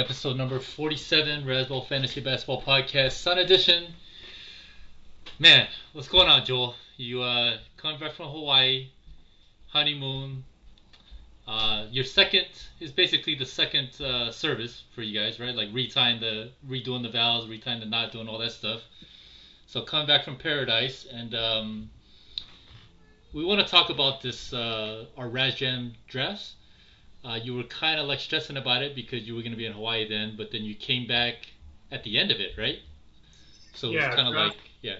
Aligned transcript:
Episode 0.00 0.38
number 0.38 0.58
47, 0.58 1.44
Razzball 1.44 1.86
Fantasy 1.86 2.22
Basketball 2.22 2.62
Podcast, 2.62 3.12
Sun 3.12 3.36
Edition. 3.36 3.92
Man, 5.38 5.68
what's 5.92 6.08
going 6.08 6.26
on, 6.26 6.42
Joel? 6.46 6.74
You 6.96 7.20
uh, 7.20 7.58
coming 7.76 8.00
back 8.00 8.12
from 8.12 8.30
Hawaii, 8.30 8.88
honeymoon. 9.68 10.42
Uh, 11.46 11.84
your 11.90 12.04
second 12.04 12.46
is 12.80 12.90
basically 12.92 13.34
the 13.34 13.44
second 13.44 14.00
uh, 14.00 14.32
service 14.32 14.84
for 14.94 15.02
you 15.02 15.20
guys, 15.20 15.38
right? 15.38 15.54
Like 15.54 15.68
retying 15.68 16.18
the, 16.18 16.48
redoing 16.66 17.02
the 17.02 17.10
vows, 17.10 17.46
retying 17.46 17.80
the 17.80 17.86
knot, 17.86 18.10
doing 18.10 18.26
all 18.26 18.38
that 18.38 18.52
stuff. 18.52 18.80
So 19.66 19.82
coming 19.82 20.06
back 20.06 20.24
from 20.24 20.36
paradise, 20.36 21.06
and 21.12 21.34
um, 21.34 21.90
we 23.34 23.44
want 23.44 23.60
to 23.60 23.70
talk 23.70 23.90
about 23.90 24.22
this 24.22 24.54
uh, 24.54 25.04
our 25.18 25.28
Raz 25.28 25.56
Jam 25.56 25.92
drafts. 26.08 26.54
Uh, 27.24 27.38
you 27.42 27.54
were 27.54 27.64
kind 27.64 28.00
of 28.00 28.06
like 28.06 28.18
stressing 28.18 28.56
about 28.56 28.82
it 28.82 28.94
because 28.94 29.26
you 29.26 29.34
were 29.34 29.42
going 29.42 29.52
to 29.52 29.58
be 29.58 29.66
in 29.66 29.72
Hawaii 29.72 30.08
then, 30.08 30.34
but 30.36 30.50
then 30.50 30.62
you 30.62 30.74
came 30.74 31.06
back 31.06 31.36
at 31.92 32.02
the 32.02 32.18
end 32.18 32.30
of 32.30 32.40
it, 32.40 32.52
right? 32.56 32.78
So 33.74 33.90
Yeah, 33.90 34.04
it 34.04 34.06
was 34.08 34.16
kind 34.16 34.28
of 34.28 34.34
like, 34.34 34.56
yeah. 34.80 34.96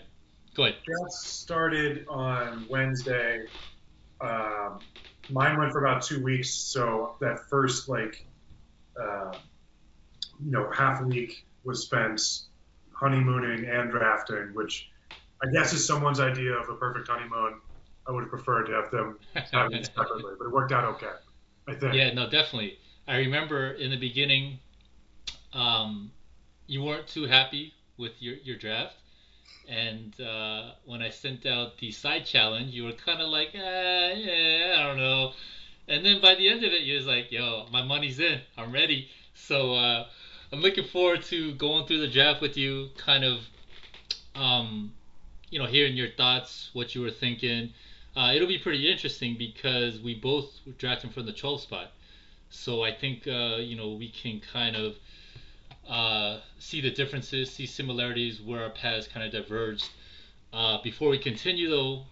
Go 0.55 0.65
ahead. 0.65 0.77
Draft 0.85 1.13
started 1.13 2.07
on 2.09 2.67
Wednesday. 2.69 3.47
Um, 4.21 4.81
mine 5.31 5.59
went 5.59 5.73
for 5.73 5.85
about 5.85 6.03
two 6.03 6.23
weeks, 6.23 6.51
so 6.51 7.15
that 7.21 7.49
first 7.49 7.89
like, 7.89 8.27
uh, 9.01 9.33
you 10.45 10.51
know, 10.51 10.71
half 10.71 11.01
a 11.01 11.05
week 11.05 11.47
was 11.65 11.83
spent 11.83 12.21
honeymooning 12.93 13.67
and 13.67 13.91
drafting, 13.91 14.51
which 14.53 14.91
I 15.43 15.51
guess 15.51 15.73
is 15.73 15.87
someone's 15.87 16.21
idea 16.21 16.53
of 16.53 16.69
a 16.69 16.75
perfect 16.75 17.09
honeymoon. 17.09 17.61
I 18.07 18.13
would 18.13 18.23
have 18.23 18.31
preferred 18.31 18.65
to 18.65 18.73
have 18.73 18.91
them 18.91 19.19
have 19.35 19.73
it 19.73 19.87
separately, 19.87 20.35
but 20.39 20.47
it 20.47 20.53
worked 20.53 20.73
out 20.73 20.85
okay. 20.97 21.13
Yeah, 21.93 22.13
no, 22.13 22.29
definitely. 22.29 22.79
I 23.07 23.17
remember 23.19 23.73
in 23.73 23.91
the 23.91 23.97
beginning, 23.97 24.59
um, 25.53 26.11
you 26.67 26.83
weren't 26.83 27.09
too 27.09 27.25
happy 27.25 27.75
with 27.99 28.13
your, 28.21 28.37
your 28.43 28.57
draft. 28.57 28.95
And 29.69 30.19
uh, 30.21 30.73
when 30.85 31.03
I 31.03 31.11
sent 31.11 31.47
out 31.47 31.79
the 31.79 31.93
side 31.93 32.25
challenge, 32.27 32.73
you 32.73 32.85
were 32.85 32.93
kind 32.93 33.21
of 33.21 33.29
like, 33.29 33.55
eh, 33.55 34.15
yeah, 34.15 34.77
I 34.79 34.83
don't 34.87 34.97
know. 34.97 35.33
And 35.87 36.05
then 36.05 36.21
by 36.21 36.35
the 36.35 36.49
end 36.49 36.65
of 36.65 36.73
it, 36.73 36.83
you 36.83 36.97
was 36.97 37.07
like, 37.07 37.31
yo, 37.31 37.67
my 37.71 37.83
money's 37.83 38.19
in. 38.21 38.41
I'm 38.57 38.73
ready. 38.73 39.09
So 39.35 39.75
uh, 39.75 40.07
I'm 40.53 40.61
looking 40.61 40.85
forward 40.85 41.23
to 41.25 41.55
going 41.55 41.87
through 41.87 42.01
the 42.01 42.09
draft 42.09 42.41
with 42.41 42.57
you, 42.57 42.89
kind 42.97 43.25
of, 43.25 43.41
um, 44.35 44.93
you 45.51 45.59
know, 45.59 45.67
hearing 45.67 45.97
your 45.97 46.11
thoughts, 46.17 46.71
what 46.73 46.95
you 46.95 47.01
were 47.03 47.11
thinking. 47.11 47.73
Uh, 48.17 48.33
it'll 48.35 48.49
be 48.49 48.59
pretty 48.59 48.91
interesting 48.91 49.37
because 49.39 50.01
we 50.01 50.15
both 50.15 50.61
drafting 50.79 51.11
from 51.11 51.27
the 51.27 51.33
12 51.33 51.61
spot. 51.61 51.93
So 52.51 52.83
I 52.83 52.93
think 52.93 53.27
uh, 53.29 53.59
you 53.59 53.77
know 53.77 53.93
we 53.93 54.11
can 54.11 54.41
kind 54.41 54.75
of 54.75 54.97
uh, 55.89 56.41
see 56.59 56.81
the 56.81 56.91
differences, 56.91 57.51
see 57.51 57.67
similarities 57.67 58.41
where 58.41 58.65
our 58.65 58.71
paths 58.71 59.07
kind 59.07 59.25
of 59.25 59.33
diverged. 59.33 59.89
Uh, 60.53 60.83
before 60.83 61.11
we 61.11 61.19
continue 61.19 61.71
though, 61.71 62.03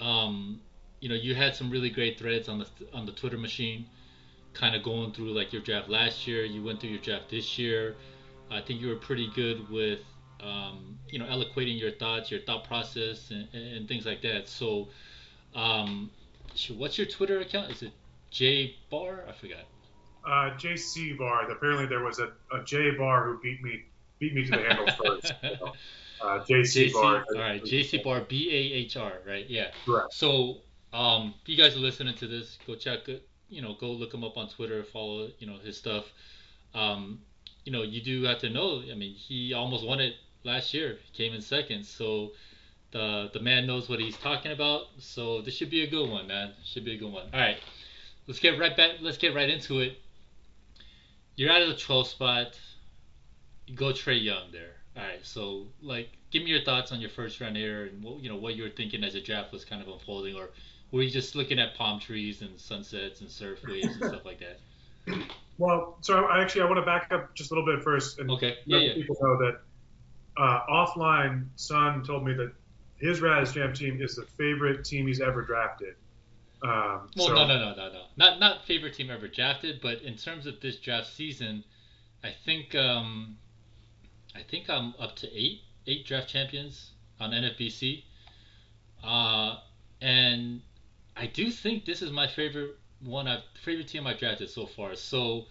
um, 0.00 0.60
you 1.00 1.08
know 1.08 1.14
you 1.14 1.34
had 1.34 1.54
some 1.54 1.70
really 1.70 1.90
great 1.90 2.18
threads 2.18 2.48
on 2.48 2.58
the 2.58 2.66
on 2.92 3.06
the 3.06 3.12
Twitter 3.12 3.38
machine, 3.38 3.86
kind 4.52 4.74
of 4.74 4.82
going 4.82 5.12
through 5.12 5.30
like 5.30 5.52
your 5.52 5.62
draft 5.62 5.88
last 5.88 6.26
year. 6.26 6.44
You 6.44 6.64
went 6.64 6.80
through 6.80 6.90
your 6.90 7.00
draft 7.00 7.30
this 7.30 7.56
year. 7.56 7.94
I 8.50 8.60
think 8.60 8.80
you 8.80 8.88
were 8.88 8.96
pretty 8.96 9.30
good 9.34 9.68
with 9.70 10.00
um, 10.42 10.98
you 11.08 11.18
know 11.18 11.26
eloquating 11.26 11.76
your 11.76 11.90
thoughts, 11.90 12.30
your 12.30 12.40
thought 12.40 12.64
process, 12.64 13.30
and, 13.30 13.48
and 13.54 13.88
things 13.88 14.06
like 14.06 14.22
that. 14.22 14.48
So, 14.48 14.88
um, 15.54 16.10
what's 16.76 16.98
your 16.98 17.06
Twitter 17.06 17.40
account? 17.40 17.70
Is 17.70 17.82
it 17.82 17.92
J 18.30 18.76
Bahr? 18.90 19.24
I 19.28 19.32
forgot. 19.32 19.64
Uh, 20.24 20.56
JC 20.56 21.16
Bahr. 21.16 21.48
Apparently, 21.50 21.86
there 21.86 22.02
was 22.02 22.18
a, 22.18 22.32
a 22.52 22.64
J 22.64 22.92
Bahr 22.92 23.24
who 23.24 23.38
beat 23.40 23.62
me 23.62 23.84
beat 24.18 24.34
me 24.34 24.44
to 24.44 24.50
the 24.50 24.56
handle 24.58 24.86
first. 24.86 25.32
So, 25.42 25.72
uh, 26.20 26.40
JC, 26.40 26.90
JC, 26.90 26.92
Bahr. 26.92 27.24
all 27.34 27.40
right, 27.40 27.62
JC 27.62 28.02
Bahr, 28.02 28.22
B 28.22 28.50
A 28.50 28.76
H 28.78 28.96
R, 28.96 29.12
right? 29.26 29.48
Yeah. 29.48 29.68
Correct. 29.84 30.12
So, 30.12 30.58
um, 30.92 31.34
if 31.42 31.48
you 31.48 31.56
guys 31.56 31.76
are 31.76 31.80
listening 31.80 32.14
to 32.16 32.26
this, 32.26 32.58
go 32.66 32.74
check. 32.74 33.00
You 33.48 33.62
know, 33.62 33.76
go 33.78 33.92
look 33.92 34.12
him 34.12 34.24
up 34.24 34.36
on 34.36 34.48
Twitter, 34.48 34.82
follow 34.82 35.28
you 35.38 35.46
know 35.46 35.58
his 35.58 35.76
stuff. 35.76 36.12
Um, 36.74 37.20
you 37.64 37.72
know, 37.72 37.82
you 37.82 38.02
do 38.02 38.24
have 38.24 38.40
to 38.40 38.50
know. 38.50 38.82
I 38.90 38.94
mean, 38.94 39.14
he 39.14 39.52
almost 39.52 39.86
won 39.86 40.00
it 40.00 40.14
last 40.46 40.72
year. 40.72 40.98
Came 41.12 41.34
in 41.34 41.42
second, 41.42 41.84
so 41.84 42.32
the 42.92 43.30
the 43.32 43.40
man 43.40 43.66
knows 43.66 43.88
what 43.88 44.00
he's 44.00 44.16
talking 44.16 44.52
about. 44.52 44.86
So 44.98 45.42
this 45.42 45.54
should 45.54 45.70
be 45.70 45.82
a 45.82 45.90
good 45.90 46.08
one, 46.08 46.26
man. 46.26 46.52
Should 46.64 46.84
be 46.84 46.94
a 46.94 46.98
good 46.98 47.12
one. 47.12 47.26
All 47.34 47.40
right, 47.40 47.58
let's 48.26 48.40
get 48.40 48.58
right 48.58 48.76
back. 48.76 48.92
Let's 49.00 49.18
get 49.18 49.34
right 49.34 49.50
into 49.50 49.80
it. 49.80 50.00
You're 51.34 51.52
out 51.52 51.60
of 51.60 51.68
the 51.68 51.76
12 51.76 52.08
spot. 52.08 52.58
Go 53.74 53.92
Trey 53.92 54.16
Young 54.16 54.50
there. 54.52 54.76
All 54.96 55.02
right, 55.02 55.20
so 55.22 55.66
like, 55.82 56.08
give 56.30 56.42
me 56.42 56.50
your 56.50 56.62
thoughts 56.62 56.92
on 56.92 57.00
your 57.00 57.10
first 57.10 57.40
round 57.40 57.56
here, 57.56 57.86
and 57.86 58.02
what 58.02 58.20
you 58.20 58.30
know 58.30 58.36
what 58.36 58.54
you 58.54 58.62
were 58.62 58.70
thinking 58.70 59.04
as 59.04 59.12
the 59.12 59.20
draft 59.20 59.52
was 59.52 59.64
kind 59.64 59.82
of 59.82 59.88
unfolding, 59.88 60.36
or 60.36 60.50
were 60.92 61.02
you 61.02 61.10
just 61.10 61.34
looking 61.34 61.58
at 61.58 61.74
palm 61.74 62.00
trees 62.00 62.40
and 62.40 62.58
sunsets 62.58 63.20
and 63.20 63.30
surf 63.30 63.58
waves 63.66 63.96
and 63.96 64.06
stuff 64.06 64.24
like 64.24 64.40
that? 64.40 64.58
Well, 65.58 65.98
so 66.00 66.24
I 66.24 66.42
actually 66.42 66.62
I 66.62 66.64
want 66.66 66.76
to 66.76 66.82
back 66.86 67.10
up 67.12 67.34
just 67.34 67.50
a 67.50 67.54
little 67.54 67.74
bit 67.74 67.82
first 67.82 68.18
and 68.18 68.30
Okay, 68.30 68.56
yeah, 68.66 68.76
let 68.76 68.86
yeah. 68.86 68.94
people 68.94 69.16
know 69.20 69.36
that 69.38 69.60
uh, 70.36 70.60
offline, 70.68 71.46
Son 71.56 72.02
told 72.04 72.24
me 72.24 72.34
that 72.34 72.52
his 72.96 73.20
Raz 73.20 73.52
Jam 73.52 73.72
team 73.72 74.00
is 74.00 74.16
the 74.16 74.22
favorite 74.22 74.84
team 74.84 75.06
he's 75.06 75.20
ever 75.20 75.42
drafted. 75.42 75.94
Um, 76.62 77.10
Well, 77.16 77.28
so, 77.28 77.34
no, 77.34 77.46
no, 77.46 77.58
no, 77.58 77.74
no, 77.74 77.92
no. 77.92 78.02
Not 78.16 78.40
not 78.40 78.64
favorite 78.64 78.94
team 78.94 79.10
ever 79.10 79.28
drafted, 79.28 79.80
but 79.82 80.02
in 80.02 80.16
terms 80.16 80.46
of 80.46 80.60
this 80.60 80.76
draft 80.76 81.12
season, 81.12 81.62
I 82.24 82.32
think 82.44 82.74
um, 82.74 83.36
I 84.34 84.42
think 84.42 84.70
I'm 84.70 84.94
up 84.98 85.16
to 85.16 85.32
eight 85.32 85.60
eight 85.86 86.06
draft 86.06 86.28
champions 86.28 86.92
on 87.20 87.30
NFBC, 87.30 88.04
uh, 89.04 89.56
and 90.00 90.62
I 91.16 91.26
do 91.26 91.50
think 91.50 91.84
this 91.84 92.02
is 92.02 92.10
my 92.10 92.26
favorite 92.26 92.76
one. 93.00 93.28
I've 93.28 93.42
favorite 93.62 93.88
team 93.88 94.06
I've 94.06 94.18
drafted 94.18 94.48
so 94.48 94.66
far. 94.66 94.94
So 94.94 95.44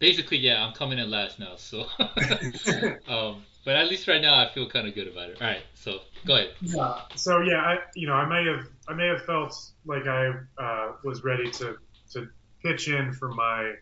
basically, 0.00 0.38
yeah, 0.38 0.64
I'm 0.64 0.72
coming 0.74 0.98
in 0.98 1.08
last 1.08 1.38
now. 1.38 1.56
So, 1.56 1.86
um, 3.08 3.42
but 3.66 3.74
at 3.74 3.88
least 3.88 4.06
right 4.06 4.22
now, 4.22 4.36
I 4.36 4.48
feel 4.54 4.68
kind 4.70 4.86
of 4.86 4.94
good 4.94 5.08
about 5.08 5.28
it. 5.28 5.42
All 5.42 5.48
right, 5.48 5.62
so 5.74 5.98
go 6.24 6.36
ahead. 6.36 6.50
Yeah. 6.62 7.00
So 7.16 7.40
yeah, 7.40 7.56
I 7.56 7.78
you 7.96 8.06
know 8.06 8.14
I 8.14 8.24
may 8.24 8.48
have 8.48 8.68
I 8.88 8.94
may 8.94 9.08
have 9.08 9.22
felt 9.22 9.60
like 9.84 10.06
I 10.06 10.30
uh, 10.56 10.92
was 11.02 11.24
ready 11.24 11.50
to 11.50 11.76
to 12.12 12.28
pitch 12.62 12.86
in 12.86 13.12
for 13.12 13.32
my 13.32 13.74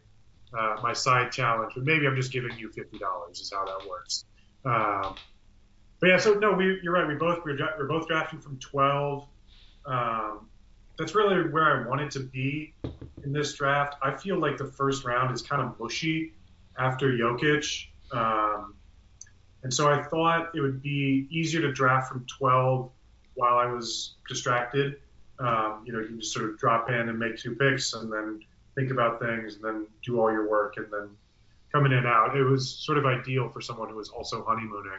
uh, 0.59 0.77
my 0.83 0.95
side 0.95 1.33
challenge, 1.33 1.75
but 1.77 1.85
maybe 1.85 2.07
I'm 2.07 2.17
just 2.17 2.33
giving 2.33 2.57
you 2.57 2.71
fifty 2.73 2.99
dollars 2.99 3.41
is 3.41 3.53
how 3.53 3.67
that 3.67 3.87
works. 3.87 4.25
Um, 4.65 5.17
but 6.01 6.09
yeah, 6.09 6.17
so 6.17 6.33
no, 6.33 6.53
we 6.53 6.81
you're 6.83 6.95
right. 6.95 7.07
We 7.07 7.17
both 7.17 7.45
we're, 7.45 7.59
we're 7.79 7.87
both 7.87 8.09
drafting 8.09 8.41
from 8.41 8.59
twelve. 8.59 9.29
Um, 9.85 10.49
that's 10.97 11.15
really 11.15 11.51
where 11.51 11.85
I 11.85 11.87
wanted 11.87 12.11
to 12.13 12.21
be 12.21 12.73
in 13.23 13.35
this 13.35 13.53
draft. 13.53 13.97
I 14.03 14.17
feel 14.17 14.39
like 14.39 14.57
the 14.57 14.65
first 14.65 15.05
round 15.05 15.35
is 15.35 15.43
kind 15.43 15.61
of 15.61 15.79
mushy 15.79 16.33
after 16.79 17.13
Jokic. 17.13 17.89
Um, 18.13 18.77
and 19.65 19.73
so 19.73 19.91
I 19.91 20.03
thought 20.03 20.51
it 20.55 20.61
would 20.61 20.83
be 20.83 21.27
easier 21.31 21.63
to 21.63 21.73
draft 21.73 22.13
from 22.13 22.27
12 22.39 22.91
while 23.35 23.57
I 23.57 23.67
was 23.67 24.15
distracted. 24.29 25.01
Um, 25.39 25.83
you 25.85 25.93
know, 25.93 26.01
you 26.01 26.07
can 26.07 26.21
just 26.21 26.33
sort 26.33 26.49
of 26.49 26.59
drop 26.59 26.91
in 26.91 27.09
and 27.09 27.19
make 27.19 27.39
two 27.39 27.57
picks 27.57 27.95
and 27.95 28.13
then 28.13 28.45
think 28.75 28.91
about 28.91 29.21
things 29.21 29.57
and 29.57 29.65
then 29.65 29.87
do 30.05 30.21
all 30.21 30.31
your 30.31 30.49
work 30.49 30.77
and 30.77 30.87
then 30.93 31.09
come 31.73 31.87
in 31.87 31.95
and 31.95 32.07
out. 32.07 32.37
It 32.37 32.45
was 32.45 32.69
sort 32.69 32.99
of 32.99 33.07
ideal 33.07 33.49
for 33.49 33.61
someone 33.61 33.89
who 33.89 33.97
was 33.97 34.11
also 34.11 34.45
honeymooning. 34.45 34.93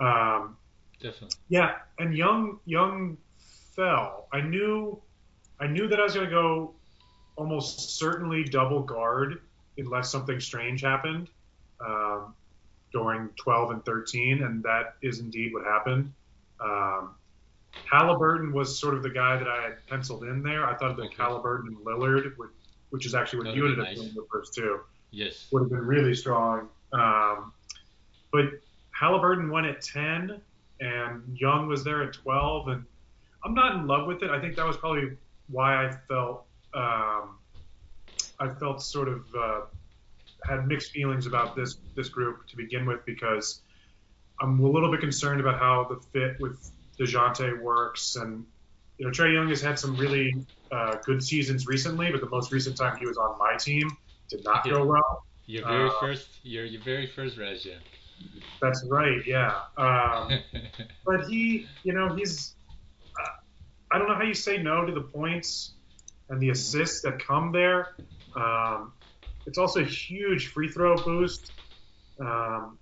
Um, 0.00 0.56
Definitely. 1.00 1.38
yeah, 1.48 1.76
and 1.98 2.14
Young 2.14 2.60
Young 2.66 3.16
fell. 3.74 4.28
I 4.32 4.42
knew 4.42 5.00
I 5.58 5.66
knew 5.66 5.88
that 5.88 5.98
I 5.98 6.04
was 6.04 6.14
going 6.14 6.26
to 6.26 6.30
go 6.30 6.74
almost 7.36 7.98
certainly 7.98 8.44
double 8.44 8.82
guard 8.82 9.40
unless 9.76 10.10
something 10.10 10.40
strange 10.40 10.82
happened 10.82 11.30
um, 11.84 12.34
during 12.92 13.28
12 13.36 13.70
and 13.70 13.84
13, 13.84 14.42
and 14.42 14.62
that 14.62 14.94
is 15.02 15.20
indeed 15.20 15.52
what 15.52 15.64
happened. 15.64 16.12
Um, 16.60 17.14
Halliburton 17.90 18.52
was 18.52 18.78
sort 18.78 18.94
of 18.94 19.02
the 19.02 19.10
guy 19.10 19.36
that 19.36 19.46
I 19.48 19.62
had 19.62 19.86
penciled 19.86 20.24
in 20.24 20.42
there. 20.42 20.66
I 20.66 20.74
thought 20.76 20.96
that 20.96 21.04
Okay. 21.04 21.14
Halliburton 21.18 21.68
and 21.68 21.76
Lillard, 21.86 22.36
would, 22.38 22.48
which 22.90 23.06
is 23.06 23.14
actually 23.14 23.40
what 23.40 23.46
That 23.48 23.56
you 23.56 23.62
would 23.62 23.72
ended 23.72 23.84
be 23.86 23.90
up 23.90 23.96
doing 23.96 24.14
the 24.14 24.26
first 24.30 24.54
two 24.54 24.80
Yes. 25.10 25.46
would 25.52 25.60
have 25.62 25.70
been 25.70 25.86
really 25.86 26.14
strong. 26.14 26.68
Um, 26.92 27.52
but 28.32 28.46
Halliburton 28.90 29.50
went 29.50 29.66
at 29.66 29.80
10, 29.80 30.40
and 30.80 31.38
Young 31.38 31.66
was 31.68 31.84
there 31.84 32.02
at 32.02 32.12
12, 32.14 32.68
and 32.68 32.84
I'm 33.44 33.54
not 33.54 33.76
in 33.76 33.86
love 33.86 34.06
with 34.06 34.22
it. 34.22 34.30
I 34.30 34.40
think 34.40 34.56
that 34.56 34.66
was 34.66 34.76
probably 34.76 35.16
why 35.48 35.86
I 35.86 35.90
felt 36.08 36.44
um, 36.74 37.38
I 38.40 38.48
felt 38.60 38.82
sort 38.82 39.08
of 39.08 39.24
uh, 39.34 39.60
had 40.44 40.66
mixed 40.66 40.92
feelings 40.92 41.26
about 41.26 41.56
this 41.56 41.76
this 41.94 42.08
group 42.08 42.46
to 42.48 42.56
begin 42.56 42.86
with 42.86 43.04
because 43.04 43.60
I'm 44.40 44.60
a 44.60 44.68
little 44.68 44.90
bit 44.90 45.00
concerned 45.00 45.40
about 45.40 45.58
how 45.58 45.86
the 45.88 46.00
fit 46.12 46.40
with 46.40 46.70
Dejounte 46.98 47.60
works, 47.60 48.16
and 48.16 48.44
you 48.98 49.06
know 49.06 49.12
Trey 49.12 49.32
Young 49.32 49.48
has 49.48 49.60
had 49.60 49.78
some 49.78 49.96
really 49.96 50.32
uh, 50.70 50.96
good 51.04 51.22
seasons 51.22 51.66
recently, 51.66 52.10
but 52.10 52.20
the 52.20 52.28
most 52.28 52.52
recent 52.52 52.76
time 52.76 52.96
he 52.98 53.06
was 53.06 53.16
on 53.16 53.38
my 53.38 53.56
team, 53.56 53.90
did 54.28 54.44
not 54.44 54.64
go 54.64 54.84
well. 54.84 55.24
Your 55.46 55.66
very 55.66 55.88
uh, 55.88 55.92
first, 56.00 56.28
your 56.42 56.64
your 56.64 56.82
very 56.82 57.06
first 57.06 57.36
res, 57.36 57.64
yeah. 57.64 57.74
That's 58.60 58.84
right, 58.90 59.24
yeah. 59.26 59.60
Um, 59.76 60.40
but 61.04 61.26
he, 61.28 61.66
you 61.82 61.92
know, 61.92 62.14
he's. 62.14 62.54
Uh, 63.18 63.28
I 63.90 63.98
don't 63.98 64.08
know 64.08 64.16
how 64.16 64.24
you 64.24 64.34
say 64.34 64.58
no 64.58 64.84
to 64.84 64.92
the 64.92 65.00
points 65.00 65.72
and 66.28 66.40
the 66.40 66.50
assists 66.50 67.02
that 67.02 67.24
come 67.24 67.52
there. 67.52 67.94
Um, 68.36 68.92
it's 69.48 69.58
also 69.58 69.80
a 69.80 69.84
huge 69.84 70.48
free 70.48 70.68
throw 70.68 70.94
boost. 70.96 71.52
Um, 72.20 72.78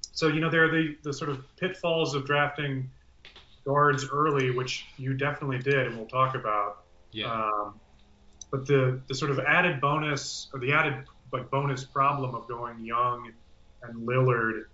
so 0.00 0.28
you 0.28 0.40
know 0.40 0.50
there 0.50 0.64
are 0.64 0.70
the, 0.70 0.96
the 1.02 1.12
sort 1.12 1.30
of 1.30 1.44
pitfalls 1.56 2.14
of 2.14 2.24
drafting 2.24 2.90
guards 3.66 4.06
early, 4.10 4.50
which 4.50 4.86
you 4.96 5.12
definitely 5.14 5.58
did, 5.58 5.86
and 5.86 5.96
we'll 5.96 6.06
talk 6.06 6.34
about. 6.34 6.84
Yeah. 7.12 7.32
Um, 7.32 7.78
but 8.50 8.66
the 8.66 9.00
the 9.08 9.14
sort 9.14 9.30
of 9.30 9.40
added 9.40 9.80
bonus 9.80 10.48
or 10.54 10.58
the 10.58 10.72
added 10.72 11.04
like 11.32 11.50
bonus 11.50 11.84
problem 11.84 12.34
of 12.34 12.48
going 12.48 12.82
Young 12.84 13.30
and 13.82 14.08
Lillard 14.08 14.64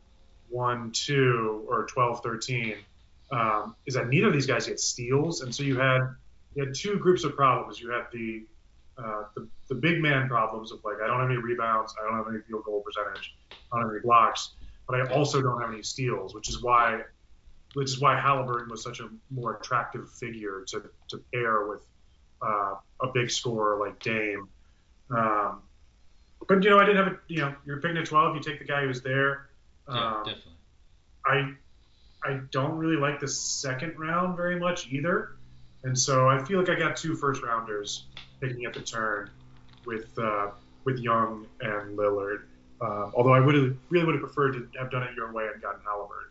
one 0.48 0.92
two 0.92 1.64
or 1.68 1.86
12 1.86 2.22
13 2.22 2.76
um, 3.32 3.74
is 3.84 3.94
that 3.94 4.08
neither 4.08 4.28
of 4.28 4.32
these 4.32 4.46
guys 4.46 4.66
get 4.66 4.78
steals, 4.78 5.40
and 5.40 5.52
so 5.52 5.64
you 5.64 5.78
had 5.78 6.02
you 6.54 6.64
had 6.64 6.74
two 6.74 6.98
groups 6.98 7.24
of 7.24 7.34
problems. 7.34 7.80
You 7.80 7.90
had 7.90 8.06
the 8.12 8.46
uh, 8.98 9.24
the, 9.34 9.46
the 9.68 9.74
big 9.74 10.00
man 10.00 10.28
problems 10.28 10.72
of 10.72 10.82
like 10.84 10.96
I 11.02 11.06
don't 11.06 11.20
have 11.20 11.28
any 11.28 11.38
rebounds, 11.38 11.94
I 12.00 12.08
don't 12.08 12.16
have 12.16 12.28
any 12.28 12.42
field 12.42 12.64
goal 12.64 12.82
percentage, 12.82 13.34
I 13.72 13.76
don't 13.76 13.86
have 13.86 13.94
any 13.94 14.02
blocks, 14.02 14.54
but 14.88 15.00
I 15.00 15.12
also 15.12 15.42
don't 15.42 15.60
have 15.60 15.70
any 15.70 15.82
steals, 15.82 16.34
which 16.34 16.48
is 16.48 16.62
why 16.62 17.02
which 17.74 17.90
is 17.90 18.00
why 18.00 18.18
Halliburton 18.18 18.70
was 18.70 18.82
such 18.82 19.00
a 19.00 19.08
more 19.28 19.56
attractive 19.56 20.10
figure 20.10 20.64
to, 20.68 20.84
to 21.08 21.18
pair 21.30 21.66
with 21.66 21.82
uh, 22.40 22.76
a 23.02 23.08
big 23.12 23.30
scorer 23.30 23.78
like 23.78 24.00
Dame. 24.02 24.48
Um, 25.10 25.60
but 26.48 26.64
you 26.64 26.70
know, 26.70 26.78
I 26.78 26.86
didn't 26.86 27.04
have 27.04 27.12
a 27.12 27.18
you 27.28 27.40
know, 27.40 27.54
you're 27.66 27.80
picking 27.82 27.98
a 27.98 28.06
12, 28.06 28.36
you 28.36 28.42
take 28.42 28.58
the 28.60 28.64
guy 28.64 28.82
who's 28.86 29.02
there. 29.02 29.50
Yeah, 29.88 29.94
um, 29.94 30.24
definitely. 30.24 30.52
I 31.26 31.52
I 32.24 32.40
don't 32.50 32.76
really 32.78 32.96
like 32.96 33.20
the 33.20 33.28
second 33.28 33.98
round 33.98 34.36
very 34.36 34.58
much 34.58 34.88
either, 34.90 35.36
and 35.84 35.98
so 35.98 36.28
I 36.28 36.42
feel 36.44 36.58
like 36.58 36.70
I 36.70 36.78
got 36.78 36.96
two 36.96 37.14
first 37.14 37.42
rounders 37.42 38.06
picking 38.40 38.66
up 38.66 38.74
the 38.74 38.80
turn 38.80 39.30
with 39.84 40.18
uh, 40.18 40.48
with 40.84 40.98
Young 40.98 41.46
and 41.60 41.96
Lillard. 41.98 42.42
Um, 42.80 43.12
although 43.14 43.32
I 43.32 43.40
would 43.40 43.54
have 43.54 43.76
really 43.88 44.04
would 44.04 44.14
have 44.14 44.22
preferred 44.22 44.52
to 44.52 44.68
have 44.78 44.90
done 44.90 45.02
it 45.02 45.14
your 45.14 45.32
way 45.32 45.48
and 45.52 45.62
gotten 45.62 45.80
Halliburton. 45.84 46.30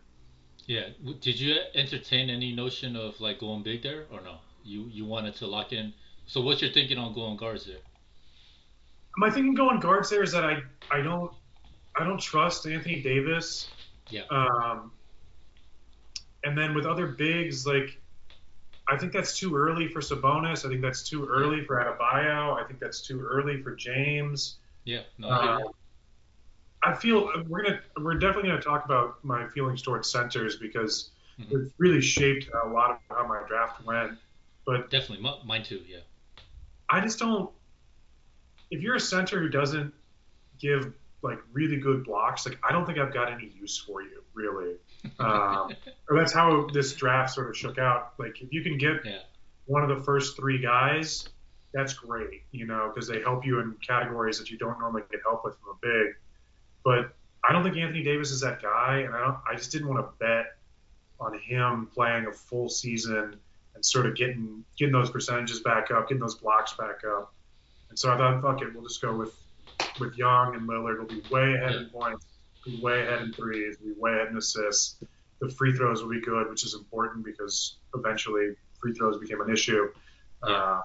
Yeah. 0.66 0.88
Did 1.20 1.40
you 1.40 1.56
entertain 1.74 2.30
any 2.30 2.54
notion 2.54 2.96
of 2.96 3.20
like 3.20 3.40
going 3.40 3.62
big 3.62 3.82
there 3.82 4.04
or 4.10 4.20
no? 4.20 4.36
You 4.64 4.88
you 4.92 5.04
wanted 5.04 5.34
to 5.36 5.46
lock 5.46 5.72
in. 5.72 5.92
So 6.26 6.40
what's 6.40 6.60
your 6.60 6.72
thinking 6.72 6.98
on 6.98 7.14
going 7.14 7.36
guards 7.36 7.66
there? 7.66 7.78
My 9.16 9.30
thinking 9.30 9.54
going 9.54 9.80
guards 9.80 10.10
there 10.10 10.22
is 10.22 10.32
that 10.32 10.44
I 10.44 10.62
I 10.90 11.00
don't 11.00 11.32
I 11.96 12.04
don't 12.04 12.20
trust 12.20 12.66
Anthony 12.66 13.00
Davis. 13.00 13.68
Yeah. 14.10 14.22
Um, 14.30 14.92
and 16.44 16.56
then 16.56 16.74
with 16.74 16.86
other 16.86 17.08
bigs 17.08 17.66
like 17.66 17.98
I 18.88 18.96
think 18.96 19.12
that's 19.12 19.36
too 19.36 19.56
early 19.56 19.88
for 19.88 20.00
Sabonis. 20.00 20.64
I 20.64 20.68
think 20.68 20.80
that's 20.80 21.02
too 21.02 21.26
early 21.26 21.64
for 21.64 21.76
Adebayo. 21.76 22.62
I 22.62 22.64
think 22.66 22.78
that's 22.78 23.00
too 23.00 23.20
early 23.20 23.62
for 23.62 23.74
James. 23.74 24.56
Yeah, 24.84 25.00
no, 25.18 25.28
uh, 25.28 25.58
I 26.82 26.94
feel 26.94 27.30
we're 27.48 27.64
gonna 27.64 27.80
we're 28.00 28.14
definitely 28.14 28.50
gonna 28.50 28.62
talk 28.62 28.84
about 28.84 29.24
my 29.24 29.48
feelings 29.48 29.82
towards 29.82 30.08
centers 30.08 30.56
because 30.56 31.10
mm-hmm. 31.38 31.56
it 31.56 31.72
really 31.78 32.00
shaped 32.00 32.48
a 32.64 32.68
lot 32.68 32.90
of 32.90 32.98
how 33.08 33.26
my 33.26 33.42
draft 33.48 33.84
went. 33.84 34.12
But 34.64 34.90
definitely 34.90 35.28
mine 35.44 35.64
too. 35.64 35.82
Yeah. 35.88 35.98
I 36.88 37.00
just 37.00 37.18
don't. 37.18 37.50
If 38.70 38.82
you're 38.82 38.96
a 38.96 39.00
center 39.00 39.40
who 39.40 39.48
doesn't 39.48 39.92
give 40.60 40.92
like 41.22 41.38
really 41.52 41.76
good 41.76 42.04
blocks, 42.04 42.46
like 42.46 42.58
I 42.62 42.70
don't 42.70 42.86
think 42.86 42.98
I've 42.98 43.12
got 43.12 43.32
any 43.32 43.52
use 43.60 43.76
for 43.76 44.02
you 44.02 44.22
really. 44.34 44.74
Um, 45.18 45.72
or 46.08 46.18
that's 46.18 46.32
how 46.32 46.66
this 46.72 46.94
draft 46.94 47.34
sort 47.34 47.48
of 47.48 47.56
shook 47.56 47.78
out. 47.78 48.14
Like 48.18 48.40
if 48.40 48.52
you 48.52 48.62
can 48.62 48.78
get 48.78 49.04
yeah. 49.04 49.18
one 49.66 49.82
of 49.82 49.96
the 49.96 50.04
first 50.04 50.36
three 50.36 50.58
guys, 50.58 51.28
that's 51.72 51.94
great, 51.94 52.42
you 52.52 52.66
know, 52.66 52.90
because 52.92 53.08
they 53.08 53.20
help 53.20 53.44
you 53.44 53.60
in 53.60 53.74
categories 53.86 54.38
that 54.38 54.50
you 54.50 54.58
don't 54.58 54.78
normally 54.78 55.02
get 55.10 55.20
help 55.22 55.44
with 55.44 55.56
from 55.58 55.70
a 55.70 55.78
big. 55.82 56.14
But 56.84 57.14
I 57.44 57.52
don't 57.52 57.62
think 57.62 57.76
Anthony 57.76 58.02
Davis 58.02 58.30
is 58.30 58.40
that 58.40 58.62
guy, 58.62 59.02
and 59.04 59.14
I 59.14 59.20
don't. 59.20 59.38
I 59.50 59.54
just 59.56 59.72
didn't 59.72 59.88
want 59.88 60.00
to 60.00 60.24
bet 60.24 60.56
on 61.20 61.38
him 61.38 61.88
playing 61.94 62.26
a 62.26 62.32
full 62.32 62.68
season 62.68 63.36
and 63.74 63.84
sort 63.84 64.06
of 64.06 64.14
getting 64.14 64.64
getting 64.78 64.92
those 64.92 65.10
percentages 65.10 65.60
back 65.60 65.90
up, 65.90 66.08
getting 66.08 66.20
those 66.20 66.36
blocks 66.36 66.74
back 66.74 67.02
up. 67.04 67.32
And 67.88 67.98
so 67.98 68.12
I 68.12 68.16
thought, 68.16 68.42
fuck 68.42 68.62
it, 68.62 68.74
we'll 68.74 68.84
just 68.84 69.00
go 69.02 69.14
with 69.14 69.34
with 70.00 70.16
Young 70.16 70.54
and 70.54 70.68
Lillard. 70.68 70.98
We'll 70.98 71.06
be 71.06 71.22
way 71.30 71.54
ahead 71.54 71.74
in 71.74 71.86
points 71.90 72.26
be 72.66 72.80
way 72.80 73.02
ahead 73.02 73.22
in 73.22 73.32
threes, 73.32 73.76
be 73.78 73.92
way 73.96 74.12
ahead 74.12 74.28
in 74.28 74.36
assists. 74.36 74.96
The 75.40 75.48
free 75.48 75.72
throws 75.74 76.02
will 76.02 76.10
be 76.10 76.20
good, 76.20 76.48
which 76.48 76.64
is 76.64 76.74
important 76.74 77.24
because 77.24 77.76
eventually 77.94 78.54
free 78.80 78.92
throws 78.94 79.18
became 79.18 79.40
an 79.40 79.50
issue. 79.50 79.88
Yeah. 80.46 80.54
Uh, 80.54 80.80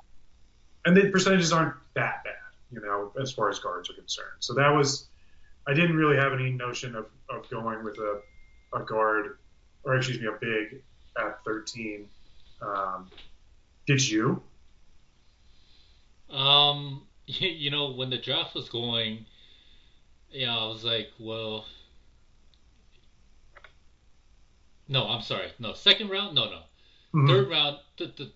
and 0.86 0.98
the 0.98 1.10
percentages 1.10 1.54
aren't 1.54 1.76
that 1.94 2.24
bad, 2.24 2.34
you 2.72 2.82
know, 2.82 3.12
as 3.22 3.32
far 3.32 3.50
as 3.50 3.60
guards 3.60 3.90
are 3.90 3.94
concerned. 3.94 4.38
So 4.40 4.54
that 4.56 4.70
was, 4.70 5.08
I 5.68 5.74
didn't 5.74 5.96
really 5.96 6.18
have 6.18 6.34
any 6.34 6.52
notion 6.52 6.96
of, 6.96 7.06
of 7.30 7.50
going 7.50 7.84
with 7.84 7.98
a, 7.98 8.22
a 8.74 8.84
guard, 8.84 9.38
or 9.84 9.96
excuse 9.96 10.20
me, 10.20 10.28
a 10.28 10.38
big 10.40 10.82
at 11.18 11.44
13. 11.46 12.08
Um, 12.62 13.10
did 13.86 14.08
you? 14.08 14.42
Um, 16.30 17.04
you 17.26 17.72
know, 17.72 17.92
when 17.92 18.10
the 18.10 18.18
draft 18.18 18.56
was 18.56 18.70
going, 18.70 19.26
yeah, 20.32 20.56
I 20.56 20.68
was 20.68 20.84
like, 20.84 21.10
well, 21.20 21.66
no, 24.88 25.08
I'm 25.08 25.22
sorry, 25.22 25.52
no, 25.60 25.74
second 25.74 26.10
round, 26.10 26.36
no, 26.36 26.46
no, 26.46 26.58
mm-hmm. 27.14 27.28
third 27.28 27.50
round. 27.50 27.78
The, 27.98 28.06
the 28.18 28.32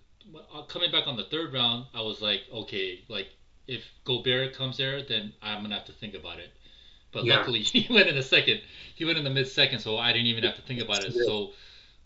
uh, 0.54 0.64
coming 0.64 0.92
back 0.92 1.08
on 1.08 1.18
the 1.18 1.26
third 1.26 1.54
round, 1.54 1.86
I 1.94 2.02
was 2.02 2.22
like, 2.22 2.42
okay, 2.54 3.04
like 3.08 3.28
if 3.68 3.84
Gobert 4.04 4.56
comes 4.56 4.78
there, 4.78 5.02
then 5.04 5.34
I'm 5.42 5.62
gonna 5.62 5.76
have 5.76 5.86
to 5.86 5.94
think 5.94 6.14
about 6.14 6.40
it. 6.40 6.52
But 7.12 7.26
yeah. 7.26 7.38
luckily, 7.38 7.60
he 7.64 7.92
went 7.94 8.08
in 8.08 8.16
the 8.16 8.24
second. 8.24 8.62
He 8.96 9.06
went 9.06 9.18
in 9.18 9.24
the 9.24 9.30
mid 9.30 9.48
second, 9.48 9.80
so 9.80 9.98
I 9.98 10.12
didn't 10.12 10.28
even 10.28 10.44
have 10.44 10.56
to 10.56 10.62
think 10.62 10.82
about 10.82 11.04
it. 11.04 11.14
So, 11.14 11.52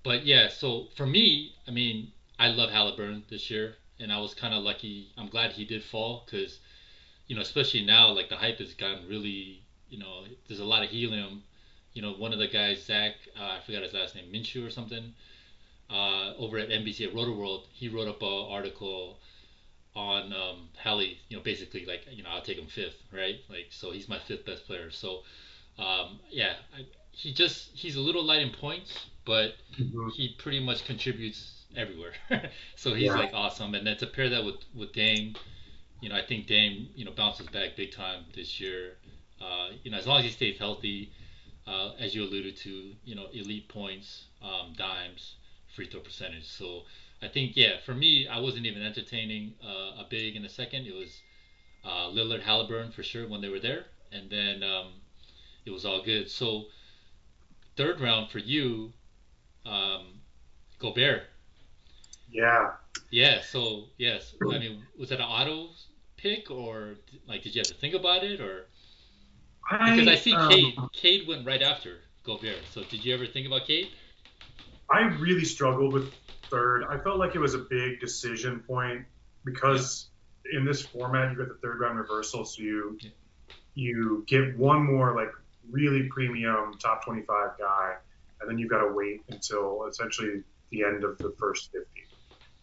but 0.04 0.26
yeah, 0.26 0.50
so 0.50 0.88
for 0.96 1.06
me, 1.06 1.54
I 1.68 1.72
mean, 1.72 2.12
I 2.38 2.50
love 2.50 2.70
Halliburton 2.70 3.24
this 3.30 3.50
year, 3.50 3.76
and 4.00 4.12
I 4.12 4.20
was 4.20 4.34
kind 4.34 4.54
of 4.54 4.64
lucky. 4.64 5.12
I'm 5.18 5.28
glad 5.28 5.52
he 5.52 5.66
did 5.66 5.84
fall 5.84 6.24
because, 6.26 6.60
you 7.28 7.36
know, 7.36 7.42
especially 7.42 7.86
now, 7.86 8.10
like 8.10 8.30
the 8.30 8.38
hype 8.38 8.60
has 8.60 8.74
gotten 8.74 9.08
really 9.08 9.64
you 9.90 10.00
know, 10.00 10.24
there's 10.48 10.60
a 10.60 10.66
lot 10.66 10.84
of 10.84 10.90
helium. 10.90 11.44
You 11.94 12.02
know, 12.02 12.14
one 12.14 12.34
of 12.34 12.40
the 12.40 12.48
guys, 12.48 12.84
Zach, 12.84 13.14
uh, 13.40 13.44
I 13.44 13.60
forgot 13.66 13.84
his 13.84 13.94
last 13.94 14.16
name, 14.16 14.32
Minshew 14.32 14.66
or 14.66 14.70
something, 14.70 15.14
uh, 15.90 16.34
over 16.38 16.58
at 16.58 16.70
NBC 16.70 17.08
at 17.08 17.14
Rotoworld, 17.14 17.64
he 17.72 17.90
wrote 17.90 18.08
up 18.08 18.22
an 18.22 18.46
article 18.50 19.18
on 19.96 20.32
um, 20.34 20.70
Hallie. 20.82 21.18
You 21.30 21.38
know, 21.38 21.44
basically 21.44 21.86
like, 21.86 22.02
you 22.12 22.24
know, 22.24 22.30
I'll 22.30 22.42
take 22.42 22.58
him 22.58 22.68
fifth, 22.68 23.02
right? 23.12 23.40
Like, 23.50 23.68
so 23.72 23.92
he's 23.92 24.08
my 24.08 24.20
fifth 24.20 24.46
best 24.46 24.66
player. 24.68 24.92
So, 24.92 25.22
um, 25.78 26.20
yeah, 26.30 26.54
I, 26.78 26.86
he 27.12 27.34
just 27.34 27.70
he's 27.74 27.96
a 27.96 28.00
little 28.00 28.24
light 28.24 28.42
in 28.42 28.52
points, 28.52 29.08
but 29.26 29.54
mm-hmm. 29.80 30.10
he 30.10 30.36
pretty 30.38 30.60
much 30.60 30.86
contributes 30.86 31.66
everywhere. 31.76 32.14
so 32.76 32.94
he's 32.94 33.08
yeah. 33.08 33.16
like 33.16 33.32
awesome. 33.34 33.74
And 33.76 33.86
then 33.86 33.98
to 33.98 34.08
pair 34.08 34.30
that 34.30 34.44
with 34.46 34.58
with 34.76 34.94
Dame, 34.94 35.36
you 36.02 36.10
know, 36.10 36.16
I 36.16 36.26
think 36.26 36.48
Dame, 36.48 36.90
you 36.96 37.06
know, 37.06 37.12
bounces 37.12 37.48
back 37.48 37.76
big 37.76 37.92
time 37.92 38.26
this 38.36 38.60
year. 38.60 38.98
Uh, 39.42 39.70
you 39.84 39.92
know, 39.92 39.98
as 39.98 40.08
long 40.08 40.20
as 40.20 40.26
he 40.26 40.32
stays 40.32 40.58
healthy, 40.58 41.12
uh, 41.68 41.92
as 42.00 42.16
you 42.16 42.24
alluded 42.24 42.58
to, 42.58 42.96
you 43.06 43.16
know, 43.16 43.28
elite 43.34 43.70
points, 43.70 44.26
um, 44.42 44.74
dimes, 44.78 45.36
free 45.76 45.88
throw 45.88 46.02
percentage. 46.02 46.48
So 46.48 46.84
I 47.22 47.28
think, 47.28 47.56
yeah, 47.56 47.78
for 47.86 47.94
me, 47.94 48.28
I 48.28 48.40
wasn't 48.40 48.66
even 48.66 48.82
entertaining 48.82 49.54
uh, 49.64 50.02
a 50.02 50.08
big 50.10 50.36
in 50.36 50.46
a 50.46 50.50
second. 50.50 50.88
It 50.88 50.94
was 50.94 51.22
uh, 51.86 52.08
Lillard, 52.10 52.42
Halliburton 52.42 52.92
for 52.92 53.04
sure 53.04 53.28
when 53.28 53.42
they 53.42 53.50
were 53.50 53.60
there, 53.60 53.86
and 54.12 54.30
then 54.30 54.64
um, 54.64 54.94
it 55.66 55.72
was 55.72 55.86
all 55.86 56.02
good. 56.04 56.30
So 56.30 56.66
third 57.78 58.02
round 58.02 58.30
for 58.30 58.40
you, 58.40 58.92
um, 59.66 60.22
Gobert. 60.80 61.24
Yeah. 62.32 62.72
Yeah. 63.12 63.42
So 63.42 63.86
yes, 63.98 64.34
I 64.42 64.58
mean, 64.60 64.82
was 64.98 65.10
that 65.10 65.20
an 65.20 65.26
auto 65.26 65.70
pick 66.18 66.52
or 66.52 66.96
like 67.28 67.44
did 67.44 67.56
you 67.56 67.62
have 67.62 67.70
to 67.70 67.76
think 67.76 67.94
about 67.94 68.24
it 68.24 68.42
or? 68.42 68.66
I, 69.70 69.96
because 69.96 70.08
I 70.08 70.16
see 70.16 70.34
um, 70.34 70.50
Cade. 70.50 70.76
Cade 70.94 71.28
went 71.28 71.46
right 71.46 71.62
after 71.62 72.00
Gobert. 72.24 72.58
So 72.72 72.84
did 72.84 73.06
you 73.06 73.14
ever 73.14 73.26
think 73.26 73.48
about 73.48 73.68
Cade? 73.68 73.90
I 74.90 75.02
really 75.02 75.46
struggled 75.46 75.94
with 75.94 76.12
third. 76.50 76.84
I 76.90 76.98
felt 76.98 77.18
like 77.18 77.36
it 77.36 77.40
was 77.40 77.54
a 77.54 77.60
big 77.60 78.00
decision 78.00 78.60
point 78.62 79.06
because 79.46 80.08
yeah. 80.46 80.60
in 80.60 80.66
this 80.66 80.82
format 80.82 81.32
you 81.32 81.38
get 81.38 81.48
the 81.50 81.56
third 81.56 81.80
round 81.80 82.00
reversal, 82.00 82.46
so 82.46 82.62
you 82.62 82.98
yeah. 83.02 83.10
you 83.76 84.24
get 84.28 84.58
one 84.58 84.84
more 84.84 85.16
like 85.16 85.32
really 85.70 86.04
premium 86.10 86.74
top 86.80 87.06
25 87.06 87.58
guy, 87.60 87.96
and 88.42 88.50
then 88.50 88.58
you've 88.58 88.70
got 88.70 88.82
to 88.82 88.92
wait 88.92 89.22
until 89.30 89.86
essentially 89.86 90.42
the 90.72 90.84
end 90.84 91.04
of 91.04 91.18
the 91.20 91.34
first 91.38 91.72
50. 91.72 91.86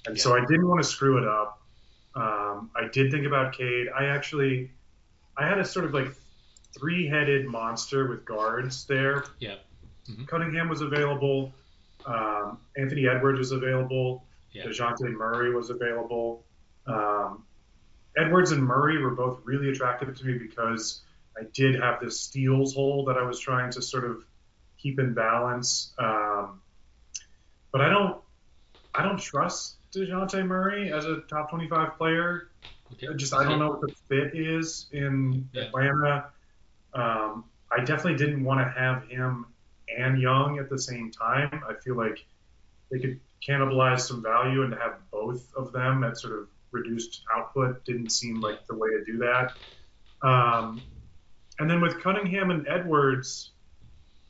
And 0.06 0.16
yeah. 0.16 0.22
so 0.22 0.36
I 0.36 0.40
didn't 0.40 0.66
want 0.68 0.82
to 0.82 0.88
screw 0.88 1.18
it 1.18 1.28
up. 1.28 1.60
Um, 2.16 2.70
I 2.74 2.88
did 2.92 3.12
think 3.12 3.26
about 3.26 3.52
Cade. 3.52 3.88
I 3.96 4.06
actually 4.06 4.70
I 5.36 5.46
had 5.46 5.58
a 5.58 5.64
sort 5.64 5.84
of 5.84 5.94
like 5.94 6.08
three-headed 6.72 7.46
monster 7.46 8.06
with 8.08 8.24
guards 8.24 8.84
there. 8.86 9.24
Yeah. 9.38 9.56
Mhm. 10.08 10.26
Cunningham 10.28 10.68
was 10.68 10.80
available. 10.82 11.52
Um, 12.04 12.58
Anthony 12.76 13.08
Edwards 13.08 13.38
was 13.38 13.52
available. 13.52 14.24
Yeah. 14.52 14.64
Dejounte 14.64 15.10
Murray 15.12 15.54
was 15.54 15.70
available. 15.70 16.44
Um, 16.86 17.44
Edwards 18.16 18.52
and 18.52 18.62
Murray 18.62 18.98
were 19.02 19.10
both 19.10 19.40
really 19.44 19.68
attractive 19.70 20.16
to 20.16 20.24
me 20.24 20.38
because 20.38 21.02
I 21.38 21.42
did 21.52 21.74
have 21.80 22.00
this 22.00 22.20
steals 22.20 22.74
hole 22.74 23.04
that 23.06 23.18
I 23.18 23.22
was 23.22 23.38
trying 23.40 23.70
to 23.72 23.82
sort 23.82 24.04
of 24.04 24.24
keep 24.78 24.98
in 24.98 25.12
balance. 25.14 25.92
Um, 25.98 26.62
but 27.72 27.80
I 27.80 27.88
don't, 27.88 28.20
I 28.94 29.02
don't 29.02 29.18
trust 29.20 29.76
Dejounte 29.92 30.46
Murray 30.46 30.92
as 30.92 31.04
a 31.04 31.20
top 31.22 31.50
25 31.50 31.96
player. 31.98 32.48
Okay. 32.92 33.08
I 33.08 33.12
just 33.14 33.34
I 33.34 33.42
don't 33.44 33.58
know 33.58 33.70
what 33.70 33.80
the 33.80 33.94
fit 34.08 34.34
is 34.38 34.86
in 34.92 35.48
Yeah. 35.52 35.64
Atlanta. 35.64 36.26
Um, 36.96 37.44
I 37.70 37.84
definitely 37.84 38.16
didn't 38.16 38.42
want 38.42 38.60
to 38.60 38.80
have 38.80 39.06
him 39.08 39.46
and 39.96 40.20
Young 40.20 40.58
at 40.58 40.70
the 40.70 40.78
same 40.78 41.10
time. 41.10 41.62
I 41.68 41.74
feel 41.74 41.96
like 41.96 42.24
they 42.90 42.98
could 42.98 43.20
cannibalize 43.46 44.00
some 44.00 44.22
value, 44.22 44.62
and 44.62 44.72
to 44.72 44.78
have 44.78 44.94
both 45.10 45.52
of 45.54 45.72
them 45.72 46.04
at 46.04 46.18
sort 46.18 46.38
of 46.38 46.48
reduced 46.70 47.22
output 47.34 47.84
didn't 47.84 48.10
seem 48.10 48.40
like 48.40 48.66
the 48.66 48.74
way 48.74 48.88
to 48.90 49.04
do 49.04 49.18
that. 49.18 49.52
Um, 50.22 50.80
and 51.58 51.70
then 51.70 51.80
with 51.80 52.00
Cunningham 52.02 52.50
and 52.50 52.66
Edwards, 52.66 53.52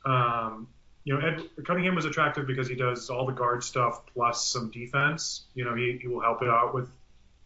um, 0.05 0.67
you 1.03 1.13
know, 1.13 1.25
Ed, 1.25 1.41
Cunningham 1.65 1.95
was 1.95 2.05
attractive 2.05 2.45
because 2.45 2.67
he 2.67 2.75
does 2.75 3.09
all 3.09 3.25
the 3.25 3.31
guard 3.33 3.63
stuff 3.63 4.05
plus 4.13 4.45
some 4.45 4.71
defense. 4.71 5.45
You 5.55 5.65
know, 5.65 5.73
he, 5.73 5.97
he 6.01 6.07
will 6.07 6.21
help 6.21 6.41
it 6.41 6.49
out 6.49 6.73
with 6.73 6.89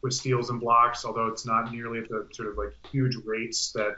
with 0.02 0.14
steals 0.14 0.50
and 0.50 0.60
blocks, 0.60 1.06
although 1.06 1.28
it's 1.28 1.46
not 1.46 1.72
nearly 1.72 2.00
at 2.00 2.10
the 2.10 2.28
sort 2.32 2.50
of 2.50 2.58
like 2.58 2.74
huge 2.92 3.16
rates 3.24 3.72
that 3.74 3.98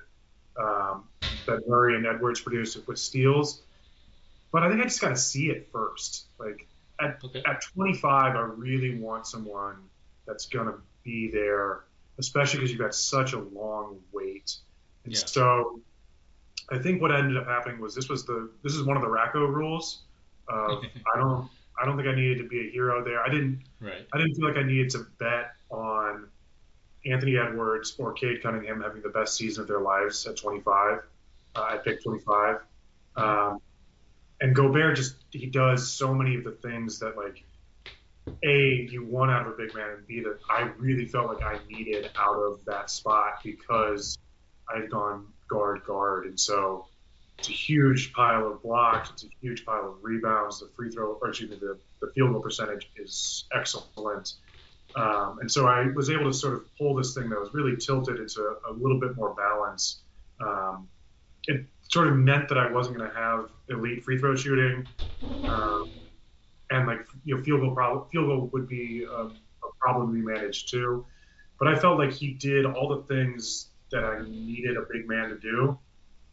um, 0.60 1.06
that 1.48 1.68
Murray 1.68 1.96
and 1.96 2.06
Edwards 2.06 2.42
produced 2.42 2.78
with 2.88 2.98
steals. 3.00 3.64
But 4.52 4.64
I 4.64 4.70
think 4.70 4.82
I 4.82 4.84
just 4.84 5.02
got 5.02 5.10
to 5.10 5.16
see 5.16 5.50
it 5.50 5.70
first. 5.72 6.28
Like 6.40 6.68
at 7.02 7.20
Okay. 7.24 7.42
at 7.46 7.62
25, 7.74 8.36
I 8.36 8.40
really 8.40 9.00
want 9.00 9.26
someone 9.28 9.78
that's 10.28 10.46
gonna 10.46 10.76
be 11.04 11.30
there, 11.32 11.82
especially 12.20 12.60
because 12.60 12.72
you've 12.72 12.80
got 12.80 12.94
such 12.96 13.34
a 13.34 13.40
long 13.40 14.00
wait. 14.12 14.56
And 15.06 15.14
Yeah. 15.14 15.26
so 15.26 15.82
I 16.72 16.78
think 16.80 17.02
what 17.02 17.12
ended 17.12 17.36
up 17.36 17.48
happening 17.48 17.82
was 17.82 17.96
this 17.96 18.10
was 18.10 18.26
the 18.26 18.50
this 18.64 18.74
is 18.74 18.84
one 18.84 18.96
of 18.96 19.04
the 19.04 19.10
Rocco 19.10 19.46
rules. 19.46 20.04
Of, 20.48 20.84
I 21.16 21.20
don't 21.20 21.50
I 21.82 21.86
don't 21.86 21.98
think 21.98 22.08
I 22.08 22.16
needed 22.16 22.38
to 22.38 22.48
be 22.48 22.68
a 22.68 22.72
hero 22.72 23.04
there. 23.04 23.22
I 23.24 23.30
didn't 23.30 23.64
Right. 23.80 24.08
I 24.14 24.18
didn't 24.18 24.36
feel 24.36 24.48
like 24.48 24.58
I 24.58 24.64
needed 24.64 24.92
to 24.92 25.06
bet 25.20 25.52
on 25.70 26.30
Anthony 27.06 27.38
Edwards 27.38 27.96
or 27.98 28.14
Cade 28.14 28.42
Cunningham 28.42 28.82
having 28.82 29.02
the 29.02 29.10
best 29.10 29.36
season 29.36 29.62
of 29.62 29.68
their 29.68 29.82
lives 29.82 30.26
at 30.26 30.38
25. 30.38 31.00
Uh, 31.56 31.62
I 31.62 31.78
picked 31.78 32.04
25. 32.04 32.58
Um, 33.16 33.62
and 34.42 34.54
Gobert 34.54 34.96
just 34.96 35.16
he 35.32 35.48
does 35.48 35.92
so 35.92 36.14
many 36.14 36.36
of 36.36 36.44
the 36.44 36.52
things 36.52 37.00
that 37.00 37.16
like 37.16 37.44
a 38.44 38.88
you 38.90 39.06
want 39.06 39.32
out 39.32 39.48
of 39.48 39.54
a 39.54 39.58
big 39.58 39.74
man 39.74 39.90
and 39.90 40.08
b 40.08 40.22
that 40.22 40.38
I 40.50 40.70
really 40.78 41.06
felt 41.06 41.28
like 41.28 41.44
I 41.44 41.60
needed 41.70 42.10
out 42.18 42.36
of 42.36 42.64
that 42.66 42.90
spot 42.90 43.40
because 43.44 44.18
I 44.70 44.80
had 44.82 44.90
gone 44.90 45.28
guard 45.48 45.84
guard 45.86 46.26
and 46.26 46.40
so 46.40 46.88
it's 47.40 47.50
a 47.50 47.54
huge 47.54 48.14
pile 48.14 48.48
of 48.52 48.62
blocks 48.64 49.12
it's 49.12 49.24
a 49.24 49.28
huge 49.42 49.66
pile 49.66 49.88
of 49.90 49.96
rebounds 50.02 50.60
the 50.60 50.70
free 50.76 50.90
throw 50.90 51.14
or 51.22 51.30
excuse 51.30 51.50
me 51.50 51.58
the, 51.58 51.78
the 52.02 52.12
field 52.14 52.32
goal 52.32 52.42
percentage 52.42 52.90
is 52.96 53.46
excellent 53.54 54.34
um, 54.96 55.40
and 55.40 55.52
so 55.52 55.68
I 55.68 55.88
was 55.96 56.10
able 56.10 56.26
to 56.26 56.34
sort 56.34 56.54
of 56.54 56.78
pull 56.78 56.96
this 56.96 57.14
thing 57.16 57.30
that 57.30 57.40
was 57.40 57.54
really 57.54 57.76
tilted 57.78 58.20
into 58.20 58.42
a, 58.42 58.72
a 58.72 58.74
little 58.74 59.00
bit 59.00 59.16
more 59.16 59.34
balance. 59.34 60.02
Um, 60.40 60.88
it 61.48 61.66
sort 61.90 62.08
of 62.08 62.16
meant 62.16 62.48
that 62.50 62.58
I 62.58 62.72
wasn't 62.72 62.98
going 62.98 63.10
to 63.10 63.16
have 63.16 63.50
elite 63.70 64.04
free 64.04 64.20
throw 64.20 64.36
shooting, 64.36 64.88
um, 65.48 65.92
and 66.70 66.88
like 66.88 67.06
you 67.26 67.36
know 67.36 67.44
field 67.44 67.62
goal 67.62 67.74
problem 67.74 68.06
field 68.12 68.28
goal 68.28 68.50
would 68.54 68.68
be 68.68 69.04
a, 69.04 69.24
a 69.26 69.32
problem 69.80 70.08
to 70.08 70.14
be 70.14 70.22
managed 70.22 70.70
too. 70.70 71.06
But 71.60 71.68
I 71.68 71.76
felt 71.76 71.98
like 71.98 72.12
he 72.12 72.34
did 72.34 72.66
all 72.66 72.90
the 72.90 73.04
things 73.14 73.70
that 73.92 74.04
I 74.04 74.22
needed 74.28 74.78
a 74.78 74.84
big 74.92 75.08
man 75.08 75.30
to 75.30 75.38
do, 75.40 75.78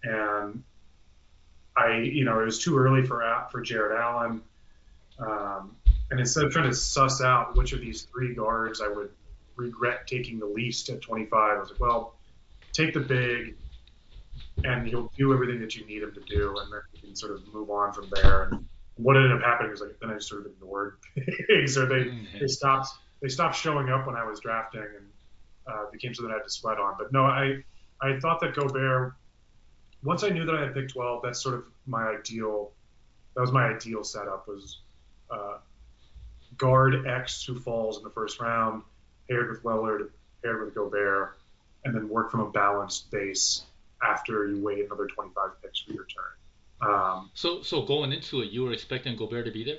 and 0.03 0.63
I 1.77 1.99
you 1.99 2.25
know 2.25 2.41
it 2.41 2.45
was 2.45 2.63
too 2.63 2.77
early 2.77 3.03
for 3.03 3.23
for 3.51 3.63
Jarrett 3.63 3.99
Allen, 3.99 4.43
um, 5.19 5.77
and 6.11 6.21
instead 6.21 6.45
of 6.45 6.53
trying 6.53 6.69
to 6.69 6.75
suss 6.75 7.23
out 7.23 7.57
which 7.57 7.73
of 7.73 7.81
these 7.81 8.03
three 8.03 8.35
guards 8.35 8.81
I 8.81 8.89
would 8.89 9.11
regret 9.57 10.07
taking 10.07 10.39
the 10.39 10.47
least 10.47 10.89
at 10.89 11.01
25, 11.01 11.33
I 11.33 11.59
was 11.59 11.71
like, 11.71 11.81
well, 11.81 12.15
take 12.73 12.95
the 12.95 13.01
big 13.01 13.57
and 14.65 14.87
he'll 14.87 15.13
do 15.17 15.33
everything 15.33 15.61
that 15.61 15.75
you 15.77 15.87
need 15.87 16.03
him 16.03 16.13
to 16.13 16.21
do, 16.21 16.55
and 16.59 16.73
then 16.73 16.81
you 16.95 17.01
can 17.01 17.17
sort 17.17 17.33
of 17.33 17.43
move 17.53 17.71
on 17.71 17.93
from 17.93 18.11
there. 18.15 18.45
And 18.45 18.67
what 18.97 19.17
ended 19.17 19.33
up 19.33 19.43
happening 19.43 19.71
was 19.71 19.81
like 19.81 19.99
then 20.01 20.11
I 20.11 20.15
just 20.15 20.29
sort 20.29 20.47
of 20.47 20.53
ignored 20.53 20.99
bigs, 21.49 21.79
or 21.79 21.87
they 21.87 22.13
they 22.39 22.47
stopped 22.47 22.89
they 23.23 23.29
stopped 23.29 23.57
showing 23.57 23.89
up 23.89 24.07
when 24.07 24.17
I 24.17 24.25
was 24.25 24.41
drafting, 24.41 24.81
and 24.81 25.07
uh, 25.67 25.91
became 25.91 26.15
something 26.15 26.31
I 26.31 26.37
had 26.37 26.45
to 26.45 26.51
sweat 26.51 26.79
on. 26.79 26.95
But 26.99 27.13
no, 27.13 27.25
I 27.25 27.63
I 28.01 28.19
thought 28.21 28.41
that 28.41 28.55
Gobert. 28.55 29.15
Once 30.03 30.25
I 30.25 30.31
knew 30.31 30.47
that 30.47 30.55
I 30.55 30.63
had 30.63 30.73
picked 30.73 30.95
12, 30.95 31.21
that's 31.23 31.43
sort 31.43 31.57
of 31.57 31.65
my 31.87 32.05
ideal. 32.05 32.73
That 33.35 33.43
was 33.43 33.53
my 33.53 33.67
ideal 33.67 34.03
setup 34.03 34.49
was 34.49 34.81
uh, 35.31 35.59
guard 36.65 37.07
X 37.07 37.43
who 37.45 37.59
falls 37.59 37.97
in 37.97 38.05
the 38.05 38.11
first 38.11 38.39
round, 38.39 38.83
paired 39.29 39.49
with 39.49 39.63
Lillard, 39.65 40.11
paired 40.43 40.65
with 40.65 40.75
Gobert, 40.75 41.39
and 41.85 41.95
then 41.95 42.09
work 42.09 42.31
from 42.31 42.41
a 42.41 42.51
balanced 42.51 43.11
base 43.11 43.63
after 44.03 44.47
you 44.47 44.63
wait 44.63 44.85
another 44.85 45.07
25 45.07 45.63
picks 45.63 45.81
for 45.81 45.93
your 45.93 46.05
turn. 46.07 46.91
Um, 46.91 47.31
So 47.35 47.63
so 47.63 47.83
going 47.83 48.13
into 48.13 48.43
it, 48.43 48.51
you 48.51 48.63
were 48.63 48.73
expecting 48.73 49.17
Gobert 49.17 49.47
to 49.47 49.51
be 49.51 49.65
there? 49.65 49.79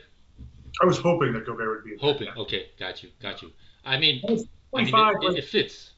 I 0.81 0.85
was 0.85 0.97
hoping 0.97 1.33
that 1.33 1.45
Gobert 1.45 1.69
would 1.69 1.83
be 1.83 1.91
there. 1.91 1.99
Hoping. 2.13 2.29
Okay, 2.35 2.67
got 2.79 3.03
you, 3.03 3.09
got 3.21 3.41
you. 3.41 3.51
I 3.85 3.97
mean, 3.97 4.21
I 4.23 4.83
mean, 4.83 4.95
it, 4.95 5.23
it, 5.23 5.37
it 5.39 5.45
fits. 5.45 5.91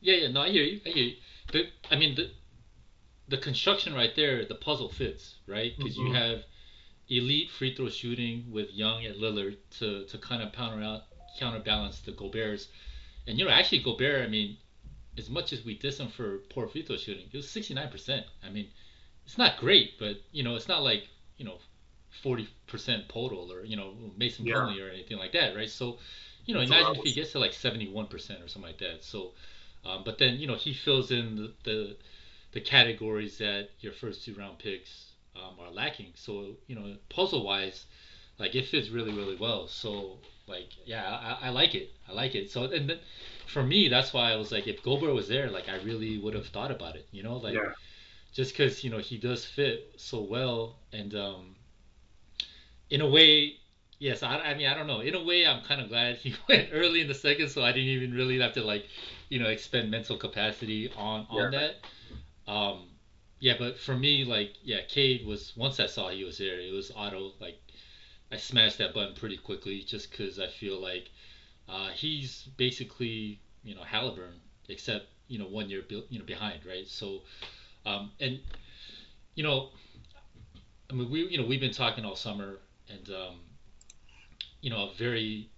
Yeah, 0.00 0.16
yeah. 0.16 0.28
No, 0.30 0.42
I 0.42 0.48
hear 0.50 0.64
you. 0.64 0.80
I 0.84 0.88
hear 0.90 1.04
you. 1.04 1.16
But 1.52 1.62
I 1.90 1.96
mean, 1.96 2.14
the 2.14 2.30
the 3.28 3.36
construction 3.38 3.94
right 3.94 4.14
there, 4.16 4.44
the 4.44 4.54
puzzle 4.54 4.88
fits, 4.88 5.36
right? 5.46 5.72
Because 5.76 5.96
Mhm. 5.96 6.06
you 6.08 6.12
have 6.14 6.42
elite 7.10 7.50
free 7.50 7.74
throw 7.74 7.88
shooting 7.88 8.44
with 8.50 8.72
Young 8.72 9.04
and 9.04 9.16
Lillard 9.16 9.56
to 9.78 10.04
to 10.06 10.18
kind 10.18 10.42
of 10.42 10.52
counter 10.52 10.82
out 10.82 11.02
counterbalance 11.38 12.00
the 12.00 12.12
Gobert's, 12.12 12.68
and 13.26 13.38
you 13.38 13.44
know, 13.44 13.50
actually 13.50 13.82
Gobert. 13.82 14.24
I 14.24 14.28
mean, 14.28 14.56
as 15.18 15.28
much 15.28 15.52
as 15.52 15.64
we 15.64 15.74
diss 15.76 15.98
him 15.98 16.08
for 16.08 16.38
poor 16.50 16.68
free 16.68 16.82
throw 16.82 16.96
shooting, 16.96 17.26
it 17.32 17.36
was 17.36 17.48
sixty 17.50 17.74
nine 17.74 17.90
percent. 17.90 18.26
I 18.46 18.50
mean, 18.50 18.68
it's 19.26 19.38
not 19.38 19.58
great, 19.58 19.98
but 19.98 20.16
you 20.32 20.42
know, 20.42 20.56
it's 20.56 20.68
not 20.68 20.82
like 20.82 21.08
you 21.36 21.44
know. 21.44 21.58
40% 22.24 23.06
total 23.08 23.52
or 23.52 23.64
you 23.64 23.76
know 23.76 23.94
Mason 24.18 24.44
Yeah. 24.44 24.54
Plumlee 24.54 24.84
or 24.84 24.90
anything 24.90 25.16
like 25.16 25.30
that 25.30 25.54
right 25.54 25.70
so 25.70 25.98
you 26.44 26.52
know 26.52 26.58
That's 26.58 26.72
imagine 26.72 26.96
if 26.96 27.02
he 27.04 27.12
gets 27.12 27.30
to 27.32 27.38
like 27.38 27.52
71% 27.52 28.10
or 28.12 28.48
something 28.48 28.62
like 28.62 28.78
that 28.78 29.04
so 29.04 29.30
um, 29.84 30.02
but 30.04 30.18
then 30.18 30.40
you 30.40 30.48
know 30.48 30.56
he 30.56 30.74
fills 30.74 31.12
in 31.12 31.36
the, 31.36 31.52
the 31.62 31.96
the 32.50 32.60
categories 32.60 33.38
that 33.38 33.68
your 33.78 33.92
first 33.92 34.24
two 34.24 34.34
round 34.34 34.58
picks 34.58 35.09
um, 35.42 35.58
are 35.60 35.70
lacking. 35.70 36.12
So 36.14 36.56
you 36.66 36.74
know 36.76 36.96
puzzle 37.08 37.44
wise, 37.44 37.86
like 38.38 38.54
it 38.54 38.66
fits 38.66 38.90
really 38.90 39.12
really 39.12 39.36
well. 39.36 39.68
So 39.68 40.18
like 40.46 40.68
yeah, 40.84 41.36
I, 41.42 41.46
I 41.46 41.50
like 41.50 41.74
it. 41.74 41.90
I 42.08 42.12
like 42.12 42.34
it. 42.34 42.50
So 42.50 42.64
and 42.64 42.88
then 42.90 42.98
for 43.46 43.62
me 43.62 43.88
that's 43.88 44.12
why 44.12 44.32
I 44.32 44.36
was 44.36 44.52
like 44.52 44.66
if 44.66 44.82
Gobert 44.82 45.14
was 45.14 45.28
there, 45.28 45.50
like 45.50 45.68
I 45.68 45.76
really 45.76 46.18
would 46.18 46.34
have 46.34 46.46
thought 46.46 46.70
about 46.70 46.96
it. 46.96 47.06
You 47.12 47.22
know 47.22 47.36
like 47.36 47.62
Yeah. 47.62 47.70
just 48.32 48.52
because 48.52 48.84
you 48.84 48.90
know 48.90 48.98
he 48.98 49.18
does 49.18 49.44
fit 49.44 49.94
so 49.96 50.20
well 50.22 50.76
and 50.92 51.14
um, 51.14 51.56
in 52.90 53.00
a 53.00 53.06
way. 53.06 53.54
Yes, 53.98 54.22
I, 54.22 54.36
I 54.38 54.54
mean 54.54 54.66
I 54.66 54.74
don't 54.74 54.86
know. 54.86 55.00
In 55.00 55.14
a 55.14 55.20
way, 55.20 55.46
I'm 55.46 55.60
kind 55.60 55.80
of 55.80 55.88
glad 55.88 56.16
he 56.16 56.34
went 56.48 56.68
early 56.72 57.00
in 57.00 57.08
the 57.08 57.14
second, 57.14 57.48
so 57.48 57.62
I 57.62 57.72
didn't 57.72 57.88
even 57.88 58.12
really 58.12 58.38
have 58.40 58.52
to 58.54 58.62
like 58.62 58.84
you 59.28 59.38
know 59.38 59.46
expend 59.48 59.90
mental 59.90 60.16
capacity 60.16 60.90
on 60.96 61.24
on 61.28 61.50
that 61.50 61.76
um 62.48 62.89
yeah 63.40 63.54
but 63.58 63.76
for 63.78 63.96
me 63.96 64.24
like 64.24 64.50
yeah 64.62 64.80
Cade 64.88 65.24
was 65.26 65.52
once 65.56 65.80
I 65.80 65.86
saw 65.86 66.08
he 66.10 66.24
was 66.24 66.38
there 66.38 66.60
it 66.60 66.72
was 66.72 66.92
auto 66.94 67.32
like 67.40 67.56
I 68.32 68.36
smashed 68.36 68.78
that 68.78 68.94
button 68.94 69.14
pretty 69.14 69.36
quickly 69.36 69.82
just 69.82 70.10
because 70.10 70.38
I 70.38 70.48
feel 70.48 70.78
like 70.80 71.10
uh, 71.68 71.90
he's 71.90 72.48
basically 72.56 73.40
you 73.64 73.74
know 73.74 73.82
Halliburton 73.82 74.40
except 74.68 75.06
you 75.28 75.38
know 75.38 75.46
one 75.46 75.70
year 75.70 75.84
you 76.10 76.18
know 76.18 76.26
behind 76.26 76.66
right? 76.66 76.88
So 76.88 77.22
um 77.86 78.12
and 78.20 78.40
you 79.36 79.42
know 79.44 79.70
I 80.90 80.94
mean 80.94 81.08
we 81.10 81.26
you 81.26 81.38
know 81.38 81.44
we've 81.44 81.60
been 81.60 81.70
talking 81.70 82.04
all 82.04 82.16
summer 82.16 82.58
and 82.88 83.10
um 83.10 83.40
you 84.60 84.70
know 84.70 84.88
very 84.96 85.48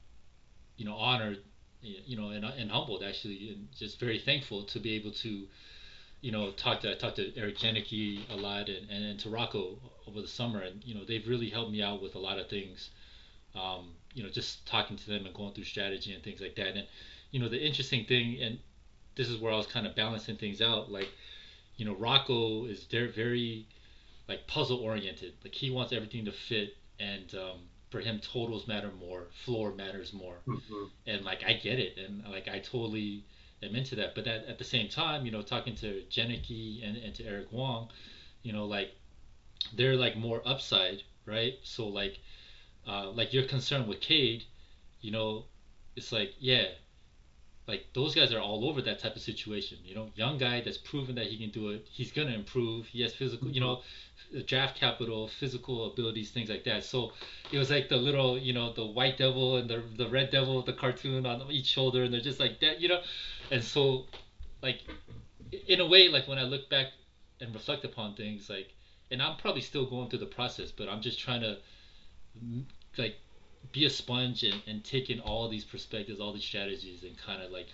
you 0.77 0.85
know 0.85 0.95
honored 0.97 1.39
you 1.83 2.17
know, 2.17 2.31
and, 2.31 2.45
and 2.45 2.71
humbled 2.71 3.03
actually, 3.03 3.51
and 3.51 3.69
just 3.77 4.01
very 4.01 4.19
thankful 4.19 4.65
to 4.65 4.81
be 4.81 4.93
able 4.93 5.13
to, 5.13 5.49
you 6.23 6.33
know, 6.33 6.53
talk 6.53 6.81
to 6.81 6.93
I 6.93 6.95
talked 6.95 7.17
to 7.17 7.37
Eric 7.37 7.59
Janicki 7.59 8.21
a 8.31 8.37
lot 8.37 8.69
and, 8.69 8.89
and, 8.89 9.05
and 9.05 9.21
to 9.21 9.29
Rocco 9.29 9.77
over 10.09 10.23
the 10.23 10.29
summer, 10.29 10.61
and 10.61 10.83
you 10.85 10.95
know, 10.95 11.05
they've 11.05 11.27
really 11.29 11.51
helped 11.51 11.73
me 11.73 11.83
out 11.83 12.01
with 12.03 12.15
a 12.15 12.19
lot 12.19 12.39
of 12.39 12.49
things. 12.49 12.91
Um, 13.55 13.91
you 14.15 14.23
know, 14.23 14.31
just 14.31 14.65
talking 14.67 14.97
to 14.97 15.07
them 15.07 15.27
and 15.27 15.35
going 15.35 15.53
through 15.53 15.65
strategy 15.65 16.15
and 16.15 16.23
things 16.23 16.41
like 16.41 16.55
that. 16.57 16.69
And 16.77 16.87
you 17.33 17.41
know, 17.41 17.49
the 17.49 17.61
interesting 17.63 18.05
thing, 18.07 18.41
and 18.41 18.59
this 19.17 19.29
is 19.29 19.39
where 19.41 19.53
I 19.53 19.57
was 19.57 19.67
kind 19.67 19.87
of 19.87 19.95
balancing 19.95 20.37
things 20.37 20.63
out. 20.63 20.91
Like, 20.91 21.09
you 21.77 21.85
know, 21.85 21.95
Rocco 21.95 22.65
is 22.67 22.85
very, 22.85 23.11
very 23.13 23.67
like 24.29 24.47
puzzle 24.47 24.79
oriented. 24.79 25.35
Like 25.45 25.55
he 25.55 25.71
wants 25.71 25.93
everything 25.93 26.25
to 26.27 26.33
fit, 26.33 26.77
and 27.01 27.35
um, 27.35 27.59
for 27.91 28.01
him, 28.01 28.21
totals 28.21 28.69
matter 28.69 28.91
more, 28.99 29.27
floor 29.45 29.73
matters 29.75 30.13
more, 30.15 30.37
Mhm. 30.47 30.89
and 31.07 31.25
like 31.25 31.43
I 31.45 31.55
get 31.55 31.79
it, 31.81 31.99
and 31.99 32.23
like 32.31 32.49
I 32.49 32.61
totally 32.61 33.25
into 33.63 33.95
that. 33.97 34.15
But 34.15 34.27
at, 34.27 34.47
at 34.47 34.59
the 34.59 34.65
same 34.65 34.89
time, 34.89 35.25
you 35.25 35.33
know, 35.33 35.43
talking 35.43 35.75
to 35.77 36.03
Janicki 36.11 36.87
and, 36.87 36.97
and 36.97 37.15
to 37.15 37.25
Eric 37.25 37.53
Wong, 37.53 37.89
you 38.43 38.53
know, 38.53 38.67
like 38.67 38.95
they're 39.77 39.97
like 39.97 40.17
more 40.17 40.43
upside, 40.45 41.03
right? 41.27 41.55
So 41.63 41.89
like, 41.89 42.19
uh, 42.87 43.11
like 43.11 43.33
you're 43.33 43.45
concerned 43.45 43.89
with 43.89 44.01
Cade, 44.01 44.45
you 45.01 45.11
know, 45.11 45.45
it's 45.97 46.13
like 46.13 46.35
yeah, 46.39 46.65
like 47.69 47.87
those 47.95 48.15
guys 48.15 48.33
are 48.33 48.41
all 48.41 48.69
over 48.69 48.83
that 48.83 48.99
type 48.99 49.15
of 49.15 49.23
situation. 49.23 49.79
You 49.85 49.95
know, 49.95 50.11
young 50.17 50.39
guy 50.39 50.61
that's 50.61 50.79
proven 50.79 51.15
that 51.15 51.27
he 51.27 51.39
can 51.39 51.51
do 51.51 51.71
it. 51.71 51.87
He's 51.91 52.11
gonna 52.11 52.33
improve. 52.33 52.87
He 52.87 53.03
has 53.03 53.15
physical, 53.15 53.49
you 53.49 53.61
know, 53.61 53.77
mm-hmm. 53.77 54.39
uh, 54.39 54.43
draft 54.47 54.79
capital, 54.79 55.29
physical 55.29 55.93
abilities, 55.93 56.31
things 56.31 56.51
like 56.51 56.65
that. 56.65 56.85
So 56.85 57.13
it 57.53 57.59
was 57.59 57.71
like 57.71 57.89
the 57.89 57.97
little, 57.97 58.37
you 58.37 58.53
know, 58.53 58.73
the 58.73 58.85
white 58.85 59.17
devil 59.17 59.57
and 59.57 59.71
the 59.71 59.83
the 59.97 60.09
red 60.09 60.31
devil, 60.31 60.63
the 60.63 60.73
cartoon 60.73 61.25
on 61.25 61.51
each 61.51 61.67
shoulder, 61.67 62.03
and 62.03 62.13
they're 62.13 62.21
just 62.21 62.41
like 62.41 62.61
that, 62.61 62.81
you 62.81 62.89
know. 62.89 63.01
And 63.51 63.63
so, 63.63 64.07
like, 64.63 64.81
in 65.69 65.81
a 65.81 65.87
way, 65.87 66.09
like 66.09 66.27
when 66.27 66.39
I 66.39 66.43
look 66.45 66.69
back 66.69 66.89
and 67.41 67.55
reflect 67.55 67.85
upon 67.85 68.15
things, 68.15 68.51
like, 68.51 68.73
and 69.11 69.23
I'm 69.23 69.37
probably 69.37 69.63
still 69.63 69.87
going 69.87 70.09
through 70.09 70.21
the 70.21 70.27
process, 70.27 70.73
but 70.73 70.89
I'm 70.89 71.01
just 71.01 71.21
trying 71.21 71.43
to, 71.43 71.59
like, 72.97 73.17
be 73.73 73.85
a 73.85 73.91
sponge 73.91 74.43
and, 74.43 74.61
and 74.67 74.85
take 74.85 75.11
in 75.11 75.21
all 75.21 75.49
these 75.49 75.65
perspectives, 75.65 76.21
all 76.21 76.33
these 76.33 76.45
strategies, 76.45 77.03
and 77.03 77.17
kind 77.17 77.43
of 77.43 77.51
like 77.51 77.69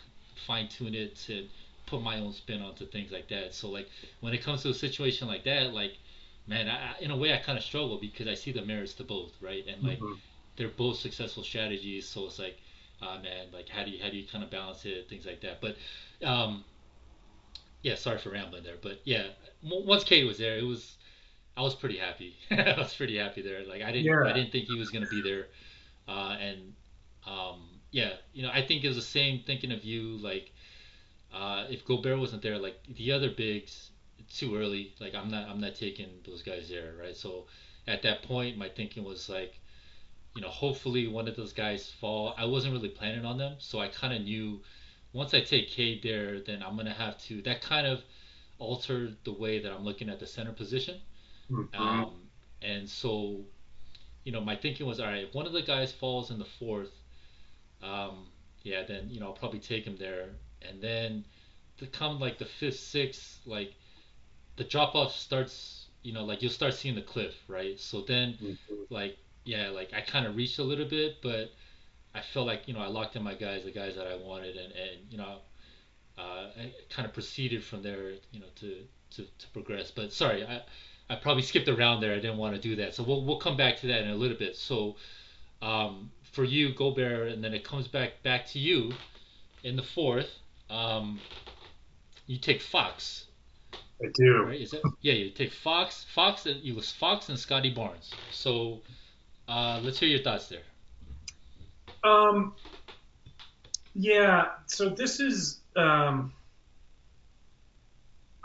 fine 0.47 0.69
tune 0.69 0.95
it 0.95 1.17
to 1.17 1.47
put 1.87 2.03
my 2.03 2.19
own 2.21 2.33
spin 2.33 2.61
onto 2.63 2.87
things 2.87 3.11
like 3.11 3.29
that. 3.29 3.55
So 3.55 3.69
like 3.71 3.89
when 4.21 4.35
it 4.35 4.43
comes 4.43 4.63
to 4.63 4.71
a 4.71 4.75
situation 4.75 5.27
like 5.29 5.45
that, 5.45 5.73
like 5.73 5.99
man, 6.47 6.69
I, 6.69 6.95
in 7.01 7.11
a 7.11 7.17
way 7.17 7.33
I 7.33 7.39
kind 7.39 7.59
of 7.59 7.65
struggle 7.65 7.99
because 7.99 8.27
I 8.27 8.35
see 8.35 8.53
the 8.53 8.63
merits 8.63 8.95
to 8.95 9.05
both, 9.05 9.33
right? 9.41 9.65
And 9.67 9.83
like 9.83 10.01
Mhm. 10.01 10.19
they're 10.57 10.69
both 10.69 10.99
successful 10.99 11.43
strategies, 11.43 12.07
so 12.07 12.27
it's 12.27 12.39
like, 12.39 12.57
ah 13.03 13.19
man, 13.23 13.47
like 13.53 13.69
how 13.69 13.85
do 13.85 13.91
you 13.91 14.03
how 14.03 14.11
do 14.11 14.17
you 14.17 14.25
kind 14.31 14.45
of 14.45 14.51
balance 14.51 14.85
it, 14.85 15.09
things 15.09 15.27
like 15.27 15.41
that. 15.43 15.61
But 15.61 15.77
um, 16.27 16.65
yeah, 17.83 17.95
sorry 17.95 18.19
for 18.19 18.31
rambling 18.31 18.65
there, 18.65 18.77
but 18.81 19.01
yeah, 19.05 19.29
once 19.63 20.05
Cade 20.05 20.27
was 20.27 20.39
there, 20.39 20.59
it 20.59 20.65
was. 20.65 20.97
I 21.57 21.63
was 21.63 21.75
pretty 21.75 21.99
happy. 21.99 22.37
I 22.51 22.75
was 22.79 22.95
pretty 22.95 23.17
happy 23.19 23.43
there. 23.43 23.65
Like 23.65 23.83
I 23.83 23.93
didn't, 23.93 24.13
Yeah. 24.13 24.25
I 24.25 24.33
didn't 24.33 24.53
think 24.53 24.67
he 24.67 24.79
was 24.79 24.91
gonna 24.91 25.07
be 25.07 25.21
there 25.23 25.49
uh, 26.09 26.37
and 26.41 26.75
um, 27.27 27.81
yeah, 27.93 28.15
you 28.33 28.43
know, 28.43 28.51
I 28.53 28.67
think 28.67 28.85
it 28.85 28.89
was 28.89 28.97
the 28.97 29.03
same 29.03 29.41
thinking 29.47 29.73
of 29.73 29.85
you. 29.85 30.19
Like, 30.19 30.53
uh, 31.33 31.67
if 31.71 31.85
Gobert 31.85 32.19
wasn't 32.19 32.43
there, 32.43 32.59
like 32.59 32.79
the 32.97 33.13
other 33.13 33.31
bigs, 33.31 33.91
too 34.35 34.57
early. 34.57 34.95
Like, 35.01 35.15
I'm 35.15 35.31
not, 35.31 35.49
I'm 35.49 35.61
not 35.61 35.75
taking 35.75 36.09
those 36.27 36.43
guys 36.43 36.69
there, 36.69 36.95
right? 37.01 37.17
So, 37.17 37.47
at 37.87 38.03
that 38.03 38.23
point, 38.23 38.59
my 38.59 38.69
thinking 38.69 39.05
was 39.05 39.29
like, 39.29 39.61
you 40.35 40.43
know, 40.43 40.49
hopefully 40.49 41.09
one 41.09 41.29
of 41.29 41.37
those 41.37 41.53
guys 41.53 41.91
fall. 41.91 42.35
I 42.39 42.45
wasn't 42.47 42.75
really 42.75 42.89
planning 42.91 43.25
on 43.25 43.39
them, 43.39 43.57
so 43.59 43.81
I 43.81 43.89
kind 43.89 44.15
of 44.15 44.23
knew 44.23 44.61
once 45.13 45.35
I 45.35 45.41
take 45.41 45.71
Cade 45.71 46.03
there, 46.03 46.41
then 46.41 46.63
I'm 46.63 46.77
gonna 46.77 46.93
have 46.93 47.19
to. 47.27 47.43
That 47.43 47.61
kind 47.63 47.87
of 47.87 48.05
altered 48.59 49.17
the 49.25 49.33
way 49.33 49.59
that 49.61 49.73
I'm 49.73 49.85
looking 49.85 50.09
at 50.11 50.21
the 50.21 50.27
center 50.27 50.53
position. 50.53 51.01
Mhm. 51.51 51.75
Um, 51.75 52.31
and 52.63 52.89
so, 52.89 53.47
you 54.29 54.35
know, 54.35 54.43
my 54.43 54.57
thinking 54.57 54.85
was, 54.87 55.01
all 55.01 55.07
right, 55.07 55.25
if 55.25 55.35
one 55.35 55.47
of 55.47 55.55
the 55.55 55.63
guys 55.63 55.91
falls 55.91 56.31
in 56.31 56.39
the 56.39 56.45
fourth, 56.45 56.93
um, 57.83 58.27
yeah, 58.63 58.83
then 58.87 59.09
you 59.09 59.21
know 59.21 59.29
I'll 59.29 59.33
probably 59.33 59.59
take 59.59 59.87
him 59.87 59.97
there. 59.99 60.29
And 60.61 60.83
then 60.83 61.25
to 61.79 61.87
come 61.87 62.21
like 62.21 62.37
the 62.37 62.45
fifth, 62.45 62.79
sixth, 62.79 63.41
like 63.47 63.73
the 64.57 64.65
drop 64.65 64.95
off 64.95 65.13
starts, 65.13 65.87
you 66.03 66.13
know, 66.13 66.25
like 66.27 66.43
you'll 66.43 66.53
start 66.53 66.75
seeing 66.75 66.95
the 66.95 67.01
cliff, 67.01 67.33
right? 67.49 67.81
So 67.81 68.03
then, 68.03 68.35
Mhm. 68.35 68.59
like, 68.91 69.17
yeah, 69.47 69.71
like 69.71 69.95
I 69.95 70.03
kind 70.03 70.27
of 70.27 70.37
reached 70.37 70.59
a 70.59 70.63
little 70.63 70.85
bit, 70.85 71.23
but 71.23 71.51
I 72.15 72.21
felt 72.21 72.47
like 72.47 72.69
you 72.69 72.75
know 72.75 72.81
I 72.81 72.89
locked 72.89 73.17
in 73.17 73.23
my 73.23 73.35
guys, 73.35 73.65
the 73.65 73.71
guys 73.71 73.95
that 73.95 74.07
I 74.07 74.17
wanted, 74.17 74.59
and 74.59 74.75
and 74.75 75.11
you 75.11 75.17
know, 75.17 75.39
uh, 76.19 76.51
I 76.55 76.75
kind 76.91 77.07
of 77.09 77.15
proceeded 77.15 77.65
from 77.65 77.83
there, 77.83 78.11
you 78.31 78.41
know, 78.41 78.51
to 78.57 78.87
to, 79.13 79.23
to 79.25 79.49
progress. 79.55 79.91
But 79.91 80.13
sorry, 80.13 80.45
I 80.45 80.61
I 81.11 81.17
probably 81.17 81.43
skipped 81.43 81.69
around 81.69 82.01
there. 82.01 82.13
I 82.13 82.17
didn't 82.17 82.37
want 82.37 82.55
to 82.55 82.61
do 82.61 82.77
that. 82.77 82.95
So 82.95 83.03
we'll 83.03 83.25
we'll 83.25 83.39
come 83.39 83.57
back 83.57 83.79
to 83.81 83.87
that 83.89 84.03
in 84.03 84.11
a 84.11 84.15
little 84.15 84.37
bit. 84.37 84.57
So 84.57 84.97
um, 85.63 86.11
for 86.33 86.45
you, 86.45 86.75
Gobert, 86.75 87.33
and 87.33 87.43
then 87.43 87.55
it 87.55 87.65
comes 87.65 87.89
back 87.89 88.23
back 88.23 88.47
to 88.49 88.59
you 88.59 88.93
in 89.65 89.77
the 89.77 89.83
fourth. 89.83 90.31
Um, 90.71 91.21
you 92.27 92.39
take 92.39 92.61
Fox, 92.61 93.25
I 93.73 94.09
do. 94.15 94.45
right? 94.45 94.61
Is 94.61 94.73
that 94.73 94.83
yeah? 95.01 95.15
You 95.15 95.31
take 95.31 95.53
Fox, 95.53 96.05
Fox, 96.15 96.47
and 96.47 96.63
you 96.63 96.75
was 96.75 96.93
Fox 96.93 97.31
and 97.31 97.39
Scottie 97.39 97.73
Barnes. 97.73 98.13
So 98.31 98.81
uh, 99.49 99.81
let's 99.83 99.99
hear 99.99 100.09
your 100.09 100.23
thoughts 100.23 100.49
there. 100.49 100.63
Um, 102.05 102.55
yeah. 103.95 104.49
So 104.67 104.91
this 104.91 105.21
is. 105.21 105.61
Um, 105.75 106.33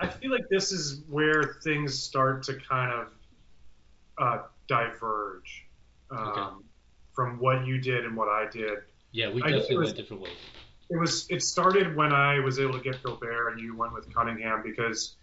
I 0.03 0.07
feel 0.07 0.31
like 0.31 0.49
this 0.49 0.71
is 0.71 1.01
where 1.09 1.57
things 1.63 1.97
start 1.97 2.43
to 2.43 2.55
kind 2.59 2.91
of 2.91 3.07
uh, 4.17 4.43
diverge 4.67 5.65
um, 6.11 6.17
Okay. 6.27 6.65
from 7.13 7.39
what 7.39 7.65
you 7.65 7.77
did 7.79 8.05
and 8.05 8.15
what 8.15 8.27
I 8.27 8.49
did. 8.49 8.79
Yeah, 9.11 9.31
we 9.31 9.41
definitely 9.41 9.77
was- 9.77 9.85
went 9.87 9.97
different 9.97 10.23
ways. 10.23 10.37
It 10.89 10.97
was. 10.97 11.25
It 11.29 11.41
started 11.41 11.95
when 11.95 12.11
I 12.11 12.39
was 12.39 12.59
able 12.59 12.73
to 12.73 12.79
get 12.83 13.01
Gobert 13.01 13.53
and 13.53 13.61
you 13.61 13.75
went 13.75 13.93
with 13.93 14.13
Cunningham 14.13 14.61
because 14.63 15.15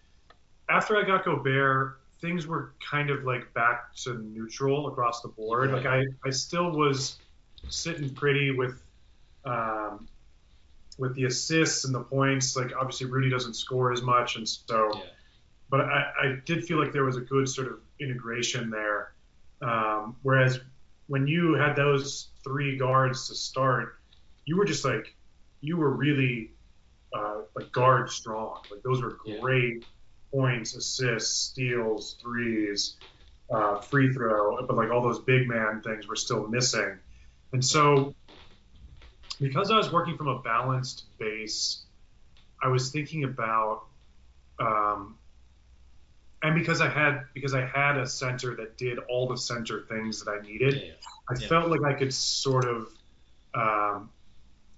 after 0.69 0.97
I 0.97 1.03
got 1.07 1.25
Gobert, 1.25 2.01
things 2.21 2.47
were 2.47 2.73
kind 2.91 3.11
of 3.11 3.25
like 3.25 3.53
back 3.55 3.95
to 3.97 4.15
neutral 4.15 4.89
across 4.89 5.21
the 5.21 5.29
board. 5.29 5.71
Like 5.73 5.87
I, 5.87 6.05
I 6.25 6.31
still 6.31 6.71
was 6.73 7.19
sitting 7.69 8.09
pretty 8.15 8.51
with, 8.51 8.83
um, 9.45 10.09
with 11.01 11.15
the 11.15 11.25
assists 11.25 11.85
and 11.87 11.95
the 11.95 12.01
points. 12.03 12.55
Like 12.55 12.73
obviously 12.79 13.07
Rudy 13.07 13.31
doesn't 13.31 13.55
score 13.55 13.93
as 13.93 14.03
much, 14.03 14.37
and 14.37 14.47
so, 14.49 14.91
Yeah. 14.95 15.01
but 15.71 15.81
I, 15.81 16.13
I 16.23 16.37
did 16.45 16.65
feel 16.65 16.79
like 16.79 16.93
there 16.93 17.05
was 17.05 17.17
a 17.17 17.23
good 17.23 17.49
sort 17.49 17.69
of 17.69 17.81
integration 17.99 18.71
there. 18.71 19.15
Um, 19.63 20.17
whereas 20.23 20.61
when 21.09 21.27
you 21.27 21.55
had 21.55 21.75
those 21.75 22.29
three 22.45 22.77
guards 22.79 23.29
to 23.29 23.35
start, 23.35 23.97
you 24.45 24.57
were 24.57 24.65
just 24.65 24.85
like, 24.85 25.17
you 25.61 25.77
were 25.77 25.91
really 25.91 26.53
uh, 27.15 27.43
like 27.57 27.73
guard 27.73 28.11
strong. 28.11 28.61
Like 28.71 28.83
those 28.83 29.03
were 29.03 29.19
Yeah. 29.25 29.41
great 29.41 29.85
points, 30.33 30.77
assists, 30.77 31.35
steals, 31.51 32.17
threes, 32.23 32.97
uh, 33.53 33.81
free 33.81 34.13
throw, 34.13 34.65
but 34.67 34.77
like 34.77 34.91
all 34.91 35.03
those 35.03 35.19
big 35.21 35.49
man 35.49 35.83
things 35.83 36.07
were 36.07 36.17
still 36.17 36.47
missing. 36.47 36.99
And 37.53 37.65
so, 37.65 38.15
because 39.41 39.71
I 39.71 39.77
was 39.77 39.91
working 39.93 40.17
from 40.17 40.29
a 40.29 40.39
balanced 40.41 41.05
base, 41.19 41.85
I 42.63 42.69
was 42.69 42.91
thinking 42.91 43.25
about, 43.25 43.85
um, 44.59 45.17
and 46.43 46.55
because 46.55 46.81
I 46.81 46.89
had 46.89 47.25
because 47.35 47.55
I 47.55 47.65
had 47.67 47.97
a 47.99 48.07
center 48.07 48.55
that 48.57 48.77
did 48.79 48.99
all 49.09 49.27
the 49.29 49.37
center 49.37 49.85
things 49.89 50.23
that 50.25 50.31
I 50.31 50.47
needed, 50.47 50.75
Yeah, 50.75 50.81
yeah. 50.81 50.93
I 51.29 51.35
Yeah. 51.39 51.49
felt 51.49 51.71
like 51.71 51.83
I 51.83 51.93
could 51.99 52.13
sort 52.15 52.65
of 52.67 52.89
um, 53.55 54.11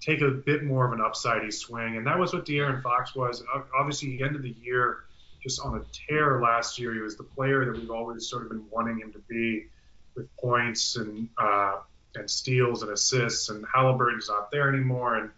take 0.01 0.23
a 0.23 0.31
bit 0.31 0.65
more 0.65 0.87
of 0.87 0.93
an 0.93 1.01
upsidey 1.01 1.53
swing, 1.53 1.97
and 1.97 2.07
that 2.07 2.19
was 2.19 2.33
what 2.33 2.47
De'Aaron 2.47 2.83
Fox 2.83 3.15
was. 3.15 3.45
Obviously, 3.77 4.17
he 4.17 4.23
ended 4.23 4.43
the 4.43 4.55
year 4.63 5.05
just 5.43 5.61
on 5.61 5.77
a 5.77 5.85
tear 5.93 6.41
last 6.41 6.79
year. 6.79 6.95
He 6.95 7.01
was 7.01 7.17
the 7.17 7.23
player 7.25 7.65
that 7.65 7.79
we've 7.79 7.91
always 7.91 8.29
sort 8.29 8.45
of 8.45 8.49
been 8.49 8.65
wanting 8.71 8.99
him 8.99 9.13
to 9.13 9.19
be, 9.29 9.67
with 10.15 10.35
points 10.37 10.97
and 10.97 11.29
uh, 11.39 11.81
and 12.15 12.31
steals 12.31 12.83
and 12.83 12.93
assists. 12.93 13.49
And 13.49 13.65
Halliburton's 13.73 14.29
not 14.29 14.51
there 14.51 14.69
anymore, 14.69 15.17
and 15.17 15.31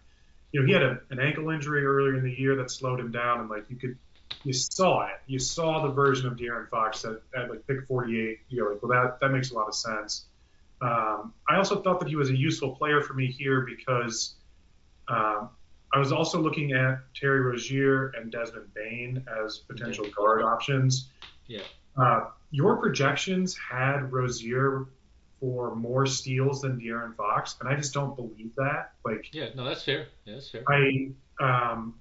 you 0.51 0.61
know 0.61 0.67
he 0.67 0.73
had 0.73 0.83
a, 0.83 0.99
an 1.09 1.19
ankle 1.19 1.49
injury 1.49 1.85
earlier 1.85 2.15
in 2.15 2.23
the 2.23 2.33
year 2.39 2.55
that 2.57 2.71
slowed 2.71 2.99
him 2.99 3.11
down, 3.11 3.41
and 3.41 3.49
like 3.49 3.69
you 3.69 3.75
could. 3.75 3.97
You 4.43 4.53
saw 4.53 5.07
it. 5.07 5.19
You 5.27 5.39
saw 5.39 5.85
the 5.85 5.91
version 5.91 6.27
of 6.27 6.37
De'Aaron 6.37 6.69
Fox 6.69 7.03
at, 7.03 7.21
at 7.35 7.49
like 7.49 7.65
pick 7.65 7.87
48. 7.87 8.39
You're 8.49 8.73
like, 8.73 8.83
well, 8.83 8.91
that 8.91 9.19
that 9.19 9.29
makes 9.29 9.51
a 9.51 9.55
lot 9.55 9.67
of 9.67 9.75
sense. 9.75 10.25
Um, 10.81 11.33
I 11.49 11.57
also 11.57 11.81
thought 11.81 11.99
that 11.99 12.09
he 12.09 12.15
was 12.15 12.29
a 12.29 12.37
useful 12.37 12.75
player 12.75 13.01
for 13.01 13.13
me 13.13 13.27
here 13.27 13.61
because 13.61 14.35
um, 15.07 15.49
I 15.93 15.99
was 15.99 16.11
also 16.11 16.41
looking 16.41 16.73
at 16.73 16.99
Terry 17.13 17.39
Rozier 17.39 18.09
and 18.09 18.31
Desmond 18.31 18.73
Bane 18.73 19.25
as 19.41 19.59
potential 19.59 20.05
guard 20.15 20.41
options. 20.41 21.09
Yeah. 21.47 21.61
Uh, 21.97 22.25
your 22.51 22.77
projections 22.77 23.55
had 23.57 24.11
Rozier 24.11 24.87
for 25.45 25.75
more 25.75 26.07
steals 26.07 26.61
than 26.61 26.79
De'Aaron 26.79 27.15
Fox, 27.15 27.55
and 27.59 27.69
I 27.69 27.75
just 27.75 27.93
don't 27.93 28.15
believe 28.15 28.55
that. 28.55 28.93
Like, 29.05 29.29
Yeah, 29.31 29.49
no, 29.53 29.63
that's 29.63 29.83
fair. 29.83 30.07
Yeah, 30.25 30.33
that's 30.33 30.49
fair. 30.49 30.63
I, 30.67 31.11
um, 31.39 31.93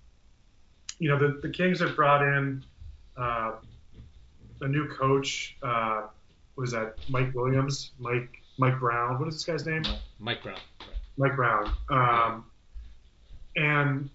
you 0.99 1.11
know, 1.11 1.19
the, 1.19 1.41
the 1.43 1.51
Kings 1.51 1.81
have 1.81 1.95
brought 1.95 2.23
in 2.23 2.65
uh, 3.19 3.53
a 4.63 4.67
new 4.67 4.89
coach. 4.89 5.59
Uh, 5.63 6.05
what 6.55 6.65
is 6.65 6.71
that? 6.71 6.95
Mike 7.11 7.35
Williams, 7.35 7.91
Mike 7.99 8.41
Mike 8.57 8.79
Brown. 8.79 9.19
What 9.19 9.29
is 9.29 9.35
this 9.35 9.45
guy's 9.45 9.67
name? 9.67 9.83
Mike 10.19 10.43
Brown. 10.43 10.59
Mike 11.19 11.37
Brown. 11.37 11.71
Um, 11.91 12.45
and 13.57 14.09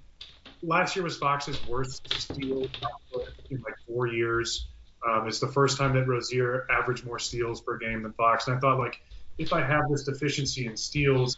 last 0.64 0.96
year 0.96 1.04
was 1.04 1.18
Fox's 1.18 1.68
worst 1.68 2.12
steal 2.20 2.68
in 3.52 3.62
like 3.62 3.76
four 3.88 4.08
years. 4.08 4.66
Um, 5.08 5.28
it's 5.28 5.40
the 5.40 5.48
first 5.48 5.78
time 5.78 5.94
that 5.94 6.08
Rozier 6.08 6.66
averaged 6.72 7.06
more 7.06 7.20
steals 7.20 7.62
per 7.62 7.78
game 7.78 8.02
than 8.02 8.14
Fox, 8.14 8.48
and 8.48 8.58
I 8.58 8.60
thought 8.60 8.80
like 8.80 9.00
if 9.40 9.54
I 9.54 9.66
have 9.66 9.90
this 9.90 10.04
deficiency 10.04 10.68
in 10.68 10.76
steals, 10.78 11.38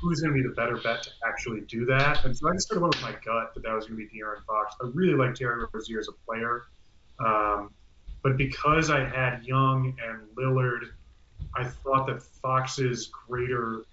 who's 0.00 0.20
going 0.20 0.34
to 0.34 0.42
be 0.42 0.48
the 0.48 0.54
better 0.54 0.78
bet 0.78 1.04
to 1.04 1.10
actually 1.26 1.60
do 1.62 1.84
that? 1.84 2.24
And 2.24 2.36
so 2.36 2.48
I 2.48 2.54
just 2.54 2.68
sort 2.68 2.78
of 2.78 2.82
went 2.82 2.96
with 2.96 3.02
my 3.02 3.12
gut 3.24 3.54
that 3.54 3.62
that 3.62 3.74
was 3.74 3.86
going 3.86 4.00
to 4.00 4.06
be 4.06 4.18
De'Aaron 4.18 4.44
Fox. 4.46 4.74
I 4.82 4.88
really 4.94 5.14
like 5.14 5.34
Terry 5.34 5.64
Rozier 5.72 6.00
as 6.00 6.08
a 6.08 6.12
player, 6.26 6.64
um, 7.24 7.70
but 8.22 8.36
because 8.36 8.90
I 8.90 9.04
had 9.04 9.44
Young 9.44 9.96
and 10.02 10.22
Lillard, 10.36 10.88
I 11.54 11.64
thought 11.64 12.06
that 12.08 12.22
Fox's 12.22 13.06
greater 13.28 13.84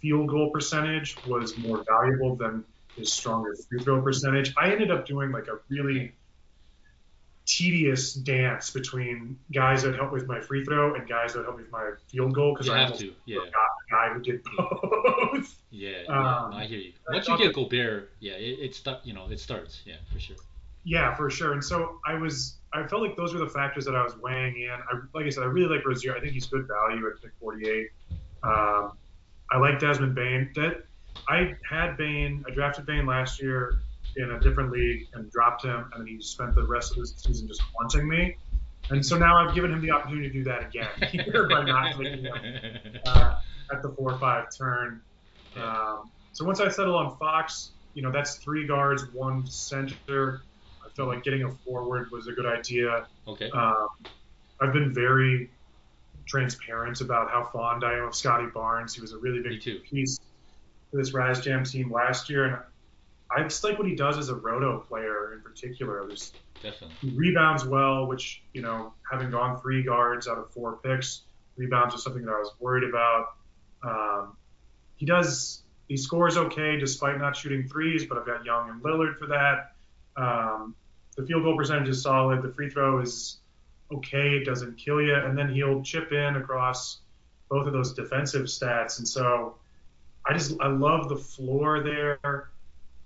field 0.00 0.28
goal 0.28 0.50
percentage 0.50 1.16
was 1.26 1.56
more 1.58 1.84
valuable 1.88 2.36
than 2.36 2.64
his 2.96 3.12
stronger 3.12 3.54
free 3.68 3.82
throw 3.82 4.00
percentage. 4.00 4.54
I 4.56 4.70
ended 4.70 4.90
up 4.90 5.06
doing 5.06 5.32
like 5.32 5.48
a 5.48 5.58
really 5.68 6.12
tedious 7.44 8.14
dance 8.14 8.70
between 8.70 9.38
guys 9.52 9.82
that 9.82 9.94
help 9.94 10.12
with 10.12 10.26
my 10.26 10.40
free 10.40 10.64
throw 10.64 10.94
and 10.94 11.08
guys 11.08 11.34
that 11.34 11.44
help 11.44 11.56
with 11.56 11.70
my 11.70 11.92
field 12.08 12.34
goal 12.34 12.54
because 12.54 12.68
I 12.68 12.78
have 12.78 12.96
to. 12.98 13.12
Yeah. 13.24 13.38
got 13.38 13.46
a 13.46 13.90
guy 13.90 14.14
who 14.14 14.20
did 14.20 14.42
both. 14.56 15.58
Yeah, 15.74 16.02
yeah 16.06 16.10
um, 16.10 16.52
I 16.52 16.66
hear 16.66 16.78
you. 16.78 16.92
Once 17.10 17.26
you 17.26 17.38
get 17.38 17.54
Gobert, 17.54 18.10
yeah, 18.20 18.34
it, 18.34 18.58
it 18.60 18.88
you 19.04 19.14
know, 19.14 19.26
it 19.30 19.40
starts. 19.40 19.80
Yeah, 19.86 19.94
for 20.12 20.20
sure. 20.20 20.36
Yeah, 20.84 21.14
for 21.14 21.30
sure. 21.30 21.54
And 21.54 21.64
so 21.64 21.98
I 22.06 22.12
was, 22.12 22.56
I 22.74 22.86
felt 22.86 23.00
like 23.00 23.16
those 23.16 23.32
were 23.32 23.40
the 23.40 23.48
factors 23.48 23.86
that 23.86 23.96
I 23.96 24.04
was 24.04 24.14
weighing 24.18 24.60
in. 24.60 24.70
I, 24.70 24.98
like 25.14 25.24
I 25.24 25.30
said, 25.30 25.44
I 25.44 25.46
really 25.46 25.74
like 25.74 25.86
Rozier. 25.86 26.14
I 26.14 26.20
think 26.20 26.34
he's 26.34 26.44
good 26.44 26.68
value 26.68 27.06
at 27.08 27.22
pick 27.22 27.30
48. 27.40 27.88
Um, 28.42 28.92
I 29.50 29.56
like 29.56 29.78
Desmond 29.78 30.14
Bane. 30.14 30.50
That 30.56 30.84
I 31.26 31.54
had 31.68 31.96
Bane. 31.96 32.44
I 32.46 32.50
drafted 32.50 32.84
Bane 32.84 33.06
last 33.06 33.40
year 33.40 33.78
in 34.16 34.30
a 34.30 34.40
different 34.40 34.70
league 34.70 35.08
and 35.14 35.30
dropped 35.30 35.64
him, 35.64 35.90
and 35.92 36.00
then 36.00 36.06
he 36.06 36.20
spent 36.22 36.54
the 36.54 36.64
rest 36.64 36.92
of 36.92 36.98
the 36.98 37.06
season 37.06 37.48
just 37.48 37.62
haunting 37.74 38.08
me. 38.08 38.36
And 38.90 39.04
so 39.04 39.16
now 39.16 39.36
I've 39.36 39.54
given 39.54 39.72
him 39.72 39.80
the 39.80 39.90
opportunity 39.90 40.28
to 40.28 40.32
do 40.32 40.44
that 40.44 40.66
again 40.66 40.88
here 41.10 41.48
by 41.50 41.64
not 41.64 41.96
taking 41.96 42.24
him 42.24 42.34
uh, 43.06 43.36
at 43.72 43.82
the 43.82 43.90
four 43.90 44.12
or 44.12 44.18
five 44.18 44.46
turn. 44.56 45.00
Um, 45.56 46.10
so 46.32 46.44
once 46.44 46.60
I 46.60 46.68
settle 46.68 46.96
on 46.96 47.16
Fox, 47.18 47.70
you 47.94 48.02
know 48.02 48.10
that's 48.10 48.36
three 48.36 48.66
guards, 48.66 49.04
one 49.12 49.46
center. 49.46 50.42
I 50.84 50.88
felt 50.94 51.08
like 51.08 51.22
getting 51.22 51.44
a 51.44 51.50
forward 51.50 52.10
was 52.10 52.26
a 52.26 52.32
good 52.32 52.46
idea. 52.46 53.06
Okay. 53.28 53.50
Um, 53.50 53.88
I've 54.60 54.72
been 54.72 54.92
very 54.94 55.50
transparent 56.26 57.00
about 57.00 57.30
how 57.30 57.44
fond 57.44 57.84
I 57.84 57.98
am 57.98 58.04
of 58.04 58.14
Scottie 58.14 58.50
Barnes. 58.52 58.94
He 58.94 59.00
was 59.00 59.12
a 59.12 59.18
really 59.18 59.42
big 59.42 59.60
piece 59.82 60.18
for 60.90 60.96
this 60.96 61.12
Raz 61.12 61.40
Jam 61.40 61.64
team 61.64 61.90
last 61.90 62.30
year, 62.30 62.44
and 62.46 62.58
I 63.34 63.42
just 63.42 63.64
like 63.64 63.78
what 63.78 63.86
he 63.86 63.94
does 63.94 64.18
as 64.18 64.28
a 64.28 64.34
roto 64.34 64.80
player 64.80 65.32
in 65.34 65.40
particular. 65.40 66.06
There's, 66.06 66.32
Definitely. 66.62 66.96
He 67.00 67.10
rebounds 67.16 67.64
well, 67.64 68.06
which, 68.06 68.42
you 68.52 68.62
know, 68.62 68.92
having 69.10 69.30
gone 69.30 69.60
three 69.60 69.82
guards 69.82 70.28
out 70.28 70.38
of 70.38 70.50
four 70.52 70.78
picks, 70.82 71.22
rebounds 71.56 71.94
was 71.94 72.04
something 72.04 72.24
that 72.24 72.30
I 72.30 72.38
was 72.38 72.52
worried 72.60 72.88
about. 72.88 73.34
Um, 73.82 74.36
he 74.96 75.06
does, 75.06 75.62
he 75.88 75.96
scores 75.96 76.36
okay 76.36 76.78
despite 76.78 77.18
not 77.18 77.36
shooting 77.36 77.68
threes, 77.68 78.06
but 78.06 78.18
I've 78.18 78.26
got 78.26 78.44
Young 78.44 78.70
and 78.70 78.82
Lillard 78.82 79.18
for 79.18 79.26
that. 79.26 79.72
Um, 80.16 80.76
the 81.16 81.26
field 81.26 81.42
goal 81.42 81.56
percentage 81.56 81.88
is 81.88 82.02
solid. 82.02 82.42
The 82.42 82.52
free 82.52 82.70
throw 82.70 83.00
is 83.00 83.38
okay. 83.92 84.36
It 84.36 84.44
doesn't 84.44 84.78
kill 84.78 85.02
you. 85.02 85.14
And 85.14 85.36
then 85.36 85.52
he'll 85.52 85.82
chip 85.82 86.12
in 86.12 86.36
across 86.36 87.00
both 87.48 87.66
of 87.66 87.72
those 87.72 87.92
defensive 87.92 88.46
stats. 88.46 88.98
And 88.98 89.08
so 89.08 89.56
I 90.24 90.32
just, 90.32 90.54
I 90.60 90.68
love 90.68 91.08
the 91.08 91.16
floor 91.16 91.82
there. 91.82 92.50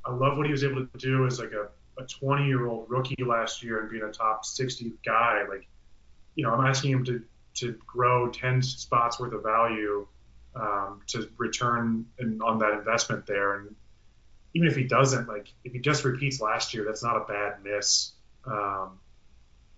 I 0.07 0.13
love 0.13 0.37
what 0.37 0.47
he 0.47 0.53
was 0.53 0.65
able 0.65 0.87
to 0.87 0.99
do 0.99 1.27
as 1.27 1.41
like 1.41 1.53
a, 1.53 1.69
a 2.01 2.07
20 2.07 2.47
year 2.47 2.67
old 2.67 2.89
rookie 2.89 3.23
last 3.25 3.63
year 3.63 3.81
and 3.81 3.91
being 3.91 4.03
a 4.03 4.13
top 4.13 4.45
60 4.45 4.93
guy. 5.05 5.43
Like, 5.49 5.67
you 6.35 6.45
know, 6.45 6.53
I'm 6.53 6.67
asking 6.67 6.93
him 6.93 7.05
to, 7.07 7.23
to 7.55 7.73
grow 7.87 8.31
10 8.31 8.63
spots 8.63 9.19
worth 9.19 9.33
of 9.33 9.43
value 9.43 10.07
um, 10.55 11.03
to 11.09 11.29
return 11.37 12.07
in, 12.19 12.41
on 12.43 12.59
that 12.59 12.73
investment 12.73 13.27
there. 13.27 13.57
And 13.57 13.75
even 14.55 14.69
if 14.69 14.77
he 14.77 14.85
doesn't, 14.85 15.29
like, 15.29 15.49
if 15.65 15.73
he 15.73 15.81
just 15.81 16.05
repeats 16.05 16.41
last 16.41 16.73
year, 16.73 16.85
that's 16.85 17.03
not 17.03 17.17
a 17.17 17.25
bad 17.25 17.63
miss. 17.65 18.13
Um, 18.47 19.01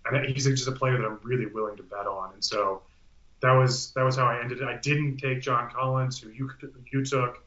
and 0.05 0.25
he's 0.25 0.45
just 0.45 0.67
a 0.67 0.71
player 0.71 0.97
that 0.97 1.05
I'm 1.05 1.19
really 1.23 1.45
willing 1.45 1.77
to 1.77 1.83
bet 1.83 2.07
on. 2.07 2.33
And 2.33 2.43
so 2.43 2.83
that 3.41 3.53
was 3.53 3.91
that 3.93 4.03
was 4.03 4.15
how 4.15 4.25
I 4.25 4.41
ended 4.41 4.61
it. 4.61 4.67
I 4.67 4.77
didn't 4.77 5.17
take 5.17 5.41
John 5.41 5.69
Collins, 5.71 6.19
who 6.19 6.29
you 6.29 6.49
you 6.91 7.05
took. 7.05 7.43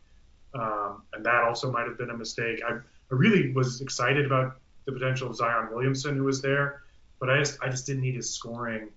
Um, 0.55 1.03
and 1.13 1.25
that 1.25 1.45
also 1.45 1.71
might 1.71 1.87
have 1.87 1.99
been 1.99 2.11
a 2.11 2.17
mistake. 2.17 2.61
I, 2.67 2.75
I 2.75 2.81
really 3.11 3.53
was 3.53 3.81
excited 3.81 4.27
about 4.27 4.57
the 4.85 4.93
potential 4.93 5.29
of 5.29 5.37
Zion 5.37 5.69
Williamson, 5.73 6.17
who 6.17 6.25
was 6.25 6.43
there, 6.43 6.83
but 7.21 7.31
I 7.31 7.39
just 7.39 7.59
I 7.63 7.69
just 7.69 7.87
didn't 7.87 8.03
need 8.03 8.17
his 8.17 8.35
scoring. 8.35 8.89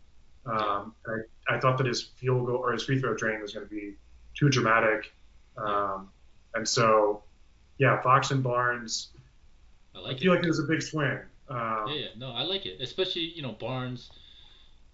Um, 0.46 0.94
I, 1.08 1.56
I 1.56 1.60
thought 1.60 1.78
that 1.78 1.88
his 1.88 2.02
field 2.02 2.46
goal 2.48 2.58
or 2.58 2.72
his 2.72 2.84
free 2.84 3.00
throw 3.00 3.16
drain 3.16 3.42
was 3.42 3.54
going 3.54 3.68
to 3.68 3.74
be 3.74 3.94
too 4.38 4.50
dramatic, 4.50 5.14
um, 5.58 6.10
and 6.54 6.68
so 6.68 7.24
yeah, 7.78 8.02
Fox 8.02 8.32
and 8.32 8.44
Barnes. 8.44 9.10
I 9.96 10.00
like. 10.00 10.18
I 10.18 10.20
feel 10.20 10.34
it. 10.34 10.36
like 10.38 10.46
it 10.46 10.50
was 10.50 10.60
a 10.60 10.64
big 10.64 10.82
swing. 10.82 11.20
Um, 11.50 11.86
yeah, 11.88 11.96
yeah, 11.96 12.08
no, 12.18 12.32
I 12.32 12.44
like 12.44 12.66
it, 12.66 12.82
especially 12.82 13.24
you 13.24 13.42
know 13.42 13.52
Barnes, 13.52 14.10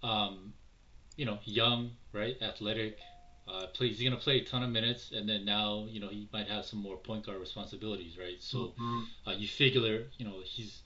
um, 0.04 0.54
you 1.16 1.26
know, 1.26 1.40
young, 1.44 1.92
right, 2.14 2.36
athletic, 2.42 2.98
uh, 3.52 3.68
plays, 3.68 3.98
he's 3.98 4.08
gonna 4.08 4.22
play 4.22 4.38
a 4.38 4.46
ton 4.46 4.64
of 4.64 4.70
minutes, 4.70 5.12
and 5.12 5.28
then 5.28 5.46
now 5.46 5.86
you 5.90 6.00
know 6.00 6.08
he 6.08 6.28
might 6.32 6.48
have 6.48 6.66
some 6.66 6.80
more 6.80 6.98
point 6.98 7.26
guard 7.26 7.40
responsibilities, 7.40 8.18
right? 8.18 8.38
So 8.40 8.58
mm-hmm. 8.58 9.02
uh, 9.28 9.34
you 9.34 9.48
figure 9.48 10.06
you 10.18 10.26
know 10.26 10.42
he's 10.44 10.82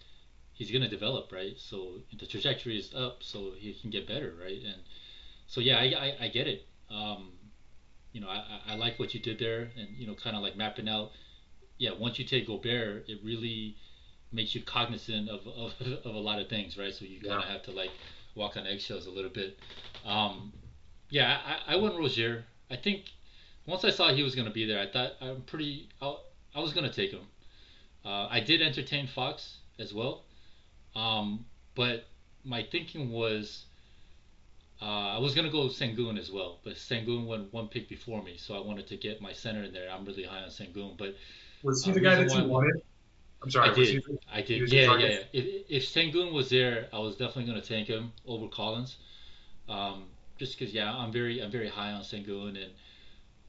he's 0.53 0.71
gonna 0.71 0.89
develop, 0.89 1.31
right? 1.31 1.55
So 1.57 1.99
the 2.17 2.25
trajectory 2.25 2.77
is 2.77 2.93
up, 2.93 3.17
so 3.21 3.51
he 3.57 3.73
can 3.73 3.89
get 3.89 4.07
better, 4.07 4.33
right? 4.41 4.61
And 4.63 4.81
so 5.47 5.61
yeah, 5.61 5.77
I 5.77 5.83
I, 5.83 6.25
I 6.25 6.27
get 6.29 6.47
it. 6.47 6.65
Um, 6.89 7.31
you 8.13 8.21
know, 8.21 8.29
I, 8.29 8.61
I 8.67 8.75
like 8.75 8.97
what 8.97 9.13
you 9.13 9.19
did 9.19 9.39
there, 9.39 9.69
and 9.77 9.89
you 9.95 10.07
know, 10.07 10.15
kind 10.15 10.35
of 10.35 10.41
like 10.41 10.55
mapping 10.55 10.87
out. 10.87 11.11
Yeah, 11.77 11.91
once 11.99 12.17
you 12.17 12.25
take 12.25 12.47
Gobert, 12.47 13.09
it 13.09 13.19
really 13.23 13.75
makes 14.31 14.55
you 14.55 14.61
cognizant 14.61 15.29
of, 15.29 15.45
of, 15.47 15.73
of 16.05 16.15
a 16.15 16.19
lot 16.19 16.39
of 16.39 16.47
things, 16.47 16.77
right? 16.77 16.93
So 16.93 17.05
you 17.05 17.19
kind 17.21 17.35
of 17.35 17.45
yeah. 17.45 17.51
have 17.51 17.63
to 17.63 17.71
like 17.71 17.91
walk 18.35 18.57
on 18.57 18.65
eggshells 18.65 19.05
a 19.05 19.11
little 19.11 19.29
bit. 19.29 19.59
Um, 20.05 20.53
yeah, 21.09 21.39
I, 21.45 21.73
I 21.73 21.75
went 21.77 21.95
Rozier. 21.95 22.45
I 22.69 22.75
think 22.75 23.11
once 23.65 23.83
I 23.83 23.89
saw 23.89 24.13
he 24.13 24.23
was 24.23 24.35
going 24.35 24.47
to 24.47 24.53
be 24.53 24.65
there, 24.65 24.79
I 24.79 24.87
thought 24.87 25.13
I'm 25.21 25.41
pretty. 25.41 25.89
I, 26.01 26.15
I 26.55 26.59
was 26.59 26.73
going 26.73 26.89
to 26.89 26.93
take 26.93 27.11
him. 27.11 27.27
Uh, 28.05 28.27
I 28.29 28.39
did 28.39 28.61
entertain 28.61 29.07
Fox 29.07 29.57
as 29.79 29.93
well, 29.93 30.23
um, 30.95 31.45
but 31.75 32.05
my 32.43 32.63
thinking 32.71 33.09
was 33.09 33.65
uh, 34.81 34.85
I 34.85 35.19
was 35.19 35.33
going 35.33 35.45
to 35.45 35.51
go 35.51 35.67
Sengun 35.67 36.19
as 36.19 36.31
well, 36.31 36.59
but 36.63 36.73
Sengun 36.73 37.25
went 37.25 37.51
one 37.53 37.67
pick 37.67 37.87
before 37.87 38.21
me, 38.21 38.37
so 38.37 38.55
I 38.55 38.59
wanted 38.59 38.87
to 38.87 38.97
get 38.97 39.21
my 39.21 39.33
center 39.33 39.63
in 39.63 39.73
there. 39.73 39.89
I'm 39.89 40.05
really 40.05 40.23
high 40.23 40.41
on 40.41 40.49
Sengun, 40.49 40.97
but 40.97 41.15
was 41.63 41.83
he 41.83 41.91
uh, 41.91 41.93
the 41.95 41.99
guy 42.01 42.15
that 42.15 42.31
you 42.31 42.43
wanted? 42.45 42.81
I'm 43.41 43.51
sorry. 43.51 43.69
I 43.69 43.73
did. 43.73 43.87
He, 43.87 44.17
I 44.31 44.41
did. 44.41 44.71
Yeah, 44.71 44.97
yeah, 44.97 45.07
yeah. 45.07 45.17
If, 45.33 45.65
if 45.69 45.83
Sengun 45.83 46.33
was 46.33 46.49
there, 46.49 46.87
I 46.91 46.99
was 46.99 47.15
definitely 47.15 47.45
going 47.45 47.61
to 47.61 47.67
take 47.67 47.87
him 47.87 48.11
over 48.27 48.47
Collins. 48.47 48.97
Um, 49.69 50.05
just 50.37 50.57
because 50.57 50.73
yeah, 50.73 50.93
I'm 50.93 51.11
very 51.11 51.41
I'm 51.41 51.51
very 51.51 51.69
high 51.69 51.91
on 51.91 52.01
Sengun 52.01 52.49
and 52.61 52.71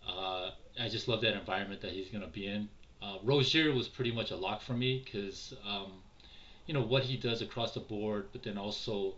uh, 0.07 0.51
I 0.81 0.89
just 0.89 1.09
love 1.09 1.21
that 1.23 1.37
environment 1.37 1.81
that 1.81 1.93
he's 1.93 2.09
gonna 2.09 2.29
be 2.29 2.47
in. 2.47 2.69
Uh, 3.03 3.19
Rozier 3.25 3.73
was 3.73 3.89
pretty 3.89 4.13
much 4.13 4.31
a 4.31 4.37
lock 4.37 4.63
for 4.63 4.73
me 4.73 5.03
because 5.05 5.55
um, 5.67 5.93
you 6.67 6.75
know 6.75 6.83
what 6.83 7.03
he 7.03 7.17
does 7.17 7.43
across 7.43 7.75
the 7.75 7.81
board, 7.81 8.29
but 8.33 8.43
then 8.43 8.57
also 8.57 9.15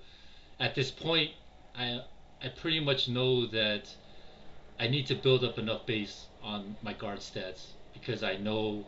at 0.61 0.75
this 0.75 0.91
point, 0.91 1.31
I 1.77 2.03
I 2.43 2.49
pretty 2.49 2.81
much 2.81 3.09
know 3.09 3.47
that 3.47 3.95
I 4.79 4.89
need 4.89 5.07
to 5.09 5.15
build 5.15 5.45
up 5.45 5.59
enough 5.59 5.87
base 5.87 6.27
on 6.43 6.77
my 6.83 6.93
guard 6.93 7.19
stats 7.19 7.67
because 7.93 8.23
I 8.23 8.37
know 8.37 8.85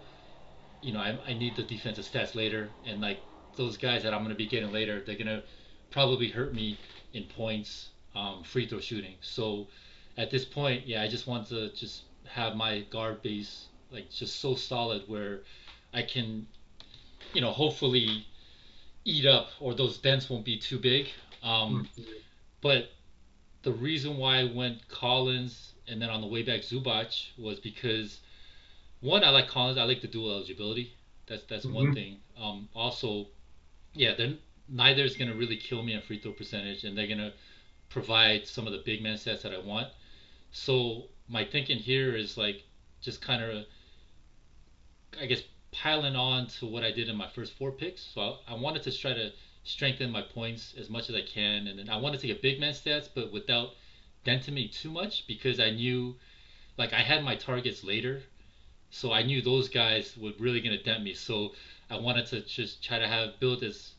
you 0.83 0.93
know 0.93 1.01
I, 1.01 1.19
I 1.27 1.35
need 1.35 1.57
the 1.57 1.63
defensive 1.63 2.07
stats 2.07 2.35
later 2.35 2.71
and 2.87 3.01
like 3.01 3.21
those 3.57 3.77
guys 3.77 4.05
that 4.05 4.15
I'm 4.15 4.23
gonna 4.23 4.35
be 4.35 4.47
getting 4.47 4.73
later, 4.73 5.03
they're 5.05 5.19
gonna 5.19 5.43
probably 5.91 6.29
hurt 6.29 6.55
me 6.55 6.79
in 7.13 7.25
points 7.25 7.91
um, 8.15 8.43
free 8.43 8.67
throw 8.67 8.81
shooting. 8.81 9.15
So 9.21 9.69
at 10.17 10.31
this 10.31 10.45
point, 10.45 10.87
yeah, 10.87 11.03
I 11.03 11.09
just 11.09 11.27
want 11.27 11.49
to 11.49 11.73
just 11.73 12.03
have 12.27 12.57
my 12.57 12.81
guard 12.91 13.23
base 13.23 13.67
like 13.91 14.11
just 14.11 14.41
so 14.41 14.55
solid 14.55 15.03
where 15.07 15.41
I 15.93 16.03
can, 16.03 16.47
you 17.33 17.41
know, 17.41 17.51
hopefully 17.51 18.27
eat 19.05 19.27
up 19.27 19.49
or 19.61 19.75
those 19.75 19.99
dents 19.99 20.31
won't 20.31 20.45
be 20.45 20.59
too 20.59 20.79
big. 20.79 21.09
Um, 21.43 21.89
mm-hmm. 21.99 22.13
But 22.61 22.91
the 23.63 23.73
reason 23.73 24.17
why 24.17 24.39
I 24.39 24.45
went 24.45 24.87
Collins 24.89 25.73
and 25.89 26.01
then 26.01 26.11
on 26.11 26.21
the 26.21 26.27
way 26.27 26.43
back 26.43 26.61
Zubac 26.61 27.27
was 27.39 27.59
because 27.59 28.21
one, 29.01 29.25
I 29.25 29.31
like 29.31 29.49
Collins. 29.49 29.79
I 29.79 29.85
like 29.85 30.03
the 30.03 30.09
dual 30.09 30.31
eligibility. 30.31 30.93
That's 31.27 31.43
that's 31.45 31.65
mm-hmm. 31.65 31.75
one 31.75 31.95
thing. 31.95 32.19
Um, 32.41 32.69
also, 32.75 33.29
yeah, 33.95 34.15
they're 34.17 34.35
neither 34.69 35.05
is 35.05 35.17
gonna 35.17 35.35
really 35.35 35.57
kill 35.57 35.83
me 35.83 35.95
on 35.97 36.03
free 36.03 36.19
throw 36.19 36.33
percentage, 36.33 36.85
and 36.85 36.97
they're 36.97 37.07
gonna 37.07 37.33
provide 37.91 38.47
some 38.47 38.67
of 38.67 38.73
the 38.73 38.83
big 38.85 39.03
man 39.03 39.19
sets 39.19 39.43
that 39.43 39.53
I 39.53 39.59
want. 39.59 39.89
So 40.53 41.05
my 41.29 41.45
thinking 41.45 41.79
here 41.79 42.17
is 42.17 42.39
like 42.39 42.65
just 43.01 43.21
kind 43.21 43.43
of, 43.43 43.65
I 45.21 45.27
guess, 45.27 45.43
piling 45.73 46.17
on 46.17 46.47
to 46.59 46.67
what 46.67 46.83
I 46.83 46.91
did 46.91 47.09
in 47.09 47.17
my 47.17 47.29
first 47.29 47.53
four 47.53 47.73
picks. 47.73 48.03
So 48.03 48.21
I, 48.21 48.53
I 48.53 48.55
wanted 48.55 48.83
to 48.85 48.93
try 48.93 49.13
to 49.13 49.31
strengthen 49.65 50.11
my 50.11 50.23
points 50.23 50.75
as 50.79 50.89
much 50.89 51.09
as 51.11 51.15
I 51.15 51.23
can, 51.23 51.67
and 51.67 51.79
then 51.79 51.89
I 51.89 51.97
wanted 51.97 52.21
to 52.21 52.27
get 52.27 52.43
big 52.43 52.61
man 52.61 52.73
stats, 52.73 53.09
but 53.15 53.33
without 53.33 53.71
denting 54.25 54.55
me 54.55 54.69
too 54.69 54.91
much 54.91 55.27
because 55.27 55.61
I 55.61 55.71
knew, 55.71 56.17
like, 56.77 56.93
I 56.93 57.01
had 57.01 57.25
my 57.25 57.37
targets 57.37 57.85
later, 57.85 58.23
so 58.91 59.13
I 59.13 59.23
knew 59.23 59.43
those 59.43 59.69
guys 59.69 60.17
were 60.17 60.33
really 60.39 60.61
gonna 60.61 60.83
dent 60.83 61.03
me. 61.03 61.15
So 61.15 61.53
I 61.91 61.99
wanted 61.99 62.27
to 62.27 62.41
just 62.41 62.83
try 62.83 62.99
to 62.99 63.07
have 63.07 63.39
build 63.39 63.63
as, 63.63 63.93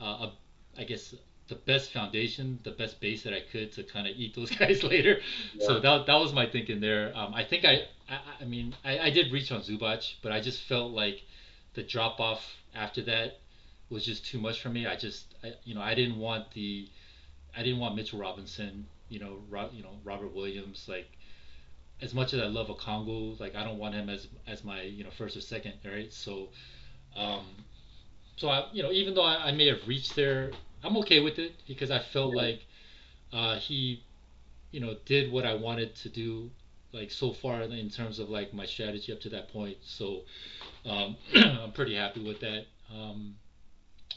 uh, 0.00 0.28
a, 0.28 0.32
I 0.78 0.84
guess, 0.84 1.14
the 1.48 1.54
best 1.54 1.92
foundation, 1.92 2.58
the 2.64 2.72
best 2.72 3.00
base 3.00 3.22
that 3.22 3.32
I 3.32 3.40
could 3.40 3.72
to 3.72 3.84
kind 3.84 4.06
of 4.06 4.16
eat 4.16 4.34
those 4.34 4.50
guys 4.58 4.82
later. 4.82 5.20
Yeah. 5.54 5.66
So 5.66 5.80
that, 5.80 6.06
that 6.06 6.16
was 6.16 6.32
my 6.32 6.46
thinking 6.46 6.80
there. 6.80 7.12
Um, 7.14 7.34
I 7.34 7.44
think 7.44 7.64
I, 7.64 7.82
I, 8.08 8.18
I 8.40 8.44
mean, 8.44 8.74
I, 8.84 8.98
I 8.98 9.10
did 9.10 9.32
reach 9.32 9.52
on 9.52 9.60
Zubac, 9.60 10.14
but 10.22 10.32
I 10.32 10.40
just 10.40 10.62
felt 10.62 10.92
like 10.92 11.22
the 11.74 11.82
drop 11.82 12.20
off 12.20 12.42
after 12.74 13.02
that 13.02 13.38
was 13.90 14.04
just 14.04 14.26
too 14.26 14.40
much 14.40 14.60
for 14.60 14.68
me. 14.68 14.86
I 14.86 14.96
just, 14.96 15.34
I, 15.44 15.52
you 15.64 15.74
know, 15.74 15.82
I 15.82 15.94
didn't 15.94 16.18
want 16.18 16.50
the, 16.52 16.88
I 17.56 17.62
didn't 17.62 17.78
want 17.78 17.94
Mitchell 17.94 18.18
Robinson, 18.18 18.86
you 19.08 19.20
know, 19.20 19.38
Ro, 19.48 19.70
you 19.72 19.82
know, 19.82 19.98
Robert 20.04 20.34
Williams, 20.34 20.86
like, 20.88 21.06
as 22.02 22.12
much 22.12 22.34
as 22.34 22.40
I 22.40 22.46
love 22.46 22.68
Okongwu, 22.68 23.40
like 23.40 23.54
I 23.54 23.64
don't 23.64 23.78
want 23.78 23.94
him 23.94 24.10
as 24.10 24.28
as 24.46 24.64
my 24.64 24.82
you 24.82 25.02
know 25.02 25.10
first 25.16 25.34
or 25.34 25.40
second, 25.40 25.72
right? 25.84 26.12
So, 26.12 26.50
um, 27.16 27.46
so 28.36 28.48
I 28.48 28.66
you 28.72 28.82
know 28.82 28.92
even 28.92 29.14
though 29.14 29.24
I, 29.24 29.48
I 29.48 29.52
may 29.52 29.66
have 29.68 29.86
reached 29.88 30.14
there 30.14 30.50
I'm 30.84 30.96
okay 30.98 31.20
with 31.20 31.38
it 31.38 31.54
because 31.66 31.90
I 31.90 31.98
felt 31.98 32.34
yeah. 32.34 32.42
like 32.42 32.66
uh, 33.32 33.56
he, 33.56 34.02
you 34.70 34.80
know, 34.80 34.96
did 35.04 35.32
what 35.32 35.44
I 35.44 35.54
wanted 35.54 35.94
to 35.96 36.08
do, 36.08 36.50
like 36.92 37.10
so 37.10 37.32
far 37.32 37.62
in 37.62 37.90
terms 37.90 38.18
of 38.18 38.30
like 38.30 38.54
my 38.54 38.66
strategy 38.66 39.12
up 39.12 39.20
to 39.22 39.28
that 39.30 39.52
point. 39.52 39.78
So 39.82 40.22
um, 40.84 41.16
I'm 41.34 41.72
pretty 41.72 41.94
happy 41.94 42.24
with 42.24 42.40
that. 42.40 42.66
Um, 42.94 43.34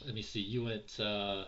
let 0.04 0.14
me 0.14 0.22
see. 0.22 0.40
You 0.40 0.64
went. 0.64 0.98
Uh, 0.98 1.44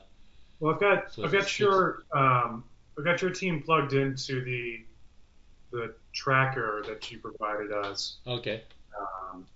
well, 0.60 0.74
I've 0.74 0.80
got 0.80 1.12
so 1.12 1.24
I've 1.24 1.32
got 1.32 1.58
your 1.58 2.04
um, 2.12 2.64
I've 2.98 3.04
got 3.04 3.22
your 3.22 3.30
team 3.30 3.62
plugged 3.62 3.92
into 3.92 4.44
the 4.44 4.80
the 5.70 5.94
tracker 6.12 6.82
that 6.86 7.10
you 7.10 7.18
provided 7.18 7.72
us. 7.72 8.18
Okay. 8.26 8.62
Um, 8.98 9.46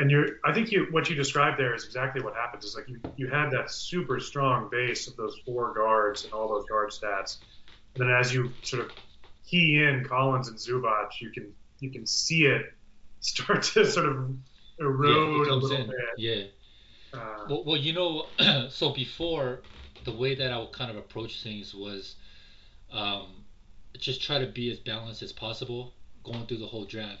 and 0.00 0.10
you're 0.10 0.38
I 0.44 0.52
think 0.52 0.72
you 0.72 0.86
what 0.90 1.10
you 1.10 1.14
described 1.14 1.58
there 1.60 1.74
is 1.74 1.84
exactly 1.84 2.22
what 2.22 2.34
happens. 2.34 2.64
Is 2.64 2.74
like 2.74 2.88
you 2.88 3.00
you 3.16 3.28
have 3.28 3.50
that 3.52 3.70
super 3.70 4.18
strong 4.18 4.68
base 4.70 5.06
of 5.06 5.16
those 5.16 5.36
four 5.44 5.74
guards 5.74 6.24
and 6.24 6.32
all 6.32 6.48
those 6.48 6.64
guard 6.66 6.90
stats, 6.90 7.36
and 7.94 8.08
then 8.08 8.10
as 8.10 8.32
you 8.32 8.54
sort 8.62 8.86
of 8.86 8.92
key 9.46 9.82
in 9.82 10.04
Collins 10.08 10.48
and 10.48 10.56
Zubac, 10.56 11.20
you 11.20 11.30
can 11.30 11.52
you 11.80 11.90
can 11.90 12.06
see 12.06 12.46
it 12.46 12.62
start 13.20 13.62
to 13.62 13.84
sort 13.86 14.06
of 14.06 14.30
erode 14.78 15.46
yeah, 15.46 15.52
a 15.52 15.54
little 15.54 15.76
in. 15.76 15.86
bit. 15.88 15.96
Yeah. 16.16 16.44
Uh, 17.12 17.44
well, 17.50 17.64
well, 17.66 17.76
you 17.76 17.92
know, 17.92 18.30
so 18.70 18.94
before 18.94 19.64
the 20.04 20.12
way 20.12 20.34
that 20.34 20.50
I 20.50 20.58
would 20.58 20.72
kind 20.72 20.90
of 20.90 20.96
approach 20.96 21.42
things 21.42 21.74
was 21.74 22.16
um, 22.90 23.44
just 23.98 24.22
try 24.22 24.38
to 24.38 24.46
be 24.46 24.70
as 24.70 24.78
balanced 24.78 25.22
as 25.22 25.32
possible 25.32 25.92
going 26.24 26.46
through 26.46 26.58
the 26.58 26.66
whole 26.66 26.86
draft. 26.86 27.20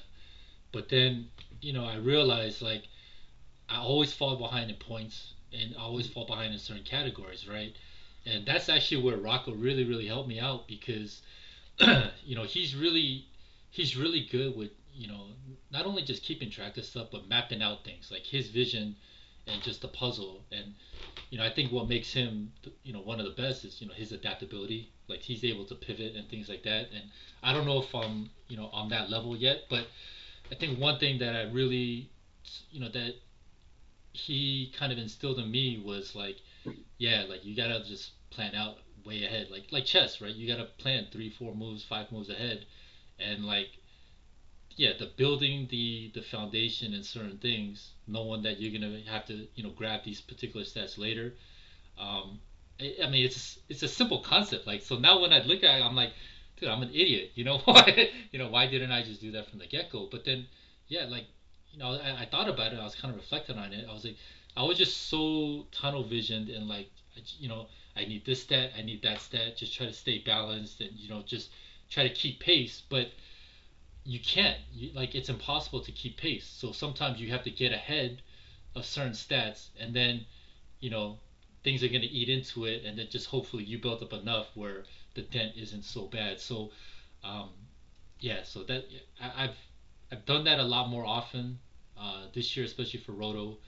But 0.72 0.88
then 0.88 1.28
you 1.60 1.72
know, 1.72 1.84
I 1.84 1.96
realized 1.96 2.62
like 2.62 2.84
I 3.68 3.78
always 3.78 4.12
fall 4.12 4.36
behind 4.36 4.70
in 4.70 4.76
points 4.76 5.34
and 5.52 5.74
I 5.76 5.82
always 5.82 6.06
fall 6.08 6.24
behind 6.26 6.52
in 6.52 6.58
certain 6.58 6.84
categories, 6.84 7.46
right? 7.48 7.74
And 8.26 8.44
that's 8.46 8.68
actually 8.68 9.02
where 9.02 9.16
Rocco 9.16 9.52
really, 9.54 9.84
really 9.84 10.06
helped 10.06 10.28
me 10.28 10.38
out 10.40 10.68
because, 10.68 11.22
you 12.24 12.34
know, 12.34 12.44
he's 12.44 12.74
really, 12.76 13.24
he's 13.70 13.96
really 13.96 14.26
good 14.30 14.56
with, 14.56 14.70
you 14.94 15.08
know, 15.08 15.26
not 15.72 15.86
only 15.86 16.02
just 16.02 16.22
keeping 16.22 16.50
track 16.50 16.76
of 16.76 16.84
stuff, 16.84 17.08
but 17.10 17.28
mapping 17.28 17.62
out 17.62 17.84
things 17.84 18.10
like 18.10 18.26
his 18.26 18.48
vision 18.48 18.94
and 19.46 19.62
just 19.62 19.80
the 19.80 19.88
puzzle. 19.88 20.42
And, 20.52 20.74
you 21.30 21.38
know, 21.38 21.44
I 21.44 21.50
think 21.50 21.72
what 21.72 21.88
makes 21.88 22.12
him, 22.12 22.52
you 22.84 22.92
know, 22.92 23.00
one 23.00 23.18
of 23.18 23.24
the 23.24 23.32
best 23.32 23.64
is, 23.64 23.80
you 23.80 23.86
know, 23.86 23.94
his 23.94 24.12
adaptability. 24.12 24.90
Like 25.08 25.20
he's 25.22 25.44
able 25.44 25.64
to 25.66 25.74
pivot 25.74 26.14
and 26.14 26.28
things 26.28 26.48
like 26.48 26.62
that. 26.64 26.88
And 26.94 27.04
I 27.42 27.52
don't 27.52 27.64
know 27.64 27.78
if 27.78 27.94
I'm, 27.94 28.30
you 28.48 28.56
know, 28.56 28.68
on 28.72 28.88
that 28.90 29.08
level 29.10 29.36
yet, 29.36 29.60
but 29.68 29.86
I 30.50 30.54
think 30.54 30.78
one 30.78 30.98
thing 30.98 31.18
that 31.18 31.34
I 31.34 31.42
really, 31.42 32.10
you 32.70 32.80
know, 32.80 32.88
that 32.90 33.14
he 34.12 34.70
kind 34.72 34.92
of 34.92 34.98
instilled 34.98 35.38
in 35.38 35.50
me 35.50 35.78
was 35.78 36.14
like, 36.14 36.42
yeah, 36.98 37.24
like 37.28 37.44
you 37.44 37.56
gotta 37.56 37.80
just 37.80 38.12
plan 38.30 38.54
out 38.54 38.78
way 39.04 39.24
ahead, 39.24 39.50
like 39.50 39.72
like 39.72 39.84
chess, 39.84 40.20
right? 40.20 40.34
You 40.34 40.46
gotta 40.46 40.64
plan 40.78 41.06
three, 41.10 41.30
four 41.30 41.54
moves, 41.54 41.82
five 41.84 42.10
moves 42.12 42.28
ahead, 42.28 42.64
and 43.18 43.44
like, 43.44 43.78
yeah, 44.76 44.92
the 44.98 45.06
building 45.06 45.66
the 45.70 46.10
the 46.14 46.22
foundation 46.22 46.94
and 46.94 47.04
certain 47.04 47.36
things, 47.38 47.94
knowing 48.06 48.42
that 48.42 48.58
you're 48.58 48.70
gonna 48.72 49.00
have 49.06 49.24
to, 49.26 49.46
you 49.54 49.62
know, 49.62 49.70
grab 49.70 50.02
these 50.02 50.20
particular 50.20 50.64
stats 50.64 50.96
later. 50.98 51.32
Um, 51.98 52.40
I, 52.80 52.94
I 53.02 53.06
mean, 53.06 53.24
it's 53.24 53.58
it's 53.68 53.82
a 53.82 53.88
simple 53.88 54.18
concept. 54.18 54.66
Like, 54.66 54.82
so 54.82 54.96
now 54.96 55.16
when 55.18 55.32
I 55.32 55.40
look 55.40 55.62
at 55.64 55.78
it, 55.80 55.82
I'm 55.82 55.94
like, 55.96 56.12
dude, 56.60 56.68
I'm 56.68 56.82
an 56.82 56.90
idiot. 56.90 57.32
You 57.34 57.44
know 57.44 57.58
why? 57.64 58.10
you 58.30 58.38
know 58.38 58.48
why 58.48 58.66
didn't 58.66 58.92
I 58.92 59.02
just 59.02 59.20
do 59.20 59.32
that 59.32 59.48
from 59.48 59.58
the 59.58 59.66
get 59.66 59.90
go? 59.90 60.08
But 60.10 60.24
then, 60.24 60.46
yeah, 60.88 61.06
like, 61.06 61.26
you 61.72 61.78
know, 61.78 61.92
I, 61.92 62.22
I 62.22 62.28
thought 62.30 62.48
about 62.48 62.72
it. 62.72 62.78
I 62.78 62.84
was 62.84 62.94
kind 62.94 63.12
of 63.12 63.20
reflecting 63.20 63.58
on 63.58 63.72
it. 63.72 63.86
I 63.88 63.92
was 63.92 64.04
like, 64.04 64.16
I 64.56 64.62
was 64.64 64.78
just 64.78 65.08
so 65.08 65.66
tunnel 65.72 66.04
visioned 66.04 66.48
and 66.50 66.68
like, 66.68 66.90
you 67.38 67.48
know, 67.48 67.66
I 67.96 68.04
need 68.04 68.24
this 68.24 68.42
stat, 68.42 68.70
I 68.78 68.82
need 68.82 69.02
that 69.02 69.20
stat. 69.20 69.56
Just 69.56 69.74
try 69.74 69.86
to 69.86 69.92
stay 69.92 70.18
balanced 70.18 70.80
and 70.80 70.90
you 70.94 71.08
know, 71.08 71.22
just 71.22 71.50
try 71.88 72.06
to 72.06 72.14
keep 72.14 72.40
pace. 72.40 72.82
But 72.88 73.10
you 74.04 74.20
can't. 74.20 74.58
You, 74.72 74.90
like, 74.94 75.14
it's 75.14 75.28
impossible 75.28 75.80
to 75.80 75.92
keep 75.92 76.16
pace. 76.16 76.46
So 76.46 76.72
sometimes 76.72 77.20
you 77.20 77.30
have 77.30 77.44
to 77.44 77.50
get 77.50 77.72
ahead 77.72 78.22
of 78.74 78.84
certain 78.84 79.12
stats, 79.12 79.68
and 79.78 79.94
then, 79.94 80.24
you 80.80 80.90
know, 80.90 81.18
things 81.64 81.82
are 81.82 81.88
going 81.88 82.00
to 82.00 82.06
eat 82.06 82.28
into 82.28 82.64
it, 82.64 82.84
and 82.84 82.98
then 82.98 83.08
just 83.10 83.26
hopefully 83.26 83.64
you 83.64 83.78
build 83.78 84.02
up 84.02 84.12
enough 84.12 84.46
where 84.54 84.84
the 85.20 85.38
dent 85.38 85.52
isn't 85.56 85.84
so 85.84 86.06
bad. 86.06 86.40
So, 86.40 86.70
um, 87.22 87.50
yeah, 88.20 88.42
so 88.42 88.62
that 88.64 88.84
I, 89.20 89.42
have 89.42 89.56
I've 90.12 90.24
done 90.24 90.44
that 90.44 90.58
a 90.58 90.62
lot 90.62 90.88
more 90.88 91.04
often 91.04 91.58
uh, 91.98 92.24
this 92.34 92.56
year, 92.56 92.64
especially 92.64 93.00
for 93.00 93.12
Roto, 93.12 93.58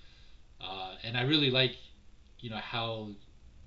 uh, 0.60 0.94
and 1.04 1.16
I 1.16 1.22
really 1.22 1.50
like 1.50 1.76
you 2.40 2.50
know 2.50 2.56
how 2.56 3.08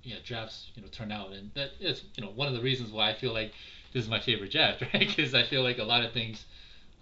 you 0.02 0.14
know 0.14 0.20
drafts 0.24 0.70
you 0.74 0.82
know 0.82 0.88
turn 0.88 1.12
out, 1.12 1.32
and 1.32 1.50
that 1.54 1.70
is 1.80 2.02
you 2.16 2.24
know 2.24 2.30
one 2.30 2.48
of 2.48 2.54
the 2.54 2.60
reasons 2.60 2.90
why 2.90 3.10
I 3.10 3.14
feel 3.14 3.32
like 3.32 3.52
this 3.92 4.04
is 4.04 4.10
my 4.10 4.20
favorite 4.20 4.52
draft, 4.52 4.82
right? 4.94 5.06
Because 5.08 5.34
I 5.34 5.44
feel 5.44 5.62
like 5.62 5.78
a 5.78 5.84
lot 5.84 6.04
of 6.04 6.12
things 6.12 6.44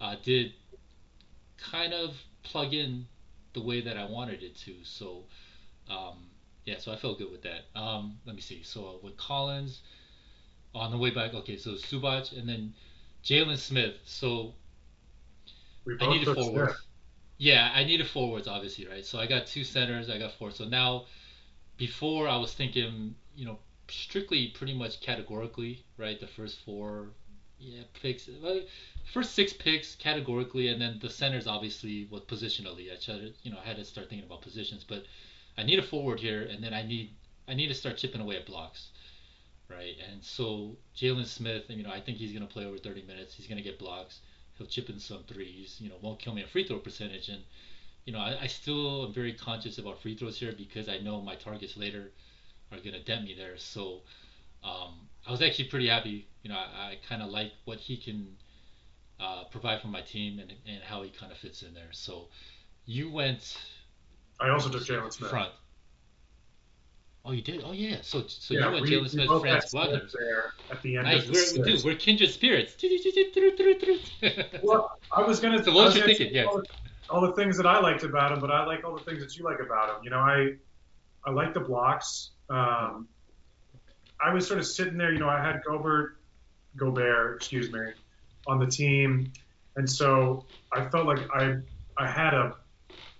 uh, 0.01 0.15
did 0.23 0.53
kind 1.57 1.93
of 1.93 2.15
plug 2.43 2.73
in 2.73 3.05
the 3.53 3.61
way 3.61 3.81
that 3.81 3.97
I 3.97 4.05
wanted 4.05 4.43
it 4.43 4.55
to. 4.65 4.73
So. 4.83 5.23
Um, 5.89 6.29
yeah, 6.65 6.79
so 6.79 6.91
I 6.91 6.95
felt 6.95 7.19
good 7.19 7.31
with 7.31 7.43
that. 7.43 7.65
Um, 7.79 8.17
let 8.25 8.35
me 8.35 8.41
see. 8.41 8.63
So 8.63 8.99
with 9.03 9.15
Collins, 9.17 9.81
on 10.75 10.91
the 10.91 10.97
way 10.97 11.09
back. 11.09 11.33
Okay, 11.33 11.57
so 11.57 11.71
Zubac 11.71 12.37
and 12.37 12.47
then 12.47 12.73
Jalen 13.23 13.57
Smith. 13.57 13.95
So 14.05 14.53
I 16.01 16.07
needed 16.07 16.35
forwards. 16.35 16.75
Yeah, 17.37 17.71
I 17.73 17.83
needed 17.83 18.07
forwards, 18.07 18.47
obviously, 18.47 18.87
right? 18.87 19.05
So 19.05 19.19
I 19.19 19.27
got 19.27 19.47
two 19.47 19.63
centers, 19.63 20.09
I 20.09 20.17
got 20.17 20.33
four. 20.33 20.51
So 20.51 20.65
now, 20.65 21.05
before 21.77 22.27
I 22.27 22.37
was 22.37 22.53
thinking, 22.53 23.15
you 23.35 23.45
know, 23.45 23.59
strictly 23.89 24.47
pretty 24.49 24.73
much 24.77 25.01
categorically, 25.01 25.83
right? 25.97 26.19
The 26.19 26.27
first 26.27 26.59
four, 26.63 27.07
yeah, 27.59 27.83
picks, 28.01 28.29
first 29.13 29.33
six 29.33 29.51
picks 29.51 29.95
categorically, 29.95 30.69
and 30.69 30.81
then 30.81 30.99
the 31.01 31.09
centers 31.09 31.45
obviously 31.45 32.07
was 32.09 32.21
positionally. 32.21 32.91
I 32.91 32.95
tried 32.95 33.19
to, 33.19 33.33
you 33.43 33.51
know, 33.51 33.57
I 33.61 33.67
had 33.67 33.77
to 33.77 33.85
start 33.85 34.09
thinking 34.09 34.25
about 34.25 34.41
positions, 34.41 34.85
but 34.87 35.03
I 35.57 35.63
need 35.63 35.79
a 35.79 35.83
forward 35.83 36.21
here, 36.21 36.43
and 36.43 36.63
then 36.63 36.73
I 36.73 36.83
need 36.83 37.11
I 37.47 37.53
need 37.53 37.67
to 37.67 37.75
start 37.75 37.97
chipping 37.97 38.21
away 38.21 38.37
at 38.37 38.45
blocks 38.45 38.89
right? 39.69 39.95
And 40.11 40.23
so 40.23 40.75
Jalen 40.95 41.25
Smith, 41.25 41.63
you 41.69 41.83
know, 41.83 41.91
I 41.91 41.99
think 41.99 42.17
he's 42.17 42.31
going 42.31 42.45
to 42.45 42.53
play 42.53 42.65
over 42.65 42.77
30 42.77 43.03
minutes. 43.03 43.33
He's 43.33 43.47
going 43.47 43.57
to 43.57 43.63
get 43.63 43.79
blocks. 43.79 44.19
He'll 44.57 44.67
chip 44.67 44.89
in 44.89 44.99
some 44.99 45.23
threes. 45.27 45.77
You 45.79 45.89
know, 45.89 45.95
won't 46.01 46.19
kill 46.19 46.33
me 46.33 46.43
a 46.43 46.47
free 46.47 46.67
throw 46.67 46.77
percentage. 46.79 47.29
And 47.29 47.41
you 48.05 48.13
know, 48.13 48.19
I, 48.19 48.37
I 48.41 48.47
still 48.47 49.05
am 49.07 49.13
very 49.13 49.33
conscious 49.33 49.77
about 49.77 50.01
free 50.01 50.15
throws 50.15 50.39
here 50.39 50.53
because 50.55 50.87
I 50.87 50.99
know 50.99 51.21
my 51.21 51.35
targets 51.35 51.75
later 51.75 52.11
are 52.71 52.77
going 52.77 52.93
to 52.93 53.03
dent 53.03 53.23
me 53.25 53.35
there. 53.35 53.57
So 53.57 54.01
um, 54.63 54.93
I 55.27 55.31
was 55.31 55.41
actually 55.41 55.65
pretty 55.65 55.87
happy. 55.87 56.27
You 56.43 56.51
know, 56.51 56.57
I, 56.57 56.91
I 56.91 56.97
kind 57.07 57.21
of 57.21 57.29
like 57.29 57.51
what 57.65 57.79
he 57.79 57.97
can 57.97 58.27
uh, 59.19 59.45
provide 59.45 59.81
for 59.81 59.87
my 59.87 60.01
team 60.01 60.39
and, 60.39 60.53
and 60.67 60.83
how 60.83 61.01
he 61.01 61.09
kind 61.09 61.31
of 61.31 61.37
fits 61.37 61.63
in 61.63 61.73
there. 61.73 61.91
So 61.91 62.27
you 62.85 63.11
went. 63.11 63.57
I 64.39 64.49
also 64.49 64.69
took 64.69 64.83
Jalen 64.83 65.11
Smith. 65.11 65.29
Front. 65.29 65.51
Oh, 67.27 67.31
you 67.31 67.41
did? 67.41 67.63
Oh, 67.65 67.71
yeah. 67.71 67.97
So, 68.01 68.23
so 68.27 68.53
yeah, 68.53 68.69
you 68.69 68.75
and 68.77 68.85
Jalen 68.85 69.09
Smith, 69.09 69.41
Franz 69.41 69.73
Wagner. 69.73 70.01
There 70.13 70.53
at 70.69 70.81
the 70.83 70.97
end. 70.97 71.05
Nice. 71.05 71.57
We're, 71.57 71.65
dude, 71.65 71.83
we're 71.83 71.95
kindred 71.95 72.29
spirits. 72.29 72.75
well, 74.63 74.99
I 75.11 75.23
was 75.23 75.39
gonna. 75.39 75.63
So 75.63 75.73
what 75.73 75.85
was 75.85 75.95
you 75.95 76.03
thinking? 76.03 76.31
Yeah. 76.31 76.45
All, 76.45 76.61
all, 77.09 77.21
the 77.21 77.33
things 77.33 77.57
that 77.57 77.65
I 77.65 77.79
liked 77.79 78.03
about 78.03 78.31
him, 78.31 78.39
but 78.39 78.51
I 78.51 78.63
like 78.65 78.83
all 78.83 78.95
the 78.95 79.03
things 79.03 79.23
that 79.23 79.35
you 79.37 79.43
like 79.43 79.59
about 79.59 79.89
him. 79.89 80.03
You 80.03 80.11
know, 80.11 80.19
I, 80.19 80.53
I 81.25 81.31
like 81.31 81.55
the 81.55 81.61
blocks. 81.61 82.29
Um, 82.47 83.07
I 84.23 84.31
was 84.31 84.47
sort 84.47 84.59
of 84.59 84.67
sitting 84.67 84.97
there. 84.97 85.11
You 85.11 85.17
know, 85.17 85.29
I 85.29 85.41
had 85.41 85.63
Gobert, 85.65 86.17
Gobert, 86.77 87.37
excuse 87.37 87.71
me, 87.71 87.79
on 88.45 88.59
the 88.59 88.67
team, 88.67 89.33
and 89.75 89.89
so 89.89 90.45
I 90.71 90.87
felt 90.89 91.07
like 91.07 91.27
I, 91.33 91.55
I 91.97 92.07
had 92.07 92.35
a 92.35 92.55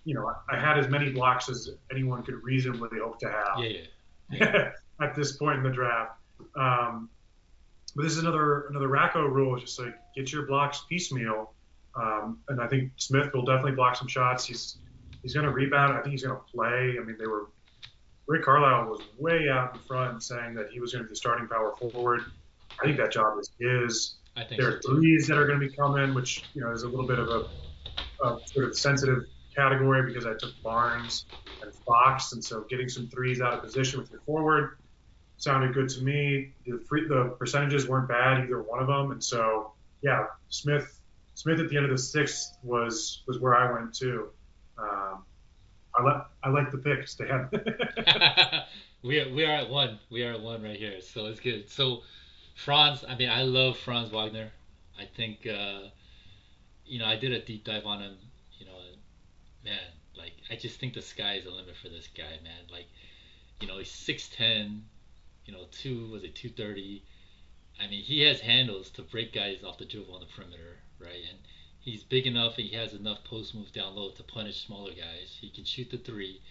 you 0.03 0.13
know, 0.13 0.31
I 0.47 0.59
had 0.59 0.77
as 0.77 0.87
many 0.87 1.09
blocks 1.11 1.49
as 1.49 1.67
anyone 1.91 2.21
could 2.21 2.43
reasonably 2.43 2.99
hope 2.99 3.19
to 3.21 3.27
have. 3.27 3.57
Yeah, 3.57 3.69
yeah. 3.69 3.81
Yeah. 4.31 4.71
at 5.01 5.15
this 5.15 5.35
point 5.37 5.57
in 5.57 5.63
the 5.63 5.71
draft. 5.71 6.13
Um, 6.55 7.09
but 7.95 8.03
this 8.03 8.13
is 8.13 8.19
another 8.19 8.67
another 8.67 8.87
Rocco 8.87 9.25
rule, 9.25 9.57
just 9.57 9.79
like 9.79 9.95
get 10.15 10.31
your 10.31 10.45
blocks 10.45 10.83
piecemeal. 10.89 11.53
Um, 11.95 12.39
and 12.49 12.61
I 12.61 12.67
think 12.67 12.91
Smith 12.97 13.33
will 13.33 13.45
definitely 13.45 13.73
block 13.73 13.95
some 13.95 14.07
shots. 14.07 14.45
He's 14.45 14.77
he's 15.21 15.33
going 15.33 15.45
to 15.45 15.51
rebound. 15.51 15.93
I 15.93 16.01
think 16.01 16.11
he's 16.11 16.23
going 16.23 16.35
to 16.35 16.43
play. 16.43 16.95
I 16.99 17.03
mean, 17.03 17.15
they 17.17 17.27
were 17.27 17.47
Rick 18.27 18.43
Carlisle 18.43 18.89
was 18.89 19.01
way 19.17 19.47
out 19.49 19.75
in 19.75 19.81
front 19.81 20.23
saying 20.23 20.55
that 20.55 20.69
he 20.71 20.79
was 20.79 20.91
going 20.91 21.03
to 21.03 21.07
be 21.07 21.11
the 21.11 21.15
starting 21.15 21.47
power 21.47 21.73
forward. 21.75 22.21
I 22.81 22.85
think 22.85 22.97
that 22.97 23.11
job 23.11 23.39
is 23.39 23.51
his. 23.59 24.15
I 24.35 24.43
think 24.43 24.59
there 24.59 24.69
are 24.69 24.81
so 24.81 24.95
threes 24.95 25.27
that 25.27 25.37
are 25.37 25.47
going 25.47 25.59
to 25.59 25.67
be 25.67 25.73
coming, 25.73 26.13
which 26.13 26.43
you 26.53 26.61
know 26.61 26.71
is 26.71 26.83
a 26.83 26.89
little 26.89 27.07
bit 27.07 27.19
of 27.19 27.29
a, 27.29 28.25
a 28.25 28.39
sort 28.45 28.65
of 28.65 28.77
sensitive 28.77 29.23
category 29.55 30.05
because 30.05 30.25
I 30.25 30.33
took 30.33 30.51
Barnes 30.61 31.25
and 31.65 31.73
Fox, 31.73 32.33
and 32.33 32.43
so 32.43 32.61
getting 32.69 32.89
some 32.89 33.07
threes 33.07 33.41
out 33.41 33.53
of 33.53 33.61
position 33.61 33.99
with 33.99 34.11
your 34.11 34.21
forward 34.21 34.77
sounded 35.37 35.73
good 35.73 35.89
to 35.89 36.01
me. 36.01 36.53
The 36.65 36.79
free, 36.87 37.07
the 37.07 37.35
percentages 37.37 37.87
weren't 37.87 38.07
bad 38.07 38.43
either 38.43 38.61
one 38.61 38.79
of 38.79 38.87
them, 38.87 39.11
and 39.11 39.23
so 39.23 39.73
yeah, 40.01 40.27
Smith 40.49 40.99
Smith 41.33 41.59
at 41.59 41.69
the 41.69 41.75
end 41.75 41.85
of 41.85 41.91
the 41.91 41.97
sixth 41.97 42.57
was 42.63 43.23
was 43.27 43.39
where 43.39 43.55
I 43.55 43.71
went 43.71 43.93
to. 43.95 44.29
Um, 44.77 45.23
I 45.95 46.03
like 46.03 46.21
I 46.43 46.49
like 46.49 46.71
the 46.71 46.77
pick, 46.77 47.07
Stan. 47.07 47.49
we 49.03 49.19
are 49.19 49.33
we 49.33 49.45
are 49.45 49.55
at 49.55 49.69
one. 49.69 49.99
We 50.09 50.23
are 50.23 50.33
at 50.33 50.41
one 50.41 50.63
right 50.63 50.77
here, 50.77 51.01
so 51.01 51.25
it's 51.25 51.39
good. 51.39 51.69
So 51.69 52.01
Franz, 52.55 53.03
I 53.07 53.15
mean, 53.15 53.29
I 53.29 53.43
love 53.43 53.77
Franz 53.77 54.11
Wagner. 54.11 54.51
I 54.99 55.05
think 55.05 55.45
uh, 55.45 55.89
you 56.85 56.99
know 56.99 57.05
I 57.05 57.17
did 57.17 57.33
a 57.33 57.43
deep 57.43 57.65
dive 57.65 57.85
on 57.85 58.01
him. 58.01 58.15
You 58.57 58.65
know, 58.65 58.77
man, 59.63 59.79
like 60.17 60.33
I 60.51 60.55
just 60.55 60.79
think 60.79 60.93
the 60.93 61.01
sky 61.01 61.35
is 61.35 61.45
the 61.45 61.51
limit 61.51 61.75
for 61.81 61.89
this 61.89 62.07
guy, 62.15 62.39
man. 62.43 62.63
Like, 62.71 62.87
you 63.61 63.67
know, 63.67 63.77
he's 63.77 63.91
six 63.91 64.29
ten. 64.29 64.83
You 65.45 65.53
know, 65.53 65.65
two 65.71 66.09
was 66.11 66.23
it 66.23 66.35
two 66.35 66.49
thirty? 66.49 67.03
I 67.79 67.87
mean, 67.87 68.03
he 68.03 68.21
has 68.21 68.39
handles 68.39 68.89
to 68.91 69.01
break 69.01 69.33
guys 69.33 69.63
off 69.63 69.77
the 69.77 69.85
dribble 69.85 70.13
on 70.13 70.21
the 70.21 70.27
perimeter, 70.27 70.77
right? 70.99 71.21
And 71.29 71.39
he's 71.79 72.03
big 72.03 72.25
enough 72.25 72.57
and 72.57 72.67
he 72.67 72.75
has 72.75 72.93
enough 72.93 73.23
post 73.25 73.53
moves 73.53 73.71
down 73.71 73.95
low 73.95 74.09
to 74.11 74.23
punish 74.23 74.65
smaller 74.65 74.91
guys. 74.91 75.37
He 75.39 75.49
can 75.49 75.65
shoot 75.65 75.91
the 75.91 75.97
three. 75.97 76.41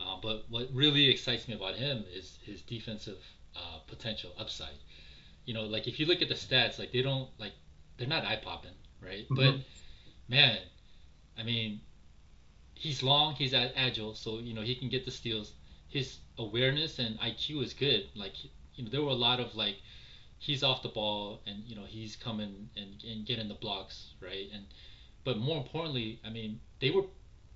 Uh, 0.00 0.16
but 0.22 0.44
what 0.48 0.68
really 0.72 1.08
excites 1.08 1.46
me 1.48 1.54
about 1.54 1.74
him 1.76 2.04
is 2.12 2.38
his 2.44 2.62
defensive 2.62 3.18
uh, 3.56 3.78
potential 3.86 4.32
upside. 4.38 4.78
You 5.44 5.54
know, 5.54 5.64
like 5.64 5.86
if 5.86 6.00
you 6.00 6.06
look 6.06 6.22
at 6.22 6.28
the 6.28 6.34
stats, 6.34 6.78
like 6.78 6.92
they 6.92 7.02
don't 7.02 7.28
like 7.38 7.52
they're 7.96 8.08
not 8.08 8.24
eye 8.24 8.40
popping, 8.42 8.74
right? 9.00 9.28
Mhm. 9.28 9.36
But 9.36 9.54
man, 10.28 10.58
I 11.38 11.42
mean, 11.42 11.80
he's 12.84 13.02
long, 13.02 13.34
he's 13.34 13.54
agile, 13.54 14.14
so 14.14 14.38
you 14.38 14.54
know 14.54 14.60
he 14.60 14.74
can 14.74 14.88
get 14.90 15.04
the 15.04 15.10
steals. 15.10 15.52
His 15.88 16.18
awareness 16.38 16.98
and 16.98 17.18
IQ 17.18 17.64
is 17.64 17.72
good. 17.72 18.02
Like 18.14 18.34
you 18.74 18.84
know, 18.84 18.90
there 18.90 19.02
were 19.02 19.10
a 19.10 19.22
lot 19.28 19.40
of 19.40 19.54
like 19.56 19.76
he's 20.38 20.62
off 20.62 20.82
the 20.82 20.88
ball 20.90 21.40
and 21.46 21.64
you 21.66 21.74
know 21.74 21.86
he's 21.86 22.16
coming 22.16 22.68
and, 22.76 23.02
and 23.10 23.24
getting 23.24 23.48
the 23.48 23.54
blocks 23.54 24.10
right 24.20 24.48
and 24.52 24.64
but 25.24 25.38
more 25.38 25.56
importantly 25.56 26.20
i 26.26 26.28
mean 26.28 26.60
they 26.80 26.90
were 26.90 27.04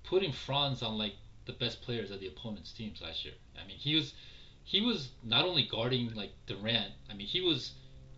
putting 0.03 0.31
franz 0.31 0.81
on 0.81 0.97
like 0.97 1.13
the 1.45 1.51
best 1.51 1.81
players 1.83 2.09
of 2.09 2.19
the 2.19 2.27
opponent's 2.27 2.71
teams 2.71 2.99
last 3.01 3.23
year 3.23 3.35
i 3.61 3.67
mean 3.67 3.77
he 3.77 3.93
was 3.93 4.13
he 4.63 4.81
was 4.81 5.09
not 5.23 5.45
only 5.45 5.67
guarding 5.69 6.11
like 6.15 6.31
durant 6.47 6.91
i 7.11 7.13
mean 7.13 7.27
he 7.27 7.41
was 7.41 7.73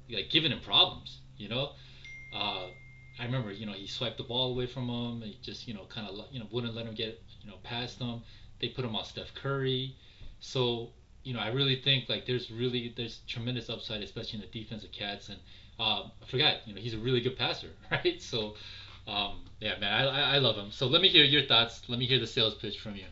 like 0.10 0.30
giving 0.30 0.52
him 0.52 0.62
problems 0.62 1.20
you 1.38 1.50
know 1.50 1.72
uh, 2.34 2.68
i 3.20 3.26
remember 3.26 3.52
you 3.52 3.66
know 3.66 3.74
he 3.74 3.88
swiped 3.88 4.18
the 4.18 4.24
ball 4.24 4.54
away 4.54 4.66
from 4.66 4.88
him 4.88 5.22
he 5.22 5.38
just 5.42 5.68
you 5.68 5.74
know 5.74 5.86
kind 5.90 6.08
of 6.08 6.16
you 6.32 6.40
know 6.40 6.48
wouldn't 6.52 6.76
let 6.76 6.86
him 6.86 6.94
get 6.94 7.22
you 7.42 7.50
know 7.50 7.58
past 7.64 8.00
him 8.00 8.22
they 8.60 8.68
put 8.68 8.86
him 8.86 8.96
on 8.96 9.04
steph 9.06 9.34
curry 9.34 9.96
so 10.40 10.90
you 11.24 11.34
know, 11.34 11.40
I 11.40 11.50
really 11.50 11.76
think 11.76 12.10
like 12.10 12.26
there's 12.26 12.50
really 12.52 12.94
there's 12.96 13.22
tremendous 13.28 13.70
upside, 13.70 14.02
especially 14.02 14.40
in 14.40 14.46
the 14.52 14.60
defensive 14.60 14.92
cats. 14.92 15.30
And 15.30 15.38
um, 15.80 16.12
I 16.22 16.26
forgot, 16.28 16.56
you 16.66 16.74
know, 16.74 16.82
he's 16.82 16.94
a 16.94 16.98
really 16.98 17.22
good 17.22 17.38
passer, 17.38 17.70
right? 17.92 18.22
So, 18.22 18.56
um, 19.08 19.42
yeah, 19.60 19.78
man, 19.80 20.08
I 20.08 20.36
I 20.36 20.38
love 20.40 20.56
him. 20.56 20.72
So 20.72 20.88
let 20.88 21.02
me 21.02 21.10
hear 21.10 21.24
your 21.24 21.44
thoughts. 21.46 21.84
Let 21.88 22.00
me 22.00 22.06
hear 22.06 22.20
the 22.20 22.28
sales 22.28 22.56
pitch 22.56 22.80
from 22.80 22.96
you. 22.96 23.06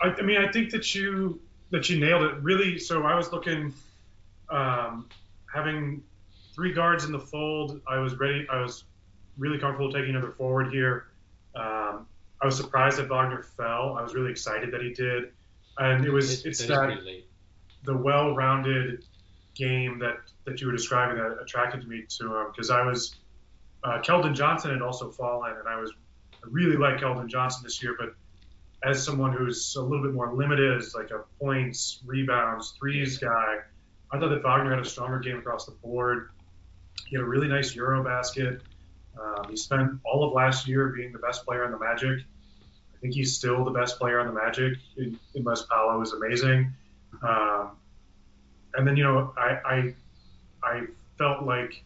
I, 0.00 0.08
I 0.08 0.22
mean, 0.22 0.38
I 0.38 0.50
think 0.50 0.70
that 0.70 0.94
you 0.94 1.40
that 1.70 1.90
you 1.90 2.00
nailed 2.00 2.22
it. 2.22 2.34
Really, 2.42 2.78
so 2.78 3.02
I 3.02 3.14
was 3.14 3.32
looking, 3.32 3.74
um, 4.48 5.08
having 5.52 6.02
three 6.60 6.74
guards 6.74 7.06
in 7.06 7.12
the 7.12 7.18
fold. 7.18 7.80
I 7.88 7.96
was 8.00 8.18
ready. 8.18 8.46
I 8.52 8.60
was 8.60 8.84
really 9.38 9.58
comfortable 9.58 9.90
taking 9.90 10.10
another 10.10 10.32
forward 10.32 10.70
here. 10.70 11.06
Um, 11.54 12.06
I 12.42 12.44
was 12.44 12.54
surprised 12.54 12.98
that 12.98 13.08
Wagner 13.08 13.42
fell. 13.42 13.96
I 13.98 14.02
was 14.02 14.14
really 14.14 14.30
excited 14.30 14.70
that 14.74 14.82
he 14.82 14.92
did, 14.92 15.32
and 15.78 16.04
it 16.04 16.10
was 16.10 16.44
It- 16.44 16.48
it's 16.50 16.66
that 16.66 16.90
the 17.84 17.96
well-rounded 17.96 19.06
game 19.54 19.98
that 20.00 20.18
that 20.44 20.60
you 20.60 20.66
were 20.66 20.72
describing 20.74 21.16
that 21.16 21.40
attracted 21.40 21.88
me 21.88 22.04
to 22.18 22.36
him 22.36 22.46
because 22.52 22.68
I 22.70 22.82
was 22.82 23.16
uh, 23.82 24.02
Keldon 24.02 24.34
Johnson 24.34 24.70
had 24.72 24.82
also 24.82 25.10
fallen, 25.10 25.56
and 25.56 25.66
I 25.66 25.80
was 25.80 25.90
I 26.34 26.46
really 26.50 26.76
like 26.76 26.98
Keldon 27.00 27.26
Johnson 27.28 27.62
this 27.64 27.82
year, 27.82 27.96
but 27.98 28.14
as 28.82 29.02
someone 29.02 29.32
who's 29.32 29.76
a 29.76 29.82
little 29.82 30.04
bit 30.04 30.12
more 30.12 30.34
limited 30.34 30.76
as 30.76 30.94
like 30.94 31.10
a 31.10 31.20
points, 31.42 32.02
rebounds, 32.04 32.72
threes 32.78 33.16
guy, 33.16 33.60
I 34.12 34.18
thought 34.18 34.28
that 34.28 34.42
Wagner 34.42 34.70
had 34.76 34.80
a 34.80 34.88
stronger 34.88 35.20
game 35.20 35.38
across 35.38 35.64
the 35.64 35.72
board. 35.72 36.28
He 37.08 37.16
had 37.16 37.22
a 37.22 37.28
really 37.28 37.48
nice 37.48 37.74
Euro 37.74 38.02
basket. 38.02 38.60
Um, 39.20 39.46
he 39.50 39.56
spent 39.56 39.92
all 40.04 40.24
of 40.24 40.32
last 40.32 40.66
year 40.68 40.88
being 40.88 41.12
the 41.12 41.18
best 41.18 41.44
player 41.44 41.64
on 41.64 41.72
the 41.72 41.78
Magic. 41.78 42.20
I 42.20 42.98
think 43.00 43.14
he's 43.14 43.34
still 43.36 43.64
the 43.64 43.70
best 43.70 43.98
player 43.98 44.20
on 44.20 44.26
the 44.26 44.32
Magic, 44.32 44.78
un- 44.98 45.18
unless 45.34 45.62
Paolo 45.62 46.00
is 46.02 46.12
amazing. 46.12 46.72
Um, 47.22 47.72
and 48.74 48.86
then 48.86 48.96
you 48.96 49.04
know, 49.04 49.32
I, 49.36 49.58
I 49.64 49.94
I 50.62 50.86
felt 51.18 51.44
like 51.44 51.82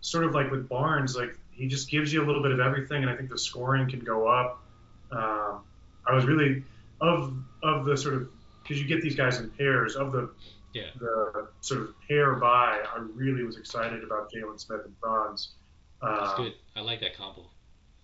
sort 0.00 0.24
of 0.24 0.34
like 0.34 0.50
with 0.50 0.68
Barnes, 0.68 1.16
like 1.16 1.36
he 1.52 1.68
just 1.68 1.90
gives 1.90 2.12
you 2.12 2.22
a 2.22 2.26
little 2.26 2.42
bit 2.42 2.52
of 2.52 2.60
everything, 2.60 3.02
and 3.02 3.10
I 3.10 3.16
think 3.16 3.30
the 3.30 3.38
scoring 3.38 3.88
can 3.88 4.00
go 4.00 4.26
up. 4.26 4.62
Um, 5.10 5.62
I 6.06 6.14
was 6.14 6.24
really 6.24 6.64
of 7.00 7.34
of 7.62 7.84
the 7.84 7.96
sort 7.96 8.14
of 8.14 8.28
because 8.62 8.80
you 8.80 8.86
get 8.86 9.02
these 9.02 9.14
guys 9.14 9.38
in 9.38 9.50
pairs 9.50 9.94
of 9.96 10.12
the 10.12 10.30
Yeah. 10.76 10.90
the 10.98 11.48
sort 11.60 11.80
of 11.82 11.94
pair 12.06 12.34
by. 12.34 12.82
I 12.94 12.98
really 13.14 13.44
was 13.44 13.56
excited 13.56 14.04
about 14.04 14.30
Jalen 14.30 14.60
Smith 14.60 14.82
and 14.84 14.94
Franz. 15.00 15.54
That's 16.02 16.32
Uh, 16.32 16.36
good. 16.36 16.52
I 16.74 16.80
like 16.80 17.00
that 17.00 17.16
combo. 17.16 17.48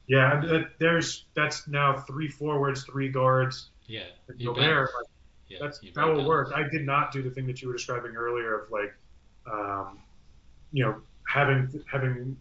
yeah, 0.07 0.41
and 0.41 0.49
that, 0.49 0.79
there's 0.79 1.27
that's 1.35 1.69
now 1.69 1.99
three 2.01 2.29
forwards, 2.29 2.85
three 2.85 3.09
guards. 3.11 3.69
Yeah. 3.87 4.07
Gobert, 4.43 4.91
like, 4.97 5.07
Yeah. 5.49 5.59
that's 5.61 5.81
that 5.81 6.07
will 6.07 6.27
work. 6.27 6.53
I 6.55 6.63
did 6.69 6.87
not 6.87 7.13
do 7.13 7.23
the 7.23 7.31
thing 7.31 7.47
that 7.49 7.61
you 7.61 7.69
were 7.69 7.75
describing 7.75 8.17
earlier 8.17 8.61
of 8.61 8.71
like, 8.71 8.95
um, 9.53 9.99
you 10.73 10.85
know, 10.85 11.03
having 11.29 11.85
having 11.91 12.37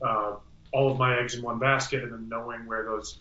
uh, 0.00 0.36
all 0.72 0.90
of 0.90 0.98
my 0.98 1.18
eggs 1.18 1.34
in 1.34 1.42
one 1.42 1.58
basket 1.58 2.02
and 2.02 2.12
then 2.12 2.28
knowing 2.28 2.64
where 2.66 2.84
those 2.84 3.20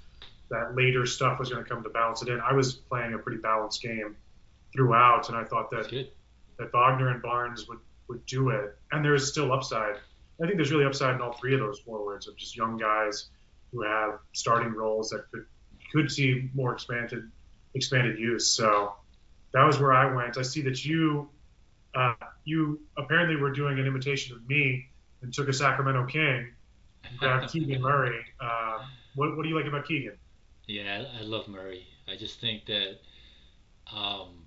that 0.49 0.75
later 0.75 1.05
stuff 1.05 1.39
was 1.39 1.49
going 1.49 1.63
to 1.63 1.69
come 1.69 1.83
to 1.83 1.89
balance 1.89 2.21
it 2.21 2.29
in. 2.29 2.39
I 2.39 2.53
was 2.53 2.73
playing 2.75 3.13
a 3.13 3.17
pretty 3.17 3.39
balanced 3.41 3.81
game 3.81 4.15
throughout, 4.71 5.27
and 5.29 5.37
I 5.37 5.43
thought 5.43 5.69
That's 5.71 5.87
that 5.87 5.91
good. 5.91 6.11
That 6.57 6.71
Wagner 6.71 7.09
and 7.09 7.21
Barnes 7.21 7.67
would 7.67 7.79
would 8.07 8.25
do 8.25 8.49
it. 8.49 8.77
And 8.91 9.03
there 9.03 9.15
is 9.15 9.29
still 9.29 9.51
upside. 9.51 9.95
I 10.41 10.45
think 10.45 10.55
there's 10.57 10.71
really 10.71 10.85
upside 10.85 11.15
in 11.15 11.21
all 11.21 11.33
three 11.33 11.53
of 11.53 11.59
those 11.59 11.79
forwards 11.79 12.27
of 12.27 12.35
just 12.35 12.55
young 12.55 12.77
guys 12.77 13.29
who 13.71 13.81
have 13.83 14.19
starting 14.33 14.73
roles 14.73 15.09
that 15.09 15.29
could 15.31 15.45
could 15.91 16.11
see 16.11 16.49
more 16.53 16.73
expanded 16.73 17.31
expanded 17.75 18.19
use. 18.19 18.47
So 18.47 18.93
that 19.53 19.63
was 19.63 19.79
where 19.79 19.93
I 19.93 20.13
went. 20.13 20.37
I 20.37 20.41
see 20.41 20.61
that 20.63 20.83
you 20.83 21.29
uh, 21.95 22.15
you 22.43 22.81
apparently 22.97 23.35
were 23.35 23.51
doing 23.51 23.79
an 23.79 23.85
imitation 23.85 24.35
of 24.35 24.47
me 24.47 24.89
and 25.21 25.33
took 25.33 25.47
a 25.47 25.53
Sacramento 25.53 26.05
King 26.05 26.51
and 27.03 27.19
grabbed 27.19 27.49
Keegan 27.51 27.81
Murray. 27.81 28.19
Uh, 28.39 28.79
what, 29.15 29.35
what 29.37 29.43
do 29.43 29.49
you 29.49 29.55
like 29.55 29.67
about 29.67 29.87
Keegan? 29.87 30.17
Yeah, 30.67 31.05
I, 31.15 31.19
I 31.19 31.23
love 31.23 31.47
Murray. 31.47 31.85
I 32.07 32.15
just 32.15 32.39
think 32.39 32.65
that 32.65 32.99
um, 33.95 34.42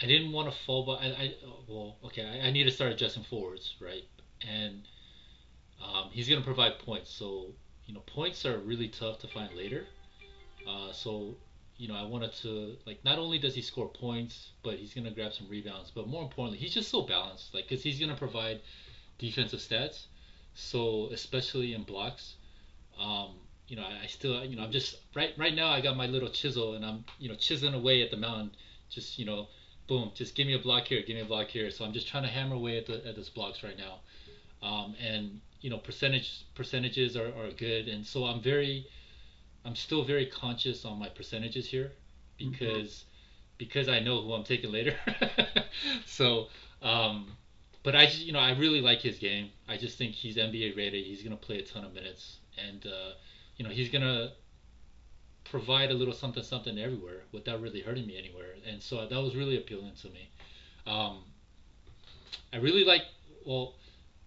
I 0.00 0.06
didn't 0.06 0.32
want 0.32 0.50
to 0.50 0.56
fall, 0.64 0.84
but 0.84 1.00
I, 1.00 1.06
I 1.06 1.34
well, 1.68 1.96
okay, 2.04 2.22
I, 2.22 2.48
I 2.48 2.50
need 2.50 2.64
to 2.64 2.70
start 2.70 2.92
adjusting 2.92 3.24
forwards, 3.24 3.74
right? 3.80 4.04
And 4.46 4.82
um, 5.82 6.10
he's 6.10 6.28
gonna 6.28 6.42
provide 6.42 6.78
points, 6.78 7.10
so 7.10 7.46
you 7.86 7.94
know, 7.94 8.00
points 8.00 8.44
are 8.44 8.58
really 8.58 8.88
tough 8.88 9.18
to 9.20 9.28
find 9.28 9.54
later. 9.54 9.86
Uh, 10.68 10.92
so 10.92 11.36
you 11.78 11.88
know, 11.88 11.94
I 11.94 12.04
wanted 12.04 12.32
to 12.42 12.76
like 12.86 13.04
not 13.04 13.18
only 13.18 13.38
does 13.38 13.54
he 13.54 13.62
score 13.62 13.88
points, 13.88 14.50
but 14.62 14.74
he's 14.74 14.92
gonna 14.92 15.10
grab 15.10 15.32
some 15.32 15.48
rebounds, 15.48 15.90
but 15.94 16.08
more 16.08 16.22
importantly, 16.22 16.58
he's 16.58 16.74
just 16.74 16.90
so 16.90 17.02
balanced, 17.02 17.54
like 17.54 17.68
because 17.68 17.82
he's 17.82 17.98
gonna 17.98 18.16
provide 18.16 18.60
defensive 19.18 19.60
stats. 19.60 20.06
So 20.54 21.08
especially 21.12 21.74
in 21.74 21.82
blocks, 21.82 22.34
um, 22.98 23.34
you 23.68 23.76
know, 23.76 23.82
I, 23.82 24.04
I 24.04 24.06
still, 24.06 24.44
you 24.44 24.56
know, 24.56 24.62
I'm 24.62 24.72
just 24.72 24.96
right 25.14 25.32
right 25.36 25.54
now. 25.54 25.68
I 25.68 25.80
got 25.80 25.96
my 25.96 26.06
little 26.06 26.28
chisel, 26.28 26.74
and 26.74 26.84
I'm, 26.84 27.04
you 27.18 27.28
know, 27.28 27.34
chiseling 27.34 27.74
away 27.74 28.02
at 28.02 28.10
the 28.10 28.16
mountain. 28.16 28.52
Just, 28.88 29.18
you 29.18 29.24
know, 29.24 29.48
boom, 29.86 30.10
just 30.14 30.34
give 30.34 30.46
me 30.46 30.54
a 30.54 30.58
block 30.58 30.86
here, 30.86 31.02
give 31.02 31.16
me 31.16 31.22
a 31.22 31.26
block 31.26 31.48
here. 31.48 31.70
So 31.70 31.84
I'm 31.84 31.92
just 31.92 32.08
trying 32.08 32.24
to 32.24 32.28
hammer 32.28 32.56
away 32.56 32.78
at 32.78 32.86
the 32.86 33.06
at 33.06 33.16
those 33.16 33.28
blocks 33.28 33.62
right 33.62 33.76
now. 33.78 34.00
Um, 34.66 34.94
and 35.00 35.40
you 35.60 35.70
know, 35.70 35.78
percentage 35.78 36.44
percentages 36.54 37.16
are, 37.16 37.28
are 37.28 37.50
good, 37.50 37.88
and 37.88 38.06
so 38.06 38.24
I'm 38.24 38.40
very, 38.40 38.86
I'm 39.64 39.76
still 39.76 40.04
very 40.04 40.26
conscious 40.26 40.84
on 40.84 40.98
my 40.98 41.08
percentages 41.08 41.66
here 41.68 41.92
because 42.38 42.90
mm-hmm. 42.90 43.58
because 43.58 43.88
I 43.88 44.00
know 44.00 44.22
who 44.22 44.32
I'm 44.32 44.44
taking 44.44 44.72
later. 44.72 44.96
so, 46.06 46.48
um, 46.82 47.32
but 47.82 47.94
I 47.94 48.06
just 48.06 48.20
you 48.20 48.32
know 48.32 48.38
I 48.38 48.52
really 48.52 48.80
like 48.80 49.00
his 49.00 49.18
game. 49.18 49.50
I 49.68 49.76
just 49.76 49.98
think 49.98 50.14
he's 50.14 50.36
NBA 50.36 50.76
rated. 50.76 51.04
He's 51.04 51.22
gonna 51.22 51.36
play 51.36 51.58
a 51.58 51.62
ton 51.62 51.84
of 51.84 51.94
minutes, 51.94 52.38
and 52.56 52.86
uh, 52.86 53.12
you 53.56 53.64
know 53.64 53.70
he's 53.70 53.90
gonna 53.90 54.32
provide 55.50 55.90
a 55.90 55.94
little 55.94 56.14
something 56.14 56.42
something 56.42 56.78
everywhere 56.78 57.22
without 57.32 57.60
really 57.60 57.80
hurting 57.80 58.06
me 58.06 58.18
anywhere. 58.18 58.54
And 58.66 58.82
so 58.82 59.06
that 59.06 59.20
was 59.20 59.34
really 59.34 59.56
appealing 59.56 59.92
to 60.02 60.08
me. 60.08 60.28
Um, 60.86 61.24
I 62.52 62.58
really 62.58 62.84
like 62.84 63.02
well 63.44 63.74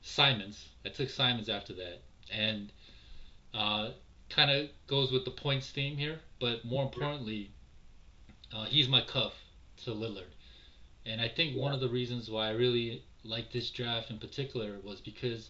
Simons. 0.01 0.67
I 0.85 0.89
took 0.89 1.09
Simons 1.09 1.49
after 1.49 1.73
that, 1.73 2.01
and 2.31 2.71
uh, 3.53 3.89
kind 4.29 4.51
of 4.51 4.69
goes 4.87 5.11
with 5.11 5.25
the 5.25 5.31
points 5.31 5.69
theme 5.69 5.97
here. 5.97 6.19
But 6.39 6.63
more 6.65 6.83
importantly, 6.83 7.51
uh, 8.53 8.65
he's 8.65 8.87
my 8.87 9.01
cuff 9.01 9.33
to 9.83 9.91
Lillard, 9.91 10.33
and 11.05 11.21
I 11.21 11.27
think 11.27 11.55
yeah. 11.55 11.61
one 11.61 11.73
of 11.73 11.79
the 11.79 11.89
reasons 11.89 12.29
why 12.29 12.47
I 12.47 12.51
really 12.51 13.03
like 13.23 13.51
this 13.51 13.69
draft 13.69 14.09
in 14.09 14.17
particular 14.17 14.77
was 14.83 15.01
because 15.01 15.49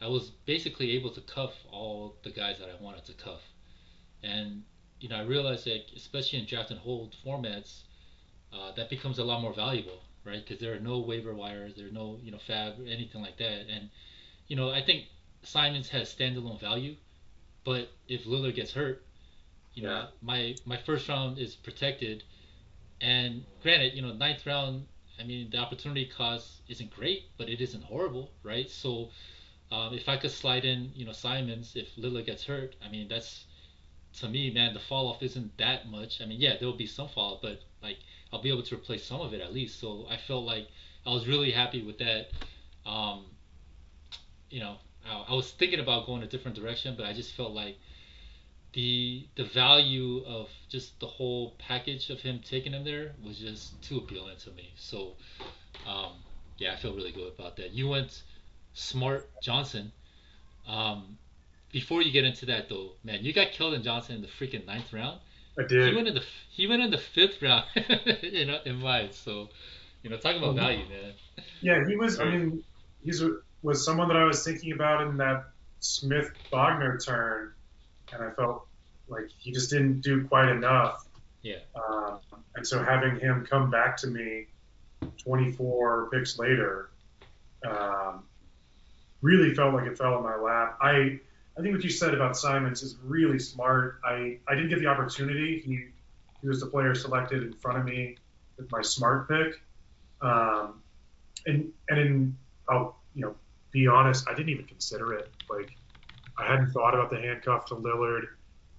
I 0.00 0.08
was 0.08 0.30
basically 0.46 0.92
able 0.92 1.10
to 1.10 1.20
cuff 1.22 1.52
all 1.70 2.16
the 2.22 2.30
guys 2.30 2.58
that 2.58 2.68
I 2.68 2.82
wanted 2.82 3.04
to 3.06 3.12
cuff, 3.14 3.40
and 4.22 4.62
you 5.00 5.08
know 5.08 5.16
I 5.16 5.22
realized 5.22 5.66
that 5.66 5.82
especially 5.96 6.38
in 6.40 6.46
draft 6.46 6.70
and 6.70 6.80
hold 6.80 7.16
formats, 7.24 7.82
uh, 8.52 8.72
that 8.72 8.90
becomes 8.90 9.18
a 9.18 9.24
lot 9.24 9.40
more 9.42 9.52
valuable, 9.54 10.02
right? 10.24 10.44
Because 10.44 10.60
there 10.60 10.74
are 10.74 10.80
no 10.80 11.00
waiver 11.00 11.34
wires, 11.34 11.74
there 11.76 11.86
are 11.88 11.92
no 11.92 12.18
you 12.22 12.30
know 12.32 12.38
fab 12.38 12.80
or 12.80 12.86
anything 12.86 13.22
like 13.22 13.36
that, 13.38 13.66
and 13.68 13.90
you 14.48 14.56
know 14.56 14.70
I 14.70 14.82
think 14.82 15.06
Simons 15.42 15.88
has 15.90 16.14
standalone 16.14 16.60
value, 16.60 16.96
but 17.64 17.90
if 18.08 18.24
Lillard 18.26 18.54
gets 18.54 18.72
hurt, 18.72 19.02
you 19.74 19.82
know, 19.82 20.08
my 20.22 20.56
my 20.64 20.76
first 20.76 21.08
round 21.08 21.38
is 21.38 21.54
protected, 21.56 22.22
and 23.00 23.44
granted, 23.62 23.94
you 23.94 24.02
know, 24.02 24.12
ninth 24.12 24.46
round. 24.46 24.86
I 25.18 25.24
mean, 25.24 25.50
the 25.50 25.58
opportunity 25.58 26.06
cost 26.06 26.62
isn't 26.68 26.90
great, 26.90 27.24
but 27.36 27.48
it 27.50 27.60
isn't 27.60 27.82
horrible, 27.84 28.30
right? 28.42 28.70
So, 28.70 29.10
um, 29.70 29.92
if 29.94 30.08
I 30.08 30.16
could 30.16 30.30
slide 30.30 30.64
in, 30.64 30.92
you 30.94 31.04
know, 31.04 31.12
Simons 31.12 31.76
if 31.76 31.94
Lillard 31.96 32.26
gets 32.26 32.44
hurt, 32.44 32.76
I 32.84 32.88
mean, 32.88 33.08
that's 33.08 33.44
to 34.18 34.28
me, 34.28 34.50
man, 34.50 34.74
the 34.74 34.80
fall 34.80 35.08
off 35.08 35.22
isn't 35.22 35.56
that 35.58 35.88
much. 35.88 36.20
I 36.20 36.26
mean, 36.26 36.40
yeah, 36.40 36.56
there 36.58 36.68
will 36.68 36.76
be 36.76 36.86
some 36.86 37.08
fall, 37.08 37.38
but 37.40 37.60
like 37.82 37.98
I'll 38.32 38.42
be 38.42 38.50
able 38.50 38.62
to 38.64 38.74
replace 38.74 39.04
some 39.04 39.20
of 39.20 39.32
it 39.32 39.40
at 39.40 39.52
least. 39.52 39.80
So 39.80 40.06
I 40.10 40.16
felt 40.16 40.44
like 40.44 40.68
I 41.06 41.10
was 41.10 41.26
really 41.26 41.50
happy 41.50 41.82
with 41.82 41.98
that. 41.98 42.28
Um, 42.86 43.26
you 44.50 44.60
know, 44.60 44.76
I, 45.08 45.26
I 45.28 45.34
was 45.34 45.50
thinking 45.52 45.80
about 45.80 46.06
going 46.06 46.22
a 46.22 46.26
different 46.26 46.56
direction, 46.56 46.94
but 46.96 47.06
I 47.06 47.12
just 47.12 47.34
felt 47.34 47.52
like 47.52 47.78
the 48.72 49.26
the 49.34 49.44
value 49.44 50.24
of 50.26 50.48
just 50.68 50.98
the 51.00 51.06
whole 51.06 51.54
package 51.58 52.10
of 52.10 52.20
him 52.20 52.40
taking 52.44 52.72
him 52.72 52.84
there 52.84 53.12
was 53.24 53.38
just 53.38 53.80
too 53.82 53.98
appealing 53.98 54.36
to 54.38 54.50
me. 54.52 54.72
So, 54.76 55.14
um, 55.86 56.12
yeah, 56.58 56.72
I 56.72 56.76
feel 56.76 56.94
really 56.94 57.12
good 57.12 57.32
about 57.32 57.56
that. 57.56 57.72
You 57.72 57.88
went 57.88 58.22
smart 58.74 59.28
Johnson. 59.42 59.92
Um, 60.68 61.18
before 61.72 62.02
you 62.02 62.12
get 62.12 62.24
into 62.24 62.46
that 62.46 62.68
though, 62.68 62.92
man, 63.04 63.20
you 63.22 63.32
got 63.32 63.48
Keldon 63.48 63.82
Johnson 63.82 64.16
in 64.16 64.22
the 64.22 64.28
freaking 64.28 64.66
ninth 64.66 64.92
round. 64.92 65.20
I 65.58 65.66
did. 65.66 65.88
He 65.88 65.94
went 65.94 66.08
in 66.08 66.14
the 66.14 66.22
he 66.50 66.66
went 66.66 66.82
in 66.82 66.90
the 66.90 66.98
fifth 66.98 67.42
round, 67.42 67.64
you 68.22 68.46
know, 68.46 68.58
in 68.64 68.76
mine. 68.76 69.12
So, 69.12 69.48
you 70.02 70.10
know, 70.10 70.16
talking 70.16 70.38
about 70.38 70.56
mm-hmm. 70.56 70.64
value, 70.64 70.84
man. 70.88 71.12
Yeah, 71.60 71.86
he 71.86 71.96
was. 71.96 72.20
I 72.20 72.24
mean, 72.24 72.64
he's 73.04 73.22
was 73.62 73.84
someone 73.84 74.08
that 74.08 74.16
I 74.16 74.24
was 74.24 74.44
thinking 74.44 74.72
about 74.72 75.06
in 75.06 75.16
that 75.18 75.44
Smith 75.80 76.30
Wagner 76.50 76.98
turn, 76.98 77.52
and 78.12 78.22
I 78.22 78.30
felt 78.30 78.66
like 79.08 79.28
he 79.38 79.52
just 79.52 79.70
didn't 79.70 80.00
do 80.00 80.26
quite 80.26 80.48
enough. 80.48 81.06
Yeah. 81.42 81.56
Uh, 81.74 82.18
and 82.54 82.66
so 82.66 82.82
having 82.82 83.18
him 83.18 83.46
come 83.48 83.70
back 83.70 83.96
to 83.98 84.06
me 84.06 84.46
24 85.18 86.10
picks 86.12 86.38
later 86.38 86.90
um, 87.66 88.24
really 89.22 89.54
felt 89.54 89.74
like 89.74 89.86
it 89.86 89.96
fell 89.96 90.18
in 90.18 90.22
my 90.22 90.36
lap. 90.36 90.78
I 90.80 91.20
I 91.60 91.62
think 91.62 91.74
what 91.74 91.84
you 91.84 91.90
said 91.90 92.14
about 92.14 92.38
Simons 92.38 92.82
is 92.82 92.96
really 93.04 93.38
smart. 93.38 94.00
I, 94.02 94.38
I 94.48 94.54
didn't 94.54 94.70
get 94.70 94.78
the 94.78 94.86
opportunity. 94.86 95.60
He 95.60 95.88
he 96.40 96.48
was 96.48 96.60
the 96.60 96.66
player 96.66 96.94
selected 96.94 97.42
in 97.42 97.52
front 97.52 97.78
of 97.78 97.84
me 97.84 98.16
with 98.56 98.72
my 98.72 98.80
smart 98.80 99.28
pick. 99.28 99.60
Um, 100.22 100.80
and 101.44 101.70
and 101.90 101.98
in, 101.98 102.36
I'll 102.66 102.96
you 103.14 103.22
know 103.22 103.34
be 103.72 103.88
honest, 103.88 104.26
I 104.26 104.32
didn't 104.32 104.48
even 104.48 104.64
consider 104.64 105.12
it. 105.12 105.28
Like, 105.50 105.70
I 106.38 106.46
hadn't 106.46 106.70
thought 106.70 106.94
about 106.94 107.10
the 107.10 107.20
handcuff 107.20 107.66
to 107.66 107.74
Lillard. 107.74 108.24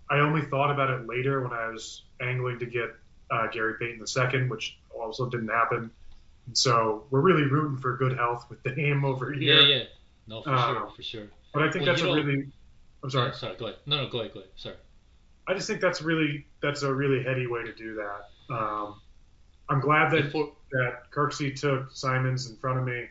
I 0.10 0.20
only 0.20 0.42
thought 0.42 0.72
about 0.72 0.90
it 0.90 1.08
later 1.08 1.40
when 1.42 1.54
I 1.54 1.68
was 1.68 2.04
angling 2.20 2.60
to 2.60 2.66
get 2.66 2.96
uh, 3.30 3.48
Gary 3.48 3.76
Payton 3.80 4.04
II, 4.34 4.50
which 4.50 4.78
also 4.90 5.30
didn't 5.30 5.50
happen. 5.50 5.92
And 6.48 6.58
so 6.58 7.06
we're 7.12 7.22
really 7.22 7.44
rooting 7.44 7.78
for 7.78 7.96
good 7.96 8.18
health 8.18 8.48
with 8.50 8.64
the 8.64 8.72
Dame 8.76 9.06
over 9.06 9.32
here. 9.32 9.62
Yeah, 9.62 9.76
yeah. 9.76 9.84
No, 10.28 10.42
for 10.42 10.50
uh, 10.50 10.74
sure, 10.74 10.90
for 10.96 11.04
sure. 11.04 11.28
But 11.54 11.64
I 11.64 11.72
think 11.72 11.86
well, 11.86 11.94
that's 11.94 12.02
a 12.02 12.06
really. 12.06 12.52
I'm 13.04 13.10
sorry. 13.10 13.30
Yeah, 13.30 13.36
sorry, 13.36 13.56
go 13.58 13.66
ahead. 13.66 13.80
No, 13.86 14.04
no, 14.04 14.10
go 14.10 14.20
ahead, 14.20 14.34
go 14.34 14.40
ahead. 14.40 14.52
Sorry. 14.56 14.76
I 15.48 15.54
just 15.54 15.68
think 15.68 15.82
that's 15.82 16.02
really 16.02 16.46
that's 16.62 16.84
a 16.84 16.94
really 16.94 17.24
heady 17.24 17.48
way 17.48 17.64
to 17.64 17.74
do 17.74 17.96
that. 17.96 18.54
Um, 18.54 19.02
I'm 19.70 19.80
glad 19.80 20.12
that 20.12 20.24
Before, 20.26 20.52
that 20.72 21.12
Kirksey 21.12 21.60
took 21.60 21.92
Simons 21.94 22.50
in 22.50 22.58
front 22.58 22.80
of 22.80 22.86
me 22.86 23.06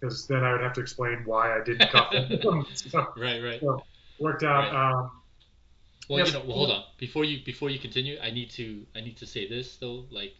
because 0.00 0.26
then 0.26 0.42
I 0.42 0.52
would 0.52 0.60
have 0.60 0.72
to 0.74 0.80
explain 0.80 1.22
why 1.24 1.56
I 1.56 1.62
didn't 1.62 1.90
cuff 1.90 2.12
him. 2.12 2.66
so, 2.74 3.06
right, 3.16 3.42
right. 3.42 3.60
So 3.60 3.82
worked 4.18 4.42
out. 4.42 4.72
Right. 4.72 4.92
Um, 4.92 5.10
well, 6.08 6.18
yes, 6.18 6.28
you 6.28 6.34
know, 6.34 6.44
well, 6.46 6.56
hold 6.56 6.70
on. 6.70 6.84
Before 6.98 7.24
you 7.24 7.44
before 7.44 7.70
you 7.70 7.78
continue, 7.78 8.18
I 8.20 8.30
need 8.30 8.50
to 8.52 8.84
I 8.96 9.00
need 9.00 9.16
to 9.18 9.26
say 9.26 9.48
this 9.48 9.76
though. 9.76 10.04
Like, 10.10 10.34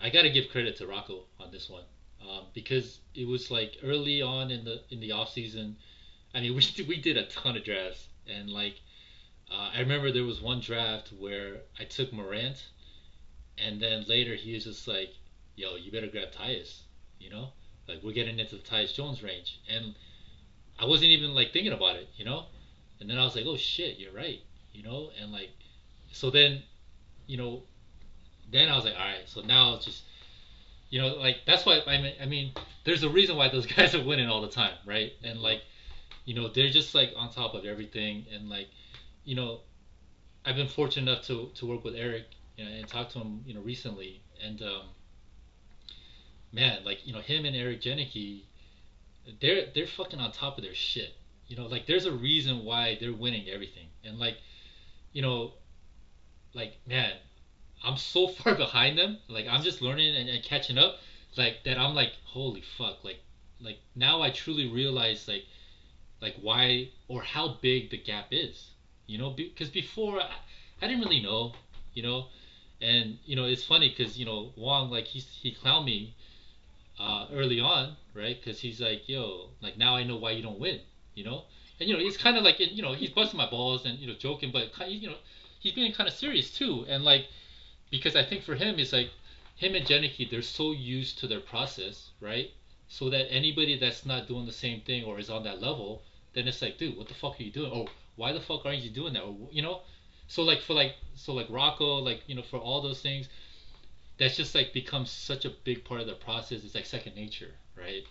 I 0.00 0.10
gotta 0.10 0.30
give 0.30 0.50
credit 0.50 0.76
to 0.76 0.86
Rocco 0.86 1.24
on 1.38 1.50
this 1.50 1.70
one 1.70 1.84
um, 2.22 2.44
because 2.54 3.00
it 3.14 3.26
was 3.26 3.50
like 3.50 3.76
early 3.82 4.20
on 4.22 4.50
in 4.50 4.64
the 4.64 4.82
in 4.90 5.00
the 5.00 5.12
off 5.12 5.32
season. 5.32 5.76
I 6.34 6.40
mean, 6.40 6.54
we 6.78 6.84
we 6.84 7.00
did 7.00 7.16
a 7.16 7.26
ton 7.26 7.56
of 7.56 7.64
drafts 7.64 8.08
and 8.30 8.50
like 8.50 8.80
uh, 9.50 9.70
I 9.74 9.80
remember 9.80 10.12
there 10.12 10.24
was 10.24 10.40
one 10.40 10.60
draft 10.60 11.12
where 11.18 11.62
I 11.78 11.84
took 11.84 12.12
Morant, 12.12 12.64
and 13.58 13.80
then 13.80 14.04
later 14.08 14.34
he 14.34 14.54
was 14.54 14.64
just 14.64 14.86
like, 14.86 15.10
"Yo, 15.56 15.76
you 15.76 15.90
better 15.90 16.06
grab 16.06 16.32
Tyus," 16.32 16.82
you 17.18 17.30
know. 17.30 17.48
Like 17.88 18.02
we're 18.02 18.12
getting 18.12 18.38
into 18.38 18.56
the 18.56 18.62
Tyus 18.62 18.94
Jones 18.94 19.22
range, 19.22 19.60
and 19.68 19.94
I 20.80 20.86
wasn't 20.86 21.10
even 21.10 21.34
like 21.34 21.52
thinking 21.52 21.72
about 21.72 21.96
it, 21.96 22.08
you 22.16 22.24
know. 22.24 22.46
And 23.00 23.08
then 23.08 23.18
I 23.18 23.24
was 23.24 23.36
like, 23.36 23.44
oh 23.46 23.56
shit, 23.56 23.98
you're 23.98 24.12
right, 24.12 24.40
you 24.72 24.82
know. 24.82 25.10
And 25.20 25.30
like, 25.32 25.50
so 26.12 26.30
then, 26.30 26.62
you 27.26 27.36
know, 27.36 27.62
then 28.50 28.68
I 28.68 28.76
was 28.76 28.84
like, 28.84 28.94
all 28.94 29.06
right, 29.06 29.26
so 29.26 29.42
now 29.42 29.74
it's 29.74 29.84
just, 29.84 30.02
you 30.88 31.00
know, 31.00 31.14
like 31.16 31.38
that's 31.46 31.66
why 31.66 31.80
I 31.86 32.00
mean, 32.00 32.14
I 32.20 32.26
mean, 32.26 32.52
there's 32.84 33.02
a 33.02 33.08
reason 33.08 33.36
why 33.36 33.48
those 33.48 33.66
guys 33.76 33.94
are 33.94 34.02
winning 34.02 34.28
all 34.28 34.40
the 34.40 34.48
time, 34.48 34.74
right? 34.86 35.12
And 35.22 35.40
like, 35.40 35.62
you 36.24 36.34
know, 36.34 36.48
they're 36.48 36.70
just 36.70 36.94
like 36.94 37.12
on 37.16 37.30
top 37.30 37.54
of 37.54 37.64
everything, 37.64 38.26
and 38.32 38.48
like, 38.48 38.68
you 39.24 39.34
know, 39.34 39.60
I've 40.44 40.56
been 40.56 40.68
fortunate 40.68 41.10
enough 41.10 41.24
to 41.26 41.50
to 41.54 41.66
work 41.66 41.84
with 41.84 41.94
Eric 41.94 42.24
you 42.56 42.64
know, 42.64 42.70
and 42.70 42.86
talk 42.86 43.08
to 43.10 43.18
him, 43.18 43.42
you 43.46 43.54
know, 43.54 43.60
recently, 43.60 44.20
and 44.44 44.60
um, 44.62 44.82
man, 46.52 46.84
like 46.84 47.06
you 47.06 47.12
know 47.12 47.20
him 47.20 47.44
and 47.44 47.56
Eric 47.56 47.82
Janicki, 47.82 48.42
they're 49.40 49.66
they're 49.74 49.86
fucking 49.86 50.20
on 50.20 50.32
top 50.32 50.58
of 50.58 50.64
their 50.64 50.74
shit. 50.74 51.14
You 51.46 51.56
know, 51.56 51.66
like 51.66 51.86
there's 51.86 52.06
a 52.06 52.12
reason 52.12 52.64
why 52.64 52.96
they're 53.00 53.12
winning 53.12 53.48
everything, 53.48 53.86
and 54.04 54.18
like, 54.18 54.36
you 55.12 55.22
know, 55.22 55.52
like 56.54 56.76
man, 56.86 57.12
I'm 57.82 57.96
so 57.96 58.28
far 58.38 58.54
behind 58.54 58.98
them. 58.98 59.18
Like 59.28 59.46
I'm 59.48 59.62
just 59.62 59.82
learning 59.82 60.14
and, 60.16 60.28
and 60.28 60.42
catching 60.44 60.78
up. 60.78 60.96
Like 61.36 61.62
that, 61.64 61.78
I'm 61.78 61.94
like, 61.94 62.12
holy 62.24 62.62
fuck, 62.76 63.04
like 63.04 63.20
like 63.60 63.78
now 63.94 64.20
I 64.20 64.30
truly 64.30 64.68
realize 64.68 65.28
like 65.28 65.44
like 66.20 66.36
why 66.40 66.88
or 67.08 67.22
how 67.22 67.56
big 67.60 67.90
the 67.90 67.98
gap 67.98 68.26
is. 68.30 68.70
You 69.06 69.18
know, 69.18 69.30
because 69.30 69.68
before 69.70 70.20
I, 70.20 70.30
I 70.82 70.86
didn't 70.88 71.02
really 71.02 71.22
know. 71.22 71.54
You 71.94 72.02
know, 72.04 72.26
and 72.80 73.18
you 73.26 73.36
know 73.36 73.44
it's 73.44 73.64
funny 73.64 73.88
because 73.88 74.18
you 74.18 74.24
know 74.26 74.52
Wong 74.56 74.90
like 74.90 75.06
he 75.06 75.20
he 75.20 75.52
clowned 75.54 75.84
me 75.84 76.14
uh, 77.00 77.26
early 77.32 77.60
on, 77.60 77.96
right? 78.14 78.36
Because 78.38 78.60
he's 78.60 78.80
like, 78.80 79.08
yo, 79.08 79.48
like 79.62 79.76
now 79.78 79.96
I 79.96 80.04
know 80.04 80.16
why 80.16 80.32
you 80.32 80.42
don't 80.42 80.58
win, 80.60 80.80
you 81.14 81.24
know. 81.24 81.44
And 81.80 81.88
you 81.88 81.94
know, 81.96 82.00
he's 82.00 82.16
kind 82.16 82.36
of 82.36 82.44
like, 82.44 82.60
you 82.60 82.82
know, 82.82 82.92
he's 82.92 83.10
busting 83.10 83.38
my 83.38 83.48
balls 83.48 83.86
and 83.86 83.98
you 83.98 84.06
know, 84.06 84.14
joking, 84.14 84.50
but 84.52 84.70
you 84.88 85.08
know, 85.08 85.16
he's 85.58 85.72
being 85.72 85.92
kind 85.92 86.08
of 86.08 86.14
serious 86.14 86.50
too. 86.50 86.84
And 86.88 87.04
like, 87.04 87.26
because 87.90 88.16
I 88.16 88.24
think 88.24 88.44
for 88.44 88.54
him, 88.54 88.78
it's 88.78 88.92
like 88.92 89.10
him 89.56 89.74
and 89.74 89.86
Janicki, 89.86 90.30
they're 90.30 90.42
so 90.42 90.72
used 90.72 91.18
to 91.18 91.26
their 91.26 91.40
process, 91.40 92.10
right? 92.20 92.50
So 92.88 93.08
that 93.10 93.32
anybody 93.32 93.78
that's 93.78 94.04
not 94.06 94.28
doing 94.28 94.46
the 94.46 94.52
same 94.52 94.80
thing 94.80 95.04
or 95.04 95.18
is 95.18 95.30
on 95.30 95.44
that 95.44 95.60
level, 95.62 96.02
then 96.34 96.48
it's 96.48 96.62
like, 96.62 96.78
dude, 96.78 96.96
what 96.96 97.08
the 97.08 97.14
fuck 97.14 97.38
are 97.38 97.42
you 97.42 97.52
doing? 97.52 97.72
Or 97.72 97.86
why 98.16 98.32
the 98.32 98.40
fuck 98.40 98.64
aren't 98.64 98.82
you 98.82 98.90
doing 98.90 99.14
that? 99.14 99.22
Or 99.22 99.36
you 99.50 99.62
know, 99.62 99.80
so 100.28 100.42
like 100.42 100.60
for 100.60 100.74
like 100.74 100.94
so 101.14 101.34
like 101.34 101.46
Rocco, 101.50 101.96
like 101.96 102.22
you 102.26 102.34
know, 102.34 102.42
for 102.42 102.58
all 102.58 102.80
those 102.80 103.00
things, 103.00 103.28
that's 104.18 104.36
just 104.36 104.54
like 104.54 104.72
becomes 104.72 105.10
such 105.10 105.44
a 105.44 105.50
big 105.64 105.84
part 105.84 106.00
of 106.00 106.06
the 106.06 106.14
process. 106.14 106.62
It's 106.64 106.74
like 106.74 106.86
second 106.86 107.16
nature, 107.16 107.50
right? 107.76 108.04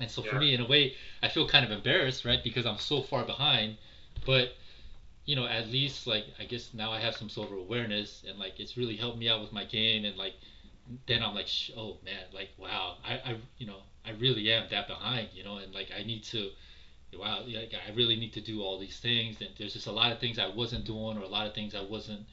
And 0.00 0.10
so 0.10 0.24
yeah. 0.24 0.30
for 0.30 0.38
me, 0.38 0.54
in 0.54 0.60
a 0.60 0.66
way, 0.66 0.94
I 1.22 1.28
feel 1.28 1.46
kind 1.46 1.64
of 1.64 1.70
embarrassed, 1.70 2.24
right? 2.24 2.42
Because 2.42 2.64
I'm 2.64 2.78
so 2.78 3.02
far 3.02 3.24
behind. 3.24 3.76
But 4.24 4.54
you 5.26 5.36
know, 5.36 5.46
at 5.46 5.68
least 5.68 6.06
like 6.06 6.24
I 6.38 6.44
guess 6.44 6.70
now 6.72 6.92
I 6.92 7.00
have 7.00 7.16
some 7.16 7.28
sort 7.28 7.50
of 7.52 7.58
awareness 7.58 8.24
and 8.28 8.38
like 8.38 8.58
it's 8.58 8.76
really 8.76 8.96
helped 8.96 9.18
me 9.18 9.28
out 9.28 9.40
with 9.40 9.52
my 9.52 9.64
game 9.64 10.04
and 10.04 10.16
like 10.16 10.34
then 11.06 11.22
I'm 11.22 11.34
like, 11.34 11.48
oh 11.76 11.98
man, 12.04 12.24
like 12.32 12.48
wow, 12.58 12.96
I, 13.04 13.14
I 13.14 13.36
you 13.58 13.66
know 13.66 13.82
I 14.04 14.12
really 14.12 14.50
am 14.52 14.66
that 14.70 14.88
behind, 14.88 15.28
you 15.34 15.44
know, 15.44 15.58
and 15.58 15.74
like 15.74 15.90
I 15.96 16.02
need 16.02 16.24
to, 16.24 16.50
wow, 17.18 17.42
like 17.46 17.72
I 17.74 17.92
really 17.94 18.16
need 18.16 18.32
to 18.34 18.40
do 18.40 18.62
all 18.62 18.78
these 18.78 18.98
things, 18.98 19.40
and 19.40 19.50
there's 19.58 19.72
just 19.72 19.86
a 19.86 19.92
lot 19.92 20.12
of 20.12 20.18
things 20.18 20.38
I 20.38 20.48
wasn't 20.48 20.84
doing 20.84 21.18
or 21.18 21.22
a 21.22 21.28
lot 21.28 21.46
of 21.46 21.54
things 21.54 21.74
I 21.74 21.82
wasn't 21.82 22.26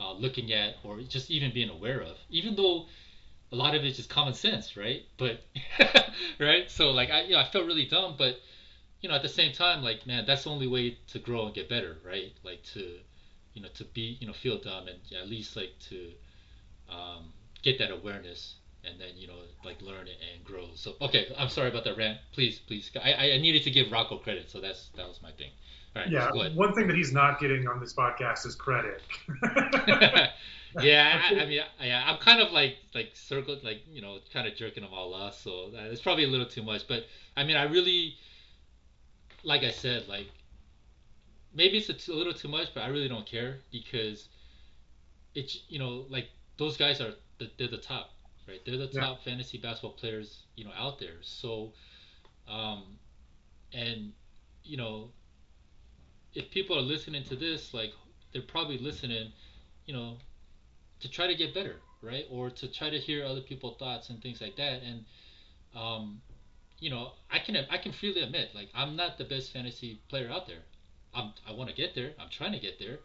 uh, 0.00 0.12
looking 0.12 0.52
at 0.52 0.76
or 0.84 1.00
just 1.00 1.30
even 1.30 1.52
being 1.52 1.70
aware 1.70 2.00
of, 2.00 2.16
even 2.30 2.56
though 2.56 2.86
a 3.52 3.56
lot 3.56 3.74
of 3.74 3.84
it's 3.84 3.96
just 3.96 4.10
common 4.10 4.34
sense, 4.34 4.76
right? 4.76 5.02
But 5.16 5.40
right, 6.40 6.70
so 6.70 6.90
like 6.90 7.10
I, 7.10 7.22
you 7.22 7.32
know, 7.32 7.38
I 7.38 7.44
felt 7.50 7.66
really 7.66 7.86
dumb, 7.86 8.14
but 8.18 8.36
you 9.00 9.08
know, 9.08 9.14
at 9.14 9.22
the 9.22 9.28
same 9.28 9.52
time, 9.52 9.82
like 9.82 10.06
man, 10.06 10.24
that's 10.26 10.44
the 10.44 10.50
only 10.50 10.66
way 10.66 10.98
to 11.08 11.18
grow 11.18 11.46
and 11.46 11.54
get 11.54 11.68
better, 11.68 11.96
right? 12.04 12.32
Like 12.44 12.62
to, 12.74 12.98
you 13.54 13.62
know, 13.62 13.68
to 13.74 13.84
be, 13.84 14.18
you 14.20 14.26
know, 14.26 14.32
feel 14.32 14.58
dumb 14.58 14.88
and 14.88 14.98
at 15.18 15.28
least 15.28 15.56
like 15.56 15.72
to 15.90 16.10
um, 16.90 17.32
get 17.62 17.78
that 17.78 17.90
awareness 17.90 18.54
and 18.84 19.00
then 19.00 19.10
you 19.16 19.26
know 19.26 19.38
like 19.64 19.80
learn 19.82 20.06
it 20.06 20.16
and 20.34 20.44
grow. 20.44 20.68
So 20.74 20.94
okay, 21.00 21.32
I'm 21.36 21.48
sorry 21.48 21.68
about 21.68 21.84
that 21.84 21.96
rant. 21.96 22.18
Please, 22.32 22.58
please, 22.58 22.90
I, 23.02 23.32
I 23.32 23.38
needed 23.38 23.62
to 23.64 23.70
give 23.70 23.90
Rocco 23.90 24.18
credit, 24.18 24.50
so 24.50 24.60
that's 24.60 24.88
that 24.96 25.06
was 25.08 25.20
my 25.22 25.32
thing. 25.32 25.50
All 25.96 26.02
right, 26.02 26.10
yeah, 26.10 26.30
one 26.54 26.74
thing 26.74 26.86
that 26.86 26.96
he's 26.96 27.12
not 27.12 27.40
getting 27.40 27.66
on 27.66 27.80
this 27.80 27.94
podcast 27.94 28.46
is 28.46 28.54
credit. 28.54 29.02
yeah, 30.80 31.22
I, 31.30 31.34
I, 31.34 31.46
mean, 31.46 31.62
yeah, 31.80 32.04
I'm 32.06 32.18
kind 32.18 32.40
of 32.40 32.52
like 32.52 32.76
like 32.94 33.10
circled, 33.14 33.64
like 33.64 33.82
you 33.90 34.02
know, 34.02 34.18
kind 34.32 34.46
of 34.46 34.54
jerking 34.54 34.82
them 34.82 34.92
all 34.92 35.14
off. 35.14 35.40
So 35.40 35.70
uh, 35.74 35.84
it's 35.84 36.00
probably 36.00 36.24
a 36.24 36.28
little 36.28 36.46
too 36.46 36.62
much, 36.62 36.86
but 36.86 37.04
I 37.36 37.44
mean, 37.44 37.56
I 37.56 37.64
really, 37.64 38.14
like 39.44 39.62
I 39.62 39.70
said, 39.70 40.08
like 40.08 40.26
maybe 41.54 41.78
it's 41.78 42.08
a, 42.08 42.12
little 42.12 42.34
too 42.34 42.48
much, 42.48 42.68
but 42.74 42.82
I 42.82 42.88
really 42.88 43.08
don't 43.08 43.26
care 43.26 43.58
because 43.72 44.28
it's 45.34 45.62
you 45.68 45.78
know 45.78 46.04
like 46.08 46.28
those 46.58 46.76
guys 46.76 47.00
are 47.00 47.12
the, 47.38 47.50
they're 47.58 47.68
the 47.68 47.78
top, 47.78 48.10
right? 48.48 48.60
They're 48.64 48.78
the 48.78 48.86
top 48.86 49.18
yeah. 49.18 49.30
fantasy 49.30 49.58
basketball 49.58 49.92
players, 49.92 50.44
you 50.56 50.64
know, 50.64 50.72
out 50.76 50.98
there. 50.98 51.18
So, 51.20 51.72
um, 52.50 52.84
and 53.72 54.12
you 54.64 54.76
know, 54.76 55.10
if 56.34 56.50
people 56.50 56.76
are 56.76 56.82
listening 56.82 57.24
to 57.24 57.36
this, 57.36 57.74
like 57.74 57.92
they're 58.32 58.42
probably 58.42 58.78
listening, 58.78 59.32
you 59.86 59.94
know, 59.94 60.16
to 61.00 61.10
try 61.10 61.26
to 61.26 61.34
get 61.34 61.54
better, 61.54 61.76
right? 62.02 62.24
Or 62.30 62.50
to 62.50 62.68
try 62.68 62.90
to 62.90 62.98
hear 62.98 63.24
other 63.24 63.40
people's 63.40 63.78
thoughts 63.78 64.08
and 64.10 64.20
things 64.22 64.40
like 64.40 64.56
that. 64.56 64.82
And, 64.82 65.04
um, 65.76 66.20
you 66.80 66.90
know, 66.90 67.12
I 67.30 67.38
can 67.38 67.56
I 67.70 67.78
can 67.78 67.92
freely 67.92 68.22
admit, 68.22 68.50
like 68.54 68.70
I'm 68.74 68.96
not 68.96 69.18
the 69.18 69.24
best 69.24 69.52
fantasy 69.52 70.00
player 70.08 70.30
out 70.30 70.46
there. 70.46 70.62
I'm 71.14 71.32
I 71.46 71.52
want 71.52 71.70
to 71.70 71.76
get 71.76 71.94
there. 71.94 72.12
I'm 72.18 72.30
trying 72.30 72.52
to 72.52 72.58
get 72.58 72.78
there, 72.78 72.98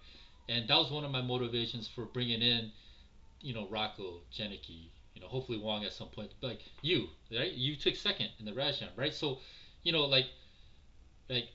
and 0.48 0.68
that 0.68 0.78
was 0.78 0.92
one 0.92 1.04
of 1.04 1.12
my 1.12 1.22
motivations 1.22 1.88
for 1.88 2.06
bringing 2.06 2.42
in 2.42 2.72
you 3.44 3.54
know, 3.54 3.68
Rocco, 3.70 4.22
Janicki, 4.34 4.88
you 5.14 5.22
know, 5.22 5.28
hopefully 5.28 5.58
Wong 5.58 5.84
at 5.84 5.94
some 5.94 6.10
point. 6.10 6.34
But 6.42 6.48
like 6.48 6.60
you, 6.82 7.08
right? 7.32 7.52
You 7.52 7.76
took 7.76 7.96
second 7.96 8.30
in 8.40 8.46
the 8.46 8.52
Rajan, 8.52 8.90
right? 8.96 9.14
So, 9.14 9.40
you 9.84 9.92
know, 9.92 10.06
like, 10.06 10.26
like 11.30 11.48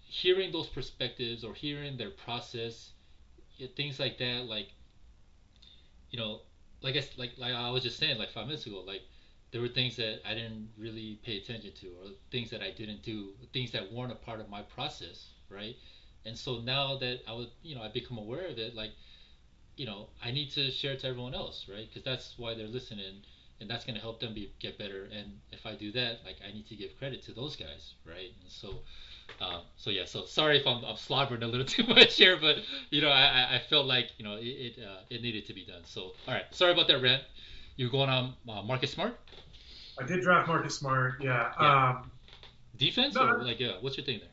hearing 0.00 0.52
those 0.52 0.68
perspectives 0.68 1.44
or 1.44 1.54
hearing 1.54 1.96
their 1.96 2.10
process, 2.10 2.92
things 3.76 3.98
like 4.00 4.18
that, 4.18 4.44
like, 4.46 4.68
you 6.10 6.18
know, 6.18 6.40
like 6.82 6.96
I 6.96 7.02
like 7.16 7.32
like 7.38 7.52
I 7.52 7.70
was 7.70 7.82
just 7.82 7.98
saying, 7.98 8.18
like 8.18 8.30
five 8.30 8.46
minutes 8.46 8.66
ago, 8.66 8.82
like 8.86 9.02
there 9.50 9.60
were 9.60 9.68
things 9.68 9.96
that 9.96 10.20
I 10.28 10.34
didn't 10.34 10.68
really 10.76 11.18
pay 11.22 11.36
attention 11.38 11.72
to, 11.80 11.86
or 11.88 12.06
things 12.30 12.50
that 12.50 12.62
I 12.62 12.70
didn't 12.70 13.02
do, 13.02 13.30
things 13.52 13.70
that 13.72 13.92
weren't 13.92 14.12
a 14.12 14.16
part 14.16 14.40
of 14.40 14.48
my 14.48 14.62
process, 14.62 15.30
right? 15.48 15.76
And 16.24 16.36
so 16.36 16.58
now 16.60 16.96
that 16.98 17.20
I 17.28 17.32
was, 17.32 17.48
you 17.62 17.74
know, 17.74 17.82
I 17.82 17.88
become 17.88 18.18
aware 18.18 18.46
of 18.46 18.58
it, 18.58 18.74
like 18.74 18.90
you 19.76 19.86
know, 19.86 20.08
I 20.24 20.30
need 20.30 20.50
to 20.52 20.70
share 20.70 20.92
it 20.92 21.00
to 21.00 21.08
everyone 21.08 21.34
else, 21.34 21.66
right? 21.68 21.88
Because 21.88 22.04
that's 22.04 22.34
why 22.36 22.54
they're 22.54 22.66
listening, 22.66 23.22
and 23.60 23.68
that's 23.68 23.84
going 23.84 23.96
to 23.96 24.00
help 24.00 24.20
them 24.20 24.34
be 24.34 24.52
get 24.60 24.78
better. 24.78 25.08
And 25.16 25.38
if 25.52 25.66
I 25.66 25.74
do 25.74 25.90
that, 25.92 26.20
like 26.24 26.36
I 26.46 26.52
need 26.52 26.66
to 26.68 26.76
give 26.76 26.96
credit 26.98 27.22
to 27.24 27.32
those 27.32 27.56
guys, 27.56 27.94
right? 28.06 28.30
And 28.42 28.50
so, 28.50 28.74
uh, 29.40 29.60
so 29.76 29.90
yeah. 29.90 30.04
So 30.04 30.24
sorry 30.26 30.58
if 30.58 30.66
I'm, 30.66 30.84
I'm 30.84 30.96
slobbering 30.96 31.42
a 31.42 31.46
little 31.46 31.66
too 31.76 31.84
much 31.86 32.16
here, 32.16 32.38
but 32.40 32.56
you 32.90 33.02
know, 33.02 33.10
I, 33.10 33.56
I 33.56 33.62
felt 33.68 33.86
like 33.86 34.10
you 34.18 34.24
know 34.24 34.36
it 34.36 34.44
it, 34.44 34.84
uh, 34.84 35.00
it 35.10 35.22
needed 35.22 35.46
to 35.46 35.54
be 35.54 35.64
done. 35.64 35.82
So 35.84 36.12
all 36.26 36.34
right, 36.34 36.44
sorry 36.50 36.72
about 36.72 36.88
that 36.88 37.02
rant. 37.02 37.22
You're 37.76 37.90
going 37.90 38.08
on 38.08 38.34
uh, 38.48 38.62
Marcus 38.62 38.92
Smart. 38.92 39.18
I 40.00 40.06
did 40.06 40.22
draft 40.22 40.48
Marcus 40.48 40.76
Smart. 40.76 41.14
Yeah. 41.20 41.52
yeah. 41.60 41.90
Um, 41.90 42.10
Defense 42.76 43.14
no, 43.14 43.28
or 43.28 43.44
like 43.44 43.60
yeah, 43.60 43.72
what's 43.80 43.96
your 43.96 44.06
thing 44.06 44.20
there? 44.20 44.28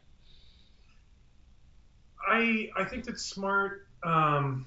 I 2.27 2.69
I 2.75 2.85
think 2.85 3.05
that 3.05 3.19
Smart. 3.19 3.87
Um, 4.03 4.65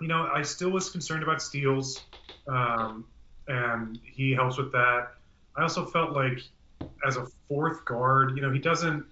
you 0.00 0.08
know, 0.08 0.28
I 0.32 0.42
still 0.42 0.70
was 0.70 0.90
concerned 0.90 1.22
about 1.22 1.42
steals, 1.42 2.00
um, 2.48 3.04
and 3.48 3.98
he 4.02 4.32
helps 4.32 4.56
with 4.56 4.72
that. 4.72 5.12
I 5.56 5.62
also 5.62 5.84
felt 5.86 6.12
like 6.12 6.40
as 7.06 7.16
a 7.16 7.26
fourth 7.48 7.84
guard, 7.84 8.36
you 8.36 8.42
know, 8.42 8.50
he 8.50 8.58
doesn't 8.58 9.04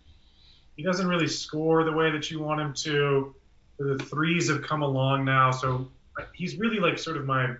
he 0.77 0.83
doesn't 0.83 1.07
really 1.07 1.29
score 1.29 1.85
the 1.85 1.93
way 1.93 2.11
that 2.11 2.31
you 2.31 2.41
want 2.41 2.61
him 2.61 2.73
to. 2.75 3.35
The 3.79 3.99
threes 3.99 4.49
have 4.49 4.63
come 4.63 4.83
along 4.83 5.25
now, 5.25 5.51
so 5.51 5.91
he's 6.35 6.57
really 6.57 6.81
like 6.81 6.99
sort 6.99 7.17
of 7.17 7.27
my 7.27 7.55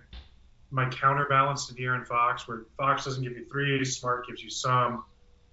my 0.71 0.89
counterbalance 0.89 1.67
to 1.67 1.73
De'Aaron 1.73 2.07
Fox, 2.07 2.47
where 2.47 2.63
Fox 2.77 3.05
doesn't 3.05 3.23
give 3.23 3.33
you 3.33 3.45
threes, 3.45 3.97
Smart 3.97 4.25
gives 4.27 4.41
you 4.41 4.49
some. 4.49 5.03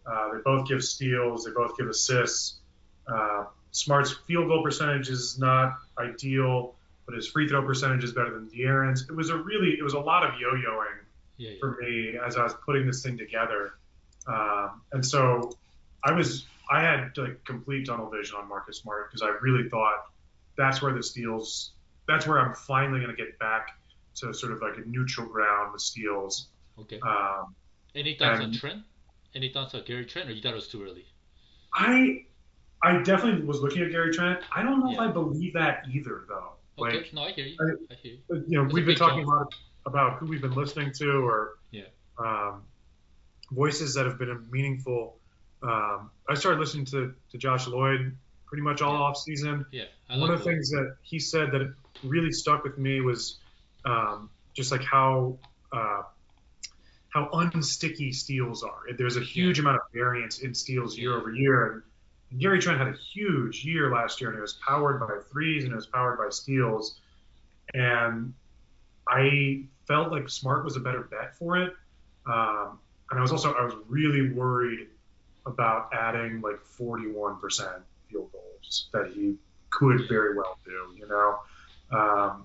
Uh, 0.06 0.32
they 0.32 0.40
both 0.44 0.66
give 0.66 0.82
steals, 0.82 1.44
they 1.44 1.50
both 1.50 1.76
give 1.76 1.88
assists. 1.88 2.60
Uh, 3.06 3.44
Smart's 3.72 4.12
field 4.26 4.48
goal 4.48 4.62
percentage 4.62 5.10
is 5.10 5.38
not 5.38 5.74
ideal 5.98 6.74
but 7.08 7.16
his 7.16 7.26
free 7.26 7.48
throw 7.48 7.62
percentage 7.62 8.04
is 8.04 8.12
better 8.12 8.34
than 8.34 8.50
De'Aaron's. 8.50 9.08
It 9.08 9.16
was 9.16 9.30
a 9.30 9.36
really, 9.38 9.70
it 9.70 9.82
was 9.82 9.94
a 9.94 9.98
lot 9.98 10.24
of 10.24 10.38
yo-yoing 10.38 10.98
yeah, 11.38 11.52
yeah. 11.52 11.56
for 11.58 11.78
me 11.80 12.18
as 12.22 12.36
I 12.36 12.42
was 12.42 12.52
putting 12.66 12.86
this 12.86 13.02
thing 13.02 13.16
together. 13.16 13.78
Um, 14.26 14.82
and 14.92 15.04
so 15.04 15.52
I 16.04 16.12
was, 16.12 16.44
I 16.70 16.82
had 16.82 17.16
like 17.16 17.42
complete 17.46 17.86
tunnel 17.86 18.10
vision 18.10 18.36
on 18.36 18.46
Marcus 18.46 18.80
Smart 18.80 19.10
because 19.10 19.22
I 19.22 19.30
really 19.40 19.70
thought 19.70 20.04
that's 20.58 20.82
where 20.82 20.92
the 20.92 21.02
steals, 21.02 21.70
that's 22.06 22.26
where 22.26 22.38
I'm 22.38 22.54
finally 22.54 23.00
going 23.00 23.16
to 23.16 23.16
get 23.16 23.38
back 23.38 23.68
to 24.16 24.34
sort 24.34 24.52
of 24.52 24.60
like 24.60 24.76
a 24.76 24.86
neutral 24.86 25.28
ground 25.28 25.72
with 25.72 25.80
steals. 25.80 26.48
Okay. 26.78 27.00
Um, 27.00 27.54
Any 27.94 28.16
thoughts 28.18 28.40
on 28.40 28.52
Trent? 28.52 28.82
Any 29.34 29.50
thoughts 29.50 29.74
on 29.74 29.82
Gary 29.86 30.04
Trent, 30.04 30.28
or 30.28 30.32
you 30.32 30.42
thought 30.42 30.52
it 30.52 30.56
was 30.56 30.68
too 30.68 30.84
early? 30.84 31.06
I 31.72 32.26
I 32.82 33.02
definitely 33.02 33.46
was 33.46 33.60
looking 33.60 33.82
at 33.82 33.92
Gary 33.92 34.12
Trent. 34.12 34.40
I 34.52 34.62
don't 34.62 34.80
know 34.80 34.90
yeah. 34.90 34.96
if 34.96 35.00
I 35.00 35.06
believe 35.08 35.54
that 35.54 35.84
either, 35.90 36.24
though. 36.28 36.52
Okay. 36.80 36.96
Like, 36.98 37.12
no, 37.12 37.22
I 37.22 37.32
hear 37.32 37.46
you. 37.46 37.56
I, 37.60 37.92
I 37.92 37.96
hear 38.02 38.12
you. 38.12 38.44
you 38.48 38.62
know, 38.62 38.68
we've 38.72 38.86
been 38.86 38.96
talking 38.96 39.24
about 39.24 39.54
about 39.86 40.18
who 40.18 40.26
we've 40.26 40.42
been 40.42 40.54
listening 40.54 40.92
to, 40.98 41.10
or 41.10 41.58
yeah, 41.70 41.82
um, 42.18 42.62
voices 43.50 43.94
that 43.94 44.06
have 44.06 44.18
been 44.18 44.46
meaningful. 44.50 45.16
Um, 45.62 46.10
I 46.28 46.34
started 46.34 46.60
listening 46.60 46.84
to, 46.86 47.14
to 47.32 47.38
Josh 47.38 47.66
Lloyd 47.66 48.16
pretty 48.46 48.62
much 48.62 48.80
all 48.80 48.94
yeah. 48.94 49.00
off 49.00 49.16
season. 49.16 49.66
Yeah, 49.72 49.84
one 50.08 50.30
of 50.30 50.38
the 50.38 50.44
things 50.44 50.70
that 50.70 50.96
he 51.02 51.18
said 51.18 51.50
that 51.52 51.74
really 52.04 52.32
stuck 52.32 52.64
with 52.64 52.78
me 52.78 53.00
was 53.00 53.38
um, 53.84 54.30
just 54.54 54.70
like 54.70 54.84
how 54.84 55.38
uh, 55.72 56.02
how 57.10 57.28
unsticky 57.32 58.14
steals 58.14 58.62
are. 58.62 58.80
There's 58.96 59.16
a 59.16 59.20
huge 59.20 59.58
yeah. 59.58 59.62
amount 59.62 59.76
of 59.76 59.92
variance 59.92 60.38
in 60.38 60.54
steals 60.54 60.96
year 60.96 61.16
over 61.16 61.32
year, 61.32 61.72
and 61.72 61.82
Gary 62.36 62.58
Trent 62.58 62.78
had 62.78 62.88
a 62.88 62.96
huge 62.96 63.64
year 63.64 63.90
last 63.90 64.20
year, 64.20 64.30
and 64.30 64.38
it 64.38 64.42
was 64.42 64.58
powered 64.66 65.00
by 65.00 65.08
threes 65.30 65.64
and 65.64 65.72
it 65.72 65.76
was 65.76 65.86
powered 65.86 66.18
by 66.18 66.28
steals. 66.28 66.98
And 67.72 68.34
I 69.08 69.64
felt 69.86 70.12
like 70.12 70.28
Smart 70.28 70.64
was 70.64 70.76
a 70.76 70.80
better 70.80 71.02
bet 71.02 71.36
for 71.36 71.56
it. 71.56 71.74
Um, 72.26 72.78
and 73.10 73.18
I 73.18 73.22
was 73.22 73.32
also 73.32 73.54
I 73.54 73.64
was 73.64 73.74
really 73.88 74.30
worried 74.30 74.88
about 75.46 75.90
adding 75.94 76.42
like 76.42 76.56
41% 76.78 77.40
field 78.10 78.30
goals 78.32 78.88
that 78.92 79.12
he 79.14 79.36
could 79.70 80.06
very 80.08 80.36
well 80.36 80.58
do. 80.64 80.94
You 80.94 81.08
know, 81.08 81.38
um, 81.90 82.44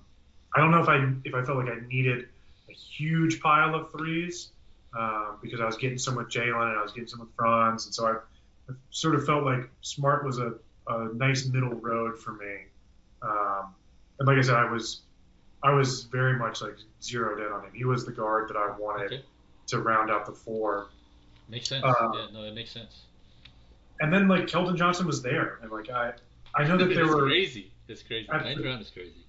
I 0.54 0.60
don't 0.60 0.70
know 0.70 0.80
if 0.80 0.88
I 0.88 1.12
if 1.24 1.34
I 1.34 1.44
felt 1.44 1.58
like 1.58 1.68
I 1.68 1.86
needed 1.86 2.28
a 2.70 2.72
huge 2.72 3.40
pile 3.40 3.74
of 3.74 3.92
threes 3.92 4.50
um, 4.98 5.38
because 5.42 5.60
I 5.60 5.66
was 5.66 5.76
getting 5.76 5.98
some 5.98 6.14
with 6.14 6.28
Jalen 6.28 6.70
and 6.70 6.78
I 6.78 6.82
was 6.82 6.92
getting 6.92 7.08
some 7.08 7.20
with 7.20 7.34
Franz, 7.36 7.84
and 7.84 7.94
so 7.94 8.06
I 8.06 8.16
sort 8.90 9.14
of 9.14 9.26
felt 9.26 9.44
like 9.44 9.68
Smart 9.82 10.24
was 10.24 10.38
a, 10.38 10.54
a 10.88 11.14
nice 11.14 11.46
middle 11.46 11.74
road 11.74 12.18
for 12.18 12.32
me. 12.32 12.64
Um, 13.22 13.74
and 14.18 14.28
like 14.28 14.38
I 14.38 14.42
said, 14.42 14.54
I 14.54 14.70
was 14.70 15.02
I 15.62 15.72
was 15.72 16.04
very 16.04 16.38
much 16.38 16.60
like 16.60 16.76
zeroed 17.02 17.40
in 17.40 17.52
on 17.52 17.64
him. 17.64 17.72
He 17.72 17.84
was 17.84 18.04
the 18.04 18.12
guard 18.12 18.48
that 18.50 18.56
I 18.56 18.76
wanted 18.78 19.12
okay. 19.12 19.24
to 19.68 19.78
round 19.80 20.10
out 20.10 20.26
the 20.26 20.32
four. 20.32 20.88
Makes 21.48 21.68
sense. 21.68 21.84
Uh, 21.84 21.94
yeah, 22.14 22.26
no, 22.32 22.44
it 22.44 22.54
makes 22.54 22.70
sense. 22.70 23.02
And 24.00 24.12
then 24.12 24.28
like 24.28 24.46
Keldon 24.46 24.76
Johnson 24.76 25.06
was 25.06 25.22
there, 25.22 25.58
and 25.62 25.70
like 25.70 25.90
I 25.90 26.12
I 26.54 26.66
know 26.66 26.76
that 26.76 26.94
there 26.94 27.06
were 27.06 27.26
crazy. 27.26 27.70
It's 27.88 28.02
crazy. 28.02 28.28
Ninth 28.30 28.60
round 28.64 28.82
is 28.82 28.90
crazy. 28.90 29.24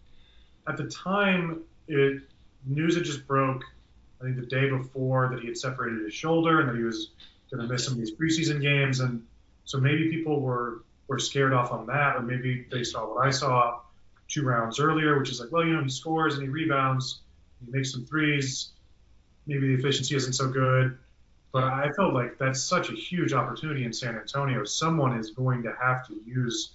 At 0.67 0.77
the 0.77 0.85
time, 0.85 1.63
it 1.87 2.21
news 2.65 2.95
had 2.95 3.03
just 3.03 3.27
broke. 3.27 3.63
I 4.21 4.25
think 4.25 4.37
the 4.37 4.45
day 4.45 4.69
before 4.69 5.29
that 5.29 5.41
he 5.41 5.47
had 5.47 5.57
separated 5.57 6.03
his 6.03 6.13
shoulder 6.13 6.61
and 6.61 6.69
that 6.69 6.75
he 6.75 6.83
was 6.83 7.11
going 7.51 7.67
to 7.67 7.71
miss 7.71 7.85
some 7.85 7.93
of 7.93 7.99
these 7.99 8.15
preseason 8.15 8.61
games, 8.61 8.99
and 8.99 9.25
so 9.65 9.79
maybe 9.79 10.09
people 10.09 10.39
were 10.41 10.83
or 11.07 11.19
scared 11.19 11.53
off 11.53 11.71
on 11.71 11.85
that, 11.87 12.15
or 12.15 12.21
maybe 12.21 12.65
they 12.71 12.83
saw 12.83 13.07
what 13.07 13.25
I 13.25 13.29
saw 13.29 13.79
two 14.27 14.43
rounds 14.43 14.79
earlier, 14.79 15.19
which 15.19 15.29
is 15.29 15.39
like, 15.39 15.51
well, 15.51 15.63
you 15.65 15.73
know, 15.73 15.83
he 15.83 15.89
scores 15.89 16.35
and 16.35 16.43
he 16.43 16.49
rebounds, 16.49 17.21
he 17.63 17.71
makes 17.71 17.91
some 17.91 18.05
threes. 18.05 18.71
Maybe 19.45 19.67
the 19.67 19.73
efficiency 19.75 20.15
isn't 20.15 20.33
so 20.33 20.49
good, 20.49 20.97
but 21.51 21.63
I 21.63 21.91
felt 21.91 22.13
like 22.13 22.39
that's 22.39 22.63
such 22.63 22.89
a 22.89 22.93
huge 22.93 23.33
opportunity 23.33 23.85
in 23.85 23.93
San 23.93 24.15
Antonio. 24.15 24.63
Someone 24.63 25.19
is 25.19 25.31
going 25.31 25.63
to 25.63 25.73
have 25.79 26.07
to 26.07 26.19
use 26.25 26.71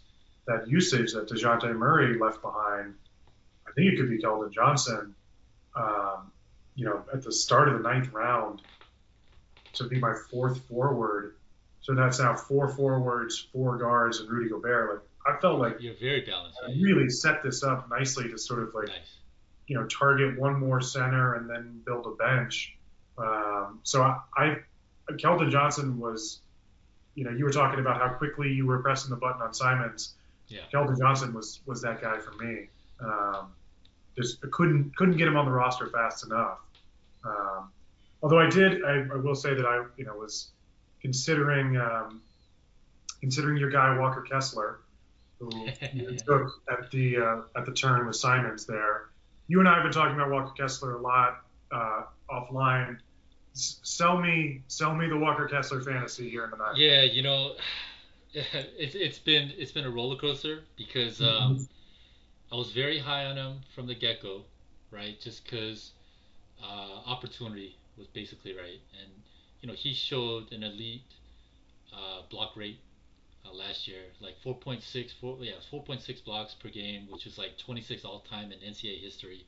that 0.46 0.68
usage 0.68 1.12
that 1.12 1.28
Dejounte 1.28 1.74
Murray 1.74 2.18
left 2.18 2.40
behind. 2.42 2.94
I 3.66 3.72
think 3.72 3.92
it 3.92 3.96
could 3.96 4.08
be 4.08 4.18
Keldon 4.18 4.52
Johnson. 4.52 5.14
Um, 5.74 6.30
you 6.76 6.84
know, 6.84 7.02
at 7.12 7.22
the 7.22 7.32
start 7.32 7.68
of 7.68 7.74
the 7.74 7.80
ninth 7.80 8.12
round 8.12 8.62
to 9.74 9.84
be 9.84 9.98
my 9.98 10.14
fourth 10.30 10.60
forward. 10.68 11.36
So 11.82 11.94
that's 11.94 12.18
now 12.18 12.36
four 12.36 12.68
forwards, 12.68 13.46
four 13.52 13.78
guards, 13.78 14.20
and 14.20 14.28
Rudy 14.28 14.50
Gobert. 14.50 14.90
Like 14.90 15.36
I 15.36 15.40
felt 15.40 15.58
like 15.58 15.76
you're 15.80 15.94
very 15.94 16.20
balanced. 16.20 16.58
I 16.66 16.72
really 16.72 17.08
set 17.08 17.42
this 17.42 17.62
up 17.62 17.88
nicely 17.90 18.28
to 18.28 18.38
sort 18.38 18.62
of 18.62 18.74
like, 18.74 18.88
nice. 18.88 19.16
you 19.66 19.76
know, 19.76 19.86
target 19.86 20.38
one 20.38 20.58
more 20.58 20.80
center 20.80 21.34
and 21.34 21.48
then 21.48 21.80
build 21.84 22.06
a 22.06 22.10
bench. 22.10 22.76
Um, 23.18 23.80
so 23.82 24.02
I, 24.02 24.18
I, 24.36 24.56
Keldon 25.12 25.50
Johnson 25.50 25.98
was, 25.98 26.40
you 27.14 27.24
know, 27.24 27.30
you 27.30 27.44
were 27.44 27.52
talking 27.52 27.80
about 27.80 27.98
how 27.98 28.08
quickly 28.08 28.52
you 28.52 28.66
were 28.66 28.78
pressing 28.78 29.10
the 29.10 29.16
button 29.16 29.42
on 29.42 29.52
Simons. 29.52 30.14
Yeah. 30.48 30.60
Keldon 30.72 30.98
Johnson 30.98 31.32
was 31.32 31.60
was 31.66 31.82
that 31.82 32.00
guy 32.00 32.18
for 32.18 32.32
me. 32.42 32.68
Um, 33.00 33.52
just 34.16 34.40
couldn't 34.50 34.96
couldn't 34.96 35.16
get 35.16 35.28
him 35.28 35.36
on 35.36 35.44
the 35.44 35.50
roster 35.52 35.88
fast 35.88 36.26
enough. 36.26 36.58
Um, 37.24 37.70
although 38.22 38.38
I 38.38 38.48
did, 38.48 38.84
I, 38.84 39.04
I, 39.12 39.16
will 39.16 39.34
say 39.34 39.54
that 39.54 39.66
I, 39.66 39.84
you 39.96 40.04
know, 40.04 40.14
was 40.14 40.50
considering 41.00 41.76
um, 41.76 42.22
considering 43.20 43.56
your 43.56 43.70
guy 43.70 43.98
Walker 43.98 44.22
Kessler, 44.22 44.80
who 45.38 45.50
you 45.92 46.16
took 46.26 46.52
at 46.70 46.90
the 46.90 47.16
uh, 47.18 47.40
at 47.56 47.66
the 47.66 47.72
turn 47.72 48.06
with 48.06 48.16
Simons 48.16 48.66
there. 48.66 49.08
You 49.48 49.60
and 49.60 49.68
I 49.68 49.74
have 49.74 49.82
been 49.82 49.92
talking 49.92 50.14
about 50.14 50.30
Walker 50.30 50.52
Kessler 50.56 50.96
a 50.96 51.00
lot 51.00 51.42
uh, 51.72 52.02
offline. 52.30 52.98
S- 53.54 53.80
sell 53.82 54.20
me, 54.20 54.62
sell 54.68 54.94
me 54.94 55.08
the 55.08 55.16
Walker 55.16 55.48
Kessler 55.48 55.80
fantasy 55.80 56.30
here 56.30 56.44
in 56.44 56.50
the 56.50 56.56
night. 56.56 56.76
Yeah, 56.76 57.02
you 57.02 57.22
know, 57.22 57.54
it's 58.32 58.94
it's 58.94 59.18
been 59.18 59.52
it's 59.56 59.72
been 59.72 59.84
a 59.84 59.90
roller 59.90 60.16
coaster 60.16 60.60
because 60.76 61.20
um, 61.20 61.26
mm-hmm. 61.26 61.62
I 62.54 62.56
was 62.56 62.70
very 62.72 62.98
high 62.98 63.24
on 63.24 63.36
him 63.36 63.60
from 63.74 63.86
the 63.86 63.94
get 63.94 64.22
go, 64.22 64.42
right? 64.90 65.20
Just 65.20 65.44
because 65.44 65.90
uh, 66.62 67.00
opportunity 67.06 67.76
was 67.96 68.06
basically 68.08 68.54
right, 68.54 68.80
and 69.00 69.10
you 69.60 69.68
know 69.68 69.74
he 69.74 69.92
showed 69.94 70.52
an 70.52 70.62
elite 70.62 71.02
uh, 71.92 72.22
block 72.30 72.56
rate 72.56 72.80
uh, 73.46 73.52
last 73.52 73.88
year, 73.88 74.02
like 74.20 74.34
4.6, 74.44 75.12
4, 75.20 75.38
yeah, 75.42 75.54
4.6 75.70 76.20
blocks 76.20 76.54
per 76.54 76.68
game, 76.68 77.08
which 77.10 77.26
is 77.26 77.38
like 77.38 77.58
26 77.58 78.04
all 78.04 78.20
time 78.20 78.52
in 78.52 78.58
NCAA 78.60 79.00
history. 79.00 79.46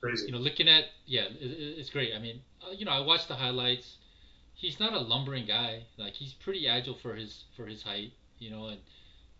Crazy. 0.00 0.26
You 0.26 0.32
know, 0.32 0.38
looking 0.38 0.68
at 0.68 0.84
yeah, 1.06 1.24
it, 1.24 1.34
it's 1.78 1.90
great. 1.90 2.12
I 2.14 2.18
mean, 2.18 2.40
uh, 2.62 2.70
you 2.72 2.84
know, 2.84 2.92
I 2.92 3.00
watched 3.00 3.28
the 3.28 3.36
highlights. 3.36 3.96
He's 4.54 4.78
not 4.80 4.92
a 4.94 4.98
lumbering 5.00 5.46
guy. 5.46 5.84
Like 5.96 6.14
he's 6.14 6.34
pretty 6.34 6.68
agile 6.68 6.94
for 6.94 7.14
his 7.14 7.44
for 7.56 7.66
his 7.66 7.82
height. 7.82 8.12
You 8.38 8.50
know, 8.50 8.66
and 8.66 8.80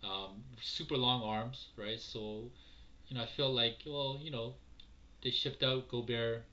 um, 0.04 0.42
super 0.62 0.96
long 0.96 1.22
arms, 1.22 1.68
right? 1.76 2.00
So, 2.00 2.50
you 3.08 3.16
know, 3.16 3.22
I 3.22 3.26
feel 3.26 3.52
like 3.52 3.82
well, 3.86 4.18
you 4.22 4.30
know, 4.30 4.54
they 5.22 5.30
shipped 5.30 5.62
out 5.62 5.88
Gobert 5.88 6.44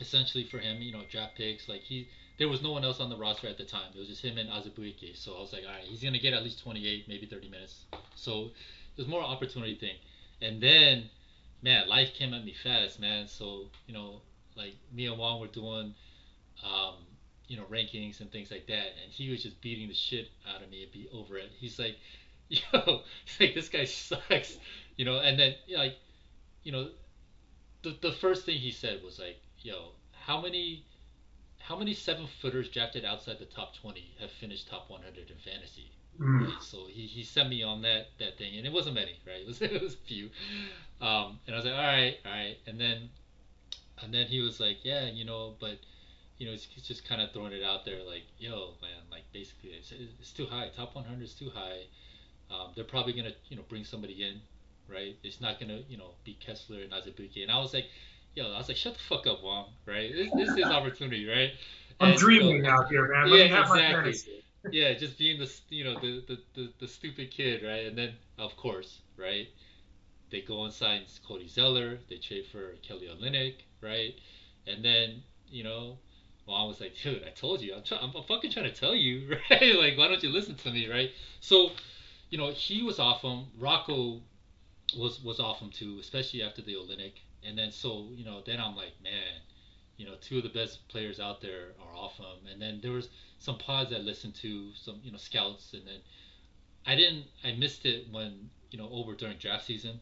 essentially 0.00 0.44
for 0.44 0.58
him, 0.58 0.82
you 0.82 0.92
know, 0.92 1.02
draft 1.10 1.36
picks. 1.36 1.68
Like 1.68 1.82
he, 1.82 2.08
there 2.38 2.48
was 2.48 2.62
no 2.62 2.72
one 2.72 2.84
else 2.84 3.00
on 3.00 3.10
the 3.10 3.16
roster 3.16 3.48
at 3.48 3.58
the 3.58 3.64
time. 3.64 3.90
It 3.94 3.98
was 3.98 4.08
just 4.08 4.22
him 4.22 4.38
and 4.38 4.48
Azubuike. 4.48 5.16
So 5.16 5.36
I 5.36 5.40
was 5.40 5.52
like, 5.52 5.62
all 5.66 5.72
right, 5.72 5.84
he's 5.84 6.02
gonna 6.02 6.18
get 6.18 6.34
at 6.34 6.42
least 6.42 6.62
28, 6.62 7.06
maybe 7.08 7.26
30 7.26 7.48
minutes. 7.48 7.84
So 8.14 8.50
there's 8.96 9.08
more 9.08 9.22
opportunity 9.22 9.76
thing. 9.76 9.96
And 10.40 10.60
then, 10.62 11.08
man, 11.62 11.88
life 11.88 12.14
came 12.14 12.34
at 12.34 12.44
me 12.44 12.54
fast, 12.62 13.00
man. 13.00 13.28
So 13.28 13.66
you 13.86 13.94
know, 13.94 14.20
like 14.56 14.74
me 14.92 15.06
and 15.06 15.18
Wong 15.18 15.40
were 15.40 15.46
doing, 15.46 15.94
um, 16.64 16.94
you 17.48 17.56
know, 17.56 17.64
rankings 17.64 18.20
and 18.20 18.30
things 18.30 18.50
like 18.50 18.66
that, 18.66 18.86
and 19.02 19.10
he 19.10 19.30
was 19.30 19.42
just 19.42 19.60
beating 19.60 19.88
the 19.88 19.94
shit 19.94 20.28
out 20.52 20.62
of 20.62 20.70
me 20.70 20.82
and 20.82 20.92
be 20.92 21.08
over 21.12 21.36
it. 21.36 21.50
He's 21.58 21.78
like, 21.78 21.96
yo, 22.48 23.02
he's 23.24 23.40
like 23.40 23.54
this 23.54 23.68
guy 23.68 23.84
sucks, 23.84 24.56
you 24.96 25.04
know. 25.04 25.18
And 25.18 25.38
then 25.38 25.54
like, 25.76 25.96
you 26.64 26.72
know, 26.72 26.88
the 27.82 27.96
the 28.00 28.12
first 28.12 28.46
thing 28.46 28.58
he 28.58 28.70
said 28.70 29.00
was 29.04 29.18
like, 29.18 29.36
yo, 29.64 29.92
how 30.12 30.40
many 30.40 30.84
how 31.58 31.76
many 31.76 31.94
seven 31.94 32.26
footers 32.40 32.68
drafted 32.68 33.04
outside 33.04 33.38
the 33.38 33.44
top 33.44 33.74
20 33.76 34.14
have 34.20 34.30
finished 34.32 34.68
top 34.68 34.90
100 34.90 35.30
in 35.30 35.36
fantasy? 35.36 35.92
Mm. 36.20 36.46
Right? 36.46 36.62
So 36.62 36.86
he, 36.88 37.06
he 37.06 37.22
sent 37.22 37.48
me 37.48 37.62
on 37.62 37.82
that 37.82 38.08
that 38.18 38.38
thing, 38.38 38.56
and 38.56 38.66
it 38.66 38.72
wasn't 38.72 38.96
many, 38.96 39.16
right? 39.26 39.40
It 39.40 39.46
was 39.46 39.62
it 39.62 39.80
was 39.82 39.94
a 39.94 40.06
few, 40.06 40.30
um, 41.00 41.38
and 41.46 41.54
I 41.54 41.56
was 41.56 41.64
like, 41.64 41.74
all 41.74 41.80
right, 41.80 42.16
all 42.24 42.32
right, 42.32 42.56
and 42.66 42.80
then 42.80 43.08
and 44.02 44.12
then 44.12 44.26
he 44.26 44.40
was 44.40 44.60
like, 44.60 44.78
yeah, 44.82 45.06
you 45.06 45.24
know, 45.24 45.54
but 45.60 45.78
you 46.38 46.46
know, 46.46 46.52
he's, 46.52 46.64
he's 46.64 46.82
just 46.82 47.08
kind 47.08 47.20
of 47.20 47.30
throwing 47.32 47.52
it 47.52 47.62
out 47.62 47.84
there, 47.84 48.02
like, 48.02 48.24
yo, 48.38 48.74
man, 48.82 48.90
like 49.10 49.22
basically 49.32 49.70
it's, 49.70 49.92
it's 49.92 50.32
too 50.32 50.46
high, 50.46 50.68
top 50.76 50.94
100 50.94 51.22
is 51.22 51.34
too 51.34 51.50
high. 51.54 51.82
Um, 52.50 52.72
they're 52.74 52.84
probably 52.84 53.12
gonna 53.14 53.32
you 53.48 53.56
know 53.56 53.62
bring 53.68 53.84
somebody 53.84 54.22
in, 54.24 54.40
right? 54.92 55.16
It's 55.22 55.40
not 55.40 55.58
gonna 55.58 55.80
you 55.88 55.96
know 55.96 56.10
be 56.24 56.34
Kessler 56.34 56.82
and 56.82 56.92
Azubuike, 56.92 57.42
and 57.42 57.50
I 57.50 57.58
was 57.58 57.72
like, 57.72 57.86
yo, 58.34 58.52
I 58.52 58.58
was 58.58 58.68
like, 58.68 58.76
shut 58.76 58.94
the 58.94 59.00
fuck 59.00 59.26
up, 59.26 59.42
Wong, 59.42 59.66
right? 59.86 60.12
This, 60.12 60.30
this 60.34 60.56
is 60.56 60.64
opportunity, 60.64 61.28
right? 61.28 61.52
I'm 62.00 62.12
and, 62.12 62.18
dreaming 62.18 62.66
out 62.66 62.88
here, 62.88 63.12
man. 63.12 63.30
Let 63.30 63.50
yeah, 63.50 63.60
exactly. 63.60 64.42
yeah, 64.70 64.94
just 64.94 65.18
being 65.18 65.38
the 65.38 65.50
you 65.68 65.84
know 65.84 65.94
the, 66.00 66.24
the, 66.26 66.38
the, 66.54 66.72
the, 66.80 66.88
stupid 66.88 67.30
kid, 67.30 67.62
right? 67.62 67.86
And 67.86 67.96
then 67.96 68.14
of 68.38 68.56
course, 68.56 69.00
right? 69.16 69.48
They 70.30 70.40
go 70.40 70.64
and 70.64 70.72
sign 70.72 71.02
Cody 71.26 71.48
Zeller. 71.48 71.98
They 72.08 72.16
trade 72.16 72.46
for 72.50 72.72
Kelly 72.82 73.08
Olynyk, 73.08 73.56
right? 73.80 74.14
And 74.66 74.84
then 74.84 75.22
you 75.48 75.62
know, 75.62 75.98
Wong 76.46 76.68
was 76.68 76.80
like, 76.80 76.94
dude, 77.02 77.22
I 77.24 77.30
told 77.30 77.60
you, 77.60 77.74
I'm, 77.74 77.82
try- 77.82 77.98
I'm, 77.98 78.12
I'm 78.16 78.24
fucking 78.24 78.50
trying 78.50 78.72
to 78.72 78.74
tell 78.74 78.94
you, 78.94 79.36
right? 79.50 79.76
like, 79.76 79.98
why 79.98 80.08
don't 80.08 80.22
you 80.22 80.30
listen 80.30 80.54
to 80.56 80.70
me, 80.70 80.90
right? 80.90 81.10
So, 81.40 81.70
you 82.30 82.38
know, 82.38 82.50
he 82.50 82.82
was 82.82 82.98
off 82.98 83.22
him. 83.22 83.44
Rocco 83.58 84.20
was 84.98 85.22
was 85.22 85.38
off 85.38 85.60
him 85.60 85.70
too, 85.70 85.98
especially 86.00 86.42
after 86.42 86.62
the 86.62 86.74
Olynyk 86.74 87.12
and 87.46 87.56
then 87.58 87.70
so 87.70 88.08
you 88.14 88.24
know 88.24 88.42
then 88.44 88.60
I'm 88.60 88.76
like 88.76 88.94
man 89.02 89.40
you 89.96 90.06
know 90.06 90.14
two 90.20 90.38
of 90.38 90.42
the 90.42 90.48
best 90.48 90.86
players 90.88 91.20
out 91.20 91.40
there 91.40 91.72
are 91.80 91.96
off 91.96 92.16
him 92.16 92.46
and 92.50 92.60
then 92.60 92.80
there 92.82 92.92
was 92.92 93.08
some 93.42 93.58
pods 93.58 93.90
that 93.90 94.04
listened 94.04 94.34
to 94.36 94.70
some 94.74 95.00
you 95.02 95.10
know 95.10 95.18
scouts. 95.18 95.72
And 95.74 95.86
then 95.86 96.00
I 96.86 96.94
didn't 96.94 97.24
I 97.44 97.52
missed 97.52 97.84
it 97.84 98.06
when 98.10 98.48
you 98.70 98.78
know 98.78 98.88
over 98.90 99.14
during 99.14 99.36
draft 99.38 99.66
season. 99.66 100.00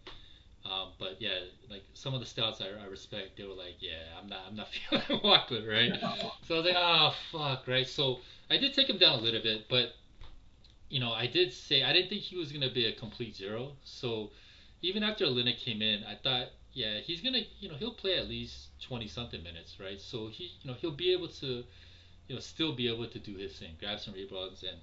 Um, 0.63 0.91
but 0.99 1.17
yeah 1.21 1.39
like 1.71 1.85
some 1.95 2.13
of 2.13 2.21
the 2.21 2.27
scouts 2.27 2.61
I, 2.61 2.67
I 2.83 2.87
respect 2.87 3.39
they 3.39 3.45
were 3.45 3.55
like 3.55 3.77
yeah 3.81 4.19
I'm 4.21 4.29
not 4.29 4.41
I'm 4.47 4.57
not 4.57 4.69
feeling 4.91 5.21
Walker 5.25 5.63
right? 5.67 5.93
So 6.47 6.57
I 6.57 6.59
was 6.59 6.67
like 6.67 6.77
oh 6.77 7.15
fuck 7.33 7.67
right? 7.67 7.89
So 7.89 8.19
I 8.51 8.59
did 8.59 8.75
take 8.75 8.91
him 8.91 8.99
down 8.99 9.19
a 9.19 9.23
little 9.23 9.43
bit 9.43 9.67
but 9.71 9.95
you 10.91 11.01
know 11.01 11.13
I 11.13 11.27
did 11.27 11.55
say 11.55 11.83
I 11.83 11.95
didn't 11.95 12.11
think 12.11 12.21
he 12.21 12.37
was 12.37 12.53
gonna 12.53 12.71
be 12.71 12.87
a 12.87 12.93
complete 12.93 13.35
zero. 13.37 13.73
So 13.85 14.33
even 14.83 15.03
after 15.03 15.25
Olynyk 15.25 15.59
came 15.59 15.81
in 15.81 16.05
I 16.05 16.17
thought 16.23 16.49
yeah, 16.73 17.01
he's 17.01 17.21
gonna, 17.21 17.43
you 17.59 17.69
know, 17.69 17.75
he'll 17.75 17.95
play 17.95 18.17
at 18.17 18.29
least 18.29 18.69
twenty 18.81 19.09
something 19.09 19.43
minutes, 19.43 19.79
right? 19.81 20.01
So 20.01 20.29
he, 20.29 20.53
you 20.63 20.71
know, 20.71 20.77
he'll 20.81 20.93
be 20.93 21.13
able 21.13 21.29
to, 21.29 21.65
you 22.29 22.35
know, 22.35 22.41
still 22.41 22.75
be 22.75 22.89
able 22.89 23.07
to 23.07 23.19
do 23.19 23.37
his 23.37 23.59
thing, 23.59 23.71
grab 23.81 23.99
some 23.99 24.15
rebounds 24.15 24.63
and, 24.63 24.79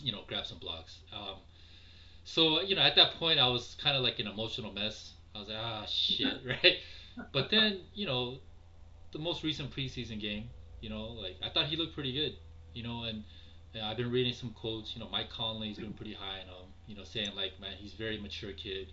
you 0.00 0.12
know, 0.12 0.22
grab 0.26 0.46
some 0.46 0.58
blocks. 0.58 0.98
Um, 1.12 1.36
so 2.24 2.62
you 2.62 2.74
know, 2.74 2.82
at 2.82 2.96
that 2.96 3.14
point, 3.14 3.38
I 3.38 3.48
was 3.48 3.76
kind 3.82 3.96
of 3.96 4.02
like 4.02 4.18
an 4.18 4.26
emotional 4.26 4.72
mess. 4.72 5.12
I 5.34 5.38
was 5.38 5.48
like, 5.48 5.58
ah, 5.60 5.84
shit, 5.86 6.40
right? 6.46 6.76
But 7.32 7.50
then, 7.50 7.80
you 7.94 8.06
know, 8.06 8.38
the 9.12 9.18
most 9.18 9.44
recent 9.44 9.70
preseason 9.70 10.20
game, 10.20 10.50
you 10.80 10.90
know, 10.90 11.04
like 11.04 11.36
I 11.42 11.50
thought 11.50 11.66
he 11.66 11.76
looked 11.76 11.94
pretty 11.94 12.12
good, 12.12 12.34
you 12.72 12.82
know, 12.82 13.04
and, 13.04 13.22
and 13.72 13.84
I've 13.84 13.96
been 13.96 14.10
reading 14.10 14.32
some 14.32 14.50
quotes. 14.50 14.94
You 14.96 15.00
know, 15.00 15.08
Mike 15.10 15.30
Conley's 15.30 15.78
been 15.78 15.92
pretty 15.92 16.14
high 16.14 16.40
on 16.40 16.48
him, 16.48 16.70
you 16.88 16.96
know, 16.96 17.04
saying 17.04 17.30
like, 17.36 17.60
man, 17.60 17.74
he's 17.78 17.92
very 17.92 18.18
mature 18.20 18.52
kid 18.52 18.88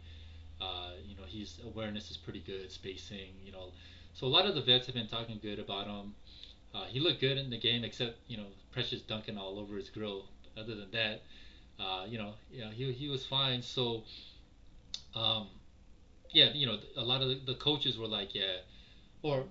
uh, 0.62 0.91
you 1.07 1.16
know, 1.18 1.24
his 1.28 1.59
awareness 1.66 2.12
is 2.12 2.18
pretty 2.18 2.41
good, 2.41 2.72
spacing, 2.72 3.34
you 3.45 3.51
know. 3.53 3.74
So 4.14 4.28
a 4.28 4.30
lot 4.30 4.47
of 4.47 4.55
the 4.55 4.62
vets 4.62 4.88
have 4.88 4.95
been 4.95 5.07
talking 5.07 5.39
good 5.41 5.59
about 5.59 5.88
him. 5.88 6.16
Uh, 6.74 6.86
he 6.86 6.99
looked 6.99 7.22
good 7.22 7.38
in 7.38 7.49
the 7.51 7.57
game, 7.57 7.84
except 7.86 8.18
you 8.28 8.38
know, 8.38 8.47
Precious 8.72 9.01
dunking 9.01 9.38
all 9.38 9.59
over 9.59 9.78
his 9.78 9.89
grill. 9.89 10.26
Other 10.57 10.76
than 10.76 10.91
that, 10.91 11.22
uh, 11.80 12.05
you 12.07 12.18
know, 12.18 12.34
yeah, 12.51 12.72
he 12.72 12.91
he 12.93 13.09
was 13.09 13.26
fine. 13.26 13.62
So, 13.64 14.03
um, 15.16 15.47
yeah, 16.34 16.49
you 16.53 16.68
know, 16.68 16.78
a 16.97 17.03
lot 17.03 17.22
of 17.22 17.45
the 17.45 17.55
coaches 17.55 17.97
were 17.97 18.07
like, 18.07 18.36
yeah, 18.36 18.57
or 19.24 19.45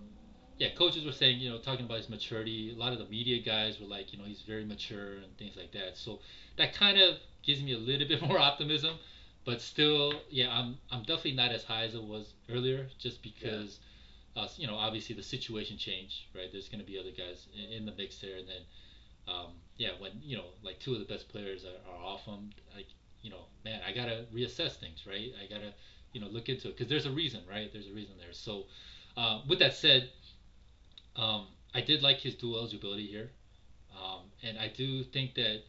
yeah, 0.58 0.70
coaches 0.70 1.04
were 1.04 1.12
saying, 1.12 1.40
you 1.40 1.50
know, 1.50 1.58
talking 1.58 1.86
about 1.86 1.98
his 1.98 2.08
maturity. 2.11 2.72
A 2.72 2.78
lot 2.78 2.92
of 2.92 2.98
the 2.98 3.06
media 3.06 3.38
guys 3.40 3.80
were 3.80 3.86
like, 3.86 4.12
you 4.12 4.18
know, 4.18 4.24
he's 4.24 4.42
very 4.42 4.64
mature 4.64 5.14
and 5.16 5.36
things 5.38 5.56
like 5.56 5.72
that. 5.72 5.96
So 5.96 6.20
that 6.56 6.74
kind 6.74 6.98
of 6.98 7.16
gives 7.42 7.62
me 7.62 7.72
a 7.72 7.78
little 7.78 8.08
bit 8.08 8.22
more 8.22 8.38
optimism 8.38 8.96
but 9.45 9.61
still, 9.61 10.14
yeah, 10.28 10.51
I'm 10.51 10.78
I'm 10.91 11.01
definitely 11.01 11.34
not 11.34 11.51
as 11.51 11.64
high 11.64 11.84
as 11.84 11.95
it 11.95 12.03
was 12.03 12.34
earlier, 12.51 12.86
just 12.99 13.22
because, 13.22 13.80
yeah. 14.36 14.43
uh, 14.43 14.49
you 14.57 14.66
know, 14.66 14.76
obviously 14.76 15.14
the 15.14 15.22
situation 15.22 15.78
changed, 15.78 16.26
right? 16.34 16.49
There's 16.53 16.68
going 16.68 16.80
to 16.80 16.86
be 16.86 16.99
other 16.99 17.11
guys 17.11 17.47
in, 17.55 17.72
in, 17.72 17.86
the 17.86 17.93
mix 17.93 18.18
there, 18.20 18.36
and 18.36 18.49
then, 18.49 18.62
um, 19.28 19.53
yeah, 19.76 19.91
when 19.99 20.12
you 20.22 20.36
know, 20.36 20.47
like 20.62 20.78
two 20.78 20.93
of 20.93 20.99
the 20.99 21.07
best 21.07 21.28
players 21.28 21.64
are, 21.64 21.91
are 21.91 22.05
off 22.05 22.26
them, 22.26 22.51
like 22.74 22.88
you 23.22 23.30
know, 23.30 23.47
man, 23.64 23.80
I 23.86 23.93
gotta 23.93 24.26
reassess 24.34 24.76
things, 24.76 25.05
right? 25.07 25.32
I 25.43 25.47
gotta 25.53 25.72
you 26.12 26.20
know 26.20 26.28
look 26.28 26.49
into 26.49 26.68
it 26.68 26.76
because 26.76 26.91
there's 26.91 27.07
a 27.07 27.11
reason, 27.11 27.41
right? 27.51 27.72
There's 27.72 27.88
a 27.88 27.95
reason 27.95 28.16
there. 28.18 28.32
So 28.32 28.64
uh, 29.16 29.41
with 29.49 29.59
that 29.61 29.74
said, 29.74 30.11
um, 31.16 31.47
I 31.74 31.80
did 31.80 32.03
like 32.03 32.18
his 32.18 32.34
dual 32.34 32.59
eligibility 32.59 33.07
here, 33.07 33.30
um, 33.97 34.20
and 34.43 34.59
I 34.59 34.68
do 34.68 35.03
think 35.03 35.34
that 35.34 35.62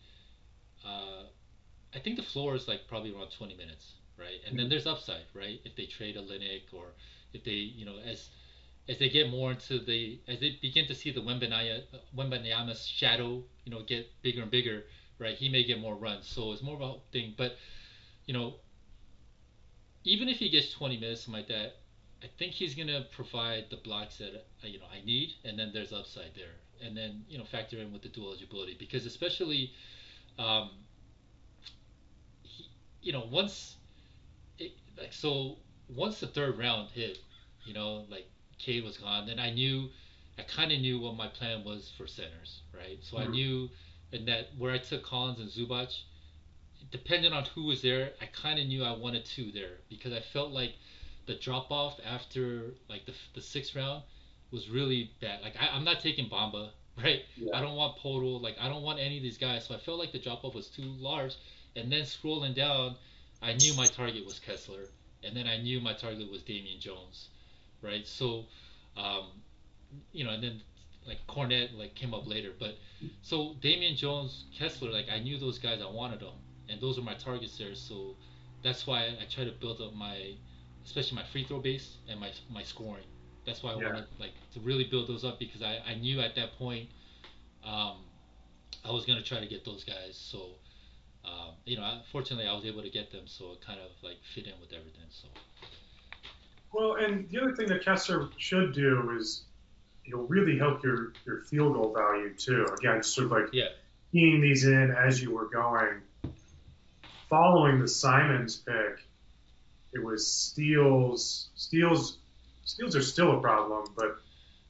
uh, 0.86 1.24
I 1.94 2.00
think 2.00 2.16
the 2.18 2.24
floor 2.24 2.56
is 2.56 2.68
like 2.68 2.88
probably 2.88 3.14
around 3.14 3.32
20 3.32 3.56
minutes, 3.56 3.96
right? 4.18 4.40
And 4.46 4.58
then 4.58 4.70
there's 4.70 4.88
upside, 4.88 5.26
right? 5.34 5.60
If 5.64 5.76
they 5.76 5.86
trade 5.86 6.16
Olynyk 6.16 6.74
or 6.74 6.94
if 7.34 7.44
they, 7.44 7.52
you 7.52 7.86
know, 7.86 7.98
as 7.98 8.30
as 8.90 8.98
they 8.98 9.10
get 9.10 9.28
more 9.30 9.52
into 9.52 9.80
the 9.80 10.20
as 10.28 10.40
they 10.40 10.58
begin 10.62 10.86
to 10.88 10.96
see 10.96 11.12
the 11.12 11.22
Wembanyama 11.22 11.84
Wembanyama's 12.16 12.86
shadow, 12.88 13.44
you 13.66 13.72
know, 13.72 13.82
get 13.82 14.08
bigger 14.22 14.42
and 14.42 14.52
bigger, 14.52 14.84
right? 15.20 15.36
He 15.36 15.50
may 15.50 15.64
get 15.64 15.80
more 15.80 15.96
runs. 15.96 16.28
So 16.28 16.52
it's 16.52 16.62
more 16.62 16.76
about 16.76 17.02
thing, 17.12 17.34
but 17.38 17.54
you 18.26 18.34
know, 18.34 18.56
even 20.04 20.30
if 20.30 20.38
he 20.40 20.50
gets 20.50 20.72
20 20.72 20.98
minutes, 20.98 21.22
something 21.22 21.40
like 21.40 21.48
that, 21.48 21.74
I 22.24 22.28
think 22.38 22.54
he's 22.54 22.76
gonna 22.76 23.02
provide 23.12 23.66
the 23.70 23.78
blocks 23.78 24.18
that 24.18 24.36
uh, 24.36 24.68
you 24.68 24.80
know 24.80 24.86
I 24.92 25.02
need, 25.02 25.34
and 25.44 25.58
then 25.58 25.72
there's 25.72 25.92
upside 25.92 26.34
there, 26.36 26.56
and 26.82 26.96
then 26.96 27.24
you 27.28 27.38
know 27.38 27.44
factor 27.44 27.78
in 27.80 27.92
with 27.92 28.02
the 28.04 28.10
dual 28.10 28.30
eligibility 28.30 28.76
because 28.78 29.06
especially, 29.06 29.72
um, 30.38 30.70
you 33.02 33.14
know 33.14 33.28
once, 33.32 33.76
it, 34.58 34.72
like 34.98 35.14
so 35.14 35.58
once 35.90 36.20
the 36.20 36.28
third 36.28 36.58
round 36.58 36.90
hit, 36.92 37.20
you 37.66 37.74
know 37.74 38.06
like 38.10 38.28
Cade 38.58 38.84
was 38.84 38.98
gone, 38.98 39.26
then 39.28 39.40
I 39.40 39.52
knew, 39.52 39.90
I 40.38 40.44
kind 40.44 40.72
of 40.72 40.80
knew 40.80 41.00
what 41.00 41.16
my 41.16 41.28
plan 41.28 41.64
was 41.64 41.92
for 41.98 42.08
centers, 42.08 42.62
right? 42.74 43.00
So 43.02 43.18
mm-hmm. 43.18 43.28
I 43.28 43.32
knew, 43.32 43.70
and 44.14 44.28
that 44.28 44.50
where 44.58 44.72
I 44.72 44.78
took 44.78 45.04
Collins 45.04 45.40
and 45.40 45.50
Zubac, 45.50 45.94
depending 46.92 47.34
on 47.34 47.46
who 47.56 47.66
was 47.66 47.82
there, 47.82 48.12
I 48.22 48.26
kind 48.26 48.60
of 48.60 48.68
knew 48.68 48.84
I 48.84 48.96
wanted 48.96 49.26
two 49.26 49.52
there 49.52 49.78
because 49.90 50.14
I 50.14 50.20
felt 50.20 50.52
like 50.52 50.74
the 51.26 51.36
drop 51.36 51.72
off 51.72 52.00
after 52.06 52.74
like 52.90 53.06
the, 53.06 53.14
the 53.36 53.42
sixth 53.42 53.76
round 53.76 54.04
was 54.52 54.70
really 54.70 55.12
bad. 55.22 55.42
Like 55.42 55.56
I, 55.60 55.76
am 55.76 55.84
not 55.84 56.00
taking 56.00 56.30
Bamba, 56.30 56.70
right? 57.04 57.22
Yeah. 57.36 57.56
I 57.56 57.62
don't 57.62 57.76
want 57.76 57.98
Poeltl. 57.98 58.42
Like 58.42 58.58
I 58.60 58.68
don't 58.68 58.84
want 58.84 59.00
any 59.00 59.18
of 59.18 59.24
these 59.24 59.38
guys. 59.38 59.66
So 59.66 59.76
I 59.76 59.80
felt 59.80 60.00
like 60.00 60.12
the 60.12 60.20
drop 60.20 60.44
off 60.44 60.56
was 60.56 60.68
too 60.68 60.84
large. 60.84 61.36
And 61.76 61.92
then 61.92 62.02
scrolling 62.02 62.56
down, 62.56 62.96
I 63.42 63.54
knew 63.54 63.74
my 63.76 63.86
target 63.86 64.26
was 64.26 64.40
Kessler, 64.40 64.90
and 65.24 65.36
then 65.36 65.48
I 65.48 65.58
knew 65.58 65.80
my 65.80 65.94
target 65.94 66.30
was 66.30 66.42
Damian 66.44 66.80
Jones, 66.80 67.30
right? 67.82 68.06
So, 68.08 68.46
um, 68.98 69.28
you 70.12 70.24
know, 70.24 70.32
and 70.32 70.44
then 70.44 70.62
like 71.08 71.26
Kornet 71.28 71.78
like 71.78 71.96
came 71.96 72.14
up 72.14 72.28
later, 72.28 72.52
but 72.60 72.76
so 73.22 73.56
Damian 73.62 73.96
Jones, 73.96 74.46
Kessler, 74.58 74.92
like 74.92 75.08
I 75.10 75.20
knew 75.20 75.38
those 75.40 75.58
guys. 75.58 75.82
I 75.82 75.90
wanted 75.90 76.20
them, 76.20 76.36
and 76.70 76.80
those 76.80 76.98
are 77.00 77.02
my 77.02 77.16
targets 77.16 77.58
there. 77.58 77.74
So 77.74 78.16
that's 78.64 78.86
why 78.86 79.04
I, 79.04 79.08
I 79.22 79.26
try 79.30 79.44
to 79.46 79.52
build 79.52 79.82
up 79.82 79.94
my 79.96 80.36
especially 80.86 81.16
my 81.16 81.24
free 81.24 81.44
throw 81.44 81.60
base 81.60 81.98
and 82.10 82.20
my 82.20 82.32
my 82.50 82.64
scoring. 82.64 83.06
That's 83.46 83.64
why 83.64 83.72
I 83.72 83.80
yeah. 83.80 83.88
wanted 83.88 84.06
like 84.20 84.34
to 84.54 84.60
really 84.60 84.84
build 84.84 85.08
those 85.08 85.26
up 85.26 85.40
because 85.40 85.62
I, 85.62 85.80
I 85.88 85.96
knew 85.96 86.20
at 86.20 86.36
that 86.36 86.58
point 86.58 86.90
um, 87.64 87.98
I 88.86 88.92
was 88.92 89.06
gonna 89.06 89.24
try 89.24 89.40
to 89.40 89.48
get 89.48 89.66
those 89.66 89.84
guys. 89.84 90.16
So 90.16 90.56
um, 91.26 91.54
you 91.66 91.78
know, 91.78 92.00
fortunately 92.12 92.48
I 92.48 92.54
was 92.54 92.66
able 92.66 92.82
to 92.82 92.90
get 92.90 93.12
them, 93.12 93.24
so 93.26 93.52
it 93.52 93.66
kind 93.66 93.80
of 93.80 93.92
like 94.04 94.18
fit 94.34 94.46
in 94.46 94.54
with 94.60 94.74
everything. 94.74 95.06
So. 95.10 95.28
Well, 96.74 96.96
and 96.96 97.30
the 97.30 97.42
other 97.42 97.56
thing 97.56 97.68
that 97.68 97.84
Kessler 97.84 98.30
should 98.38 98.74
do 98.74 99.18
is 99.20 99.44
he'll 100.04 100.24
really 100.24 100.58
help 100.58 100.84
your 100.84 101.14
your 101.26 101.42
field 101.42 101.74
goal 101.74 101.94
value 101.94 102.34
too. 102.34 102.66
Again, 102.78 103.04
sort 103.04 103.26
of 103.26 103.32
like 103.32 103.54
yeah. 103.54 103.70
keying 104.12 104.42
these 104.42 104.66
in 104.66 104.92
as 104.92 105.22
you 105.22 105.32
were 105.32 105.48
going. 105.48 106.02
Following 107.30 107.80
the 107.80 107.88
Simons 107.88 108.58
pick, 108.58 109.06
it 109.94 110.04
was 110.04 110.28
steals. 110.28 111.50
Steals. 111.56 112.18
Steals 112.64 112.96
are 112.96 113.02
still 113.02 113.38
a 113.38 113.42
problem, 113.42 113.88
but 113.98 114.18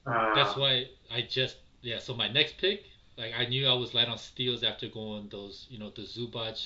uh, 0.05 0.33
that's 0.33 0.55
why 0.55 0.85
I 1.11 1.21
just 1.21 1.57
yeah. 1.81 1.99
So 1.99 2.13
my 2.13 2.27
next 2.27 2.57
pick, 2.57 2.83
like 3.17 3.33
I 3.37 3.45
knew 3.45 3.67
I 3.67 3.73
was 3.73 3.93
light 3.93 4.07
on 4.07 4.17
steals 4.17 4.63
after 4.63 4.87
going 4.87 5.29
those 5.29 5.67
you 5.69 5.79
know 5.79 5.89
the 5.89 6.03
Zubac, 6.03 6.57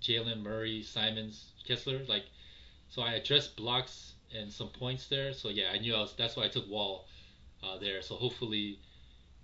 Jalen 0.00 0.42
Murray, 0.42 0.82
Simons, 0.82 1.52
Kessler. 1.66 2.00
Like, 2.08 2.24
so 2.88 3.02
I 3.02 3.12
addressed 3.14 3.56
blocks 3.56 4.14
and 4.36 4.50
some 4.50 4.68
points 4.68 5.08
there. 5.08 5.32
So 5.32 5.48
yeah, 5.48 5.70
I 5.72 5.78
knew 5.78 5.94
I 5.94 6.00
was. 6.00 6.14
That's 6.16 6.36
why 6.36 6.44
I 6.44 6.48
took 6.48 6.68
Wall 6.68 7.06
uh, 7.62 7.78
there. 7.78 8.02
So 8.02 8.14
hopefully, 8.14 8.78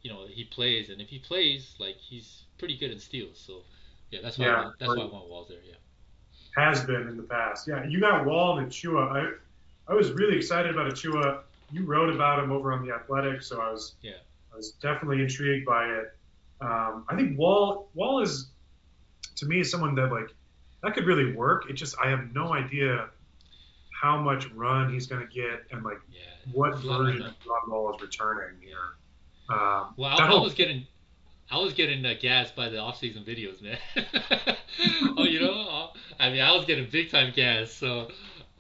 you 0.03 0.11
know, 0.11 0.27
he 0.29 0.45
plays, 0.45 0.91
and 0.91 1.01
if 1.01 1.09
he 1.09 1.19
plays, 1.19 1.75
like 1.79 1.97
he's 1.97 2.45
pretty 2.59 2.77
good 2.77 2.91
in 2.91 2.99
steals. 2.99 3.39
So 3.39 3.63
yeah, 4.11 4.21
that's 4.23 4.39
why 4.39 4.47
yeah, 4.47 4.55
I 4.55 4.65
want, 4.65 4.79
that's 4.79 4.97
why 4.97 5.03
I 5.03 5.07
want 5.07 5.29
Wall 5.29 5.47
there. 5.49 5.59
Yeah 5.67 5.75
has 6.59 6.85
been 6.85 7.07
in 7.09 7.17
the 7.17 7.23
past. 7.23 7.69
Yeah, 7.69 7.85
you 7.85 8.01
got 8.01 8.27
Wall 8.27 8.59
and 8.59 8.69
Achiuwa. 8.69 9.11
I 9.11 9.93
I 9.93 9.95
was 9.95 10.11
really 10.13 10.37
excited 10.37 10.73
about 10.73 10.91
Achiuwa. 10.91 11.41
You 11.71 11.85
wrote 11.85 12.15
about 12.15 12.43
him 12.43 12.51
over 12.51 12.73
on 12.73 12.87
the 12.87 12.93
Athletic, 12.93 13.43
so 13.43 13.61
I 13.61 13.71
was 13.71 13.95
yeah 14.03 14.13
I 14.53 14.57
was 14.57 14.73
definitely 14.73 15.23
intrigued 15.23 15.67
by 15.67 15.87
it. 15.87 16.15
Um, 16.61 17.05
I 17.09 17.17
think 17.17 17.39
Wall 17.39 17.89
Wall 17.95 18.21
is 18.21 18.51
to 19.37 19.47
me 19.47 19.63
someone 19.63 19.95
that 19.97 20.11
like 20.11 20.35
that 20.83 20.95
could 20.95 21.07
really 21.07 21.33
work. 21.35 21.71
It 21.71 21.75
just 21.75 21.97
I 22.03 22.09
have 22.11 22.33
no 22.35 22.53
idea 22.53 23.09
how 24.01 24.21
much 24.21 24.49
run 24.53 24.93
he's 24.93 25.07
going 25.07 25.27
to 25.27 25.33
get 25.33 25.65
and 25.71 25.85
like 25.85 25.99
yeah, 26.11 26.21
what 26.53 26.79
version 26.79 27.23
of 27.23 27.39
John 27.41 27.69
Wall 27.69 27.95
is 27.95 28.03
returning 28.03 28.61
here. 28.61 28.77
Um, 29.51 29.95
well, 29.97 30.21
I, 30.21 30.27
I 30.27 30.41
was 30.41 30.55
getting 30.55 30.87
I 31.51 31.59
was 31.59 31.73
getting 31.73 32.05
uh, 32.05 32.15
gassed 32.21 32.55
by 32.55 32.69
the 32.69 32.79
off-season 32.79 33.25
videos, 33.25 33.63
man. 33.63 33.79
oh, 35.17 35.25
you 35.25 35.41
know, 35.41 35.91
I 36.21 36.31
mean, 36.31 36.41
I 36.41 36.55
was 36.55 36.67
getting 36.67 36.89
big 36.91 37.11
time 37.11 37.33
gas. 37.35 37.73
So 37.73 38.09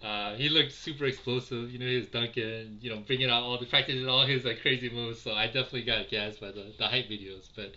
uh, 0.02 0.34
he 0.34 0.48
looked 0.48 0.72
super 0.72 1.04
explosive. 1.04 1.70
You 1.70 1.78
know, 1.78 1.86
he 1.86 1.96
was 1.96 2.08
dunking, 2.08 2.78
you 2.80 2.94
know, 2.94 3.02
bringing 3.06 3.30
out 3.30 3.42
all 3.42 3.58
the 3.58 3.66
practicing 3.66 4.08
all 4.08 4.26
his 4.26 4.44
like 4.44 4.60
crazy 4.62 4.90
moves. 4.90 5.20
So 5.20 5.32
I 5.32 5.46
definitely 5.46 5.82
got 5.82 6.08
gassed 6.08 6.40
by 6.40 6.48
the, 6.48 6.72
the 6.78 6.86
hype 6.86 7.08
videos. 7.08 7.48
But 7.54 7.74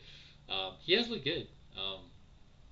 um, 0.53 0.73
he 0.79 0.93
has 0.93 1.09
looked 1.09 1.25
good. 1.25 1.47
Um, 1.77 1.99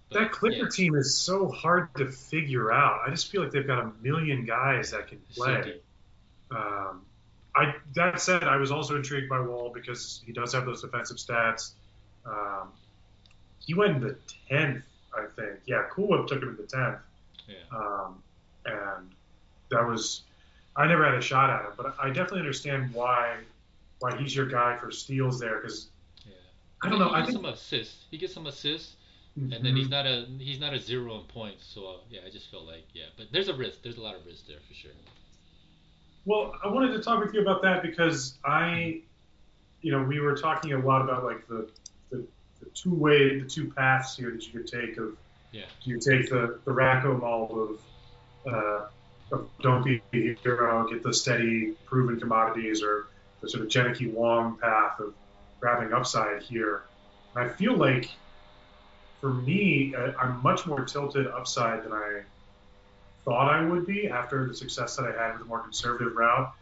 but, 0.09 0.19
that 0.19 0.31
Clipper 0.31 0.63
yeah. 0.63 0.69
team 0.71 0.95
is 0.95 1.15
so 1.15 1.47
hard 1.47 1.93
to 1.95 2.11
figure 2.11 2.71
out. 2.71 3.01
I 3.05 3.09
just 3.09 3.31
feel 3.31 3.43
like 3.43 3.51
they've 3.51 3.65
got 3.65 3.79
a 3.79 3.91
million 4.01 4.45
guys 4.45 4.91
that 4.91 5.07
can 5.07 5.19
play. 5.33 5.79
Um, 6.51 7.05
I 7.55 7.75
that 7.95 8.21
said, 8.21 8.43
I 8.43 8.57
was 8.57 8.71
also 8.71 8.95
intrigued 8.95 9.29
by 9.29 9.39
Wall 9.39 9.71
because 9.73 10.21
he 10.25 10.31
does 10.31 10.53
have 10.53 10.65
those 10.65 10.81
defensive 10.81 11.17
stats. 11.17 11.71
Um, 12.25 12.69
he 13.59 13.73
went 13.73 13.97
in 13.97 14.01
the 14.01 14.15
tenth 14.47 14.83
I 15.15 15.25
think. 15.35 15.59
Yeah, 15.65 15.83
Cool 15.91 16.07
Whip 16.07 16.27
took 16.27 16.41
him 16.41 16.49
in 16.49 16.57
the 16.57 16.63
tenth. 16.63 16.99
Yeah. 17.47 17.77
Um, 17.77 18.21
and 18.65 19.11
that 19.71 19.87
was, 19.87 20.23
I 20.75 20.87
never 20.87 21.05
had 21.05 21.15
a 21.15 21.21
shot 21.21 21.49
at 21.49 21.65
him, 21.65 21.71
but 21.77 21.95
I 21.99 22.07
definitely 22.07 22.39
understand 22.39 22.93
why 22.93 23.37
why 23.99 24.15
he's 24.17 24.33
your 24.35 24.45
guy 24.45 24.77
for 24.77 24.91
steals 24.91 25.39
there 25.39 25.59
because 25.59 25.89
yeah. 26.25 26.33
I 26.83 26.89
don't 26.89 26.99
know. 26.99 27.11
I 27.11 27.21
think 27.21 27.33
some 27.33 27.45
assists. 27.45 28.05
He 28.09 28.17
gets 28.17 28.33
some 28.33 28.47
assists, 28.47 28.95
mm-hmm. 29.37 29.51
and 29.51 29.65
then 29.65 29.75
he's 29.75 29.89
not 29.89 30.05
a 30.05 30.25
he's 30.37 30.59
not 30.59 30.73
a 30.73 30.79
zero 30.79 31.19
in 31.19 31.25
points. 31.25 31.65
So 31.65 31.85
uh, 31.85 31.93
yeah, 32.09 32.21
I 32.25 32.29
just 32.29 32.49
felt 32.49 32.65
like 32.65 32.85
yeah, 32.93 33.05
but 33.17 33.27
there's 33.31 33.49
a 33.49 33.53
risk. 33.53 33.83
There's 33.83 33.97
a 33.97 34.01
lot 34.01 34.15
of 34.15 34.25
risk 34.25 34.47
there 34.47 34.59
for 34.67 34.73
sure. 34.73 34.91
Well, 36.25 36.55
I 36.63 36.67
wanted 36.67 36.93
to 36.93 37.01
talk 37.01 37.23
with 37.23 37.33
you 37.33 37.41
about 37.41 37.61
that 37.63 37.81
because 37.81 38.37
I, 38.45 39.01
you 39.81 39.91
know, 39.91 40.03
we 40.03 40.19
were 40.19 40.35
talking 40.35 40.73
a 40.73 40.79
lot 40.79 41.01
about 41.01 41.23
like 41.23 41.47
the 41.47 41.69
the 42.11 42.25
two 42.73 42.93
way, 42.93 43.39
the 43.39 43.47
two 43.47 43.71
paths 43.71 44.15
here 44.15 44.31
that 44.31 44.45
you 44.45 44.59
could 44.59 44.67
take 44.67 44.97
of 44.97 45.17
yeah. 45.51 45.63
do 45.83 45.91
you 45.91 45.99
take 45.99 46.29
the 46.29 46.59
the 46.65 46.71
Rocco 46.71 47.17
mold 47.17 47.79
of, 48.45 48.53
uh, 48.53 48.87
don't 49.61 49.83
be 49.83 50.01
a 50.13 50.33
hero, 50.35 50.87
get 50.89 51.03
the 51.03 51.13
steady, 51.13 51.73
proven 51.85 52.19
commodities, 52.19 52.83
or 52.83 53.07
the 53.41 53.49
sort 53.49 53.63
of 53.63 53.69
Janicki 53.69 54.11
Wong 54.11 54.57
path 54.57 54.99
of 54.99 55.13
grabbing 55.59 55.93
upside 55.93 56.41
here. 56.41 56.83
And 57.35 57.49
I 57.49 57.49
feel 57.49 57.75
like 57.75 58.09
for 59.21 59.33
me, 59.33 59.95
I'm 59.95 60.41
much 60.41 60.65
more 60.65 60.85
tilted 60.85 61.27
upside 61.27 61.83
than 61.83 61.93
I 61.93 62.21
thought 63.25 63.53
I 63.53 63.63
would 63.63 63.85
be 63.85 64.07
after 64.07 64.47
the 64.47 64.53
success 64.53 64.95
that 64.95 65.05
I 65.05 65.11
had 65.11 65.33
with 65.33 65.41
a 65.41 65.45
more 65.45 65.59
conservative 65.59 66.15
route. 66.15 66.53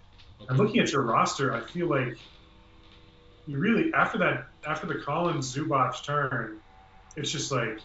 Okay. 0.41 0.47
And 0.49 0.57
looking 0.57 0.79
at 0.79 0.91
your 0.91 1.03
roster, 1.03 1.53
I 1.53 1.61
feel 1.61 1.87
like 1.87 2.17
you 3.47 3.57
really 3.57 3.93
after 3.93 4.17
that 4.17 4.47
after 4.65 4.87
the 4.87 4.95
Collins 4.95 5.55
Zubac 5.55 6.03
turn, 6.03 6.59
it's 7.15 7.31
just 7.31 7.51
like 7.51 7.79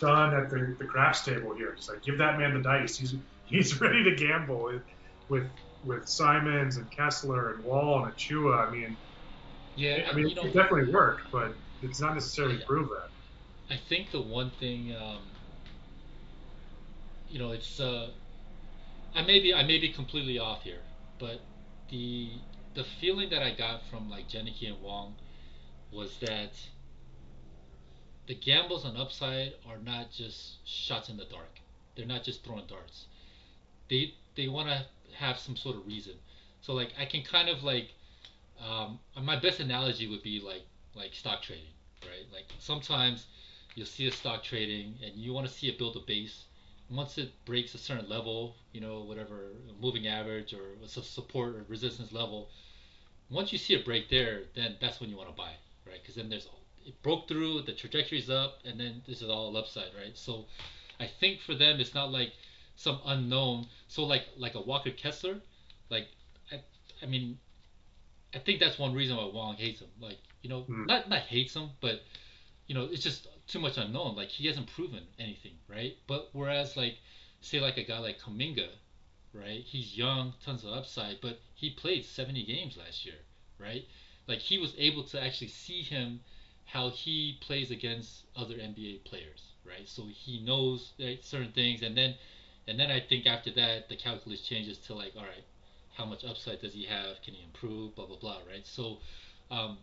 done 0.00 0.34
at 0.34 0.50
the, 0.50 0.74
the 0.78 0.84
craps 0.84 1.24
table 1.24 1.54
here. 1.54 1.74
Just 1.76 1.88
like 1.88 2.02
give 2.02 2.18
that 2.18 2.38
man 2.38 2.54
the 2.54 2.60
dice. 2.60 2.96
He's 2.96 3.14
he's 3.56 3.80
ready 3.80 4.04
to 4.04 4.14
gamble 4.14 4.64
with 4.64 4.82
with, 5.28 5.48
with 5.84 6.08
Simons 6.08 6.76
and 6.76 6.90
Kessler 6.90 7.54
and 7.54 7.64
Wall 7.64 8.04
and 8.04 8.14
Achiuwa. 8.14 8.68
I 8.68 8.70
mean, 8.70 8.96
yeah, 9.74 10.08
I 10.10 10.14
mean, 10.14 10.26
it 10.26 10.34
definitely 10.34 10.92
worked, 10.92 11.30
but 11.32 11.52
it's 11.82 12.00
not 12.00 12.14
necessarily 12.14 12.58
yeah. 12.58 12.66
proven. 12.66 12.98
I 13.68 13.76
think 13.88 14.12
the 14.12 14.20
one 14.20 14.50
thing, 14.60 14.94
um, 14.94 15.18
you 17.28 17.38
know, 17.38 17.50
it's 17.50 17.80
uh, 17.80 18.10
I 19.14 19.22
may 19.22 19.40
be 19.40 19.52
I 19.52 19.64
may 19.64 19.78
be 19.78 19.88
completely 19.88 20.38
off 20.38 20.62
here, 20.62 20.82
but 21.18 21.40
the 21.90 22.30
the 22.74 22.84
feeling 23.00 23.30
that 23.30 23.42
I 23.42 23.52
got 23.54 23.84
from 23.90 24.08
like 24.10 24.28
Janicki 24.28 24.68
and 24.68 24.80
Wong 24.80 25.14
was 25.90 26.18
that 26.18 26.52
the 28.26 28.34
gambles 28.34 28.84
on 28.84 28.96
upside 28.96 29.54
are 29.68 29.78
not 29.78 30.10
just 30.10 30.66
shots 30.66 31.08
in 31.08 31.16
the 31.16 31.24
dark, 31.24 31.60
They're 31.96 32.06
not 32.06 32.24
just 32.24 32.44
throwing 32.44 32.66
darts. 32.66 33.06
They 33.88 34.14
they 34.34 34.48
want 34.48 34.68
to 34.68 34.84
have 35.14 35.38
some 35.38 35.56
sort 35.56 35.76
of 35.76 35.86
reason. 35.86 36.14
So 36.60 36.74
like 36.74 36.92
I 36.98 37.04
can 37.04 37.22
kind 37.22 37.48
of 37.48 37.62
like 37.62 37.94
um, 38.60 38.98
my 39.22 39.36
best 39.36 39.60
analogy 39.60 40.06
would 40.08 40.22
be 40.22 40.40
like 40.40 40.62
like 40.94 41.14
stock 41.14 41.42
trading, 41.42 41.72
right? 42.02 42.26
Like 42.32 42.46
sometimes 42.58 43.26
you'll 43.74 43.86
see 43.86 44.06
a 44.06 44.12
stock 44.12 44.42
trading 44.42 44.94
and 45.04 45.14
you 45.14 45.32
want 45.32 45.46
to 45.46 45.52
see 45.52 45.68
it 45.68 45.78
build 45.78 45.96
a 45.96 46.00
base. 46.00 46.44
Once 46.88 47.18
it 47.18 47.32
breaks 47.44 47.74
a 47.74 47.78
certain 47.78 48.08
level, 48.08 48.54
you 48.72 48.80
know, 48.80 49.02
whatever 49.02 49.48
moving 49.80 50.06
average 50.06 50.54
or 50.54 50.76
support 50.86 51.56
or 51.56 51.64
resistance 51.68 52.12
level, 52.12 52.48
once 53.30 53.52
you 53.52 53.58
see 53.58 53.74
it 53.74 53.84
break 53.84 54.08
there, 54.08 54.44
then 54.54 54.76
that's 54.80 55.00
when 55.00 55.10
you 55.10 55.16
want 55.16 55.28
to 55.28 55.34
buy, 55.34 55.50
right? 55.86 56.00
Because 56.00 56.14
then 56.14 56.28
there's 56.28 56.48
it 56.86 57.00
broke 57.02 57.26
through, 57.26 57.62
the 57.62 57.72
trajectory's 57.72 58.30
up, 58.30 58.60
and 58.64 58.78
then 58.78 59.02
this 59.08 59.20
is 59.20 59.28
all 59.28 59.56
upside, 59.56 59.90
right? 59.98 60.16
So 60.16 60.46
I 61.00 61.06
think 61.06 61.40
for 61.40 61.54
them 61.54 61.80
it's 61.80 61.94
not 61.94 62.12
like 62.12 62.32
some 62.76 63.00
unknown. 63.06 63.66
So 63.88 64.04
like 64.04 64.26
like 64.36 64.54
a 64.54 64.60
Walker 64.60 64.90
Kessler, 64.90 65.40
like 65.90 66.06
I 66.52 66.60
I 67.02 67.06
mean 67.06 67.38
I 68.34 68.38
think 68.38 68.60
that's 68.60 68.78
one 68.78 68.94
reason 68.94 69.16
why 69.16 69.24
Wong 69.32 69.56
hates 69.56 69.80
him. 69.80 69.88
Like 70.00 70.18
you 70.42 70.50
know, 70.50 70.62
mm. 70.62 70.86
not 70.86 71.08
not 71.08 71.22
hates 71.22 71.54
him, 71.56 71.70
but 71.80 72.02
you 72.66 72.74
know, 72.74 72.84
it's 72.84 73.02
just 73.02 73.28
too 73.46 73.58
much 73.58 73.78
unknown. 73.78 74.16
Like 74.16 74.28
he 74.28 74.46
hasn't 74.46 74.66
proven 74.68 75.02
anything, 75.18 75.52
right? 75.68 75.96
But 76.06 76.28
whereas 76.32 76.76
like 76.76 76.98
say 77.40 77.60
like 77.60 77.78
a 77.78 77.84
guy 77.84 77.98
like 77.98 78.20
Kuminga, 78.20 78.68
right? 79.32 79.60
He's 79.64 79.96
young, 79.96 80.34
tons 80.44 80.64
of 80.64 80.72
upside, 80.72 81.20
but 81.20 81.38
he 81.54 81.70
played 81.70 82.04
70 82.04 82.44
games 82.44 82.76
last 82.76 83.04
year, 83.04 83.16
right? 83.58 83.84
Like 84.26 84.38
he 84.38 84.58
was 84.58 84.74
able 84.76 85.04
to 85.04 85.22
actually 85.22 85.48
see 85.48 85.82
him 85.82 86.20
how 86.64 86.90
he 86.90 87.38
plays 87.40 87.70
against 87.70 88.24
other 88.34 88.54
NBA 88.54 89.04
players, 89.04 89.52
right? 89.64 89.88
So 89.88 90.06
he 90.06 90.40
knows 90.40 90.92
right, 90.98 91.24
certain 91.24 91.52
things, 91.52 91.82
and 91.82 91.96
then 91.96 92.16
and 92.68 92.78
then 92.78 92.90
I 92.90 93.00
think 93.00 93.26
after 93.26 93.50
that 93.52 93.88
the 93.88 93.96
calculus 93.96 94.40
changes 94.40 94.78
to 94.78 94.94
like, 94.94 95.12
all 95.16 95.22
right, 95.22 95.44
how 95.96 96.04
much 96.04 96.24
upside 96.24 96.60
does 96.60 96.74
he 96.74 96.84
have? 96.84 97.20
Can 97.24 97.34
he 97.34 97.44
improve? 97.44 97.94
Blah 97.94 98.06
blah 98.06 98.16
blah, 98.16 98.38
right? 98.48 98.64
So, 98.66 98.98
um, 99.50 99.78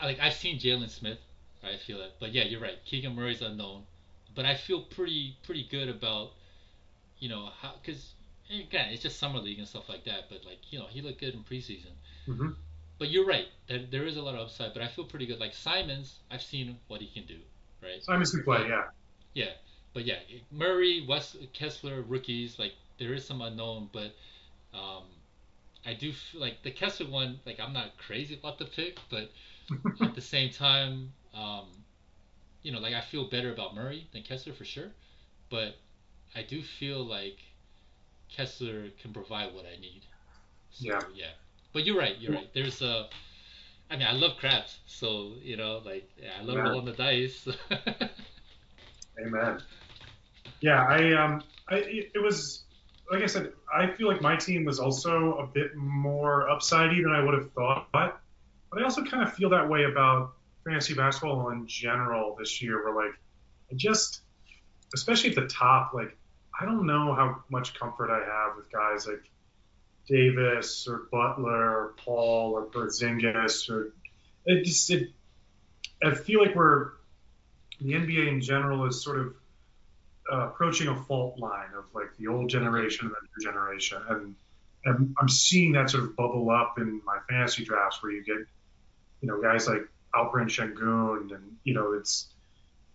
I, 0.00 0.06
like 0.06 0.20
I've 0.20 0.34
seen 0.34 0.58
Jalen 0.58 0.90
Smith, 0.90 1.18
I 1.62 1.76
feel 1.76 2.00
it, 2.00 2.12
but 2.20 2.32
yeah, 2.32 2.44
you're 2.44 2.60
right. 2.60 2.78
Keegan 2.84 3.14
Murray's 3.14 3.42
unknown, 3.42 3.82
but 4.34 4.44
I 4.44 4.54
feel 4.54 4.82
pretty 4.82 5.36
pretty 5.44 5.66
good 5.70 5.88
about, 5.88 6.30
you 7.18 7.28
know, 7.28 7.50
how 7.60 7.74
because 7.82 8.12
again 8.50 8.88
it's 8.90 9.02
just 9.02 9.18
summer 9.18 9.38
league 9.38 9.58
and 9.58 9.68
stuff 9.68 9.88
like 9.88 10.04
that. 10.04 10.28
But 10.28 10.44
like 10.44 10.58
you 10.70 10.78
know 10.78 10.86
he 10.88 11.02
looked 11.02 11.20
good 11.20 11.34
in 11.34 11.40
preseason. 11.40 11.92
Mm-hmm. 12.26 12.50
But 12.98 13.10
you're 13.10 13.26
right. 13.26 13.46
There, 13.68 13.84
there 13.90 14.06
is 14.06 14.16
a 14.16 14.22
lot 14.22 14.34
of 14.34 14.40
upside, 14.40 14.74
but 14.74 14.82
I 14.82 14.88
feel 14.88 15.04
pretty 15.04 15.26
good. 15.26 15.38
Like 15.38 15.54
Simons, 15.54 16.18
I've 16.30 16.42
seen 16.42 16.76
what 16.88 17.00
he 17.00 17.06
can 17.06 17.26
do, 17.26 17.38
right? 17.80 18.02
Simons 18.02 18.32
can 18.32 18.42
play, 18.42 18.66
yeah. 18.68 18.86
Yeah, 19.34 19.50
but 19.94 20.04
yeah, 20.04 20.18
Murray, 20.50 21.04
West 21.08 21.36
Kessler, 21.52 22.02
rookies, 22.02 22.58
like 22.58 22.72
there 22.98 23.14
is 23.14 23.24
some 23.24 23.40
unknown, 23.40 23.88
but 23.92 24.14
um, 24.74 25.04
I 25.86 25.94
do 25.94 26.12
feel 26.12 26.40
like 26.40 26.62
the 26.62 26.70
Kessler 26.70 27.08
one. 27.08 27.40
Like 27.46 27.58
I'm 27.60 27.72
not 27.72 27.96
crazy 27.98 28.34
about 28.34 28.58
the 28.58 28.66
pick, 28.66 28.98
but 29.10 29.30
at 30.00 30.14
the 30.14 30.20
same 30.20 30.50
time, 30.52 31.12
um, 31.34 31.66
you 32.62 32.72
know, 32.72 32.78
like 32.78 32.94
I 32.94 33.00
feel 33.00 33.28
better 33.28 33.52
about 33.52 33.74
Murray 33.74 34.06
than 34.12 34.22
Kessler 34.22 34.52
for 34.52 34.64
sure, 34.64 34.90
but 35.50 35.76
I 36.34 36.42
do 36.42 36.62
feel 36.62 37.04
like 37.04 37.38
Kessler 38.28 38.88
can 39.00 39.12
provide 39.12 39.54
what 39.54 39.64
I 39.64 39.80
need. 39.80 40.02
So, 40.70 40.86
yeah. 40.86 41.00
Yeah. 41.14 41.30
But 41.72 41.84
you're 41.84 41.98
right. 41.98 42.16
You're 42.18 42.34
right. 42.34 42.50
There's 42.54 42.82
a. 42.82 43.08
I 43.90 43.96
mean, 43.96 44.06
I 44.06 44.12
love 44.12 44.36
craps, 44.38 44.80
so 44.86 45.32
you 45.42 45.56
know, 45.56 45.80
like 45.84 46.10
yeah, 46.22 46.30
I 46.38 46.42
love 46.42 46.58
Amen. 46.58 46.72
rolling 46.72 46.86
the 46.86 46.92
dice. 46.92 47.48
Amen. 49.20 49.62
Yeah, 50.60 50.84
I 50.84 51.12
um, 51.14 51.42
I 51.68 51.76
it 52.14 52.22
was 52.22 52.64
like 53.10 53.22
I 53.22 53.26
said, 53.26 53.52
I 53.72 53.88
feel 53.88 54.08
like 54.08 54.20
my 54.20 54.36
team 54.36 54.64
was 54.64 54.78
also 54.78 55.38
a 55.38 55.46
bit 55.46 55.74
more 55.74 56.48
upsidey 56.50 57.02
than 57.02 57.12
I 57.12 57.22
would 57.22 57.34
have 57.34 57.52
thought. 57.52 57.88
But 57.92 58.20
I 58.76 58.82
also 58.82 59.02
kind 59.04 59.22
of 59.22 59.32
feel 59.34 59.50
that 59.50 59.68
way 59.68 59.84
about 59.84 60.34
fantasy 60.64 60.94
basketball 60.94 61.50
in 61.50 61.66
general 61.66 62.36
this 62.38 62.60
year, 62.60 62.84
where 62.84 63.06
like 63.06 63.14
I 63.70 63.74
just, 63.76 64.20
especially 64.94 65.30
at 65.30 65.36
the 65.36 65.46
top, 65.46 65.92
like 65.94 66.16
I 66.58 66.64
don't 66.64 66.86
know 66.86 67.14
how 67.14 67.42
much 67.48 67.78
comfort 67.78 68.10
I 68.10 68.24
have 68.24 68.56
with 68.56 68.70
guys 68.70 69.06
like 69.06 69.22
Davis 70.06 70.86
or 70.88 71.08
Butler 71.10 71.70
or 71.70 71.94
Paul 72.04 72.52
or 72.52 72.66
Porzingis 72.66 73.70
or 73.70 73.92
it 74.44 74.64
just 74.64 74.90
it. 74.90 75.10
I 76.02 76.14
feel 76.14 76.40
like 76.40 76.54
we're 76.54 76.92
the 77.80 77.92
NBA 77.92 78.28
in 78.28 78.40
general 78.40 78.86
is 78.86 79.02
sort 79.02 79.18
of 79.18 79.34
uh, 80.32 80.48
approaching 80.48 80.88
a 80.88 80.96
fault 81.04 81.38
line 81.38 81.70
of 81.76 81.84
like 81.94 82.16
the 82.18 82.26
old 82.26 82.50
generation 82.50 83.06
and 83.06 83.14
the 83.14 83.28
new 83.36 83.50
generation, 83.50 84.02
and, 84.08 84.34
and 84.84 85.14
I'm 85.18 85.28
seeing 85.28 85.72
that 85.72 85.90
sort 85.90 86.04
of 86.04 86.16
bubble 86.16 86.50
up 86.50 86.78
in 86.78 87.00
my 87.04 87.18
fantasy 87.28 87.64
drafts 87.64 88.02
where 88.02 88.12
you 88.12 88.24
get, 88.24 88.38
you 89.20 89.28
know, 89.28 89.40
guys 89.40 89.66
like 89.66 89.88
Alperen 90.14 90.48
Sengun, 90.48 91.34
and 91.34 91.56
you 91.64 91.74
know 91.74 91.92
it's 91.92 92.28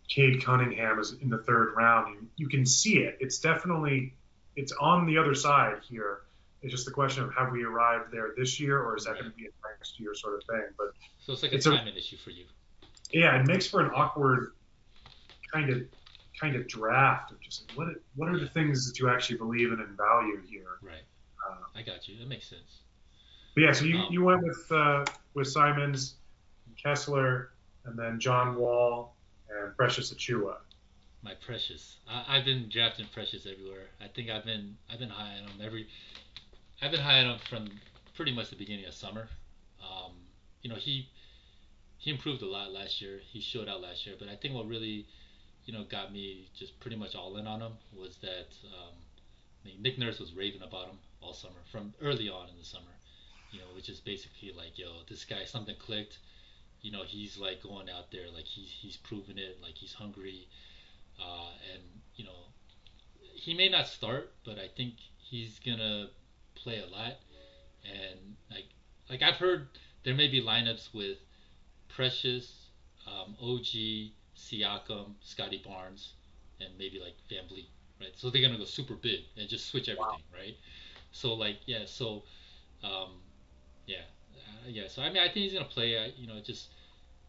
Cade 0.09 0.43
Cunningham 0.43 0.99
is 0.99 1.15
in 1.21 1.29
the 1.29 1.38
third 1.38 1.73
round. 1.75 2.15
You, 2.15 2.27
you 2.38 2.49
can 2.49 2.65
see 2.65 2.97
it. 2.97 3.17
It's 3.19 3.39
definitely 3.39 4.13
it's 4.55 4.73
on 4.73 5.05
the 5.07 5.17
other 5.17 5.36
side 5.36 5.77
here. 5.89 6.21
It's 6.61 6.71
just 6.71 6.86
the 6.86 6.91
question 6.91 7.23
of 7.23 7.34
have 7.36 7.51
we 7.51 7.63
arrived 7.63 8.11
there 8.11 8.34
this 8.38 8.59
year, 8.59 8.81
or 8.81 8.95
is 8.95 9.03
that 9.05 9.11
right. 9.11 9.21
going 9.21 9.31
to 9.31 9.38
be 9.38 9.45
a 9.45 9.49
next 9.77 9.99
year 9.99 10.13
sort 10.13 10.36
of 10.36 10.43
thing? 10.45 10.63
But 10.77 10.93
so 11.19 11.34
it's 11.34 11.43
like 11.43 11.53
a 11.53 11.59
timing 11.59 11.95
issue 11.95 12.17
for 12.17 12.29
you. 12.29 12.45
Yeah, 13.11 13.39
it 13.39 13.47
makes 13.47 13.67
for 13.67 13.81
an 13.81 13.91
awkward 13.93 14.53
kind 15.54 15.70
of 15.70 15.84
kind 16.39 16.56
of 16.56 16.68
draft 16.68 17.32
of 17.32 17.39
just 17.39 17.72
what 17.76 17.88
what 18.16 18.30
are 18.30 18.39
the 18.39 18.47
things 18.47 18.88
that 18.88 18.99
you 18.99 19.10
actually 19.10 19.38
believe 19.38 19.72
in 19.72 19.80
and 19.80 19.95
value 19.97 20.41
here. 20.49 20.80
Right. 20.82 21.04
Uh, 21.47 21.58
I 21.76 21.82
got 21.82 22.08
you. 22.08 22.18
That 22.20 22.28
makes 22.28 22.47
sense. 22.47 22.82
But 23.56 23.62
yeah, 23.62 23.72
so 23.72 23.86
you, 23.86 23.97
um, 23.97 24.08
you 24.10 24.24
went 24.24 24.43
with 24.43 24.72
uh, 24.72 25.06
with 25.34 25.47
Simons, 25.47 26.16
Kessler, 26.82 27.51
and 27.86 27.97
then 27.97 28.20
John 28.20 28.56
Wall 28.56 29.16
and 29.49 29.76
Precious 29.78 30.14
Achiuwa. 30.14 30.56
My 31.22 31.36
precious. 31.36 31.97
I, 32.10 32.36
have 32.38 32.45
been 32.45 32.68
drafting 32.70 33.06
precious 33.14 33.45
everywhere. 33.45 33.86
I 34.01 34.08
think 34.08 34.30
I've 34.30 34.43
been 34.43 34.76
I've 34.91 34.99
been 34.99 35.10
high 35.10 35.38
on 35.38 35.49
him 35.49 35.62
every. 35.64 35.88
I've 36.82 36.91
been 36.91 36.99
high 36.99 37.20
on 37.20 37.36
him 37.36 37.39
from 37.49 37.70
pretty 38.16 38.34
much 38.34 38.49
the 38.49 38.56
beginning 38.56 38.86
of 38.86 38.93
summer. 38.93 39.30
Um, 39.82 40.14
you 40.62 40.70
know 40.70 40.76
he 40.76 41.08
he 41.97 42.12
improved 42.12 42.41
a 42.41 42.47
lot 42.47 42.72
last 42.72 43.01
year. 43.01 43.22
He 43.24 43.39
showed 43.39 43.70
out 43.70 43.82
last 43.82 44.06
year, 44.06 44.16
but 44.20 44.28
I 44.28 44.36
think 44.36 44.56
what 44.56 44.68
really 44.68 45.06
you 45.66 45.74
know, 45.74 45.84
got 45.84 46.11
me 46.11 46.47
just 46.55 46.80
pretty 46.80 46.97
much 46.97 47.16
all 47.16 47.38
in 47.38 47.47
on 47.47 47.61
him 47.61 47.74
was 47.95 48.18
that 48.18 48.47
um, 48.66 48.93
Nick 49.82 49.97
Nurse 49.97 50.20
was 50.20 50.34
raving 50.34 50.61
about 50.61 50.88
him 50.88 50.97
all 51.22 51.34
summer 51.34 51.61
from 51.72 51.93
early 52.01 52.30
on 52.30 52.49
in 52.49 52.57
the 52.57 52.66
summer. 52.66 52.86
You 53.51 53.59
know, 53.59 53.66
which 53.76 53.88
is 53.88 53.99
basically 53.99 54.51
like, 54.51 54.80
yo, 54.80 54.88
this 55.07 55.26
guy 55.26 55.45
something 55.45 55.76
clicked. 55.78 56.18
You 56.82 56.91
know, 56.91 57.03
he's 57.03 57.38
like 57.38 57.61
going 57.61 57.89
out 57.89 58.11
there, 58.11 58.26
like 58.34 58.45
he's 58.45 58.70
he's 58.70 58.97
proven 58.97 59.38
it, 59.38 59.59
like 59.61 59.76
he's 59.76 59.93
hungry, 59.93 60.47
uh, 61.22 61.51
and 61.74 61.84
you 62.16 62.26
know, 62.26 62.47
he 63.36 63.53
may 63.53 63.70
not 63.70 63.88
start, 63.88 64.34
but 64.43 64.57
I 64.57 64.68
think 64.76 64.95
he's 65.18 65.59
gonna 65.59 66.07
play 66.55 66.80
a 66.80 66.88
lot. 66.88 67.20
And 67.86 68.36
like 68.49 68.66
like 69.09 69.22
I've 69.22 69.36
heard 69.36 69.68
there 70.03 70.16
may 70.16 70.28
be 70.28 70.41
lineups 70.41 70.93
with 70.93 71.18
Precious, 71.89 72.70
um, 73.05 73.36
OG, 73.41 74.11
Siakam, 74.44 75.14
Scottie 75.22 75.62
Barnes, 75.66 76.14
and 76.60 76.70
maybe 76.78 77.00
like 77.00 77.16
VanVleet, 77.32 77.68
right? 78.00 78.12
So 78.16 78.30
they're 78.30 78.41
gonna 78.41 78.58
go 78.58 78.66
super 78.66 78.96
big 78.96 79.22
and 79.38 79.48
just 79.48 79.68
switch 79.68 79.89
everything, 79.89 80.06
wow. 80.06 80.38
right? 80.38 80.56
So 81.12 81.34
like 81.34 81.58
yeah, 81.66 81.86
so 81.86 82.24
um, 82.84 83.12
yeah, 83.88 84.06
uh, 84.36 84.68
yeah. 84.70 84.88
So 84.88 85.02
I 85.02 85.10
mean, 85.10 85.22
I 85.22 85.26
think 85.26 85.46
he's 85.46 85.54
gonna 85.54 85.66
play. 85.66 85.98
Uh, 85.98 86.10
you 86.18 86.28
know, 86.28 86.39
just 86.44 86.70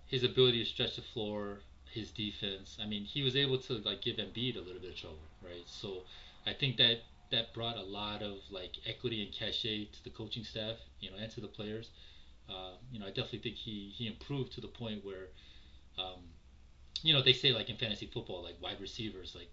his 0.06 0.24
ability 0.24 0.64
to 0.64 0.68
stretch 0.68 0.96
the 0.96 1.02
floor, 1.02 1.60
his 1.92 2.10
defense. 2.10 2.78
I 2.82 2.86
mean, 2.86 3.04
he 3.04 3.22
was 3.22 3.36
able 3.36 3.58
to 3.58 3.74
like 3.84 4.02
give 4.02 4.16
Embiid 4.16 4.56
a 4.56 4.60
little 4.60 4.80
bit 4.80 4.90
of 4.90 4.96
trouble, 4.96 5.18
right? 5.42 5.64
So 5.66 6.02
I 6.46 6.52
think 6.52 6.76
that 6.78 6.98
that 7.30 7.54
brought 7.54 7.76
a 7.76 7.82
lot 7.82 8.22
of 8.22 8.38
like 8.50 8.72
equity 8.86 9.22
and 9.24 9.32
cachet 9.32 9.86
to 9.92 10.04
the 10.04 10.10
coaching 10.10 10.44
staff, 10.44 10.76
you 11.00 11.10
know, 11.10 11.16
and 11.16 11.30
to 11.32 11.40
the 11.40 11.48
players. 11.48 11.90
Uh, 12.48 12.72
you 12.92 12.98
know, 12.98 13.06
I 13.06 13.10
definitely 13.10 13.38
think 13.38 13.56
he 13.56 13.92
he 13.94 14.06
improved 14.06 14.52
to 14.54 14.60
the 14.60 14.68
point 14.68 15.04
where 15.04 15.28
um, 15.98 16.20
you 17.02 17.12
know, 17.12 17.22
they 17.22 17.32
say 17.32 17.52
like 17.52 17.68
in 17.68 17.76
fantasy 17.76 18.06
football, 18.06 18.42
like 18.42 18.60
wide 18.60 18.80
receivers, 18.80 19.34
like 19.34 19.50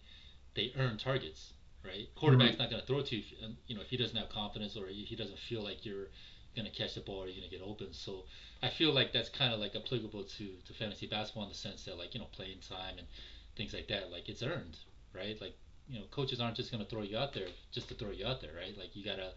they 0.55 0.73
earn 0.77 0.97
targets, 0.97 1.53
right? 1.85 2.07
Quarterback's 2.15 2.51
mm-hmm. 2.53 2.61
not 2.61 2.69
going 2.69 2.81
to 2.81 2.87
throw 2.87 3.01
to 3.01 3.15
you, 3.15 3.23
if, 3.41 3.51
you 3.67 3.75
know, 3.75 3.81
if 3.81 3.87
he 3.87 3.97
doesn't 3.97 4.15
have 4.15 4.29
confidence 4.29 4.77
or 4.77 4.87
he 4.87 5.15
doesn't 5.15 5.39
feel 5.39 5.63
like 5.63 5.85
you're 5.85 6.07
going 6.55 6.69
to 6.69 6.75
catch 6.75 6.95
the 6.95 7.01
ball 7.01 7.23
or 7.23 7.27
you're 7.27 7.37
going 7.37 7.49
to 7.49 7.55
get 7.57 7.65
open. 7.65 7.93
So 7.93 8.25
I 8.61 8.69
feel 8.69 8.93
like 8.93 9.13
that's 9.13 9.29
kind 9.29 9.53
of 9.53 9.59
like 9.59 9.75
applicable 9.75 10.23
to, 10.23 10.47
to 10.65 10.73
fantasy 10.73 11.07
basketball 11.07 11.43
in 11.43 11.49
the 11.49 11.55
sense 11.55 11.85
that 11.85 11.97
like, 11.97 12.13
you 12.13 12.19
know, 12.19 12.27
playing 12.31 12.59
time 12.59 12.97
and 12.97 13.07
things 13.55 13.73
like 13.73 13.87
that, 13.87 14.11
like 14.11 14.29
it's 14.29 14.43
earned, 14.43 14.77
right? 15.15 15.39
Like, 15.41 15.55
you 15.87 15.99
know, 15.99 16.05
coaches 16.11 16.39
aren't 16.39 16.55
just 16.55 16.71
going 16.71 16.83
to 16.83 16.89
throw 16.89 17.01
you 17.01 17.17
out 17.17 17.33
there 17.33 17.47
just 17.71 17.87
to 17.89 17.95
throw 17.95 18.11
you 18.11 18.25
out 18.25 18.41
there, 18.41 18.51
right? 18.55 18.77
Like 18.77 18.95
you 18.95 19.03
got 19.03 19.17
to, 19.17 19.31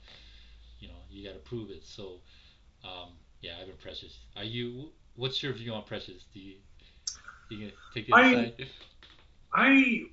you 0.78 0.88
know, 0.88 0.94
you 1.10 1.26
got 1.26 1.34
to 1.34 1.40
prove 1.40 1.70
it. 1.70 1.84
So, 1.84 2.20
um, 2.84 3.10
yeah, 3.40 3.52
I've 3.60 3.66
been 3.66 3.76
Precious. 3.76 4.18
Are 4.36 4.44
you, 4.44 4.90
what's 5.16 5.42
your 5.42 5.52
view 5.52 5.72
on 5.72 5.84
Precious? 5.84 6.24
Do 6.32 6.40
you, 6.40 6.56
you 7.54 7.72
take 7.94 8.08
I, 8.12 8.52
I 9.52 10.04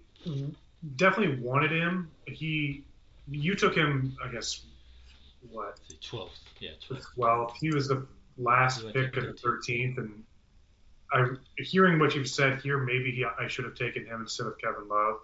definitely 0.95 1.39
wanted 1.41 1.71
him. 1.71 2.11
He, 2.27 2.83
you 3.29 3.55
took 3.55 3.75
him, 3.75 4.17
I 4.23 4.31
guess, 4.31 4.61
what? 5.49 5.79
Twelfth, 6.01 6.39
yeah, 6.59 6.71
twelfth. 6.85 7.05
Twelfth. 7.15 7.57
He 7.59 7.71
was 7.71 7.87
the 7.87 8.07
last 8.37 8.85
pick 8.93 9.17
of 9.17 9.25
the 9.25 9.33
thirteenth, 9.33 9.97
and 9.97 10.23
I, 11.11 11.25
hearing 11.57 11.99
what 11.99 12.15
you've 12.15 12.29
said 12.29 12.61
here, 12.61 12.77
maybe 12.77 13.11
he, 13.11 13.25
I 13.25 13.47
should 13.47 13.65
have 13.65 13.75
taken 13.75 14.05
him 14.05 14.21
instead 14.21 14.47
of 14.47 14.57
Kevin 14.57 14.87
Love. 14.87 15.15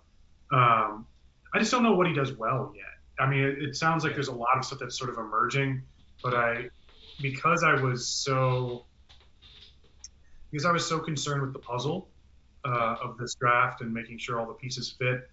Um, 0.51 1.05
I 1.53 1.59
just 1.59 1.71
don't 1.71 1.83
know 1.83 1.93
what 1.93 2.07
he 2.07 2.13
does 2.13 2.33
well 2.33 2.73
yet. 2.75 2.85
I 3.19 3.29
mean, 3.29 3.43
it, 3.43 3.61
it 3.61 3.75
sounds 3.75 4.03
like 4.03 4.13
there's 4.13 4.27
a 4.27 4.33
lot 4.33 4.57
of 4.57 4.65
stuff 4.65 4.79
that's 4.79 4.97
sort 4.97 5.09
of 5.09 5.17
emerging, 5.17 5.83
but 6.21 6.33
I, 6.33 6.69
because 7.21 7.63
I 7.63 7.75
was 7.75 8.07
so, 8.07 8.85
because 10.51 10.65
I 10.65 10.71
was 10.71 10.87
so 10.87 10.99
concerned 10.99 11.41
with 11.41 11.53
the 11.53 11.59
puzzle 11.59 12.09
uh, 12.65 12.95
of 13.03 13.17
this 13.17 13.35
draft 13.35 13.81
and 13.81 13.93
making 13.93 14.17
sure 14.17 14.39
all 14.39 14.47
the 14.47 14.53
pieces 14.53 14.93
fit. 14.97 15.29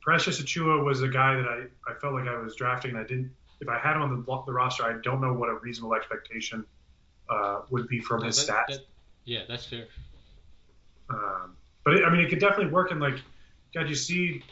Precious 0.00 0.40
Achiuwa 0.40 0.84
was 0.84 1.02
a 1.02 1.08
guy 1.08 1.36
that 1.36 1.46
I, 1.46 1.64
I 1.90 1.94
felt 2.00 2.14
like 2.14 2.26
I 2.26 2.36
was 2.38 2.56
drafting. 2.56 2.92
And 2.92 3.00
I 3.00 3.04
didn't. 3.04 3.32
If 3.60 3.68
I 3.68 3.78
had 3.78 3.94
him 3.94 4.02
on 4.02 4.10
the, 4.10 4.42
the 4.46 4.52
roster, 4.52 4.82
I 4.82 5.00
don't 5.02 5.20
know 5.20 5.32
what 5.32 5.48
a 5.48 5.54
reasonable 5.54 5.94
expectation 5.94 6.64
uh, 7.30 7.60
would 7.70 7.86
be 7.86 8.00
from 8.00 8.24
his 8.24 8.44
that, 8.46 8.66
stats. 8.66 8.66
That, 8.68 8.86
yeah, 9.24 9.42
that's 9.48 9.66
fair. 9.66 9.86
Um, 11.08 11.56
but 11.84 11.94
it, 11.94 12.04
I 12.04 12.10
mean, 12.10 12.22
it 12.22 12.28
could 12.28 12.40
definitely 12.40 12.72
work. 12.72 12.90
And 12.90 13.00
like, 13.00 13.20
God, 13.72 13.88
you 13.88 13.94
see 13.94 14.42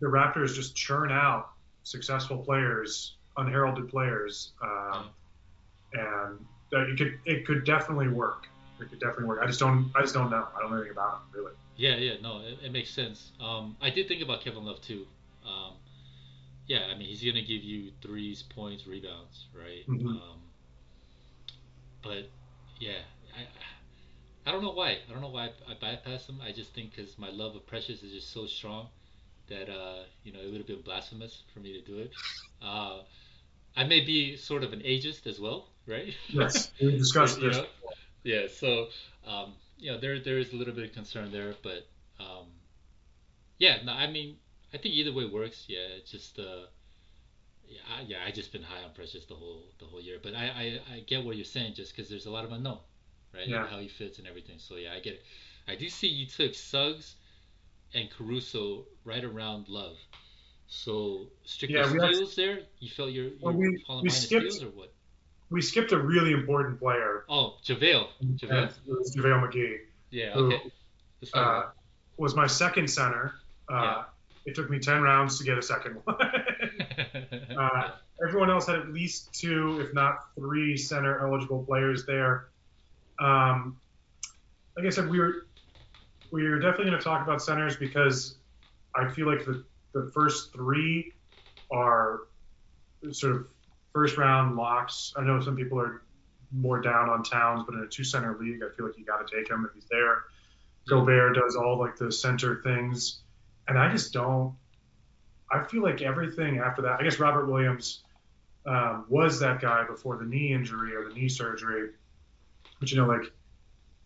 the 0.00 0.06
Raptors 0.06 0.54
just 0.54 0.76
churn 0.76 1.10
out 1.10 1.50
successful 1.82 2.38
players, 2.38 3.16
unheralded 3.36 3.88
players, 3.88 4.52
um, 4.62 5.06
and 5.92 6.38
it 6.70 6.98
could 6.98 7.18
it 7.24 7.46
could 7.46 7.64
definitely 7.64 8.08
work. 8.08 8.46
It 8.82 8.90
could 8.90 9.00
definitely 9.00 9.26
work. 9.26 9.40
I 9.42 9.46
just 9.46 9.60
don't 9.60 9.90
I 9.94 10.00
just 10.00 10.14
don't 10.14 10.30
know. 10.30 10.46
I 10.56 10.60
don't 10.60 10.70
know 10.70 10.76
anything 10.76 10.92
about 10.92 11.14
him 11.14 11.20
really. 11.40 11.52
Yeah, 11.76 11.96
yeah, 11.96 12.14
no, 12.22 12.40
it, 12.40 12.58
it 12.66 12.72
makes 12.72 12.90
sense. 12.90 13.32
Um, 13.40 13.76
I 13.80 13.90
did 13.90 14.08
think 14.08 14.22
about 14.22 14.42
Kevin 14.42 14.64
Love 14.64 14.80
too. 14.82 15.06
Um, 15.46 15.74
yeah, 16.66 16.86
I 16.92 16.96
mean 16.96 17.08
he's 17.08 17.22
gonna 17.22 17.40
give 17.44 17.62
you 17.62 17.92
threes, 18.02 18.42
points, 18.42 18.86
rebounds, 18.86 19.46
right? 19.54 19.86
Mhm. 19.88 20.06
Um, 20.06 20.38
but 22.02 22.28
yeah, 22.78 22.98
I 23.36 23.46
I 24.48 24.52
don't 24.52 24.62
know 24.62 24.72
why. 24.72 24.98
I 25.08 25.12
don't 25.12 25.20
know 25.20 25.28
why 25.28 25.50
I, 25.68 25.72
I 25.72 25.74
bypassed 25.74 26.28
him. 26.28 26.40
I 26.44 26.52
just 26.52 26.74
think 26.74 26.94
because 26.94 27.18
my 27.18 27.30
love 27.30 27.54
of 27.54 27.66
Precious 27.66 28.02
is 28.02 28.12
just 28.12 28.32
so 28.32 28.46
strong 28.46 28.88
that 29.48 29.70
uh, 29.70 30.04
you 30.24 30.32
know 30.32 30.40
it 30.40 30.50
would 30.50 30.58
have 30.58 30.66
been 30.66 30.82
blasphemous 30.82 31.42
for 31.52 31.60
me 31.60 31.72
to 31.72 31.80
do 31.80 31.98
it. 31.98 32.12
Uh, 32.62 33.02
I 33.74 33.82
may 33.82 34.04
be 34.04 34.36
sort 34.36 34.62
of 34.62 34.72
an 34.72 34.82
ageist 34.82 35.26
as 35.26 35.40
well, 35.40 35.66
right? 35.88 36.14
Yes, 36.28 36.70
we 36.80 36.92
discussed 36.92 37.40
this. 37.40 37.56
know? 37.56 37.66
Yeah, 38.24 38.46
so 38.54 38.88
um, 39.26 39.52
you 39.78 39.90
know 39.92 39.98
there 39.98 40.18
there 40.20 40.38
is 40.38 40.52
a 40.52 40.56
little 40.56 40.74
bit 40.74 40.84
of 40.84 40.92
concern 40.92 41.32
there, 41.32 41.54
but 41.62 41.86
um, 42.20 42.46
yeah, 43.58 43.78
no, 43.84 43.92
I 43.92 44.10
mean 44.10 44.36
I 44.72 44.78
think 44.78 44.94
either 44.94 45.12
way 45.12 45.26
works. 45.26 45.64
Yeah, 45.68 45.80
it's 45.98 46.10
just 46.10 46.38
uh, 46.38 46.66
yeah, 47.68 47.78
I, 47.98 48.02
yeah, 48.02 48.16
I 48.26 48.30
just 48.30 48.52
been 48.52 48.62
high 48.62 48.82
on 48.84 48.92
Precious 48.94 49.24
the 49.26 49.34
whole 49.34 49.62
the 49.78 49.86
whole 49.86 50.00
year, 50.00 50.18
but 50.22 50.34
I 50.34 50.80
I, 50.90 50.94
I 50.96 51.00
get 51.00 51.24
what 51.24 51.36
you're 51.36 51.44
saying 51.44 51.74
just 51.74 51.94
because 51.96 52.08
there's 52.10 52.26
a 52.26 52.30
lot 52.30 52.44
of 52.44 52.52
unknown, 52.52 52.78
right? 53.34 53.48
Yeah. 53.48 53.66
How 53.66 53.78
he 53.80 53.88
fits 53.88 54.18
and 54.18 54.26
everything. 54.28 54.56
So 54.58 54.76
yeah, 54.76 54.92
I 54.94 55.00
get 55.00 55.14
it. 55.14 55.22
I 55.68 55.74
do 55.76 55.88
see 55.88 56.08
you 56.08 56.26
took 56.26 56.54
Suggs 56.54 57.14
and 57.94 58.08
Caruso 58.10 58.84
right 59.04 59.22
around 59.24 59.68
Love. 59.68 59.96
So 60.68 61.26
strictly 61.44 61.78
Yeah, 61.78 61.88
steals 61.88 62.34
there. 62.34 62.60
You 62.80 62.88
felt 62.88 63.10
you're, 63.10 63.26
you're 63.26 63.34
Well, 63.40 63.54
we- 63.54 63.84
falling 63.86 64.02
we 64.04 64.08
behind 64.08 64.22
skipped- 64.22 64.52
steals 64.52 64.62
or 64.62 64.70
what? 64.76 64.92
We 65.52 65.60
skipped 65.60 65.92
a 65.92 65.98
really 65.98 66.32
important 66.32 66.78
player. 66.78 67.24
Oh, 67.28 67.56
JaVale. 67.62 68.08
JaVale. 68.36 68.72
JaVale 68.88 69.50
McGee. 69.50 69.78
Yeah. 70.10 70.32
who, 70.32 70.46
Okay. 70.46 70.72
Let's 71.20 71.30
talk 71.32 71.42
about 71.42 71.64
Uh, 71.64 71.70
was 72.16 72.34
my 72.34 72.46
second 72.46 72.88
center. 72.88 73.34
Uh, 73.70 73.74
Yeah. 73.74 74.04
It 74.44 74.54
took 74.56 74.68
me 74.70 74.80
10 74.80 75.02
rounds 75.02 75.38
to 75.38 75.44
get 75.44 75.56
a 75.56 75.62
second 75.62 76.00
one. 76.04 76.16
uh, 77.58 77.90
everyone 78.26 78.50
else 78.50 78.66
had 78.66 78.76
at 78.76 78.92
least 78.92 79.32
two, 79.32 79.80
if 79.80 79.94
not 79.94 80.34
three, 80.34 80.76
center 80.76 81.24
eligible 81.24 81.62
players 81.62 82.04
there. 82.06 82.48
Um, 83.20 83.78
like 84.76 84.86
I 84.86 84.90
said, 84.90 85.08
we 85.08 85.20
were 85.20 85.46
we 86.32 86.48
were 86.48 86.58
definitely 86.58 86.86
going 86.86 86.98
to 86.98 87.04
talk 87.04 87.22
about 87.22 87.40
centers 87.42 87.76
because 87.76 88.36
I 88.96 89.08
feel 89.08 89.26
like 89.26 89.44
the 89.44 89.62
the 89.92 90.10
first 90.12 90.52
three 90.52 91.12
are 91.70 92.22
sort 93.12 93.36
of 93.36 93.46
first 93.92 94.16
round 94.16 94.56
locks. 94.56 95.12
I 95.16 95.22
know 95.22 95.40
some 95.40 95.56
people 95.56 95.78
are 95.80 96.02
more 96.52 96.80
down 96.80 97.08
on 97.08 97.22
Towns, 97.22 97.64
but 97.66 97.74
in 97.74 97.82
a 97.82 97.86
two 97.86 98.04
center 98.04 98.36
league, 98.38 98.60
I 98.62 98.74
feel 98.76 98.86
like 98.86 98.98
you 98.98 99.04
got 99.04 99.26
to 99.26 99.36
take 99.36 99.50
him 99.50 99.66
if 99.68 99.74
he's 99.74 99.88
there. 99.90 100.24
Gobert 100.88 101.34
does 101.34 101.56
all 101.56 101.78
like 101.78 101.96
the 101.96 102.10
center 102.10 102.60
things, 102.62 103.20
and 103.68 103.78
I 103.78 103.90
just 103.90 104.12
don't. 104.12 104.54
I 105.50 105.64
feel 105.64 105.82
like 105.82 106.02
everything 106.02 106.58
after 106.58 106.82
that. 106.82 106.98
I 107.00 107.04
guess 107.04 107.18
Robert 107.18 107.46
Williams 107.46 108.02
um, 108.66 109.04
was 109.08 109.38
that 109.40 109.60
guy 109.60 109.84
before 109.86 110.16
the 110.16 110.24
knee 110.24 110.52
injury 110.52 110.94
or 110.94 111.08
the 111.08 111.14
knee 111.14 111.28
surgery, 111.28 111.90
but 112.80 112.90
you 112.90 112.96
know, 112.96 113.06
like 113.06 113.32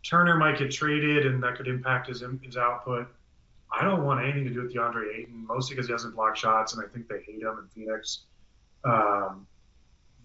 Turner 0.02 0.36
might 0.36 0.58
get 0.58 0.70
traded, 0.70 1.26
and 1.26 1.42
that 1.42 1.56
could 1.56 1.68
impact 1.68 2.08
his 2.08 2.22
his 2.42 2.56
output. 2.56 3.08
I 3.72 3.82
don't 3.84 4.04
want 4.04 4.22
anything 4.22 4.44
to 4.44 4.50
do 4.50 4.62
with 4.62 4.74
DeAndre 4.74 5.18
Ayton, 5.18 5.46
mostly 5.46 5.74
because 5.74 5.88
he 5.88 5.92
doesn't 5.92 6.14
block 6.14 6.36
shots, 6.36 6.74
and 6.74 6.84
I 6.84 6.88
think 6.88 7.08
they 7.08 7.20
hate 7.26 7.42
him 7.42 7.58
in 7.58 7.68
Phoenix. 7.74 8.20
Um, 8.84 9.46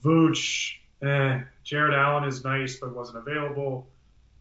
Vooch, 0.03 0.73
eh. 1.01 1.41
Jarrett 1.63 1.93
Allen 1.93 2.23
is 2.25 2.43
nice, 2.43 2.77
but 2.77 2.95
wasn't 2.95 3.17
available. 3.17 3.87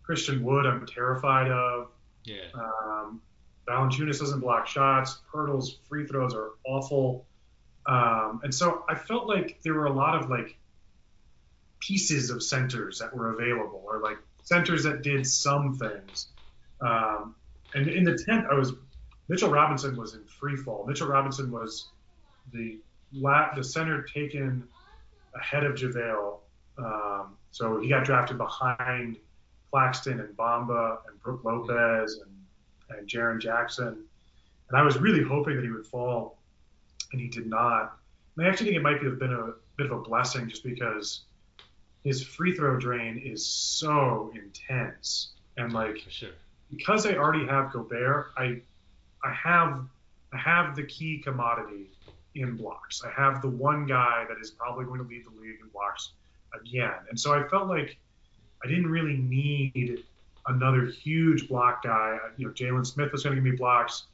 Christian 0.03 0.43
Wood, 0.43 0.67
I'm 0.67 0.87
terrified 0.87 1.51
of. 1.51 1.89
yeah. 2.25 2.47
Um, 2.55 3.21
Valanciunas 3.69 4.19
doesn't 4.19 4.41
block 4.41 4.67
shots. 4.67 5.21
Poeltl's 5.33 5.79
free 5.89 6.05
throws 6.07 6.35
are 6.35 6.51
awful. 6.67 7.27
Um, 7.87 8.41
and 8.43 8.53
so 8.55 8.85
I 8.89 8.95
felt 8.97 9.29
like 9.29 9.61
there 9.63 9.75
were 9.75 9.87
a 9.87 9.93
lot 9.93 10.21
of 10.21 10.29
like 10.29 10.57
pieces 11.79 12.31
of 12.31 12.43
centers 12.43 12.99
that 12.99 13.15
were 13.15 13.33
available, 13.33 13.83
or 13.87 14.01
like 14.01 14.19
centers 14.43 14.85
that 14.85 15.03
did 15.03 15.27
some 15.27 15.77
things. 15.79 16.29
Um, 16.81 17.37
and 17.75 17.89
in 17.89 18.05
the 18.05 18.19
tenth, 18.27 18.47
I 18.51 18.55
was 18.55 18.73
Mitchell 19.29 19.51
Robinson 19.51 19.97
was 19.97 20.15
in 20.15 20.25
free 20.25 20.57
fall. 20.57 20.85
Mitchell 20.87 21.07
Robinson 21.07 21.53
was 21.53 21.89
the 22.53 22.79
la- 23.13 23.55
the 23.55 23.63
center 23.63 24.03
taken 24.03 24.65
ahead 25.35 25.65
of 25.65 25.75
JaVale. 25.75 26.39
Um, 26.79 27.37
so 27.51 27.81
he 27.81 27.89
got 27.89 28.05
drafted 28.05 28.39
behind 28.39 29.19
Claxton 29.71 30.21
and 30.21 30.37
Bamba 30.37 30.99
and 31.09 31.21
Brook 31.23 31.43
Lopez 31.45 32.21
and, 32.25 32.99
and 32.99 33.09
Jaren 33.09 33.41
Jackson. 33.41 34.05
And 34.69 34.79
I 34.79 34.83
was 34.83 34.99
really 34.99 35.23
hoping 35.23 35.57
that 35.57 35.65
he 35.65 35.71
would 35.71 35.87
fall, 35.87 36.39
and 37.13 37.21
he 37.21 37.29
did 37.29 37.47
not. 37.47 37.97
And 38.37 38.47
I 38.47 38.49
actually 38.49 38.67
think 38.67 38.77
it 38.77 38.83
might 38.83 39.03
have 39.03 39.19
been 39.19 39.33
a 39.33 39.53
bit 39.77 39.87
of 39.87 39.93
a 39.93 40.01
blessing 40.01 40.49
just 40.49 40.63
because 40.63 41.23
his 42.05 42.23
free 42.23 42.55
throw 42.55 42.79
drain 42.79 43.19
is 43.19 43.47
so 43.47 44.33
intense. 44.35 45.33
And 45.57 45.73
like 45.73 45.99
sure. 46.09 46.31
because 46.71 47.05
I 47.07 47.17
already 47.17 47.47
have 47.47 47.73
Gobert, 47.73 48.33
I 48.37 48.63
I 49.23 49.33
have 49.33 49.87
I 50.33 50.39
have 50.39 50.77
the 50.77 50.85
key 50.85 51.19
commodity 51.19 51.91
in 52.35 52.57
blocks. 52.57 53.03
I 53.05 53.11
have 53.11 53.43
the 53.43 53.49
one 53.49 53.87
guy 53.87 54.25
that 54.29 54.39
is 54.41 54.51
probably 54.51 54.85
going 54.85 55.01
to 55.01 55.07
lead 55.07 55.25
the 55.25 55.41
league 55.41 55.59
in 55.61 55.69
blocks 55.69 56.13
again. 56.59 56.95
And 57.09 57.19
so 57.19 57.35
I 57.35 57.47
felt 57.49 57.69
like 57.69 57.99
I 58.65 58.69
didn't 58.69 58.91
really 58.91 59.17
need 59.17 60.05
another 60.47 60.87
huge 60.87 61.49
block 61.49 61.83
guy. 61.83 62.19
You 62.37 62.47
know, 62.47 62.53
Jalen 62.53 62.87
Smith 62.87 63.13
was 63.13 63.23
going 63.23 63.37
to 63.37 63.43
give 63.43 63.51
me 63.51 63.57
blocks. 63.57 64.05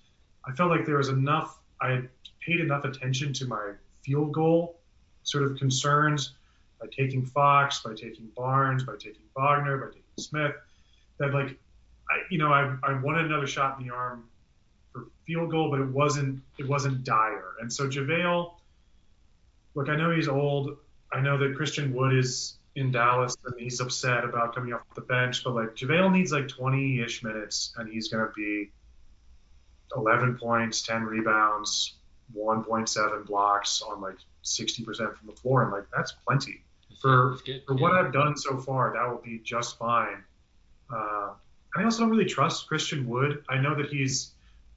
I 0.47 0.53
felt 0.53 0.71
like 0.71 0.87
there 0.87 0.99
was 0.99 1.09
enough. 1.09 1.59
I 1.81 1.91
had 1.91 2.09
paid 2.41 2.61
enough 2.61 2.85
attention 2.85 3.33
to 3.35 3.47
my 3.47 3.73
field 4.05 4.33
goal 4.33 4.81
sort 5.25 5.45
of 5.45 5.59
concerns 5.59 6.35
by 6.81 6.87
taking 6.97 7.25
Fox, 7.25 7.81
by 7.81 7.95
taking 7.95 8.29
Barnes, 8.37 8.85
by 8.85 8.95
taking 8.99 9.23
Wagner, 9.37 9.79
by 9.79 9.87
taking 9.87 10.03
Smith, 10.19 10.53
that 11.19 11.35
like 11.35 11.59
I, 12.11 12.23
you 12.31 12.39
know, 12.39 12.53
I, 12.53 12.77
I 12.83 12.95
wanted 13.01 13.27
another 13.27 13.47
shot 13.47 13.79
in 13.79 13.87
the 13.87 13.93
arm 13.93 14.29
for 14.97 15.07
field 15.27 15.51
goal, 15.51 15.71
but 15.71 15.81
it 15.81 15.89
wasn't 15.89 16.41
it 16.59 16.69
wasn't 16.69 17.05
dire. 17.05 17.55
And 17.61 17.73
so 17.73 17.89
JaVale, 17.89 18.55
look, 19.75 19.89
I 19.89 19.97
know 19.97 20.11
he's 20.11 20.29
old. 20.29 20.77
I 21.13 21.21
know 21.21 21.39
that 21.39 21.57
Christian 21.57 21.95
Wood 21.95 22.15
is 22.15 22.55
in 22.75 22.91
Dallas 22.91 23.37
and 23.45 23.55
he's 23.59 23.81
upset 23.81 24.25
about 24.25 24.55
coming 24.55 24.73
off 24.73 24.83
the 24.95 25.01
bench, 25.03 25.45
but 25.45 25.55
like 25.55 25.75
JaVale 25.75 26.13
needs 26.13 26.33
like 26.33 26.47
20-ish 26.47 27.23
minutes 27.23 27.75
and 27.77 27.91
he's 27.91 28.09
gonna 28.09 28.31
be 28.35 28.71
11 29.97 30.37
points, 30.39 30.83
10 30.83 31.05
rebounds, 31.05 31.95
1.7 32.37 33.27
blocks 33.27 33.83
on 33.83 34.01
like 34.01 34.17
60% 34.45 34.85
from 35.17 35.27
the 35.27 35.33
floor, 35.33 35.63
and 35.63 35.73
like 35.73 35.85
that's 35.95 36.13
plenty 36.27 36.63
for 37.01 37.39
for 37.67 37.75
what 37.75 37.93
I've 37.93 38.13
done 38.13 38.37
so 38.37 38.59
far, 38.59 38.93
that 38.95 39.09
will 39.09 39.23
be 39.23 39.41
just 39.45 39.79
fine. 39.79 40.25
Uh, 40.93 41.31
I 41.77 41.85
also 41.85 42.01
don't 42.01 42.11
really 42.11 42.25
trust 42.25 42.69
Christian 42.69 43.07
Wood. 43.07 43.45
I 43.49 43.59
know 43.59 43.75
that 43.75 43.89
he's 43.89 44.33